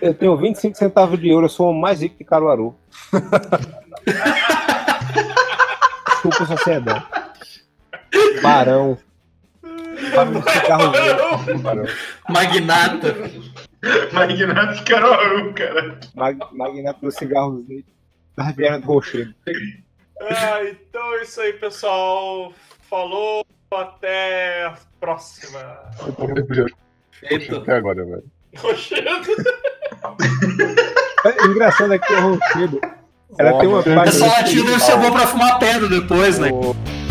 Eu 0.00 0.14
tenho 0.14 0.36
25 0.36 0.76
centavos 0.76 1.18
de 1.20 1.28
euro, 1.28 1.46
eu 1.46 1.50
sou 1.50 1.70
o 1.70 1.74
mais 1.74 2.00
rico 2.02 2.16
de 2.18 2.24
Caruaru. 2.24 2.74
Desculpa, 6.08 6.46
sociedade. 6.46 7.04
Barão. 8.42 8.96
Barão 10.14 11.42
de 11.44 11.62
Barão. 11.62 11.84
Magnata. 12.28 13.14
Magnata 14.12 14.84
Caruaru, 14.84 15.54
cara. 15.54 16.00
Mag, 16.14 16.38
magnata 16.52 16.98
do 17.00 17.10
cigarro 17.10 17.64
da 18.36 18.44
Riviera 18.44 18.80
do 18.80 18.86
Rochedo. 18.86 19.34
Ah, 20.20 20.62
então 20.64 21.14
é 21.14 21.22
isso 21.22 21.40
aí, 21.40 21.52
pessoal. 21.54 22.52
Falou, 22.88 23.44
até 23.70 24.66
a 24.66 24.74
próxima. 25.00 25.60
Eita. 27.22 27.56
até 27.56 27.72
agora, 27.74 28.04
velho. 28.04 28.24
Rochedo. 28.56 29.32
É 31.24 31.44
engraçado 31.46 31.92
é 31.92 31.98
que 31.98 32.12
o 32.12 32.20
Rochedo. 32.20 32.80
Ela 33.38 33.58
tem 33.58 33.68
uma 33.68 33.82
página. 33.82 34.04
Essa 34.04 34.26
latinha 34.26 34.64
deve 34.64 34.80
ser 34.80 34.96
bom 34.96 35.10
pra 35.10 35.26
fumar 35.26 35.58
pedra 35.58 35.88
depois, 35.88 36.38
né? 36.38 36.50
Mas 36.52 37.05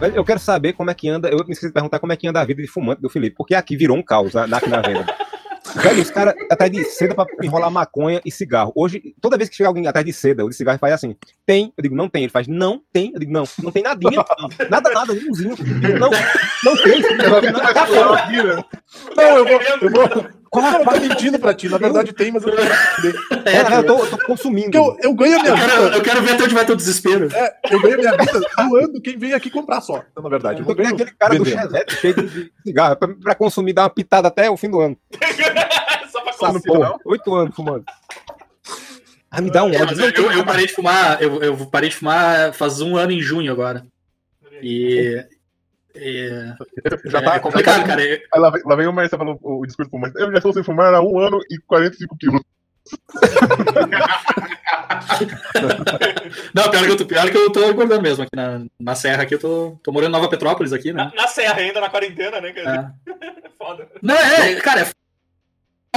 Eu 0.00 0.24
quero 0.24 0.38
saber 0.38 0.74
como 0.74 0.90
é 0.90 0.94
que 0.94 1.08
anda. 1.08 1.28
Eu 1.28 1.42
de 1.44 1.72
perguntar 1.72 1.98
como 1.98 2.12
é 2.12 2.16
que 2.16 2.26
anda 2.28 2.40
a 2.40 2.44
vida 2.44 2.62
de 2.62 2.68
fumante 2.68 3.02
do 3.02 3.08
Felipe, 3.10 3.34
porque 3.36 3.54
aqui 3.54 3.76
virou 3.76 3.96
um 3.96 4.02
caos 4.02 4.32
na- 4.34 4.56
aqui 4.58 4.68
na 4.68 4.80
venda. 4.80 5.06
Velho, 5.74 6.02
os 6.02 6.10
caras 6.10 6.34
atrás 6.50 6.70
de 6.70 6.84
seda 6.84 7.14
pra 7.14 7.26
enrolar 7.42 7.70
maconha 7.70 8.20
e 8.24 8.30
cigarro. 8.30 8.72
Hoje, 8.74 9.14
toda 9.20 9.36
vez 9.36 9.48
que 9.48 9.56
chega 9.56 9.68
alguém 9.68 9.86
atrás 9.86 10.04
de 10.04 10.12
seda 10.12 10.42
ou 10.42 10.48
de 10.50 10.56
cigarro, 10.56 10.74
ele 10.74 10.80
faz 10.80 10.94
assim: 10.94 11.16
tem. 11.46 11.72
Eu 11.76 11.82
digo, 11.82 11.94
não 11.94 12.08
tem. 12.08 12.22
Ele 12.24 12.32
faz, 12.32 12.46
não 12.46 12.82
tem. 12.92 13.12
Eu 13.12 13.20
digo, 13.20 13.32
não, 13.32 13.44
não 13.62 13.70
tem 13.70 13.82
nadinha. 13.82 14.24
Nada, 14.70 14.90
nada, 14.90 15.12
nenhumzinho. 15.14 15.54
Não, 15.98 16.10
não 16.64 16.82
tem. 16.82 17.00
Não, 17.52 17.72
tá 17.74 17.86
fora. 17.86 18.26
Não, 19.16 19.36
eu 19.38 19.44
vou. 19.44 19.60
Eu 19.60 19.90
vou 19.90 20.38
Qual 20.50 20.64
a 20.64 20.72
eu 20.72 20.78
tô 20.78 20.84
parte? 20.86 21.08
mentindo 21.08 21.38
pra 21.38 21.52
ti. 21.52 21.68
Na 21.68 21.76
verdade 21.76 22.12
tem, 22.12 22.32
mas 22.32 22.42
eu 22.42 22.48
não 22.48 22.56
quero 22.56 22.74
saber. 22.74 23.14
É, 23.44 23.76
eu, 23.78 23.84
tô, 23.84 23.98
eu 23.98 24.10
tô 24.10 24.18
consumindo. 24.24 24.76
Eu, 24.76 24.96
eu 25.02 25.14
ganho 25.14 25.38
a 25.38 25.42
minha 25.42 25.52
Eu 25.52 25.56
quero, 25.56 25.82
vida. 25.84 25.96
eu 25.96 26.02
quero 26.02 26.22
ver 26.22 26.32
até 26.32 26.44
onde 26.44 26.54
vai 26.54 26.64
teu 26.64 26.74
desespero. 26.76 27.28
É, 27.34 27.54
eu 27.70 27.80
ganho 27.82 27.94
a 27.94 27.98
minha 27.98 28.16
vida 28.16 28.40
doando 28.56 29.00
quem 29.02 29.18
vem 29.18 29.34
aqui 29.34 29.50
comprar 29.50 29.82
só. 29.82 30.02
Então, 30.10 30.22
na 30.22 30.30
verdade, 30.30 30.62
eu 30.62 30.66
Eu 30.68 30.74
ganho 30.74 30.94
aquele 30.94 31.10
cara 31.18 31.36
do 31.36 31.44
vendendo. 31.44 31.60
Chevette 31.70 31.96
cheio 31.96 32.14
de 32.14 32.28
de 32.28 32.52
cigarro, 32.64 32.96
pra, 32.96 33.08
pra 33.08 33.34
consumir, 33.34 33.72
dar 33.74 33.82
uma 33.82 33.90
pitada 33.90 34.28
até 34.28 34.50
o 34.50 34.56
fim 34.56 34.70
do 34.70 34.80
ano. 34.80 34.96
Consumir. 36.38 36.62
porra, 36.62 36.96
oito 37.04 37.34
anos 37.34 37.54
fumando. 37.54 37.84
Ah, 39.30 39.40
me 39.42 39.50
dá 39.50 39.62
um 39.64 39.72
É, 39.72 39.82
ódio. 39.82 40.00
eu, 40.00 40.10
eu- 40.10 40.32
eu 40.38 40.44
parei 40.44 40.66
de 40.66 40.72
fumar, 40.72 41.20
eu, 41.22 41.42
eu 41.42 41.56
parei 41.66 41.90
de 41.90 41.96
fumar 41.96 42.52
faz 42.54 42.80
um 42.80 42.96
ano 42.96 43.12
em 43.12 43.20
junho 43.20 43.52
agora. 43.52 43.84
E. 44.62 45.22
e- 45.94 46.54
Já 47.06 47.18
é, 47.18 47.22
tá, 47.22 47.34
é 47.36 47.38
complicado, 47.40 47.84
cara. 47.86 48.00
Aí 48.02 48.20
lá 48.36 48.50
vem, 48.50 48.62
lá 48.64 48.74
vem 48.76 48.86
o 48.86 48.92
Marcia 48.92 49.18
falando 49.18 49.38
o, 49.42 49.66
discurso 49.66 49.90
pro 49.90 50.00
Marcia. 50.00 50.20
Eu 50.20 50.30
já 50.30 50.36
estou 50.38 50.52
sem 50.52 50.62
fumar 50.64 50.94
há 50.94 51.02
um 51.02 51.18
ano 51.18 51.38
e 51.50 51.58
45 51.66 52.16
quilos. 52.16 52.40
Não, 56.54 56.70
pior 56.70 56.84
que 56.84 56.90
eu 56.90 56.96
tô, 56.96 57.06
pior 57.06 57.30
que 57.30 57.36
eu 57.36 57.52
tô 57.52 57.68
engordando 57.70 58.02
mesmo 58.02 58.22
aqui 58.24 58.34
na, 58.34 58.64
na 58.80 58.94
Serra 58.94 59.22
aqui, 59.24 59.34
eu 59.34 59.38
tô, 59.38 59.78
tô 59.82 59.92
morando 59.92 60.10
em 60.10 60.12
Nova 60.12 60.28
Petrópolis 60.28 60.72
aqui, 60.72 60.92
né? 60.92 61.10
Na, 61.14 61.22
na 61.22 61.28
serra 61.28 61.60
ainda, 61.60 61.80
na 61.80 61.90
quarentena, 61.90 62.40
né, 62.40 62.52
cara? 62.52 62.94
É. 63.06 63.50
Foda. 63.58 63.88
Não, 64.02 64.14
é, 64.14 64.54
cara, 64.56 64.80
é 64.82 64.90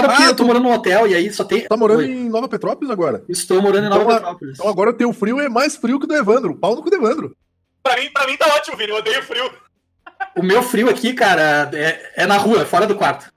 porque 0.10 0.24
Ah, 0.24 0.28
eu 0.28 0.36
tô 0.36 0.44
morando 0.46 0.64
num 0.64 0.74
hotel 0.74 1.08
e 1.08 1.16
aí 1.16 1.32
só 1.34 1.44
tem. 1.44 1.68
Tá 1.68 1.78
morando 1.78 2.00
Oi. 2.00 2.06
em 2.12 2.30
Nova 2.30 2.48
Petrópolis 2.48 2.90
agora? 2.92 3.24
Estou 3.30 3.62
morando 3.62 3.86
em 3.88 3.90
Nova 3.90 4.04
Então, 4.04 4.16
Petrópolis. 4.16 4.58
Então 4.60 4.70
agora 4.70 4.90
o 4.90 4.94
teu 4.94 5.12
frio 5.14 5.40
é 5.40 5.48
mais 5.50 5.76
frio 5.76 5.98
que 6.00 6.06
o 6.06 6.08
do 6.08 6.16
Evandro. 6.16 6.56
Pau 6.56 6.76
no 6.76 6.82
cu 6.84 6.90
do 6.90 6.96
Evandro. 6.96 7.36
Pra 7.84 7.96
mim, 7.98 8.10
pra 8.12 8.28
mim 8.28 8.38
tá 8.38 8.48
ótimo, 8.56 8.78
Vini. 8.78 8.92
Eu 8.92 8.98
odeio 8.98 9.24
frio. 9.24 9.52
O 10.38 10.44
meu 10.44 10.62
frio 10.64 10.90
aqui, 10.90 11.14
cara, 11.14 11.70
é, 11.74 12.14
é 12.24 12.26
na 12.26 12.38
rua, 12.38 12.62
é 12.62 12.66
fora 12.66 12.86
do 12.86 12.96
quarto. 12.96 13.32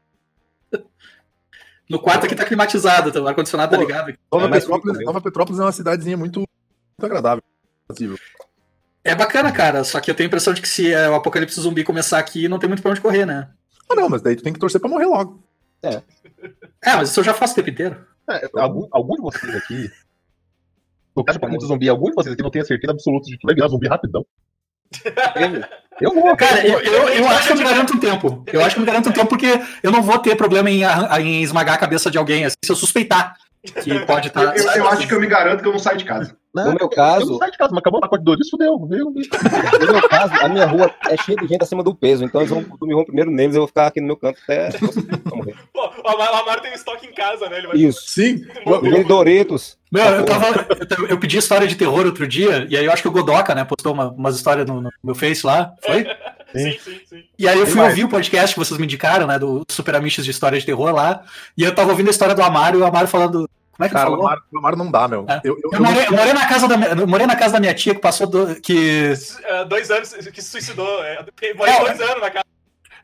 No 1.89 1.99
quarto 1.99 2.25
aqui 2.27 2.35
tá 2.35 2.45
climatizado, 2.45 3.13
tá? 3.13 3.21
o 3.21 3.29
ar-condicionado 3.29 3.71
tá 3.71 3.77
ligado. 3.77 4.15
Nova, 4.33 4.47
É 4.47 4.51
Petrópolis, 4.51 5.05
Nova 5.05 5.21
Petrópolis 5.21 5.61
é 5.61 5.65
uma 5.65 5.73
cidadezinha 5.73 6.17
muito, 6.17 6.39
muito 6.41 6.49
agradável. 7.05 7.43
É 9.03 9.15
bacana, 9.15 9.53
cara, 9.53 9.85
só 9.85 10.01
que 10.01 10.11
eu 10.11 10.15
tenho 10.15 10.27
a 10.27 10.29
impressão 10.29 10.55
de 10.55 10.63
que 10.63 10.69
se 10.69 10.93
é, 10.93 11.09
o 11.11 11.15
apocalipse 11.15 11.61
zumbi 11.61 11.85
começar 11.85 12.19
aqui, 12.19 12.49
não 12.49 12.59
tem 12.59 12.69
muito 12.69 12.81
pra 12.83 12.91
onde 12.91 13.03
correr, 13.03 13.27
né? 13.27 13.49
Ah, 13.91 13.95
não, 13.95 14.09
mas 14.09 14.23
daí 14.23 14.35
tu 14.35 14.43
tem 14.43 14.53
que 14.53 14.59
torcer 14.59 14.81
pra 14.81 14.89
morrer 14.89 15.05
logo. 15.05 15.43
É, 15.83 16.01
mas 16.97 17.11
isso 17.11 17.21
eu 17.21 17.25
já 17.25 17.35
faço 17.35 17.53
o 17.53 17.57
tempo 17.57 17.71
inteiro. 17.71 18.07
É, 18.31 18.49
algum, 18.55 18.87
algum 18.91 19.15
de 19.15 19.23
vocês 19.23 19.55
aqui. 19.55 19.91
No 21.15 21.25
caso 21.25 21.39
do 21.39 21.43
apocalipse 21.43 21.69
zumbi, 21.69 21.89
algum 21.89 22.09
de 22.09 22.15
vocês 22.15 22.33
aqui 22.33 22.43
não 22.43 22.51
tem 22.51 22.63
a 22.63 22.65
certeza 22.65 22.93
absoluta 22.93 23.27
de 23.27 23.39
que 23.39 23.47
vai 23.47 23.55
virar 23.55 23.69
zumbi 23.69 23.89
rapidão. 23.89 24.27
Eu 26.01 26.13
vou, 26.13 26.37
Cara, 26.37 26.67
eu, 26.67 26.81
eu, 26.81 27.09
eu 27.09 27.29
acho 27.29 27.47
que 27.47 27.53
eu 27.53 27.57
me 27.57 27.63
garanto 27.63 27.95
um 27.95 28.01
tempo. 28.01 28.45
Eu 28.53 28.65
acho 28.65 28.75
que 28.75 28.81
eu 28.81 28.85
me 28.85 28.87
garanto 28.87 29.09
um 29.09 29.13
tempo 29.13 29.29
porque 29.29 29.61
eu 29.83 29.93
não 29.93 30.03
vou 30.03 30.19
ter 30.19 30.37
problema 30.37 30.69
em, 30.71 30.83
em 30.83 31.43
esmagar 31.43 31.77
a 31.77 31.79
cabeça 31.79 32.11
de 32.11 32.19
alguém, 32.19 32.45
assim, 32.45 32.57
se 32.65 32.73
eu 32.73 32.77
suspeitar 32.77 33.37
que 33.73 33.99
pode 34.07 34.31
tá 34.31 34.55
estar. 34.55 34.77
Eu, 34.77 34.85
eu 34.85 34.89
acho 34.89 35.07
que 35.07 35.15
eu 35.15 35.21
me 35.21 35.27
garanto 35.27 35.63
que 35.63 35.69
eu 35.69 35.73
não 35.73 35.79
saio 35.79 35.99
de 35.99 36.05
casa. 36.05 36.37
No 36.55 36.67
meu 36.67 36.77
Eu 36.83 36.89
caso, 36.89 37.33
não 37.33 37.39
saio 37.39 37.51
de 37.51 37.59
casa, 37.59 37.73
mas 37.73 37.81
acabou 37.81 37.99
o 37.99 38.01
pacote 38.01 38.21
de 38.21 38.27
Doritos, 38.27 38.49
fudeu, 38.49 38.79
viu? 38.87 39.07
no 39.07 39.93
meu 39.93 40.09
caso, 40.09 40.35
a 40.41 40.49
minha 40.49 40.67
rua 40.67 40.95
é 41.09 41.17
cheia 41.17 41.37
de 41.37 41.49
gente 41.49 41.63
acima 41.63 41.83
do 41.83 41.93
peso, 41.93 42.25
então 42.25 42.43
eles 42.43 42.51
vão 42.51 42.63
dormir 42.63 42.95
vão 42.95 43.05
primeiro 43.05 43.29
neles, 43.29 43.57
eu 43.57 43.63
vou 43.63 43.67
ficar 43.67 43.89
aqui 43.89 44.01
no 44.01 44.07
meu 44.07 44.17
canto 44.17 44.39
até 44.45 44.69
eu 44.69 45.37
morrer. 45.37 45.57
Pô, 45.73 45.81
o 45.83 46.09
Amar, 46.09 46.33
o 46.33 46.37
Amar 46.37 46.61
tem 46.61 46.73
estoque 46.73 47.09
em 47.09 47.13
casa, 47.13 47.49
né? 47.49 47.59
Ele 47.59 47.67
vai... 47.67 47.77
Isso. 47.77 48.03
Sim. 48.07 48.47
Virei 48.83 49.03
Doritos. 49.03 49.77
Meu, 49.91 50.05
eu, 50.05 50.25
tava, 50.25 50.47
eu, 50.97 51.09
eu 51.09 51.19
pedi 51.19 51.39
história 51.39 51.67
de 51.67 51.75
terror 51.75 52.07
outro 52.07 52.27
dia, 52.27 52.69
e 52.71 52.77
aí 52.77 52.85
eu 52.85 52.93
acho 52.93 53.03
que 53.03 53.09
o 53.09 53.13
Godoka, 53.13 53.53
né, 53.53 53.65
postou 53.65 53.93
uma, 53.93 54.11
umas 54.13 54.37
histórias 54.37 54.65
no, 54.65 54.81
no 54.81 54.91
meu 55.03 55.15
Face 55.15 55.45
lá, 55.45 55.73
foi? 55.85 56.07
Sim, 56.63 56.79
sim, 56.83 57.01
sim. 57.09 57.23
E 57.39 57.49
aí 57.49 57.59
eu 57.59 57.65
fui 57.67 57.75
Demais. 57.75 57.91
ouvir 57.91 58.05
o 58.05 58.09
podcast 58.09 58.55
que 58.55 58.59
vocês 58.59 58.79
me 58.79 58.85
indicaram, 58.85 59.27
né, 59.27 59.39
do 59.39 59.65
Super 59.71 59.97
Amishes 59.97 60.25
de 60.25 60.31
História 60.31 60.59
de 60.59 60.65
Terror 60.67 60.93
lá, 60.95 61.23
e 61.57 61.63
eu 61.65 61.75
tava 61.75 61.91
ouvindo 61.91 62.09
a 62.09 62.11
história 62.11 62.35
do 62.35 62.43
Amaro, 62.43 62.79
e 62.79 62.83
o 62.83 62.87
Amaro 62.87 63.09
falando 63.09 63.49
Como 63.77 63.85
é 63.85 63.89
que 63.89 63.95
Cara, 63.95 64.07
falou? 64.07 64.23
Lamar, 64.25 64.39
Lamar 64.53 64.77
não 64.77 64.91
dá, 64.91 65.09
meu. 65.09 65.27
É. 65.29 65.41
Eu, 65.43 65.57
eu, 65.65 65.71
Eu 65.73 65.83
morei, 65.83 66.07
eu 66.07 66.13
morei 66.13 66.33
na 66.33 66.47
casa 66.47 66.69
da 66.69 67.07
morei 67.07 67.27
na 67.27 67.35
casa 67.37 67.55
da 67.55 67.61
minha 67.61 67.75
tia 67.75 67.93
que 67.95 68.01
passou 68.01 68.27
do, 68.29 68.55
que 68.61 69.13
É, 69.45 69.65
dois 69.65 69.91
anos 69.91 70.13
que 70.13 70.41
se 70.41 70.49
suicidou. 70.51 71.03
É, 71.05 71.25
morei 71.57 71.75
É, 71.75 71.81
dois 71.81 72.01
anos 72.01 72.21
na 72.21 72.31
casa. 72.31 72.45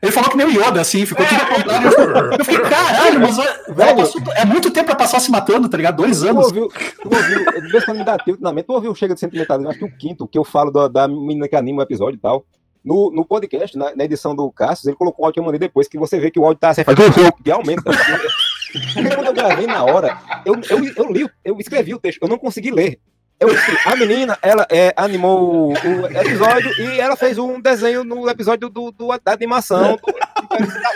ele 0.01 0.11
falou 0.13 0.29
que 0.29 0.37
nem 0.37 0.47
o 0.47 0.49
Yoda 0.49 0.79
assim, 0.79 1.05
ficou 1.05 1.25
tudo 1.25 1.41
ao 1.41 1.47
contrário. 1.47 1.89
Eu- 1.91 2.31
Eu 2.39 2.45
fiquei, 2.45 2.59
caralho, 2.69 3.19
mas 3.19 3.37
é, 3.37 3.63
velho, 3.73 3.95
passou- 3.97 4.21
é 4.33 4.45
muito 4.45 4.71
tempo 4.71 4.85
pra 4.87 4.95
passar 4.95 5.19
se 5.19 5.29
matando, 5.29 5.67
tá 5.67 5.75
ligado? 5.75 5.97
Dois 5.97 6.21
Tu 6.21 6.27
anos. 6.29 6.45
ouviu, 6.45 6.69
tu 6.69 7.09
ouviu, 7.13 7.45
de 7.61 7.67
vez 7.69 7.83
em 7.83 7.85
quando 7.85 7.97
me 7.97 8.05
dá 8.05 8.17
tilt 8.17 8.39
na 8.39 8.53
mente, 8.53 8.65
tu 8.67 8.73
ouviu 8.73 8.91
o 8.91 8.95
Chega 8.95 9.13
de 9.13 9.19
Sentimentalismo, 9.19 9.69
acho 9.69 9.77
que 9.79 9.85
o 9.85 9.91
quinto, 9.97 10.25
que 10.25 10.37
eu 10.37 10.45
falo 10.45 10.71
da, 10.71 10.87
da 10.87 11.05
menina 11.05 11.49
que 11.49 11.55
anima 11.57 11.81
o 11.81 11.83
episódio 11.83 12.15
e 12.15 12.21
tal. 12.21 12.45
No, 12.83 13.11
no 13.11 13.23
podcast, 13.23 13.77
na, 13.77 13.95
na 13.95 14.03
edição 14.05 14.35
do 14.35 14.51
Cassius, 14.51 14.87
ele 14.87 14.95
colocou 14.97 15.23
um 15.23 15.25
áudio 15.27 15.33
que 15.35 15.39
eu 15.39 15.43
mandei 15.43 15.59
depois, 15.59 15.87
que 15.87 15.99
você 15.99 16.19
vê 16.19 16.31
que 16.31 16.39
o 16.39 16.45
áudio 16.45 16.59
tá 16.59 16.69
assim, 16.69 16.83
faz 16.83 16.97
e 17.45 17.51
aumenta. 17.51 17.83
Porque 17.83 19.15
quando 19.15 19.27
eu 19.27 19.33
gravei 19.33 19.67
na 19.67 19.83
hora, 19.83 20.17
eu, 20.45 20.55
eu, 20.69 20.93
eu 20.95 21.11
li, 21.11 21.29
eu 21.45 21.57
escrevi 21.59 21.93
o 21.93 21.99
texto, 21.99 22.19
eu 22.23 22.27
não 22.29 22.37
consegui 22.39 22.71
ler. 22.71 22.99
Eu 23.39 23.49
escrevi, 23.53 23.79
a 23.85 23.95
menina, 23.95 24.37
ela 24.41 24.65
é, 24.71 24.93
animou 24.95 25.69
o, 25.69 25.73
o 25.73 26.05
episódio 26.07 26.71
e 26.79 26.99
ela 26.99 27.15
fez 27.15 27.37
um 27.37 27.59
desenho 27.59 28.03
no 28.03 28.29
episódio 28.29 28.69
do, 28.69 28.91
do- 28.91 29.07
da 29.23 29.31
animação. 29.33 29.95
Do, 29.95 30.01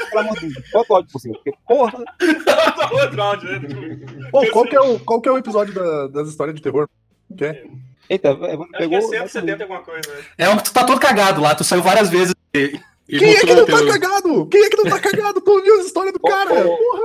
pelo 0.10 0.20
amor 0.22 0.40
de 0.40 0.50
Deus, 0.54 0.64
bota 0.72 0.94
o 0.94 0.96
áudio 0.96 1.12
por 1.12 1.20
cima, 1.20 1.36
porque, 1.36 1.54
porra, 1.68 2.04
Tá 2.46 2.90
outro 2.94 3.22
áudio, 3.22 3.50
né? 3.62 4.00
Pô, 4.32 4.46
qual, 4.52 4.66
que 4.66 4.76
é 4.76 4.82
o, 4.82 5.00
qual 5.00 5.22
que 5.22 5.30
é 5.30 5.32
o 5.32 5.38
episódio 5.38 5.74
da- 5.74 6.08
das 6.08 6.30
histórias 6.30 6.56
de 6.56 6.62
terror? 6.62 6.88
Que 7.36 7.46
é? 7.46 7.64
Eita, 8.10 8.30
Evandro 8.30 8.64
Acho 8.64 8.72
que 8.72 8.78
pegou. 8.78 8.98
é 8.98 9.02
170 9.02 9.64
alguma 9.64 9.82
coisa. 9.82 10.10
né? 10.10 10.22
É 10.38 10.50
um 10.50 10.58
que 10.58 10.64
tu 10.64 10.74
tá 10.74 10.84
todo 10.84 11.00
cagado 11.00 11.42
lá, 11.42 11.54
tu 11.56 11.64
saiu 11.64 11.82
várias 11.82 12.10
vezes 12.10 12.34
e, 12.54 12.80
e 13.10 13.20
Quem 13.20 13.32
é 13.36 13.40
que 13.40 13.54
não 13.54 13.66
teu- 13.66 13.78
tá 13.86 13.94
cagado? 13.94 14.46
Quem 14.48 14.64
é 14.64 14.70
que 14.70 14.78
não 14.78 14.86
tá 14.86 15.00
cagado? 15.00 15.42
Tu 15.42 15.52
ouviu 15.52 15.80
as 15.80 15.86
histórias 15.86 16.14
do 16.14 16.20
cara? 16.20 16.54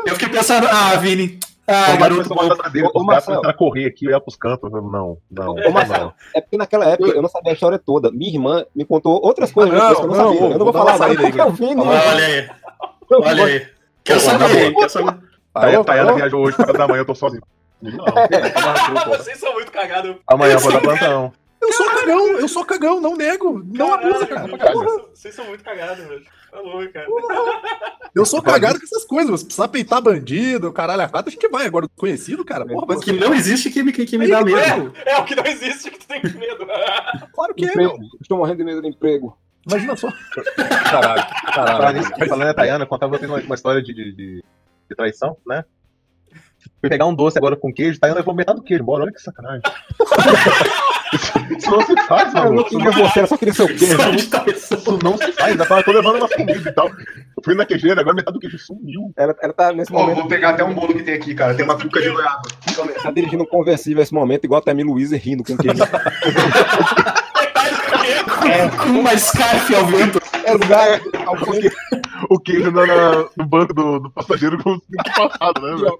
Eu 0.06 0.14
fiquei 0.14 0.28
pensando, 0.28 0.66
ah, 0.70 0.96
Vini, 0.96 1.38
ah, 1.66 1.84
Então, 1.88 1.98
garoto 1.98 2.32
a 2.32 2.36
bom. 2.36 2.48
pra 2.48 2.56
caras 2.56 2.72
Marcelo. 2.72 2.92
começaram 2.92 3.48
a 3.50 3.52
correr 3.54 3.86
aqui, 3.86 4.06
eu 4.06 4.10
ia 4.10 4.20
pros 4.20 4.36
cantos. 4.36 4.70
Não, 4.72 5.18
não, 5.30 5.54
Ô, 5.54 5.70
Marcelo, 5.70 6.04
não. 6.06 6.14
é 6.34 6.40
porque 6.40 6.56
naquela 6.56 6.84
época 6.86 7.10
eu 7.10 7.22
não 7.22 7.28
sabia 7.28 7.52
a 7.52 7.54
história 7.54 7.78
toda. 7.78 8.10
Minha 8.10 8.32
irmã 8.32 8.64
me 8.74 8.84
contou 8.84 9.20
outras 9.24 9.52
coisas 9.52 9.74
Ah, 9.78 9.88
depois 9.90 9.98
que 9.98 10.04
eu 10.04 10.08
não, 10.08 10.16
não, 10.16 10.24
sabia. 10.24 10.40
não, 10.40 10.50
eu 10.52 10.58
não 10.58 10.64
vou 10.64 10.72
falar 10.72 10.94
agora 10.94 11.50
vi, 11.50 11.74
né? 11.74 11.82
Olha 11.82 12.26
aí, 12.26 12.48
olha 13.10 13.44
aí. 13.44 13.66
Quero 14.02 14.20
saber, 14.20 14.74
quero 14.74 14.90
saber. 14.90 15.16
Aí 15.54 15.74
Alô, 15.74 15.82
a 15.82 15.84
Tayana 15.84 16.12
viajou 16.14 16.40
hoje 16.44 16.56
pra 16.56 16.66
casa 16.66 16.78
da 16.78 16.88
manhã, 16.88 17.00
eu 17.00 17.04
tô 17.06 17.14
sozinho. 17.14 17.42
Não, 17.82 18.04
Vocês 19.16 19.38
são 19.38 19.52
muito 19.54 19.70
cagados. 19.72 20.16
amanhã 20.26 20.54
eu 20.54 20.60
vou 20.60 20.72
dar 20.72 20.80
plantão. 20.80 21.32
Eu 21.62 21.72
sou 21.74 21.86
cagão, 21.90 22.26
eu 22.38 22.48
sou 22.48 22.64
cagão, 22.64 23.00
não 23.00 23.16
nego. 23.16 23.62
Não 23.66 23.92
abusa, 23.92 24.26
cara. 24.26 24.46
Vocês 25.12 25.34
são- 25.34 25.44
muito 25.44 25.62
cagados, 25.62 26.04
velho. 26.06 26.24
Tá 26.50 26.58
louco, 26.58 26.90
cara. 26.92 27.06
Eu 28.14 28.24
sou 28.24 28.42
cagado 28.42 28.78
com 28.78 28.84
essas 28.86 29.04
coisas, 29.04 29.30
mas 29.30 29.42
precisar 29.42 29.68
peitar 29.68 30.00
bandido, 30.00 30.72
caralho, 30.72 31.02
a 31.02 31.08
quatro, 31.08 31.28
a 31.28 31.32
gente 31.32 31.48
vai. 31.48 31.66
Agora, 31.66 31.86
desconhecido, 31.86 32.44
cara, 32.46 32.64
porra, 32.66 32.86
mas 32.88 33.04
Que 33.04 33.12
não 33.12 33.34
existe 33.34 33.70
que 33.70 33.82
me, 33.82 33.92
que 33.92 34.18
me 34.18 34.26
dá 34.26 34.38
que 34.38 34.44
medo. 34.52 34.92
É 35.04 35.18
o 35.18 35.24
que 35.24 35.34
não 35.34 35.44
existe 35.44 35.90
que 35.90 35.98
tu 35.98 36.06
tem 36.08 36.22
medo. 36.22 36.66
claro 37.34 37.54
que 37.54 37.66
é, 37.66 37.74
meu. 37.76 37.96
Estou 38.20 38.38
morrendo 38.38 38.58
de 38.58 38.64
medo 38.64 38.80
do 38.80 38.88
emprego. 38.88 39.36
Imagina 39.68 39.94
só. 39.96 40.08
Caralho, 40.90 41.26
caralho. 41.54 41.98
nisso, 41.98 42.10
falando 42.26 42.48
a 42.48 42.54
Tayana, 42.54 42.86
contava 42.86 43.16
uma, 43.18 43.38
uma 43.38 43.54
história 43.54 43.82
de, 43.82 43.92
de- 43.92 44.14
de 44.14 44.96
traição, 44.96 45.36
né? 45.46 45.62
Fui 46.80 46.88
pegar 46.88 47.06
um 47.06 47.14
doce 47.14 47.36
agora 47.36 47.56
com 47.56 47.72
queijo, 47.72 48.00
Tayana 48.00 48.20
levou 48.20 48.34
metade 48.34 48.58
do 48.58 48.64
queijo 48.64 48.82
embora, 48.82 49.02
olha 49.02 49.12
que 49.12 49.20
sacanagem. 49.20 49.60
isso, 51.58 51.70
não 51.70 51.82
se 51.82 51.94
faz, 52.06 52.34
Eu 52.34 52.44
não 52.44 52.54
mano. 52.54 52.64
Queria 52.64 52.90
você, 52.90 53.20
eu 53.20 53.26
só 53.26 53.36
queria 53.36 53.52
seu 53.52 53.66
queijo. 53.66 53.84
Isso 53.84 54.98
não 55.02 55.18
se 55.18 55.32
faz, 55.32 55.52
ainda 55.52 55.66
tava 55.66 55.82
tô 55.82 55.92
levando 55.92 56.16
umas 56.16 56.34
comidas 56.34 56.64
e 56.64 56.72
tal. 56.72 56.88
Eu 56.88 57.44
fui 57.44 57.54
na 57.54 57.66
queijeira, 57.66 58.00
agora 58.00 58.16
metade 58.16 58.32
do 58.32 58.40
queijo 58.40 58.58
sumiu. 58.58 59.12
Ela, 59.14 59.36
ela 59.42 59.52
tá 59.52 59.72
nesse 59.72 59.92
Ó, 59.92 60.00
momento. 60.00 60.16
vou 60.16 60.28
pegar 60.28 60.50
até 60.50 60.64
um 60.64 60.72
bolo 60.72 60.94
que 60.94 61.02
tem 61.02 61.14
aqui, 61.14 61.34
cara. 61.34 61.54
Tem 61.54 61.66
uma 61.66 61.76
cuca 61.76 62.00
de 62.00 62.08
goiaba. 62.08 62.42
Tá 63.02 63.10
dirigindo 63.10 63.42
um 63.42 63.46
conversível 63.46 63.98
nesse 64.00 64.14
momento, 64.14 64.44
igual 64.44 64.60
a 64.60 64.64
Tammy 64.64 64.82
Luiz 64.82 65.12
rindo 65.12 65.44
com 65.44 65.56
queijo. 65.58 65.82
Com 68.82 68.88
uma 69.00 69.16
scarf 69.16 69.74
ao 69.74 69.86
vento. 69.86 70.20
É 70.44 70.52
lugar. 70.52 71.00
O 72.28 72.38
queijo 72.38 72.70
na- 72.70 72.84
na- 72.86 73.28
no 73.36 73.46
banco 73.46 73.72
do, 73.72 73.98
do 73.98 74.10
passageiro 74.10 74.62
como 74.62 74.76
se 74.78 74.84
fosse 74.94 75.16
passado, 75.16 75.60
né, 75.62 75.74
velho? 75.74 75.98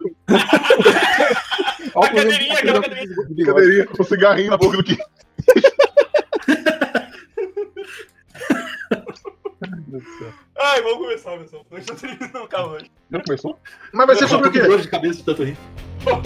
A 1.97 2.09
cadeirinha, 2.09 2.55
aquela 2.59 2.83
cadeirinha. 2.83 3.47
Cadeirinha, 3.47 3.89
um 3.99 4.05
cigarrinho 4.05 4.51
na 4.51 4.57
boca 4.59 4.77
do 4.77 4.85
queijo. 4.85 5.01
Ai, 10.63 10.83
vamos 10.83 10.99
começar, 10.99 11.37
pessoal. 11.39 11.67
Deixa 11.71 11.93
eu 11.93 11.97
terminar 11.97 12.43
o 12.43 12.49
carro 12.49 12.73
hoje. 12.73 12.91
Já 13.11 13.21
começou? 13.23 13.59
Mas 13.93 14.07
vai 14.07 14.17
ser 14.17 14.29
sobre 14.29 14.49
o 14.49 14.53
quê? 14.53 14.61
Dor 14.61 14.81
de 14.81 14.89
cabeça 14.89 15.19
de 15.19 15.25
tanto 15.25 15.45
rir. 15.45 15.57
Bom, 16.05 16.23